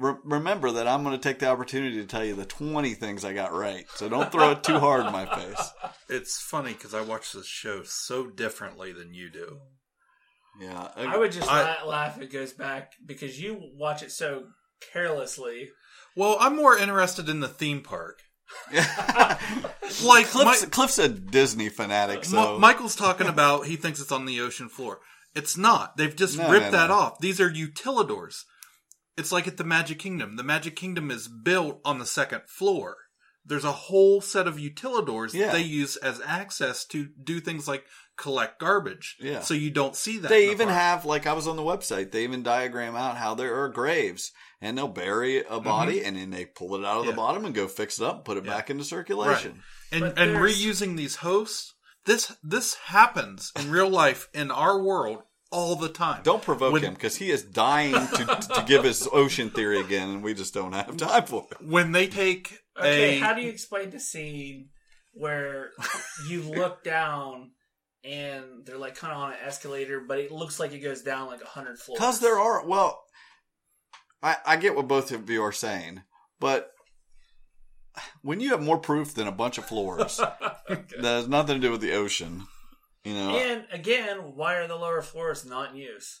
re- 0.00 0.14
remember 0.24 0.72
that 0.72 0.88
I'm 0.88 1.04
going 1.04 1.14
to 1.16 1.22
take 1.22 1.38
the 1.38 1.48
opportunity 1.48 1.96
to 1.98 2.06
tell 2.06 2.24
you 2.24 2.34
the 2.34 2.44
20 2.46 2.94
things 2.94 3.24
I 3.24 3.32
got 3.32 3.52
right. 3.52 3.84
So 3.94 4.08
don't 4.08 4.32
throw 4.32 4.50
it 4.52 4.64
too 4.64 4.78
hard 4.80 5.06
in 5.06 5.12
my 5.12 5.26
face. 5.26 5.70
It's 6.08 6.40
funny 6.40 6.72
because 6.72 6.92
I 6.92 7.02
watch 7.02 7.30
this 7.32 7.46
show 7.46 7.82
so 7.84 8.26
differently 8.26 8.92
than 8.92 9.14
you 9.14 9.30
do. 9.30 9.58
Yeah, 10.60 10.88
I 10.96 11.16
would 11.16 11.30
just 11.30 11.48
I- 11.48 11.82
la- 11.84 11.88
laugh 11.88 12.16
if 12.16 12.24
it 12.24 12.32
goes 12.32 12.52
back 12.52 12.92
because 13.06 13.40
you 13.40 13.60
watch 13.78 14.02
it 14.02 14.10
so 14.10 14.46
carelessly. 14.92 15.68
Well, 16.16 16.36
I'm 16.40 16.56
more 16.56 16.76
interested 16.76 17.28
in 17.28 17.38
the 17.38 17.46
theme 17.48 17.82
park. 17.82 18.18
like 18.72 18.90
Like 20.04 20.26
Cliff's, 20.26 20.62
my- 20.62 20.68
Cliff's 20.70 20.98
a 20.98 21.08
Disney 21.08 21.68
fanatic, 21.68 22.24
so 22.24 22.36
Ma- 22.36 22.58
Michael's 22.58 22.96
talking 22.96 23.26
about 23.36 23.66
he 23.66 23.76
thinks 23.76 24.00
it's 24.00 24.10
on 24.12 24.24
the 24.26 24.40
ocean 24.40 24.68
floor. 24.68 24.98
It's 25.34 25.56
not. 25.56 25.96
They've 25.96 26.14
just 26.16 26.36
No, 26.38 26.50
ripped 26.50 26.66
no, 26.66 26.70
that 26.72 26.88
no. 26.88 26.94
off. 26.94 27.20
These 27.20 27.40
are 27.40 27.48
utilidors. 27.50 28.42
It's 29.16 29.32
like 29.32 29.46
at 29.46 29.56
the 29.56 29.64
Magic 29.64 29.98
Kingdom. 29.98 30.36
The 30.36 30.42
Magic 30.44 30.76
Kingdom 30.76 31.10
is 31.10 31.28
built 31.28 31.80
on 31.84 31.98
the 31.98 32.06
second 32.06 32.42
floor. 32.46 32.96
There's 33.44 33.64
a 33.64 33.72
whole 33.72 34.20
set 34.20 34.46
of 34.46 34.56
utilidors 34.56 35.32
Yeah. 35.32 35.46
that 35.46 35.52
they 35.54 35.62
use 35.62 35.96
as 35.96 36.20
access 36.24 36.84
to 36.86 37.08
do 37.22 37.40
things 37.40 37.66
like 37.66 37.84
collect 38.16 38.60
garbage. 38.60 39.16
Yeah. 39.18 39.40
So 39.40 39.54
you 39.54 39.70
don't 39.70 39.96
see 39.96 40.18
that. 40.18 40.28
They 40.28 40.46
the 40.46 40.52
even 40.52 40.68
park. 40.68 40.78
have, 40.78 41.04
like 41.06 41.26
I 41.26 41.32
was 41.32 41.46
on 41.46 41.56
the 41.56 41.62
website, 41.62 42.12
they 42.12 42.24
even 42.24 42.42
diagram 42.42 42.94
out 42.94 43.16
how 43.16 43.34
there 43.34 43.62
are 43.62 43.68
graves 43.68 44.30
and 44.60 44.76
they'll 44.76 44.88
bury 44.88 45.38
a 45.38 45.44
mm-hmm. 45.44 45.64
body 45.64 46.04
and 46.04 46.16
then 46.16 46.30
they 46.30 46.44
pull 46.44 46.74
it 46.76 46.84
out 46.84 46.98
of 47.00 47.04
Yeah. 47.06 47.12
the 47.12 47.16
bottom 47.16 47.44
and 47.46 47.54
go 47.54 47.66
fix 47.66 47.98
it 47.98 48.04
up 48.04 48.24
put 48.24 48.36
it 48.36 48.44
Yeah. 48.44 48.52
back 48.52 48.70
into 48.70 48.84
circulation. 48.84 49.62
and 49.90 50.04
and 50.04 50.36
reusing 50.36 50.96
these 50.96 51.16
hosts. 51.16 51.74
This 52.04 52.36
this 52.42 52.74
happens 52.74 53.52
in 53.58 53.70
real 53.70 53.88
life 53.88 54.28
in 54.32 54.50
our 54.50 54.80
world 54.80 55.22
all 55.50 55.74
the 55.76 55.88
time. 55.88 56.22
Don't 56.22 56.42
provoke 56.42 56.72
When- 56.74 56.82
him 56.82 56.94
because 56.94 57.16
he 57.16 57.30
is 57.30 57.42
dying 57.42 57.92
to, 57.92 58.24
to 58.54 58.64
give 58.66 58.84
his 58.84 59.08
ocean 59.12 59.50
theory 59.50 59.80
again 59.80 60.08
and 60.08 60.22
we 60.22 60.34
just 60.34 60.54
don't 60.54 60.72
have 60.72 60.96
time 60.96 61.24
for 61.26 61.46
it. 61.50 61.58
when 61.66 61.92
they 61.92 62.06
take 62.06 62.58
Okay, 62.78 63.16
a 63.16 63.20
how 63.20 63.34
do 63.34 63.42
you 63.42 63.50
explain 63.50 63.90
the 63.90 64.00
scene 64.00 64.68
where 65.12 65.70
you 66.28 66.42
look 66.42 66.84
down 66.84 67.50
and 68.04 68.44
they're 68.64 68.78
like 68.78 68.94
kind 68.96 69.12
of 69.12 69.18
on 69.18 69.32
an 69.32 69.38
escalator, 69.44 70.00
but 70.00 70.18
it 70.18 70.30
looks 70.32 70.58
like 70.60 70.72
it 70.72 70.78
goes 70.78 71.02
down 71.02 71.26
like 71.26 71.42
a 71.42 71.46
hundred 71.46 71.78
floors? 71.78 71.98
Because 71.98 72.20
there 72.20 72.38
are, 72.38 72.64
well, 72.66 73.02
I, 74.22 74.36
I 74.46 74.56
get 74.56 74.76
what 74.76 74.86
both 74.88 75.10
of 75.10 75.28
you 75.28 75.42
are 75.42 75.52
saying, 75.52 76.02
but 76.38 76.70
when 78.22 78.38
you 78.40 78.50
have 78.50 78.62
more 78.62 78.78
proof 78.78 79.14
than 79.14 79.26
a 79.26 79.32
bunch 79.32 79.58
of 79.58 79.64
floors, 79.66 80.16
that 80.68 80.86
has 81.02 81.28
nothing 81.28 81.56
to 81.56 81.66
do 81.66 81.72
with 81.72 81.80
the 81.80 81.92
ocean. 81.92 82.44
You 83.04 83.14
know, 83.14 83.30
And 83.36 83.64
again, 83.72 84.18
why 84.34 84.56
are 84.56 84.66
the 84.68 84.76
lower 84.76 85.02
floors 85.02 85.44
not 85.46 85.70
in 85.70 85.76
use? 85.76 86.20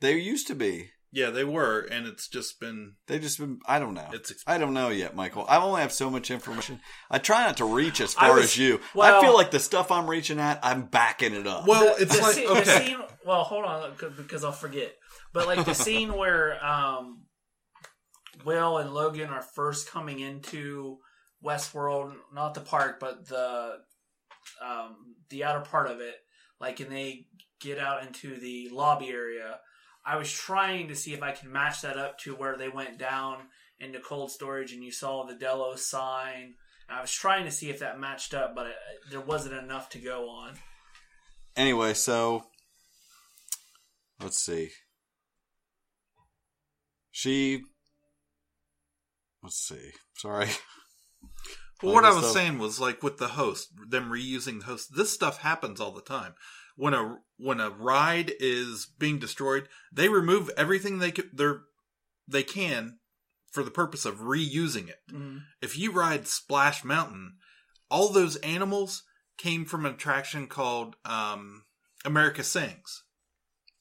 they 0.00 0.16
used 0.18 0.46
to 0.48 0.54
be. 0.54 0.90
yeah 1.12 1.30
they 1.30 1.42
were 1.44 1.80
and 1.90 2.06
it's 2.06 2.28
just 2.28 2.60
been 2.60 2.94
They 3.06 3.18
just 3.18 3.38
been. 3.38 3.58
I 3.66 3.78
don't 3.78 3.94
know. 3.94 4.08
It's 4.12 4.32
exp- 4.32 4.44
I 4.46 4.58
don't 4.58 4.74
know 4.74 4.88
yet, 4.90 5.14
Michael. 5.16 5.44
I 5.48 5.56
only 5.58 5.80
have 5.80 5.92
so 5.92 6.10
much 6.10 6.30
information. 6.30 6.80
I 7.10 7.18
try 7.18 7.44
not 7.46 7.56
to 7.58 7.64
reach 7.64 8.00
as 8.00 8.14
far 8.14 8.34
was- 8.34 8.44
as 8.44 8.58
you. 8.58 8.80
well- 8.94 9.18
I 9.18 9.20
feel 9.24 9.34
like 9.34 9.50
the 9.50 9.60
stuff 9.60 9.90
I'm 9.90 10.08
reaching 10.10 10.38
at, 10.40 10.58
I'm 10.62 10.86
backing 10.86 11.34
it 11.34 11.46
up. 11.46 11.66
well 11.66 11.94
The- 11.96 12.02
it's 12.02 12.16
the 12.16 12.22
like 12.22 12.34
scene, 12.34 12.46
the 12.46 12.60
okay 12.60 12.86
scene- 12.86 13.02
well, 13.24 13.42
hold 13.44 13.64
on, 13.64 13.92
because 14.16 14.44
I'll 14.44 14.52
forget. 14.52 14.94
But 15.32 15.46
like 15.46 15.64
the 15.64 15.74
scene 15.86 16.12
where 16.16 16.64
um, 16.64 17.24
Will 18.44 18.78
and 18.78 18.92
Logan 18.94 19.30
are 19.30 19.42
first 19.42 19.90
coming 19.90 20.20
into 20.20 20.98
Westworld, 21.44 22.14
not 22.32 22.54
the 22.54 22.60
park, 22.60 22.98
but 23.00 23.26
the 23.28 23.76
um, 24.64 24.96
the 25.30 25.44
outer 25.44 25.60
part 25.60 25.90
of 25.90 26.00
it. 26.00 26.16
Like, 26.60 26.80
and 26.80 26.90
they 26.90 27.26
get 27.60 27.78
out 27.78 28.04
into 28.06 28.38
the 28.38 28.68
lobby 28.70 29.08
area. 29.08 29.58
I 30.04 30.16
was 30.16 30.32
trying 30.32 30.88
to 30.88 30.96
see 30.96 31.12
if 31.12 31.22
I 31.22 31.32
can 31.32 31.52
match 31.52 31.82
that 31.82 31.98
up 31.98 32.18
to 32.20 32.34
where 32.34 32.56
they 32.56 32.68
went 32.68 32.98
down 32.98 33.38
into 33.80 34.00
cold 34.00 34.30
storage, 34.30 34.72
and 34.72 34.82
you 34.82 34.90
saw 34.90 35.24
the 35.24 35.34
Delos 35.34 35.84
sign. 35.84 36.54
I 36.88 37.00
was 37.00 37.12
trying 37.12 37.44
to 37.44 37.50
see 37.50 37.68
if 37.68 37.80
that 37.80 38.00
matched 38.00 38.32
up, 38.32 38.54
but 38.54 38.66
it, 38.66 38.76
there 39.10 39.20
wasn't 39.20 39.54
enough 39.54 39.90
to 39.90 39.98
go 39.98 40.28
on. 40.28 40.54
anyway, 41.56 41.94
so 41.94 42.44
let's 44.20 44.38
see. 44.38 44.70
She. 47.10 47.64
Let's 49.42 49.56
see. 49.56 49.90
Sorry. 50.16 50.48
But 51.80 51.92
what 51.94 52.04
I 52.04 52.14
was 52.14 52.26
so. 52.26 52.32
saying 52.32 52.58
was 52.58 52.80
like 52.80 53.02
with 53.02 53.18
the 53.18 53.28
host, 53.28 53.68
them 53.88 54.10
reusing 54.10 54.60
the 54.60 54.66
host. 54.66 54.96
This 54.96 55.12
stuff 55.12 55.38
happens 55.38 55.80
all 55.80 55.92
the 55.92 56.00
time. 56.02 56.34
When 56.76 56.94
a 56.94 57.18
when 57.38 57.60
a 57.60 57.70
ride 57.70 58.32
is 58.40 58.86
being 58.98 59.18
destroyed, 59.18 59.68
they 59.92 60.08
remove 60.08 60.50
everything 60.56 60.98
they 60.98 61.10
can, 61.12 61.30
they're 61.32 61.60
they 62.26 62.42
can 62.42 62.98
for 63.52 63.62
the 63.62 63.70
purpose 63.70 64.04
of 64.04 64.18
reusing 64.20 64.88
it. 64.88 64.98
Mm-hmm. 65.12 65.38
If 65.62 65.78
you 65.78 65.90
ride 65.92 66.26
Splash 66.28 66.84
Mountain, 66.84 67.34
all 67.90 68.10
those 68.10 68.36
animals 68.36 69.02
came 69.38 69.64
from 69.64 69.86
an 69.86 69.94
attraction 69.94 70.46
called 70.46 70.96
um, 71.04 71.64
America 72.04 72.42
Sings. 72.44 73.04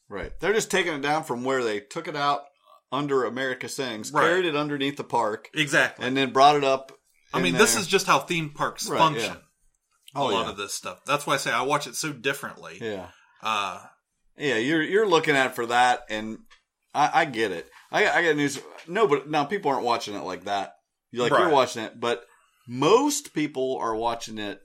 Right. 0.10 0.32
They're 0.40 0.54
just 0.54 0.72
taking 0.72 0.94
it 0.94 1.02
down 1.02 1.24
from 1.24 1.44
where 1.44 1.64
they 1.64 1.82
took 1.82 2.08
it 2.08 2.16
out 2.16 2.44
under 2.92 3.26
America 3.26 3.68
Sings, 3.68 4.12
Right. 4.14 4.24
carried 4.28 4.46
it 4.46 4.56
underneath 4.56 4.96
the 4.96 5.04
park, 5.04 5.50
Exactly. 5.54 6.06
and 6.08 6.16
then 6.16 6.32
brought 6.32 6.56
it 6.56 6.64
up. 6.64 6.97
I 7.38 7.42
mean, 7.42 7.54
this 7.54 7.76
is 7.76 7.88
just 7.88 8.08
how 8.08 8.20
theme 8.20 8.50
parks 8.50 8.88
Right, 8.90 8.98
function. 8.98 9.34
yeah. 9.34 9.40
A 10.16 10.20
Oh, 10.24 10.28
lot 10.28 10.46
yeah. 10.46 10.52
of 10.52 10.58
this 10.58 10.74
stuff. 10.74 11.00
That's 11.06 11.28
why 11.28 11.36
I 11.36 11.38
say 11.38 11.52
I 11.52 11.62
watch 11.62 11.86
it 11.88 11.96
so 11.96 12.12
differently. 12.12 12.78
Yeah. 12.82 13.08
Uh, 13.44 13.80
Yeah, 14.38 14.56
you're 14.58 14.82
you're 14.82 15.08
looking 15.08 15.36
at 15.36 15.48
it 15.48 15.56
for 15.56 15.66
that, 15.68 16.02
and 16.10 16.38
I, 16.94 17.22
I 17.22 17.26
get 17.26 17.52
it. 17.52 17.70
I 17.92 18.08
I 18.10 18.24
got 18.24 18.36
news. 18.36 18.60
No, 18.88 19.08
but 19.08 19.30
now 19.30 19.46
people 19.46 19.72
aren't 19.72 19.84
watching 19.84 20.16
it 20.16 20.24
like 20.24 20.46
that. 20.46 20.74
You're 21.12 21.30
like 21.30 21.40
you're 21.40 21.50
watching 21.50 21.84
it, 21.84 22.00
but 22.00 22.24
most 22.68 23.34
people 23.34 23.78
are 23.78 23.96
watching 23.96 24.38
it 24.38 24.60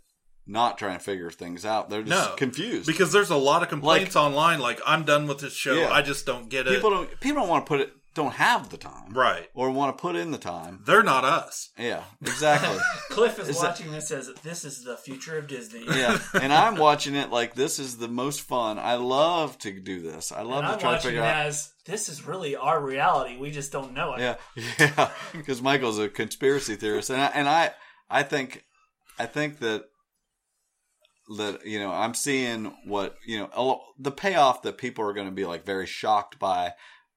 not 0.46 0.76
trying 0.78 0.98
to 0.98 1.04
figure 1.04 1.30
things 1.30 1.64
out. 1.64 1.88
They're 1.88 2.02
just 2.02 2.30
No, 2.30 2.34
confused 2.36 2.86
because 2.86 3.12
there's 3.12 3.30
a 3.30 3.36
lot 3.36 3.62
of 3.62 3.68
complaints 3.68 4.16
online. 4.16 4.58
Like 4.60 4.80
I'm 4.86 5.04
done 5.04 5.26
with 5.26 5.38
this 5.40 5.54
show. 5.54 5.74
Yeah. 5.74 5.90
I 5.92 6.02
just 6.02 6.26
don't 6.26 6.48
get 6.48 6.66
it. 6.66 6.74
people 6.74 6.90
don't 6.90 7.20
people 7.20 7.40
don't 7.42 7.48
want 7.48 7.64
to 7.66 7.68
put 7.68 7.80
it 7.80 7.92
don't 8.14 8.34
have 8.34 8.68
the 8.68 8.76
time 8.76 9.12
right? 9.14 9.48
or 9.54 9.70
want 9.70 9.96
to 9.96 10.00
put 10.00 10.16
in 10.16 10.30
the 10.32 10.38
time. 10.38 10.80
They're 10.84 11.02
not 11.02 11.24
us. 11.24 11.70
Yeah, 11.78 12.02
exactly. 12.20 12.78
Cliff 13.10 13.38
is, 13.38 13.48
Is 13.48 13.60
that- 13.60 13.68
watching 13.70 13.90
this 13.90 14.10
as 14.10 14.30
this 14.42 14.64
is 14.64 14.84
the 14.84 14.96
future 14.96 15.38
of 15.38 15.46
Disney. 15.48 15.84
yeah, 15.86 16.18
and 16.34 16.52
I'm 16.52 16.76
watching 16.76 17.14
it 17.14 17.30
like 17.30 17.54
this 17.54 17.78
is 17.78 17.96
the 17.96 18.08
most 18.08 18.42
fun. 18.42 18.78
I 18.78 18.96
love 18.96 19.58
to 19.60 19.72
do 19.80 20.02
this. 20.02 20.30
I 20.32 20.42
love 20.42 20.58
And 20.64 20.66
to 20.68 20.72
I'm 20.74 20.78
try 20.78 20.90
to 20.90 20.96
watching 20.96 21.08
figure 21.10 21.22
it 21.22 21.26
out. 21.26 21.46
as 21.46 21.72
this 21.86 22.08
is 22.08 22.26
really 22.26 22.54
our 22.54 22.80
reality. 22.80 23.36
We 23.38 23.50
just 23.50 23.72
don't 23.72 23.94
know 23.94 24.14
it. 24.14 24.20
Yeah, 24.20 24.36
yeah, 24.78 25.10
because 25.32 25.62
Michael's 25.62 25.98
a 25.98 26.08
conspiracy 26.08 26.76
theorist, 26.76 27.10
and 27.10 27.20
I, 27.20 27.26
and 27.34 27.48
I, 27.48 27.70
I 28.10 28.22
think, 28.24 28.64
I 29.18 29.26
think 29.26 29.58
that 29.60 29.84
that 31.38 31.64
you 31.64 31.78
know 31.78 31.90
I'm 31.92 32.14
seeing 32.14 32.74
what 32.84 33.16
you 33.26 33.38
know 33.38 33.80
the 33.98 34.10
payoff 34.10 34.62
that 34.62 34.76
people 34.76 35.04
are 35.08 35.12
going 35.12 35.28
to 35.28 35.32
be 35.34 35.44
like 35.44 35.64
very 35.64 35.86
shocked 35.86 36.38
by. 36.38 36.72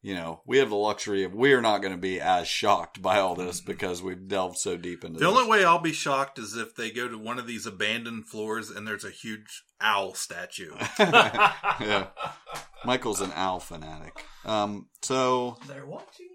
You 0.06 0.14
know, 0.14 0.42
we 0.46 0.60
have 0.60 0.70
the 0.70 0.76
luxury 0.76 1.24
of 1.24 1.34
we 1.34 1.54
are 1.54 1.62
not 1.62 1.82
going 1.82 1.92
to 1.94 1.98
be 2.00 2.22
as 2.22 2.48
shocked 2.48 3.02
by 3.02 3.18
all 3.20 3.34
this 3.34 3.60
because 3.60 4.04
we've 4.04 4.28
delved 4.28 4.56
so 4.60 4.78
deep 4.78 5.04
into 5.04 5.18
The 5.18 5.26
this. 5.26 5.36
only 5.36 5.50
way 5.50 5.66
I'll 5.66 5.80
be 5.80 5.94
shocked 5.94 6.38
is 6.38 6.56
if 6.56 6.76
they 6.76 6.92
go 6.92 7.08
to 7.08 7.18
one 7.18 7.40
of 7.40 7.48
these 7.48 7.66
abandoned 7.66 8.28
floors 8.28 8.70
and 8.70 8.88
there's 8.88 9.04
a 9.04 9.10
huge 9.10 9.64
owl 9.82 10.14
statue. 10.14 10.70
yeah, 11.00 12.10
Michael's 12.86 13.20
an 13.22 13.32
owl 13.34 13.60
fanatic. 13.60 14.24
Um, 14.46 14.90
so 15.02 15.58
They're 15.68 15.88
watching 15.88 16.28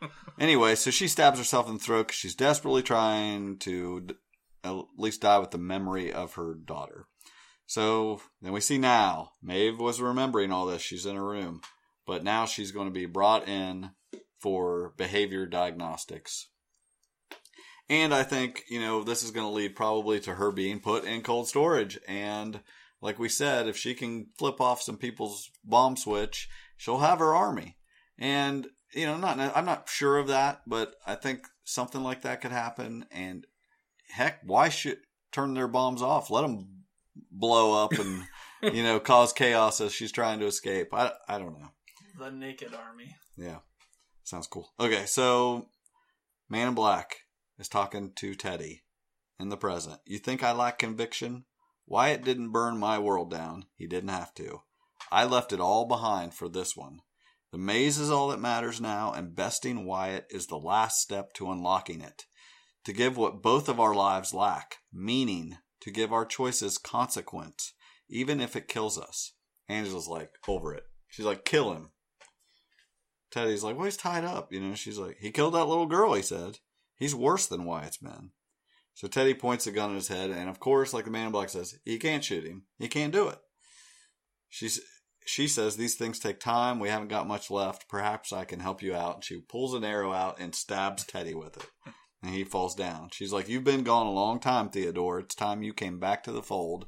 you. 0.00 0.08
Anyway, 0.40 0.74
so 0.74 0.90
she 0.90 1.06
stabs 1.06 1.36
herself 1.38 1.68
in 1.68 1.74
the 1.74 1.80
throat 1.80 2.06
because 2.06 2.16
she's 2.16 2.34
desperately 2.34 2.82
trying 2.82 3.58
to 3.58 4.00
d- 4.06 4.14
at 4.64 4.74
least 4.96 5.20
die 5.20 5.38
with 5.38 5.50
the 5.50 5.58
memory 5.58 6.10
of 6.10 6.34
her 6.34 6.54
daughter. 6.54 7.04
So 7.66 8.22
then 8.40 8.52
we 8.52 8.60
see 8.62 8.78
now 8.78 9.32
Maeve 9.42 9.78
was 9.78 10.00
remembering 10.00 10.50
all 10.50 10.64
this. 10.64 10.80
She's 10.80 11.04
in 11.04 11.16
her 11.16 11.26
room, 11.26 11.60
but 12.06 12.24
now 12.24 12.46
she's 12.46 12.72
going 12.72 12.86
to 12.86 12.92
be 12.92 13.06
brought 13.06 13.48
in 13.48 13.90
for 14.38 14.94
behavior 14.96 15.46
diagnostics. 15.46 16.48
And 17.88 18.12
I 18.12 18.22
think, 18.22 18.64
you 18.68 18.80
know, 18.80 19.04
this 19.04 19.22
is 19.22 19.30
going 19.30 19.46
to 19.46 19.52
lead 19.52 19.76
probably 19.76 20.18
to 20.20 20.34
her 20.34 20.50
being 20.50 20.80
put 20.80 21.04
in 21.04 21.22
cold 21.22 21.48
storage. 21.48 21.98
And 22.08 22.60
like 23.00 23.18
we 23.18 23.28
said, 23.28 23.68
if 23.68 23.76
she 23.76 23.94
can 23.94 24.26
flip 24.38 24.60
off 24.60 24.82
some 24.82 24.96
people's 24.96 25.50
bomb 25.64 25.96
switch, 25.96 26.48
she'll 26.76 26.98
have 26.98 27.20
her 27.20 27.34
army. 27.34 27.76
And 28.18 28.66
you 28.92 29.06
know, 29.06 29.16
not 29.16 29.38
I'm 29.38 29.66
not 29.66 29.88
sure 29.88 30.16
of 30.16 30.28
that, 30.28 30.62
but 30.66 30.94
I 31.06 31.14
think 31.14 31.46
something 31.64 32.02
like 32.02 32.22
that 32.22 32.40
could 32.40 32.52
happen. 32.52 33.06
And 33.10 33.46
heck, 34.08 34.40
why 34.44 34.68
should 34.68 34.98
turn 35.32 35.54
their 35.54 35.68
bombs 35.68 36.02
off? 36.02 36.30
Let 36.30 36.42
them 36.42 36.84
blow 37.30 37.84
up 37.84 37.92
and 37.92 38.22
you 38.74 38.82
know 38.82 39.00
cause 39.00 39.32
chaos 39.32 39.80
as 39.80 39.92
she's 39.92 40.12
trying 40.12 40.40
to 40.40 40.46
escape. 40.46 40.94
I 40.94 41.12
I 41.28 41.38
don't 41.38 41.58
know. 41.60 41.70
The 42.18 42.30
naked 42.30 42.72
army. 42.74 43.14
Yeah. 43.36 43.58
Sounds 44.24 44.46
cool. 44.46 44.72
Okay, 44.80 45.04
so 45.06 45.68
Man 46.48 46.68
in 46.68 46.74
Black 46.74 47.18
is 47.58 47.68
talking 47.68 48.12
to 48.16 48.34
Teddy 48.34 48.82
in 49.38 49.50
the 49.50 49.56
present. 49.56 50.00
You 50.06 50.18
think 50.18 50.42
I 50.42 50.52
lack 50.52 50.78
conviction? 50.78 51.44
Wyatt 51.86 52.24
didn't 52.24 52.52
burn 52.52 52.78
my 52.78 52.98
world 52.98 53.30
down. 53.30 53.66
He 53.74 53.86
didn't 53.86 54.08
have 54.08 54.34
to. 54.34 54.62
I 55.12 55.24
left 55.24 55.52
it 55.52 55.60
all 55.60 55.86
behind 55.86 56.34
for 56.34 56.48
this 56.48 56.76
one. 56.76 57.00
The 57.52 57.58
maze 57.58 57.98
is 57.98 58.10
all 58.10 58.28
that 58.28 58.40
matters 58.40 58.80
now, 58.80 59.12
and 59.12 59.36
besting 59.36 59.84
Wyatt 59.84 60.26
is 60.30 60.46
the 60.46 60.58
last 60.58 61.00
step 61.00 61.32
to 61.34 61.50
unlocking 61.50 62.00
it. 62.00 62.24
To 62.84 62.92
give 62.92 63.16
what 63.16 63.42
both 63.42 63.68
of 63.68 63.78
our 63.78 63.94
lives 63.94 64.34
lack 64.34 64.78
meaning, 64.92 65.58
to 65.80 65.90
give 65.90 66.12
our 66.12 66.24
choices 66.24 66.78
consequence, 66.78 67.72
even 68.08 68.40
if 68.40 68.56
it 68.56 68.68
kills 68.68 68.98
us. 68.98 69.34
Angela's 69.68 70.08
like, 70.08 70.30
over 70.48 70.74
it. 70.74 70.84
She's 71.08 71.24
like, 71.24 71.44
kill 71.44 71.72
him. 71.72 71.90
Teddy's 73.30 73.64
like, 73.64 73.76
well, 73.76 73.84
he's 73.84 73.96
tied 73.96 74.24
up. 74.24 74.52
You 74.52 74.60
know, 74.60 74.74
she's 74.74 74.98
like, 74.98 75.16
he 75.20 75.30
killed 75.30 75.54
that 75.54 75.66
little 75.66 75.86
girl, 75.86 76.14
he 76.14 76.22
said. 76.22 76.58
He's 76.96 77.14
worse 77.14 77.46
than 77.46 77.64
Wyatt's 77.64 78.02
men. 78.02 78.30
So 78.94 79.08
Teddy 79.08 79.34
points 79.34 79.66
a 79.66 79.72
gun 79.72 79.90
at 79.90 79.96
his 79.96 80.08
head, 80.08 80.30
and 80.30 80.48
of 80.48 80.58
course, 80.58 80.94
like 80.94 81.04
the 81.04 81.10
man 81.10 81.26
in 81.26 81.32
black 81.32 81.50
says, 81.50 81.78
he 81.84 81.98
can't 81.98 82.24
shoot 82.24 82.44
him. 82.44 82.62
He 82.78 82.88
can't 82.88 83.12
do 83.12 83.28
it. 83.28 83.38
She's, 84.48 84.80
she 85.26 85.48
says, 85.48 85.76
these 85.76 85.96
things 85.96 86.18
take 86.18 86.40
time. 86.40 86.78
We 86.78 86.88
haven't 86.88 87.08
got 87.08 87.28
much 87.28 87.50
left. 87.50 87.88
Perhaps 87.90 88.32
I 88.32 88.44
can 88.44 88.60
help 88.60 88.80
you 88.80 88.94
out. 88.94 89.22
She 89.22 89.40
pulls 89.40 89.74
an 89.74 89.84
arrow 89.84 90.12
out 90.12 90.40
and 90.40 90.54
stabs 90.54 91.04
Teddy 91.04 91.34
with 91.34 91.58
it. 91.58 91.66
And 92.22 92.34
he 92.34 92.44
falls 92.44 92.74
down. 92.74 93.10
She's 93.12 93.32
like, 93.32 93.48
You've 93.48 93.64
been 93.64 93.84
gone 93.84 94.06
a 94.06 94.12
long 94.12 94.40
time, 94.40 94.70
Theodore. 94.70 95.18
It's 95.18 95.34
time 95.34 95.62
you 95.62 95.74
came 95.74 96.00
back 96.00 96.24
to 96.24 96.32
the 96.32 96.42
fold. 96.42 96.86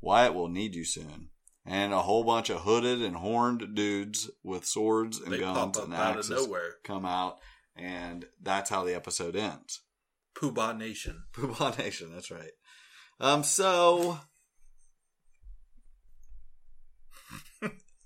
Wyatt 0.00 0.34
will 0.34 0.48
need 0.48 0.74
you 0.74 0.84
soon. 0.84 1.28
And 1.66 1.92
a 1.92 2.00
whole 2.00 2.24
bunch 2.24 2.48
of 2.50 2.62
hooded 2.62 3.02
and 3.02 3.16
horned 3.16 3.74
dudes 3.74 4.30
with 4.42 4.64
swords 4.64 5.20
and 5.20 5.32
They 5.32 5.38
guns 5.38 5.76
and 5.76 5.92
out 5.92 6.16
axes 6.16 6.30
nowhere. 6.30 6.76
come 6.84 7.04
out. 7.04 7.38
And 7.76 8.24
that's 8.42 8.70
how 8.70 8.82
the 8.84 8.94
episode 8.94 9.36
ends. 9.36 9.82
Poobah 10.34 10.76
Nation. 10.76 11.24
Poobah 11.34 11.78
Nation, 11.78 12.12
that's 12.14 12.30
right. 12.30 12.52
Um, 13.20 13.42
so 13.44 14.18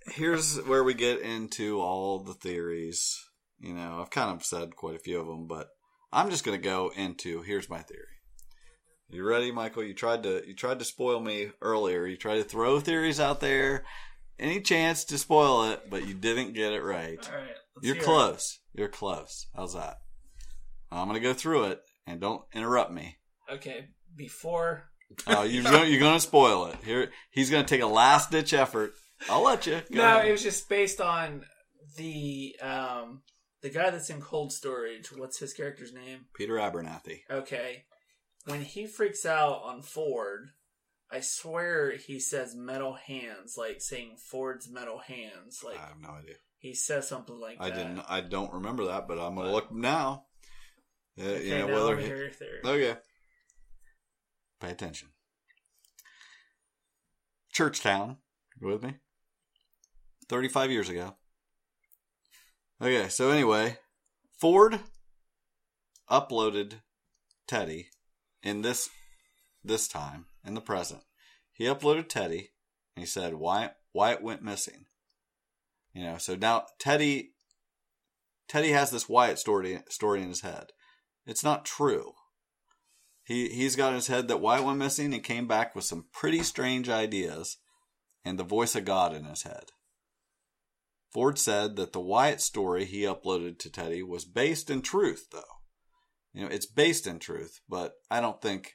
here's 0.07 0.57
where 0.63 0.85
we 0.85 0.95
get 0.95 1.21
into 1.21 1.81
all 1.81 2.19
the 2.21 2.35
theories. 2.35 3.17
You 3.61 3.75
know, 3.75 4.01
I've 4.01 4.11
kind 4.11 4.31
of 4.35 4.45
said 4.45 4.77
quite 4.77 4.97
a 4.97 5.01
few 5.01 5.21
of 5.21 5.27
them, 5.27 5.47
but 5.47 5.69
I'm 6.13 6.31
just 6.31 6.45
going 6.45 6.61
to 6.61 6.63
go 6.69 6.93
into 6.97 7.43
here's 7.43 7.71
my 7.71 7.81
theory. 7.81 8.01
You 9.11 9.25
ready, 9.25 9.53
Michael? 9.53 9.85
You 9.85 9.95
tried 9.95 10.23
to 10.25 10.43
you 10.47 10.55
tried 10.55 10.79
to 10.79 10.85
spoil 10.85 11.21
me 11.21 11.51
earlier. 11.61 12.07
You 12.07 12.17
tried 12.17 12.37
to 12.37 12.45
throw 12.45 12.81
theories 12.81 13.21
out 13.21 13.41
there, 13.41 13.85
any 14.39 14.61
chance 14.61 15.05
to 15.07 15.19
spoil 15.19 15.65
it, 15.71 15.89
but 15.89 16.07
you 16.07 16.15
didn't 16.15 16.55
get 16.55 16.73
it 16.73 16.83
right. 16.83 17.19
All 17.31 17.39
right. 17.39 17.57
You're 17.83 17.95
hear 17.95 18.03
it. 18.03 18.07
close. 18.07 18.61
You're 18.75 18.89
close. 18.89 19.47
How's 19.55 19.75
that? 19.75 19.99
I'm 20.91 21.09
going 21.09 21.21
to 21.21 21.27
go 21.27 21.35
through 21.35 21.65
it, 21.65 21.81
and 22.07 22.21
don't 22.21 22.43
interrupt 22.53 22.93
me. 22.93 23.17
Okay. 23.53 23.89
Before. 24.17 24.85
Oh, 25.27 25.43
you're 25.43 25.63
going, 25.63 25.93
you're 25.93 26.01
to 26.01 26.21
spoil 26.21 26.67
it. 26.67 26.77
Here, 26.85 27.11
he's 27.31 27.51
going 27.51 27.65
to 27.65 27.69
take 27.69 27.83
a 27.83 27.87
last 27.87 28.31
ditch 28.31 28.53
effort. 28.53 28.95
I'll 29.29 29.45
let 29.45 29.67
you. 29.67 29.81
Go 29.93 30.03
no, 30.03 30.05
ahead. 30.05 30.29
it 30.29 30.33
was 30.33 30.43
just 30.43 30.69
based 30.69 31.01
on 31.01 31.45
the 31.97 32.57
um 32.61 33.23
the 33.63 33.71
guy 33.71 33.91
that's 33.91 34.11
in 34.11 34.21
Cold 34.21 34.53
Storage. 34.53 35.11
What's 35.17 35.39
his 35.39 35.53
character's 35.55 35.93
name? 35.93 36.27
Peter 36.35 36.55
Abernathy. 36.55 37.21
Okay. 37.31 37.85
When 38.47 38.63
he 38.63 38.87
freaks 38.87 39.25
out 39.25 39.63
on 39.63 39.81
Ford, 39.83 40.51
I 41.11 41.21
swear 41.21 41.93
he 41.97 42.21
says 42.21 42.55
metal 42.55 42.95
hands, 42.95 43.57
like 43.57 43.81
saying 43.81 44.17
Ford's 44.19 44.69
metal 44.71 44.99
hands. 44.99 45.63
Like 45.65 45.79
I 45.79 45.87
have 45.89 46.01
no 46.01 46.11
idea. 46.11 46.35
he 46.59 46.75
says 46.75 47.09
something 47.09 47.39
like 47.39 47.57
I 47.61 47.71
that. 47.71 47.77
didn't. 47.77 48.01
I 48.09 48.21
don't 48.21 48.53
remember 48.53 48.87
that, 48.87 49.09
but 49.09 49.19
I'm 49.19 49.35
going 49.35 49.47
to 49.47 49.53
But- 49.53 49.55
look 49.55 49.73
now. 49.73 50.27
Uh, 51.19 51.23
Okay, 51.23 51.47
you 51.49 51.59
know 51.59 51.67
now 51.69 51.75
whether 51.75 51.97
he-. 52.01 52.69
Okay. 52.69 52.97
Pay 54.61 54.71
attention. 54.71 55.09
Churchtown. 57.53 58.17
You 58.61 58.69
with 58.69 58.83
me? 58.83 58.95
35 60.29 60.71
years 60.71 60.89
ago. 60.89 61.17
Okay, 62.83 63.09
so 63.09 63.31
anyway, 63.31 63.79
Ford 64.41 64.81
uploaded 66.11 66.81
Teddy 67.47 67.89
in 68.45 68.63
this 68.63 68.91
this 69.65 69.89
time 69.89 70.27
in 70.47 70.55
the 70.55 70.61
present. 70.61 71.03
He 71.53 71.65
uploaded 71.65 72.09
Teddy 72.09 72.51
and 72.95 73.03
he 73.03 73.07
said 73.07 73.35
Wyatt 73.35 73.73
Wyatt 73.93 74.23
went 74.23 74.43
missing. 74.43 74.87
You 75.93 76.05
know, 76.05 76.19
so 76.19 76.37
now 76.37 76.67
Teddy 76.79 77.33
Teddy 78.47 78.71
has 78.73 78.91
this 78.91 79.09
Wyatt 79.09 79.39
story 79.39 79.81
story 79.89 80.23
in 80.23 80.29
his 80.29 80.43
head. 80.43 80.73
It's 81.27 81.43
not 81.43 81.65
true. 81.65 82.13
He 83.25 83.49
he's 83.49 83.77
got 83.77 83.89
in 83.89 83.95
his 83.95 84.09
head 84.09 84.29
that 84.29 84.41
Wyatt 84.41 84.65
went 84.65 84.79
missing 84.79 85.15
and 85.15 85.25
came 85.25 85.49
back 85.49 85.75
with 85.75 85.85
some 85.85 86.07
pretty 86.13 86.43
strange 86.43 86.89
ideas 86.89 87.57
and 88.25 88.39
the 88.39 88.45
voice 88.45 88.75
of 88.75 88.85
God 88.85 89.15
in 89.15 89.25
his 89.25 89.43
head. 89.43 89.71
Ford 91.11 91.39
said 91.39 91.77
that 91.77 91.93
the 91.93 92.01
Wyatt 92.01 92.41
story 92.41 92.85
he 92.85 93.03
uploaded 93.03 93.59
to 93.61 93.71
Teddy 93.71 94.03
was 94.03 94.25
based 94.25 94.69
in 94.69 94.83
truth, 94.83 95.29
though. 95.31 95.54
You 96.35 96.43
know, 96.43 96.49
it's 96.51 96.67
based 96.67 97.07
in 97.07 97.21
truth, 97.21 97.61
but 97.69 97.95
I 98.11 98.21
don't 98.21 98.43
think 98.43 98.75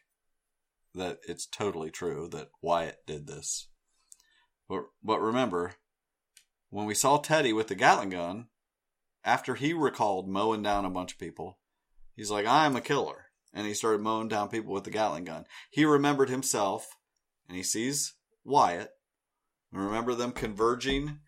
that 0.96 1.20
it's 1.28 1.46
totally 1.46 1.92
true 1.92 2.28
that 2.32 2.50
Wyatt 2.62 3.06
did 3.06 3.28
this. 3.28 3.68
But, 4.68 4.86
but 5.04 5.20
remember, 5.20 5.74
when 6.70 6.86
we 6.86 6.96
saw 6.96 7.18
Teddy 7.18 7.54
with 7.54 7.68
the 7.68 7.76
Gatling 7.76 8.12
gun, 8.12 8.48
after 9.26 9.56
he 9.56 9.74
recalled 9.74 10.30
mowing 10.30 10.64
down 10.64 10.86
a 10.86 10.90
bunch 10.90 11.14
of 11.14 11.20
people, 11.20 11.60
he's 12.16 12.32
like, 12.32 12.46
I'm 12.46 12.76
a 12.76 12.82
killer. 12.82 13.26
And 13.54 13.68
he 13.68 13.74
started 13.74 14.02
mowing 14.02 14.30
down 14.30 14.50
people 14.50 14.74
with 14.74 14.86
the 14.86 14.92
Gatling 14.92 15.26
gun. 15.26 15.46
He 15.70 15.84
remembered 15.84 16.30
himself, 16.30 16.96
and 17.48 17.58
he 17.58 17.64
sees 17.64 18.14
Wyatt. 18.46 18.92
And 19.72 19.84
remember 19.84 20.16
them 20.16 20.32
converging 20.32 21.20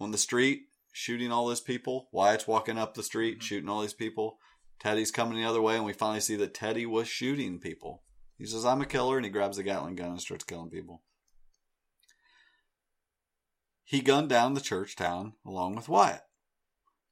on 0.00 0.10
the 0.10 0.18
street, 0.18 0.62
shooting 0.92 1.30
all 1.30 1.48
those 1.48 1.60
people. 1.60 2.08
Wyatt's 2.12 2.46
walking 2.46 2.78
up 2.78 2.94
the 2.94 3.02
street, 3.02 3.34
mm-hmm. 3.34 3.44
shooting 3.44 3.68
all 3.68 3.82
these 3.82 3.92
people. 3.92 4.38
Teddy's 4.80 5.10
coming 5.10 5.38
the 5.38 5.48
other 5.48 5.60
way, 5.60 5.76
and 5.76 5.84
we 5.84 5.92
finally 5.92 6.20
see 6.20 6.36
that 6.36 6.54
Teddy 6.54 6.86
was 6.86 7.06
shooting 7.06 7.60
people. 7.60 8.02
He 8.38 8.46
says, 8.46 8.64
I'm 8.64 8.80
a 8.80 8.86
killer, 8.86 9.16
and 9.16 9.24
he 9.24 9.30
grabs 9.30 9.58
the 9.58 9.62
Gatling 9.62 9.96
gun 9.96 10.10
and 10.10 10.20
starts 10.20 10.44
killing 10.44 10.70
people. 10.70 11.02
He 13.84 14.00
gunned 14.00 14.30
down 14.30 14.54
the 14.54 14.60
church 14.60 14.96
town 14.96 15.34
along 15.44 15.74
with 15.74 15.88
Wyatt. 15.88 16.22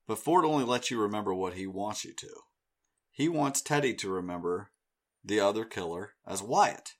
But 0.06 0.18
Ford 0.18 0.46
only 0.46 0.64
lets 0.64 0.90
you 0.90 0.98
remember 0.98 1.34
what 1.34 1.54
he 1.54 1.66
wants 1.66 2.04
you 2.04 2.14
to. 2.14 2.28
He 3.10 3.28
wants 3.28 3.60
Teddy 3.60 3.92
to 3.94 4.08
remember 4.08 4.70
the 5.22 5.40
other 5.40 5.64
killer 5.64 6.12
as 6.26 6.42
Wyatt, 6.42 6.94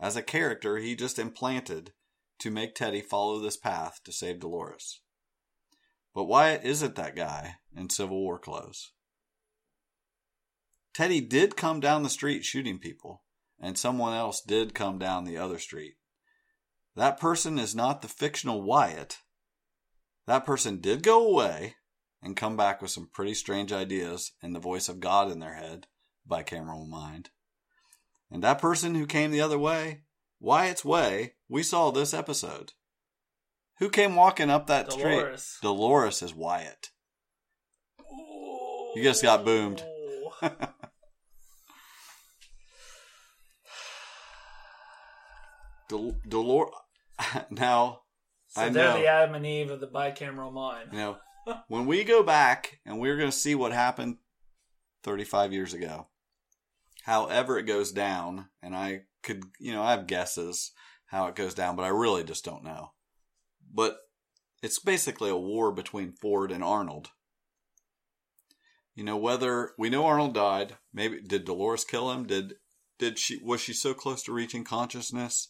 as 0.00 0.16
a 0.16 0.22
character 0.22 0.78
he 0.78 0.96
just 0.96 1.18
implanted 1.18 1.92
to 2.40 2.50
make 2.50 2.74
Teddy 2.74 3.02
follow 3.02 3.38
this 3.38 3.56
path 3.56 4.00
to 4.04 4.10
save 4.10 4.40
Dolores. 4.40 5.00
But 6.14 6.24
Wyatt 6.24 6.64
isn't 6.64 6.96
that 6.96 7.14
guy 7.14 7.56
in 7.76 7.90
Civil 7.90 8.20
War 8.20 8.38
clothes. 8.38 8.90
Teddy 10.92 11.20
did 11.20 11.56
come 11.56 11.80
down 11.80 12.02
the 12.02 12.10
street 12.10 12.44
shooting 12.44 12.78
people, 12.78 13.22
and 13.60 13.78
someone 13.78 14.14
else 14.14 14.40
did 14.40 14.74
come 14.74 14.98
down 14.98 15.24
the 15.24 15.38
other 15.38 15.58
street. 15.58 15.94
That 16.96 17.20
person 17.20 17.58
is 17.58 17.74
not 17.74 18.02
the 18.02 18.08
fictional 18.08 18.62
Wyatt. 18.62 19.18
That 20.26 20.44
person 20.44 20.80
did 20.80 21.02
go 21.02 21.26
away 21.26 21.76
and 22.22 22.36
come 22.36 22.56
back 22.56 22.82
with 22.82 22.90
some 22.90 23.08
pretty 23.12 23.34
strange 23.34 23.72
ideas 23.72 24.32
and 24.42 24.54
the 24.54 24.60
voice 24.60 24.88
of 24.88 25.00
God 25.00 25.30
in 25.30 25.38
their 25.38 25.54
head, 25.54 25.86
bicameral 26.28 26.88
mind. 26.88 27.30
And 28.30 28.42
that 28.42 28.60
person 28.60 28.94
who 28.94 29.06
came 29.06 29.30
the 29.30 29.40
other 29.40 29.58
way, 29.58 30.02
Wyatt's 30.40 30.84
way, 30.84 31.34
we 31.48 31.62
saw 31.62 31.90
this 31.90 32.12
episode. 32.12 32.72
Who 33.78 33.88
came 33.88 34.14
walking 34.14 34.50
up 34.50 34.66
that 34.66 34.92
street? 34.92 35.20
Dolores. 35.20 35.58
Dolores 35.62 36.22
is 36.22 36.34
Wyatt. 36.34 36.90
You 38.94 39.02
just 39.02 39.22
got 39.22 39.44
boomed. 39.44 39.82
Del- 45.90 46.16
Dolores. 46.26 46.72
now, 47.50 48.02
So 48.48 48.62
I 48.62 48.68
they're 48.70 48.94
know. 48.94 48.98
the 48.98 49.06
Adam 49.06 49.34
and 49.34 49.44
Eve 49.44 49.70
of 49.70 49.80
the 49.80 49.86
bicameral 49.86 50.52
mind. 50.52 50.90
You 50.92 50.98
know, 50.98 51.16
when 51.68 51.86
we 51.86 52.04
go 52.04 52.22
back 52.22 52.78
and 52.86 52.98
we're 52.98 53.16
going 53.16 53.30
to 53.30 53.36
see 53.36 53.54
what 53.54 53.72
happened 53.72 54.16
35 55.02 55.52
years 55.52 55.74
ago, 55.74 56.06
however 57.02 57.58
it 57.58 57.64
goes 57.64 57.92
down, 57.92 58.46
and 58.62 58.74
I 58.74 59.02
could, 59.22 59.42
you 59.58 59.72
know, 59.72 59.82
I 59.82 59.90
have 59.90 60.06
guesses 60.06 60.72
how 61.06 61.26
it 61.26 61.34
goes 61.34 61.54
down, 61.54 61.76
but 61.76 61.82
I 61.82 61.88
really 61.88 62.24
just 62.24 62.44
don't 62.44 62.64
know. 62.64 62.92
But 63.72 63.98
it's 64.62 64.78
basically 64.78 65.30
a 65.30 65.36
war 65.36 65.72
between 65.72 66.12
Ford 66.12 66.52
and 66.52 66.62
Arnold. 66.62 67.08
You 68.94 69.04
know, 69.04 69.16
whether 69.16 69.72
we 69.78 69.88
know 69.90 70.06
Arnold 70.06 70.34
died, 70.34 70.76
maybe 70.92 71.20
did 71.20 71.44
Dolores 71.44 71.84
kill 71.84 72.10
him? 72.10 72.26
Did 72.26 72.54
did 72.98 73.18
she 73.18 73.38
was 73.42 73.60
she 73.60 73.72
so 73.72 73.94
close 73.94 74.22
to 74.24 74.32
reaching 74.32 74.62
consciousness? 74.64 75.48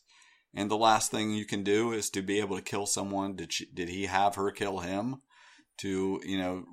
And 0.54 0.70
the 0.70 0.76
last 0.76 1.10
thing 1.10 1.30
you 1.30 1.44
can 1.44 1.62
do 1.62 1.92
is 1.92 2.10
to 2.10 2.22
be 2.22 2.40
able 2.40 2.56
to 2.56 2.62
kill 2.62 2.86
someone. 2.86 3.36
Did 3.36 3.52
she 3.52 3.66
did 3.72 3.88
he 3.88 4.06
have 4.06 4.34
her 4.34 4.50
kill 4.50 4.80
him? 4.80 5.22
to 5.80 6.20
you 6.24 6.38
know 6.38 6.64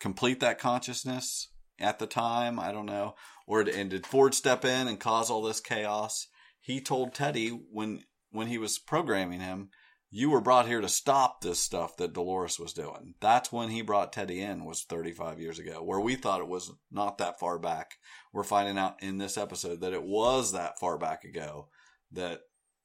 complete 0.00 0.40
that 0.40 0.58
consciousness 0.58 1.48
at 1.78 1.98
the 1.98 2.06
time? 2.06 2.58
I 2.58 2.72
don't 2.72 2.86
know. 2.86 3.14
Or 3.46 3.60
and 3.60 3.90
did 3.90 4.06
Ford 4.06 4.34
step 4.34 4.64
in 4.64 4.88
and 4.88 4.98
cause 4.98 5.30
all 5.30 5.42
this 5.42 5.60
chaos? 5.60 6.26
He 6.60 6.80
told 6.80 7.14
Teddy 7.14 7.48
when 7.48 8.02
when 8.30 8.46
he 8.46 8.58
was 8.58 8.78
programming 8.78 9.40
him, 9.40 9.70
you 10.10 10.30
were 10.30 10.40
brought 10.40 10.66
here 10.66 10.80
to 10.80 10.88
stop 10.88 11.40
this 11.40 11.60
stuff 11.60 11.96
that 11.96 12.12
Dolores 12.12 12.58
was 12.58 12.72
doing. 12.72 13.14
That's 13.20 13.52
when 13.52 13.70
he 13.70 13.82
brought 13.82 14.12
Teddy 14.12 14.40
in 14.40 14.64
was 14.64 14.84
35 14.84 15.40
years 15.40 15.58
ago, 15.58 15.82
where 15.82 16.00
we 16.00 16.14
thought 16.16 16.40
it 16.40 16.48
was 16.48 16.72
not 16.90 17.18
that 17.18 17.38
far 17.38 17.58
back. 17.58 17.92
We're 18.32 18.44
finding 18.44 18.78
out 18.78 19.02
in 19.02 19.18
this 19.18 19.36
episode 19.36 19.80
that 19.80 19.92
it 19.92 20.02
was 20.02 20.52
that 20.52 20.78
far 20.78 20.96
back 20.96 21.24
ago 21.24 21.68
that 22.12 22.40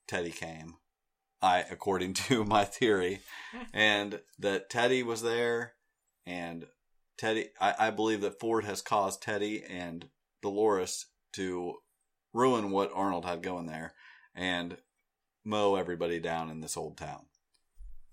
Teddy 0.08 0.32
came. 0.32 0.76
I, 1.42 1.60
according 1.70 2.14
to 2.14 2.44
my 2.46 2.66
theory, 2.66 3.20
and 3.74 4.20
that 4.40 4.70
Teddy 4.70 5.04
was 5.04 5.22
there, 5.22 5.74
and 6.26 6.66
Teddy, 7.18 7.50
I, 7.62 7.76
I 7.80 7.90
believe 7.92 8.22
that 8.22 8.40
Ford 8.40 8.66
has 8.66 8.82
caused 8.82 9.22
Teddy 9.22 9.64
and 9.64 10.06
Dolores 10.42 11.08
to 11.34 11.76
ruin 12.34 12.72
what 12.72 12.92
Arnold 12.94 13.26
had 13.26 13.44
going 13.44 13.68
there, 13.68 13.94
and 14.34 14.78
mow 15.44 15.76
everybody 15.76 16.20
down 16.20 16.50
in 16.50 16.62
this 16.62 16.78
old 16.78 16.98
town. 16.98 17.26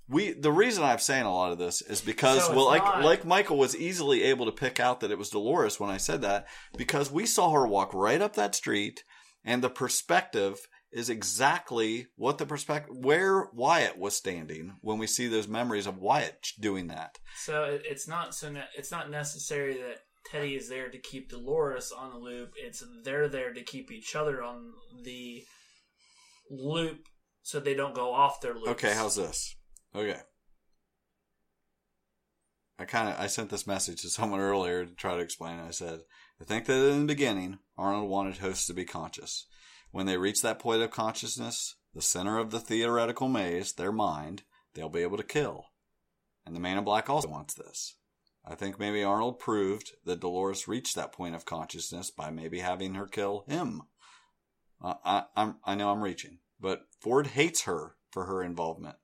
We 0.09 0.32
the 0.32 0.52
reason 0.52 0.85
I'm 0.85 0.98
saying 0.98 1.24
a 1.24 1.32
lot 1.32 1.52
of 1.52 1.59
this 1.59 1.81
is 1.81 2.01
because 2.02 2.47
So 2.47 2.55
well 2.55 2.66
like 2.66 2.85
not- 2.85 3.05
like 3.05 3.24
Michael 3.24 3.56
was 3.56 3.74
easily 3.77 4.24
able 4.24 4.44
to 4.47 4.52
pick 4.52 4.78
out 4.78 5.01
that 5.01 5.10
it 5.10 5.19
was 5.19 5.31
Dolores 5.31 5.81
when 5.81 5.89
I 5.90 5.97
said 5.97 6.20
that 6.23 6.47
because 6.77 7.10
we 7.10 7.24
saw 7.24 7.51
her 7.52 7.66
walk 7.66 7.94
right 7.94 8.20
up 8.20 8.35
that 8.35 8.55
street 8.55 9.05
and 9.44 9.62
the 9.62 9.70
perspective 9.70 10.59
is 10.93 11.09
exactly 11.09 12.06
what 12.16 12.39
the 12.39 12.47
perspective 12.47 12.97
where 12.97 13.48
Wyatt 13.52 13.98
was 13.98 14.16
standing 14.16 14.74
when 14.81 14.98
we 14.98 15.06
see 15.06 15.27
those 15.27 15.48
memories 15.48 15.86
of 15.86 15.98
Wyatt 15.98 16.48
doing 16.60 16.89
that. 16.89 17.19
So 17.36 17.78
it's 17.85 18.06
not 18.06 18.35
so 18.35 18.51
ne- 18.51 18.69
it's 18.77 18.90
not 18.90 19.10
necessary 19.10 19.74
that 19.74 20.01
Teddy 20.31 20.55
is 20.55 20.69
there 20.69 20.90
to 20.90 20.98
keep 20.98 21.31
Dolores 21.31 21.93
on 21.93 22.10
the 22.10 22.19
loop. 22.19 22.52
It's 22.56 22.85
they're 23.05 23.28
there 23.28 23.52
to 23.52 23.62
keep 23.62 23.90
each 23.90 24.14
other 24.14 24.43
on 24.43 24.73
the 25.02 25.43
loop 26.51 27.06
so 27.43 27.59
they 27.59 27.74
don't 27.74 27.94
go 27.94 28.12
off 28.12 28.40
their 28.40 28.55
loop. 28.55 28.69
Okay, 28.69 28.94
how's 28.94 29.16
this? 29.16 29.56
Okay. 29.94 30.20
I 32.78 32.85
kind 32.85 33.09
of 33.09 33.19
I 33.19 33.27
sent 33.27 33.51
this 33.51 33.66
message 33.66 34.02
to 34.02 34.10
someone 34.10 34.40
earlier 34.40 34.85
to 34.85 34.94
try 34.94 35.16
to 35.16 35.23
explain 35.23 35.59
it. 35.59 35.66
I 35.66 35.70
said, 35.70 36.01
I 36.40 36.44
think 36.44 36.66
that 36.66 36.90
in 36.90 37.01
the 37.01 37.14
beginning, 37.14 37.59
Arnold 37.78 38.10
wanted 38.10 38.39
hosts 38.39 38.66
to 38.66 38.74
be 38.74 38.85
conscious. 38.85 39.47
When 39.93 40.06
they 40.06 40.16
reach 40.16 40.43
that 40.43 40.59
point 40.59 40.82
of 40.82 40.90
consciousness, 40.90 41.77
the 41.94 42.02
center 42.02 42.39
of 42.39 42.51
the 42.51 42.60
theoretical 42.60 43.28
maze, 43.28 43.73
their 43.73 43.93
mind, 43.93 44.43
they'll 44.74 44.89
be 44.89 45.02
able 45.02 45.19
to 45.19 45.23
kill. 45.23 45.66
And 46.44 46.56
the 46.56 46.60
Man 46.60 46.78
in 46.78 46.85
Black 46.85 47.09
also 47.09 47.28
wants 47.28 47.55
this. 47.55 47.97
I 48.44 48.56
think 48.56 48.78
maybe 48.78 49.05
Arnold 49.05 49.39
proved 49.39 49.93
that 50.05 50.20
Dolores 50.20 50.66
reached 50.66 50.97
that 50.97 51.12
point 51.12 51.35
of 51.35 51.44
consciousness 51.44 52.10
by 52.10 52.31
maybe 52.31 52.59
having 52.59 52.94
her 52.94 53.06
kill 53.06 53.44
him. 53.47 53.82
Uh, 54.82 54.94
I, 55.05 55.24
I'm, 55.36 55.56
I 55.64 55.74
know 55.77 55.90
I'm 55.90 56.02
reaching, 56.02 56.39
but 56.59 56.86
Ford 56.98 57.28
hates 57.28 57.62
her 57.62 57.94
for 58.10 58.24
her 58.24 58.43
involvement. 58.43 58.97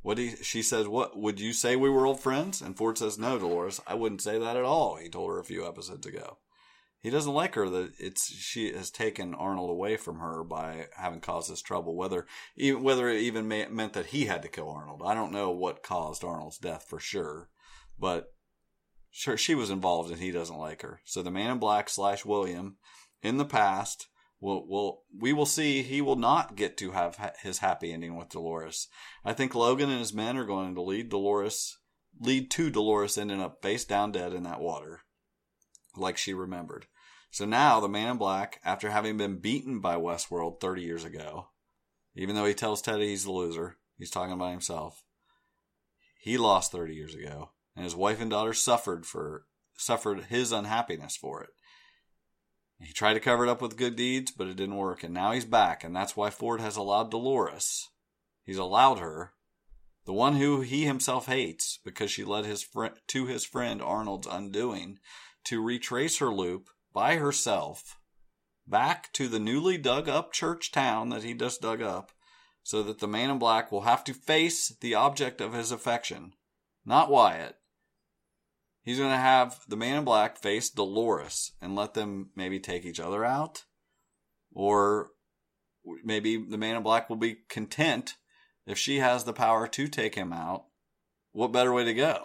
What 0.00 0.18
he, 0.18 0.30
she 0.42 0.62
says, 0.62 0.88
what 0.88 1.16
would 1.16 1.38
you 1.38 1.52
say 1.52 1.76
we 1.76 1.90
were 1.90 2.06
old 2.06 2.18
friends? 2.18 2.60
And 2.60 2.76
Ford 2.76 2.98
says, 2.98 3.18
no, 3.18 3.38
Dolores, 3.38 3.80
I 3.86 3.94
wouldn't 3.94 4.22
say 4.22 4.36
that 4.38 4.56
at 4.56 4.64
all. 4.64 4.96
He 4.96 5.08
told 5.08 5.30
her 5.30 5.38
a 5.38 5.44
few 5.44 5.64
episodes 5.64 6.06
ago. 6.06 6.38
He 7.02 7.10
doesn't 7.10 7.34
like 7.34 7.56
her 7.56 7.68
that 7.68 7.94
it's 7.98 8.32
she 8.32 8.72
has 8.72 8.90
taken 8.90 9.34
Arnold 9.34 9.70
away 9.70 9.96
from 9.96 10.20
her 10.20 10.44
by 10.44 10.86
having 10.96 11.20
caused 11.20 11.50
this 11.50 11.60
trouble. 11.60 11.96
Whether 11.96 12.26
even 12.56 12.82
whether 12.84 13.08
it 13.08 13.22
even 13.22 13.48
may, 13.48 13.66
meant 13.66 13.94
that 13.94 14.06
he 14.06 14.26
had 14.26 14.42
to 14.42 14.48
kill 14.48 14.70
Arnold, 14.70 15.02
I 15.04 15.12
don't 15.14 15.32
know 15.32 15.50
what 15.50 15.82
caused 15.82 16.22
Arnold's 16.22 16.58
death 16.58 16.86
for 16.88 17.00
sure, 17.00 17.48
but 17.98 18.32
sure 19.10 19.36
she 19.36 19.56
was 19.56 19.68
involved 19.68 20.12
and 20.12 20.20
he 20.20 20.30
doesn't 20.30 20.56
like 20.56 20.82
her. 20.82 21.00
So 21.04 21.22
the 21.22 21.30
Man 21.32 21.50
in 21.50 21.58
Black 21.58 21.88
slash 21.88 22.24
William 22.24 22.76
in 23.20 23.36
the 23.36 23.44
past 23.44 24.06
will 24.40 24.64
will 24.68 25.02
we 25.18 25.32
will 25.32 25.46
see 25.46 25.82
he 25.82 26.00
will 26.00 26.16
not 26.16 26.54
get 26.54 26.76
to 26.76 26.92
have 26.92 27.16
ha- 27.16 27.32
his 27.42 27.58
happy 27.58 27.92
ending 27.92 28.16
with 28.16 28.28
Dolores. 28.28 28.86
I 29.24 29.32
think 29.32 29.56
Logan 29.56 29.90
and 29.90 29.98
his 29.98 30.14
men 30.14 30.36
are 30.36 30.44
going 30.44 30.76
to 30.76 30.82
lead 30.82 31.08
Dolores 31.08 31.78
lead 32.20 32.48
to 32.52 32.70
Dolores 32.70 33.18
ending 33.18 33.40
up 33.40 33.60
face 33.60 33.84
down 33.84 34.12
dead 34.12 34.32
in 34.32 34.44
that 34.44 34.60
water, 34.60 35.00
like 35.96 36.16
she 36.16 36.32
remembered. 36.32 36.86
So 37.32 37.46
now 37.46 37.80
the 37.80 37.88
Man 37.88 38.10
in 38.10 38.16
Black, 38.18 38.60
after 38.62 38.90
having 38.90 39.16
been 39.16 39.38
beaten 39.38 39.80
by 39.80 39.96
Westworld 39.96 40.60
30 40.60 40.82
years 40.82 41.02
ago, 41.02 41.48
even 42.14 42.36
though 42.36 42.44
he 42.44 42.52
tells 42.52 42.82
Teddy 42.82 43.08
he's 43.08 43.24
the 43.24 43.32
loser, 43.32 43.78
he's 43.96 44.10
talking 44.10 44.34
about 44.34 44.50
himself. 44.50 45.02
He 46.20 46.36
lost 46.36 46.72
30 46.72 46.94
years 46.94 47.14
ago, 47.14 47.52
and 47.74 47.84
his 47.84 47.96
wife 47.96 48.20
and 48.20 48.30
daughter 48.30 48.52
suffered 48.52 49.06
for 49.06 49.46
suffered 49.78 50.24
his 50.24 50.52
unhappiness 50.52 51.16
for 51.16 51.42
it. 51.42 51.48
He 52.78 52.92
tried 52.92 53.14
to 53.14 53.20
cover 53.20 53.46
it 53.46 53.50
up 53.50 53.62
with 53.62 53.78
good 53.78 53.96
deeds, 53.96 54.30
but 54.30 54.46
it 54.46 54.56
didn't 54.58 54.76
work, 54.76 55.02
and 55.02 55.14
now 55.14 55.32
he's 55.32 55.46
back, 55.46 55.82
and 55.82 55.96
that's 55.96 56.14
why 56.14 56.28
Ford 56.28 56.60
has 56.60 56.76
allowed 56.76 57.10
Dolores. 57.10 57.88
He's 58.44 58.58
allowed 58.58 58.98
her, 58.98 59.32
the 60.04 60.12
one 60.12 60.36
who 60.36 60.60
he 60.60 60.84
himself 60.84 61.28
hates, 61.28 61.78
because 61.82 62.10
she 62.10 62.24
led 62.24 62.44
his 62.44 62.62
friend 62.62 62.92
to 63.06 63.24
his 63.24 63.46
friend 63.46 63.80
Arnold's 63.80 64.28
undoing, 64.30 64.98
to 65.44 65.62
retrace 65.62 66.18
her 66.18 66.30
loop 66.30 66.68
by 66.92 67.16
herself 67.16 67.98
back 68.66 69.12
to 69.12 69.28
the 69.28 69.40
newly 69.40 69.76
dug 69.76 70.08
up 70.08 70.32
church 70.32 70.70
town 70.70 71.08
that 71.10 71.24
he 71.24 71.34
just 71.34 71.60
dug 71.60 71.82
up, 71.82 72.12
so 72.62 72.82
that 72.82 73.00
the 73.00 73.08
man 73.08 73.30
in 73.30 73.38
black 73.38 73.72
will 73.72 73.82
have 73.82 74.04
to 74.04 74.14
face 74.14 74.68
the 74.80 74.94
object 74.94 75.40
of 75.40 75.52
his 75.52 75.72
affection, 75.72 76.32
not 76.84 77.10
Wyatt. 77.10 77.56
He's 78.82 78.98
going 78.98 79.10
to 79.10 79.16
have 79.16 79.60
the 79.68 79.76
man 79.76 79.98
in 79.98 80.04
black 80.04 80.38
face 80.38 80.68
Dolores 80.68 81.52
and 81.60 81.76
let 81.76 81.94
them 81.94 82.30
maybe 82.34 82.58
take 82.58 82.84
each 82.84 82.98
other 82.98 83.24
out. 83.24 83.64
Or 84.52 85.10
maybe 86.04 86.36
the 86.36 86.58
man 86.58 86.76
in 86.76 86.82
black 86.82 87.08
will 87.08 87.16
be 87.16 87.38
content 87.48 88.16
if 88.66 88.78
she 88.78 88.98
has 88.98 89.24
the 89.24 89.32
power 89.32 89.68
to 89.68 89.88
take 89.88 90.16
him 90.16 90.32
out. 90.32 90.64
What 91.30 91.52
better 91.52 91.72
way 91.72 91.84
to 91.84 91.94
go? 91.94 92.24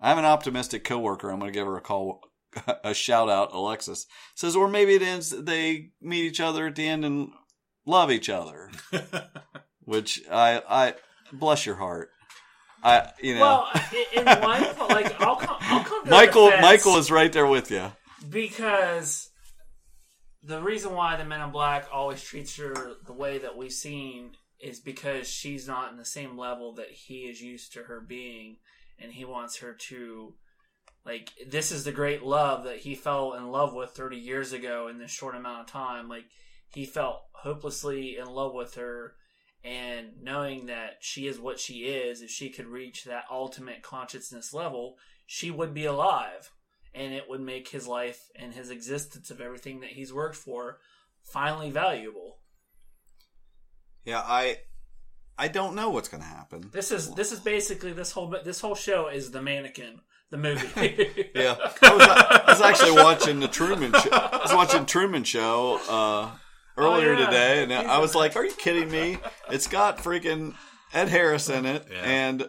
I 0.00 0.08
have 0.08 0.18
an 0.18 0.24
optimistic 0.24 0.84
coworker. 0.84 1.30
I'm 1.30 1.40
going 1.40 1.52
to 1.52 1.58
give 1.58 1.66
her 1.66 1.76
a 1.76 1.80
call, 1.80 2.20
a 2.84 2.94
shout 2.94 3.28
out. 3.28 3.52
Alexis 3.52 4.06
says, 4.34 4.56
or 4.56 4.68
maybe 4.68 4.94
it 4.94 5.02
ends. 5.02 5.30
They 5.30 5.90
meet 6.00 6.24
each 6.24 6.40
other 6.40 6.66
at 6.66 6.74
the 6.76 6.86
end 6.88 7.04
and 7.04 7.30
love 7.86 8.10
each 8.10 8.28
other. 8.28 8.70
Which 9.84 10.22
I, 10.30 10.62
I 10.68 10.94
bless 11.32 11.66
your 11.66 11.76
heart. 11.76 12.10
I, 12.82 13.10
you 13.22 13.34
know, 13.34 13.40
Well, 13.40 13.68
in, 14.14 14.20
in 14.20 14.42
one, 14.42 14.62
like 14.90 15.20
I'll 15.20 15.36
come, 15.36 15.56
I'll 15.60 15.84
come 15.84 16.04
to 16.04 16.10
Michael, 16.10 16.50
the 16.50 16.58
Michael 16.60 16.96
is 16.96 17.10
right 17.10 17.32
there 17.32 17.46
with 17.46 17.70
you. 17.70 17.92
because 18.28 19.30
the 20.42 20.60
reason 20.62 20.92
why 20.94 21.16
the 21.16 21.24
Men 21.24 21.40
in 21.40 21.50
Black 21.50 21.86
always 21.92 22.22
treats 22.22 22.56
her 22.58 22.92
the 23.06 23.12
way 23.14 23.38
that 23.38 23.56
we've 23.56 23.72
seen 23.72 24.32
is 24.60 24.80
because 24.80 25.26
she's 25.28 25.66
not 25.66 25.90
in 25.92 25.96
the 25.96 26.04
same 26.04 26.36
level 26.38 26.74
that 26.74 26.90
he 26.90 27.20
is 27.20 27.40
used 27.40 27.72
to 27.72 27.84
her 27.84 28.00
being, 28.00 28.56
and 28.98 29.12
he 29.12 29.24
wants 29.24 29.58
her 29.58 29.72
to. 29.88 30.34
Like 31.04 31.32
this 31.46 31.70
is 31.70 31.84
the 31.84 31.92
great 31.92 32.22
love 32.22 32.64
that 32.64 32.78
he 32.78 32.94
fell 32.94 33.34
in 33.34 33.50
love 33.50 33.74
with 33.74 33.90
30 33.90 34.16
years 34.16 34.52
ago 34.52 34.88
in 34.88 34.98
this 34.98 35.10
short 35.10 35.34
amount 35.34 35.60
of 35.60 35.66
time. 35.66 36.08
Like 36.08 36.24
he 36.72 36.86
felt 36.86 37.22
hopelessly 37.32 38.16
in 38.16 38.26
love 38.26 38.54
with 38.54 38.74
her, 38.74 39.14
and 39.62 40.08
knowing 40.22 40.66
that 40.66 40.98
she 41.00 41.26
is 41.26 41.38
what 41.38 41.60
she 41.60 41.84
is, 41.84 42.20
if 42.20 42.30
she 42.30 42.50
could 42.50 42.66
reach 42.66 43.04
that 43.04 43.24
ultimate 43.30 43.82
consciousness 43.82 44.52
level, 44.52 44.96
she 45.26 45.50
would 45.50 45.74
be 45.74 45.84
alive. 45.84 46.50
And 46.94 47.12
it 47.12 47.28
would 47.28 47.40
make 47.40 47.68
his 47.68 47.88
life 47.88 48.28
and 48.36 48.54
his 48.54 48.70
existence 48.70 49.30
of 49.30 49.40
everything 49.40 49.80
that 49.80 49.90
he's 49.90 50.12
worked 50.12 50.36
for 50.36 50.78
finally 51.24 51.70
valuable. 51.70 52.38
Yeah, 54.04 54.20
I, 54.20 54.58
I 55.36 55.48
don't 55.48 55.74
know 55.74 55.90
what's 55.90 56.08
going 56.08 56.22
to 56.22 56.28
happen. 56.28 56.70
This 56.72 56.92
is 56.92 57.12
this 57.14 57.32
is 57.32 57.40
basically 57.40 57.92
this 57.92 58.12
whole 58.12 58.34
this 58.44 58.60
whole 58.60 58.74
show 58.74 59.08
is 59.08 59.30
the 59.30 59.42
mannequin, 59.42 60.00
the 60.34 60.48
movie. 60.48 61.30
Yeah, 61.34 61.56
I 61.82 61.94
was, 61.94 62.02
I 62.08 62.44
was 62.48 62.60
actually 62.60 62.92
watching 62.92 63.40
the 63.40 63.48
Truman. 63.48 63.92
Show. 63.92 64.08
I 64.12 64.38
was 64.44 64.54
watching 64.54 64.86
Truman 64.86 65.24
Show 65.24 65.80
uh, 65.88 66.30
earlier 66.76 67.14
Oh, 67.14 67.18
yeah. 67.18 67.26
today, 67.26 67.62
and 67.64 67.72
He's 67.72 67.80
I 67.84 67.98
was 67.98 68.14
a- 68.14 68.18
like, 68.18 68.36
"Are 68.36 68.44
you 68.44 68.52
kidding 68.52 68.90
me?" 68.90 69.18
It's 69.50 69.66
got 69.66 69.98
freaking 69.98 70.54
Ed 70.92 71.08
Harris 71.08 71.48
in 71.48 71.66
it, 71.66 71.86
Yeah. 71.90 72.02
and 72.04 72.48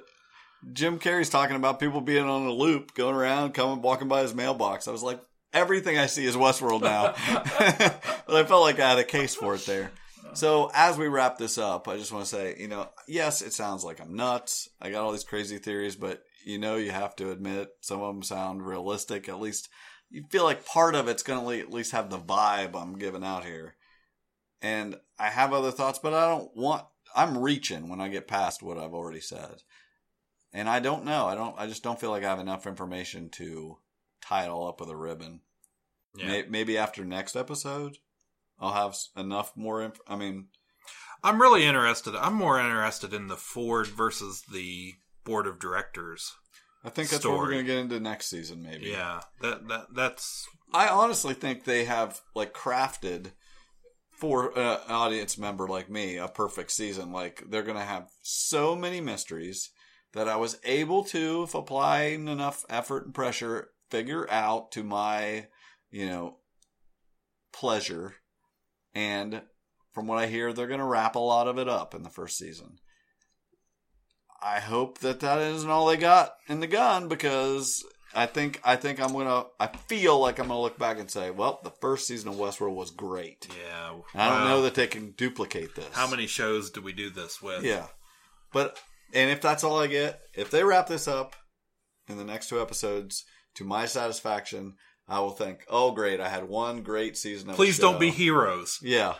Jim 0.72 1.00
Carrey's 1.00 1.30
talking 1.30 1.56
about 1.56 1.80
people 1.80 2.00
being 2.02 2.26
on 2.26 2.44
a 2.46 2.52
loop, 2.52 2.94
going 2.94 3.16
around, 3.16 3.54
coming, 3.56 3.82
walking 3.82 4.08
by 4.08 4.22
his 4.22 4.34
mailbox. 4.36 4.88
I 4.88 4.92
was 4.92 5.04
like, 5.04 5.20
everything 5.54 5.98
I 5.98 6.06
see 6.06 6.26
is 6.26 6.36
Westworld 6.36 6.82
now, 6.84 7.14
but 8.28 8.36
I 8.36 8.44
felt 8.44 8.62
like 8.62 8.80
I 8.80 8.90
had 8.90 9.00
a 9.00 9.04
case 9.04 9.34
for 9.36 9.56
it 9.56 9.66
there. 9.66 9.92
So 10.34 10.70
as 10.74 10.98
we 10.98 11.08
wrap 11.08 11.38
this 11.38 11.58
up, 11.58 11.88
I 11.88 11.98
just 11.98 12.12
want 12.12 12.26
to 12.26 12.30
say, 12.30 12.56
you 12.60 12.68
know, 12.68 12.90
yes, 13.08 13.42
it 13.42 13.54
sounds 13.54 13.84
like 13.84 14.00
I'm 14.02 14.16
nuts. 14.16 14.70
I 14.82 14.90
got 14.92 15.04
all 15.04 15.12
these 15.12 15.24
crazy 15.24 15.58
theories, 15.60 15.96
but 15.96 16.22
you 16.46 16.58
know, 16.58 16.76
you 16.76 16.92
have 16.92 17.16
to 17.18 17.32
admit 17.32 17.70
some 17.82 18.02
of 18.02 18.14
them 18.14 18.24
sound 18.24 18.66
realistic. 18.66 19.28
At 19.28 19.40
least 19.42 19.68
you 20.10 20.24
feel 20.30 20.44
like 20.44 20.66
part 20.66 20.96
of 20.96 21.08
it's 21.08 21.24
going 21.24 21.44
to 21.46 21.60
at 21.62 21.74
least 21.74 21.92
have 21.92 22.10
the 22.10 22.20
vibe 22.20 22.80
I'm 22.80 22.98
giving 22.98 23.24
out 23.24 23.44
here. 23.46 23.76
And 24.62 24.96
I 25.20 25.30
have 25.30 25.52
other 25.54 25.72
thoughts, 25.72 26.00
but 26.00 26.14
I 26.14 26.28
don't 26.30 26.56
want, 26.56 26.86
I'm 27.16 27.38
reaching 27.38 27.90
when 27.90 28.00
I 28.02 28.08
get 28.10 28.28
past 28.28 28.64
what 28.64 28.78
I've 28.78 28.94
already 28.94 29.20
said. 29.22 29.64
and 30.54 30.70
I 30.70 30.80
don't 30.80 31.04
know. 31.06 31.26
I 31.28 31.36
don't. 31.36 31.56
I 31.60 31.68
just 31.68 31.84
don't 31.84 32.00
feel 32.00 32.12
like 32.12 32.24
I 32.24 32.30
have 32.30 32.40
enough 32.40 32.66
information 32.66 33.30
to 33.32 33.78
tie 34.22 34.46
it 34.46 34.50
all 34.50 34.68
up 34.68 34.80
with 34.80 34.90
a 34.90 34.96
ribbon. 34.96 35.42
Yeah. 36.16 36.28
May- 36.28 36.46
Maybe 36.48 36.78
after 36.78 37.04
next 37.04 37.36
episode, 37.36 37.98
I'll 38.60 38.72
have 38.74 38.96
enough 39.18 39.52
more. 39.58 39.82
Inf- 39.84 40.00
I 40.08 40.16
mean, 40.16 40.48
I'm 41.24 41.42
really 41.42 41.66
interested. 41.66 42.16
I'm 42.16 42.36
more 42.36 42.58
interested 42.60 43.14
in 43.14 43.28
the 43.28 43.36
Ford 43.36 43.88
versus 43.88 44.44
the 44.52 44.94
board 45.26 45.48
of 45.48 45.60
directors. 45.60 46.34
I 46.84 46.90
think 46.90 47.10
that's 47.10 47.26
what 47.26 47.38
we're 47.38 47.50
going 47.50 47.66
to 47.66 47.72
get 47.72 47.80
into 47.80 48.00
next 48.00 48.28
season. 48.28 48.62
Maybe. 48.62 48.88
Yeah, 48.88 49.22
that 49.42 49.68
that 49.68 49.88
that's 49.94 50.48
I 50.74 50.88
honestly 50.88 51.34
think 51.34 51.64
they 51.64 51.86
have 51.86 52.22
like 52.36 52.54
crafted 52.54 53.32
for 54.12 54.58
uh, 54.58 54.80
an 54.88 54.92
audience 54.92 55.38
member 55.38 55.68
like 55.68 55.90
me 55.90 56.18
a 56.18 56.28
perfect 56.28 56.72
season. 56.72 57.12
Like 57.12 57.44
they're 57.50 57.64
going 57.64 57.78
to 57.78 57.84
have 57.84 58.10
so 58.22 58.76
many 58.76 59.02
mysteries 59.02 59.72
that 60.14 60.30
I 60.30 60.38
was 60.38 60.60
able 60.64 61.04
to, 61.06 61.44
if 61.44 61.56
applying 61.56 62.28
enough 62.28 62.64
effort 62.70 63.06
and 63.06 63.14
pressure, 63.14 63.70
figure 63.92 64.30
out 64.32 64.72
to 64.72 64.84
my, 64.84 65.48
you 65.92 66.08
know, 66.08 66.38
pleasure. 67.52 68.16
And 68.94 69.42
from 69.94 70.08
what 70.08 70.20
I 70.20 70.28
hear, 70.28 70.54
they're 70.54 70.68
going 70.68 70.80
to 70.80 70.86
wrap 70.86 71.16
a 71.16 71.20
lot 71.20 71.48
of 71.48 71.58
it 71.58 71.68
up 71.68 71.94
in 71.94 72.04
the 72.04 72.10
first 72.10 72.38
season. 72.38 72.78
I 74.46 74.60
hope 74.60 75.00
that 75.00 75.22
that 75.22 75.40
isn't 75.40 75.70
all 75.70 75.88
they 75.88 75.98
got 75.98 76.36
in 76.48 76.60
the 76.60 76.68
gun 76.68 77.08
because 77.08 77.84
I 78.14 78.28
think 78.28 78.62
I 78.64 78.76
think 78.76 79.02
I'm 79.02 79.12
gonna 79.12 79.46
I 79.60 79.66
feel 79.68 80.20
like 80.20 80.38
I'm 80.38 80.50
gonna 80.50 80.62
look 80.62 80.78
back 80.78 81.00
and 81.00 81.10
say, 81.10 81.32
well, 81.32 81.60
the 81.64 81.72
first 81.72 82.06
season 82.06 82.30
of 82.30 82.36
Westworld 82.36 82.76
was 82.76 82.92
great. 82.92 83.48
yeah. 83.68 83.96
I 84.14 84.30
don't 84.30 84.48
know 84.48 84.62
that 84.62 84.76
they 84.76 84.86
can 84.86 85.12
duplicate 85.12 85.74
this. 85.76 85.90
How 85.94 86.08
many 86.08 86.28
shows 86.28 86.70
do 86.70 86.82
we 86.82 86.94
do 86.94 87.10
this 87.10 87.42
with? 87.42 87.64
Yeah, 87.64 87.88
but 88.54 88.78
and 89.14 89.32
if 89.32 89.42
that's 89.42 89.64
all 89.64 89.80
I 89.80 89.88
get, 89.88 90.22
if 90.36 90.52
they 90.52 90.64
wrap 90.64 90.88
this 90.88 91.08
up 91.08 91.36
in 92.08 92.18
the 92.18 92.24
next 92.24 92.50
two 92.50 92.62
episodes 92.62 93.26
to 93.56 93.64
my 93.64 93.88
satisfaction, 93.88 94.76
I 95.08 95.22
will 95.22 95.32
think, 95.32 95.66
oh 95.70 95.90
great, 95.92 96.20
I 96.20 96.30
had 96.30 96.48
one 96.48 96.84
great 96.84 97.18
season. 97.18 97.50
Please 97.56 97.80
don't 97.80 98.00
be 98.00 98.12
heroes. 98.12 98.78
Yeah, 98.84 99.16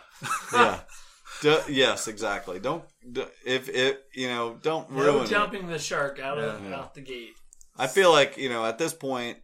yeah. 0.52 0.80
D- 1.42 1.58
yes, 1.68 2.08
exactly. 2.08 2.58
Don't 2.60 2.84
d- 3.12 3.24
if 3.44 3.68
it 3.68 4.04
you 4.14 4.28
know 4.28 4.58
don't 4.62 4.90
No 4.90 5.02
ruin 5.04 5.24
it. 5.24 5.28
jumping 5.28 5.66
the 5.68 5.78
shark 5.78 6.18
out 6.20 6.38
of 6.38 6.64
Yeah. 6.64 6.76
out 6.76 6.94
the 6.94 7.00
gate. 7.02 7.34
I 7.76 7.86
feel 7.86 8.10
like 8.10 8.36
you 8.36 8.48
know 8.48 8.64
at 8.64 8.78
this 8.78 8.94
point, 8.94 9.38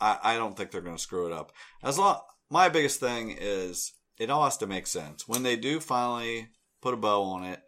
I, 0.00 0.18
I 0.22 0.36
don't 0.36 0.56
think 0.56 0.70
they're 0.70 0.80
going 0.80 0.96
to 0.96 1.02
screw 1.02 1.26
it 1.26 1.32
up. 1.32 1.52
As 1.82 1.98
long 1.98 2.20
my 2.50 2.68
biggest 2.68 3.00
thing 3.00 3.36
is 3.38 3.92
it 4.18 4.30
all 4.30 4.44
has 4.44 4.56
to 4.58 4.66
make 4.66 4.86
sense 4.86 5.26
when 5.26 5.42
they 5.42 5.56
do 5.56 5.80
finally 5.80 6.48
put 6.82 6.94
a 6.94 6.96
bow 6.96 7.22
on 7.22 7.44
it. 7.44 7.60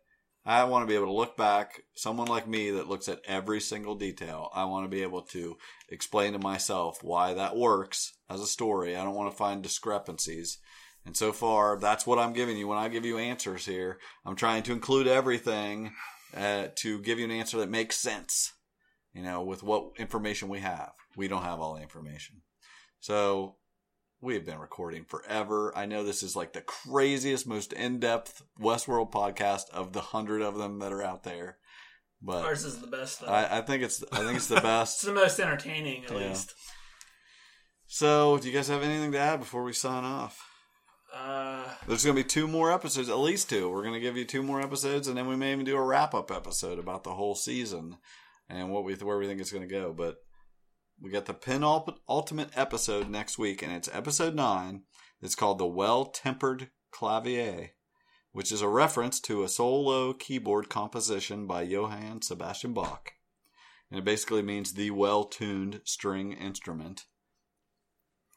I 0.46 0.64
want 0.64 0.82
to 0.82 0.86
be 0.86 0.94
able 0.94 1.06
to 1.08 1.12
look 1.12 1.36
back. 1.36 1.82
Someone 1.94 2.28
like 2.28 2.48
me 2.48 2.70
that 2.70 2.88
looks 2.88 3.06
at 3.08 3.20
every 3.26 3.60
single 3.60 3.94
detail. 3.96 4.48
I 4.54 4.64
want 4.64 4.84
to 4.86 4.88
be 4.88 5.02
able 5.02 5.20
to 5.22 5.56
explain 5.90 6.32
to 6.32 6.38
myself 6.38 7.02
why 7.02 7.34
that 7.34 7.54
works 7.54 8.12
as 8.30 8.40
a 8.40 8.46
story. 8.46 8.96
I 8.96 9.04
don't 9.04 9.14
want 9.14 9.30
to 9.30 9.36
find 9.36 9.62
discrepancies. 9.62 10.56
And 11.06 11.16
so 11.16 11.32
far, 11.32 11.78
that's 11.78 12.06
what 12.06 12.18
I'm 12.18 12.32
giving 12.34 12.56
you 12.58 12.68
when 12.68 12.78
I 12.78 12.88
give 12.88 13.04
you 13.06 13.16
answers 13.18 13.64
here. 13.64 13.98
I'm 14.26 14.36
trying 14.36 14.62
to 14.64 14.72
include 14.72 15.06
everything 15.06 15.92
uh, 16.36 16.66
to 16.76 17.00
give 17.00 17.18
you 17.18 17.24
an 17.24 17.30
answer 17.30 17.58
that 17.58 17.70
makes 17.70 17.96
sense 17.96 18.52
you 19.14 19.22
know, 19.22 19.42
with 19.42 19.62
what 19.62 19.92
information 19.98 20.48
we 20.48 20.60
have. 20.60 20.92
We 21.16 21.26
don't 21.28 21.42
have 21.42 21.60
all 21.60 21.74
the 21.74 21.80
information. 21.82 22.42
So 23.00 23.56
we 24.20 24.34
have 24.34 24.44
been 24.44 24.58
recording 24.58 25.04
forever. 25.04 25.72
I 25.76 25.86
know 25.86 26.04
this 26.04 26.22
is 26.22 26.36
like 26.36 26.52
the 26.52 26.60
craziest, 26.60 27.46
most 27.46 27.72
in 27.72 27.98
depth 28.00 28.42
Westworld 28.60 29.10
podcast 29.10 29.70
of 29.72 29.92
the 29.94 30.00
hundred 30.02 30.42
of 30.42 30.58
them 30.58 30.78
that 30.80 30.92
are 30.92 31.02
out 31.02 31.22
there. 31.24 31.56
But 32.20 32.44
Ours 32.44 32.64
is 32.64 32.80
the 32.80 32.86
best. 32.86 33.20
Though. 33.20 33.28
I, 33.28 33.58
I 33.58 33.60
think 33.62 33.82
it's 33.82 34.04
I 34.12 34.18
think 34.18 34.36
it's 34.36 34.48
the 34.48 34.60
best. 34.60 34.96
it's 34.98 35.06
the 35.06 35.12
most 35.14 35.40
entertaining, 35.40 36.04
at 36.04 36.10
Yeah. 36.12 36.28
least. 36.28 36.52
So 37.86 38.38
do 38.38 38.46
you 38.48 38.52
guys 38.54 38.68
have 38.68 38.82
anything 38.82 39.12
to 39.12 39.18
add 39.18 39.40
before 39.40 39.64
we 39.64 39.72
sign 39.72 40.04
off? 40.04 40.47
Uh, 41.14 41.64
There's 41.86 42.04
going 42.04 42.16
to 42.16 42.22
be 42.22 42.28
two 42.28 42.46
more 42.46 42.72
episodes, 42.72 43.08
at 43.08 43.18
least 43.18 43.48
two. 43.48 43.70
We're 43.70 43.82
going 43.82 43.94
to 43.94 44.00
give 44.00 44.16
you 44.16 44.24
two 44.24 44.42
more 44.42 44.60
episodes, 44.60 45.08
and 45.08 45.16
then 45.16 45.26
we 45.26 45.36
may 45.36 45.52
even 45.52 45.64
do 45.64 45.76
a 45.76 45.82
wrap 45.82 46.14
up 46.14 46.30
episode 46.30 46.78
about 46.78 47.04
the 47.04 47.14
whole 47.14 47.34
season 47.34 47.96
and 48.48 48.70
what 48.70 48.84
we 48.84 48.94
where 48.94 49.18
we 49.18 49.26
think 49.26 49.40
it's 49.40 49.52
going 49.52 49.66
to 49.66 49.74
go. 49.74 49.92
But 49.92 50.16
we 51.00 51.10
got 51.10 51.26
the 51.26 51.34
penultimate 51.34 52.50
episode 52.56 53.08
next 53.08 53.38
week, 53.38 53.62
and 53.62 53.72
it's 53.72 53.88
episode 53.92 54.34
nine. 54.34 54.82
It's 55.22 55.34
called 55.34 55.58
the 55.58 55.66
Well 55.66 56.06
Tempered 56.06 56.70
Clavier, 56.92 57.70
which 58.32 58.52
is 58.52 58.60
a 58.60 58.68
reference 58.68 59.18
to 59.20 59.42
a 59.42 59.48
solo 59.48 60.12
keyboard 60.12 60.68
composition 60.68 61.46
by 61.46 61.62
Johann 61.62 62.20
Sebastian 62.20 62.74
Bach, 62.74 63.12
and 63.90 63.98
it 63.98 64.04
basically 64.04 64.42
means 64.42 64.74
the 64.74 64.90
well 64.90 65.24
tuned 65.24 65.80
string 65.84 66.32
instrument 66.32 67.06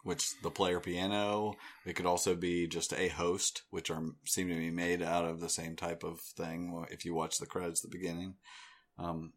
which 0.03 0.39
the 0.41 0.51
player 0.51 0.79
piano. 0.79 1.55
It 1.85 1.95
could 1.95 2.05
also 2.05 2.35
be 2.35 2.67
just 2.67 2.93
a 2.93 3.09
host, 3.09 3.63
which 3.69 3.89
are 3.89 4.03
seem 4.25 4.49
to 4.49 4.55
be 4.55 4.71
made 4.71 5.01
out 5.01 5.25
of 5.25 5.39
the 5.39 5.49
same 5.49 5.75
type 5.75 6.03
of 6.03 6.19
thing. 6.19 6.85
If 6.89 7.05
you 7.05 7.13
watch 7.13 7.37
the 7.37 7.45
credits 7.45 7.83
at 7.83 7.91
the 7.91 7.97
beginning, 7.97 8.35
um, 8.97 9.33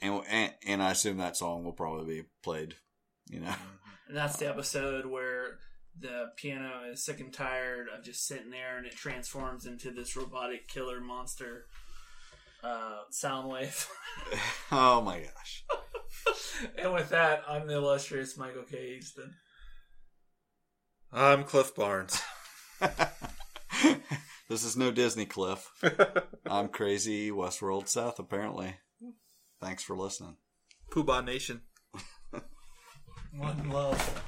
and 0.00 0.22
and, 0.28 0.52
and 0.66 0.82
I 0.82 0.90
assume 0.90 1.18
that 1.18 1.36
song 1.36 1.64
will 1.64 1.72
probably 1.72 2.22
be 2.22 2.28
played. 2.42 2.76
You 3.28 3.40
know, 3.40 3.54
and 4.08 4.16
that's 4.16 4.36
the 4.36 4.48
episode 4.48 5.06
where 5.06 5.58
the 5.98 6.30
piano 6.36 6.90
is 6.90 7.04
sick 7.04 7.20
and 7.20 7.32
tired 7.32 7.86
of 7.88 8.04
just 8.04 8.26
sitting 8.26 8.50
there, 8.50 8.78
and 8.78 8.86
it 8.86 8.92
transforms 8.92 9.66
into 9.66 9.90
this 9.90 10.16
robotic 10.16 10.68
killer 10.68 11.00
monster 11.00 11.66
uh, 12.64 13.00
sound 13.10 13.48
wave. 13.48 13.88
oh 14.72 15.00
my 15.02 15.20
gosh, 15.20 15.64
and 16.78 16.92
with 16.92 17.10
that, 17.10 17.42
I'm 17.48 17.66
the 17.66 17.76
illustrious 17.76 18.36
Michael 18.36 18.64
K. 18.64 18.96
Easton. 18.98 19.34
I'm 21.14 21.44
Cliff 21.44 21.74
Barnes. 21.74 22.22
this 24.48 24.64
is 24.64 24.78
no 24.78 24.90
Disney 24.90 25.26
Cliff. 25.26 25.70
I'm 26.46 26.68
crazy 26.68 27.30
Westworld 27.30 27.86
Seth. 27.86 28.18
Apparently, 28.18 28.76
thanks 29.60 29.82
for 29.82 29.94
listening. 29.94 30.36
Poobah 30.90 31.22
Nation. 31.22 31.60
One 33.36 33.68
love. 33.68 34.22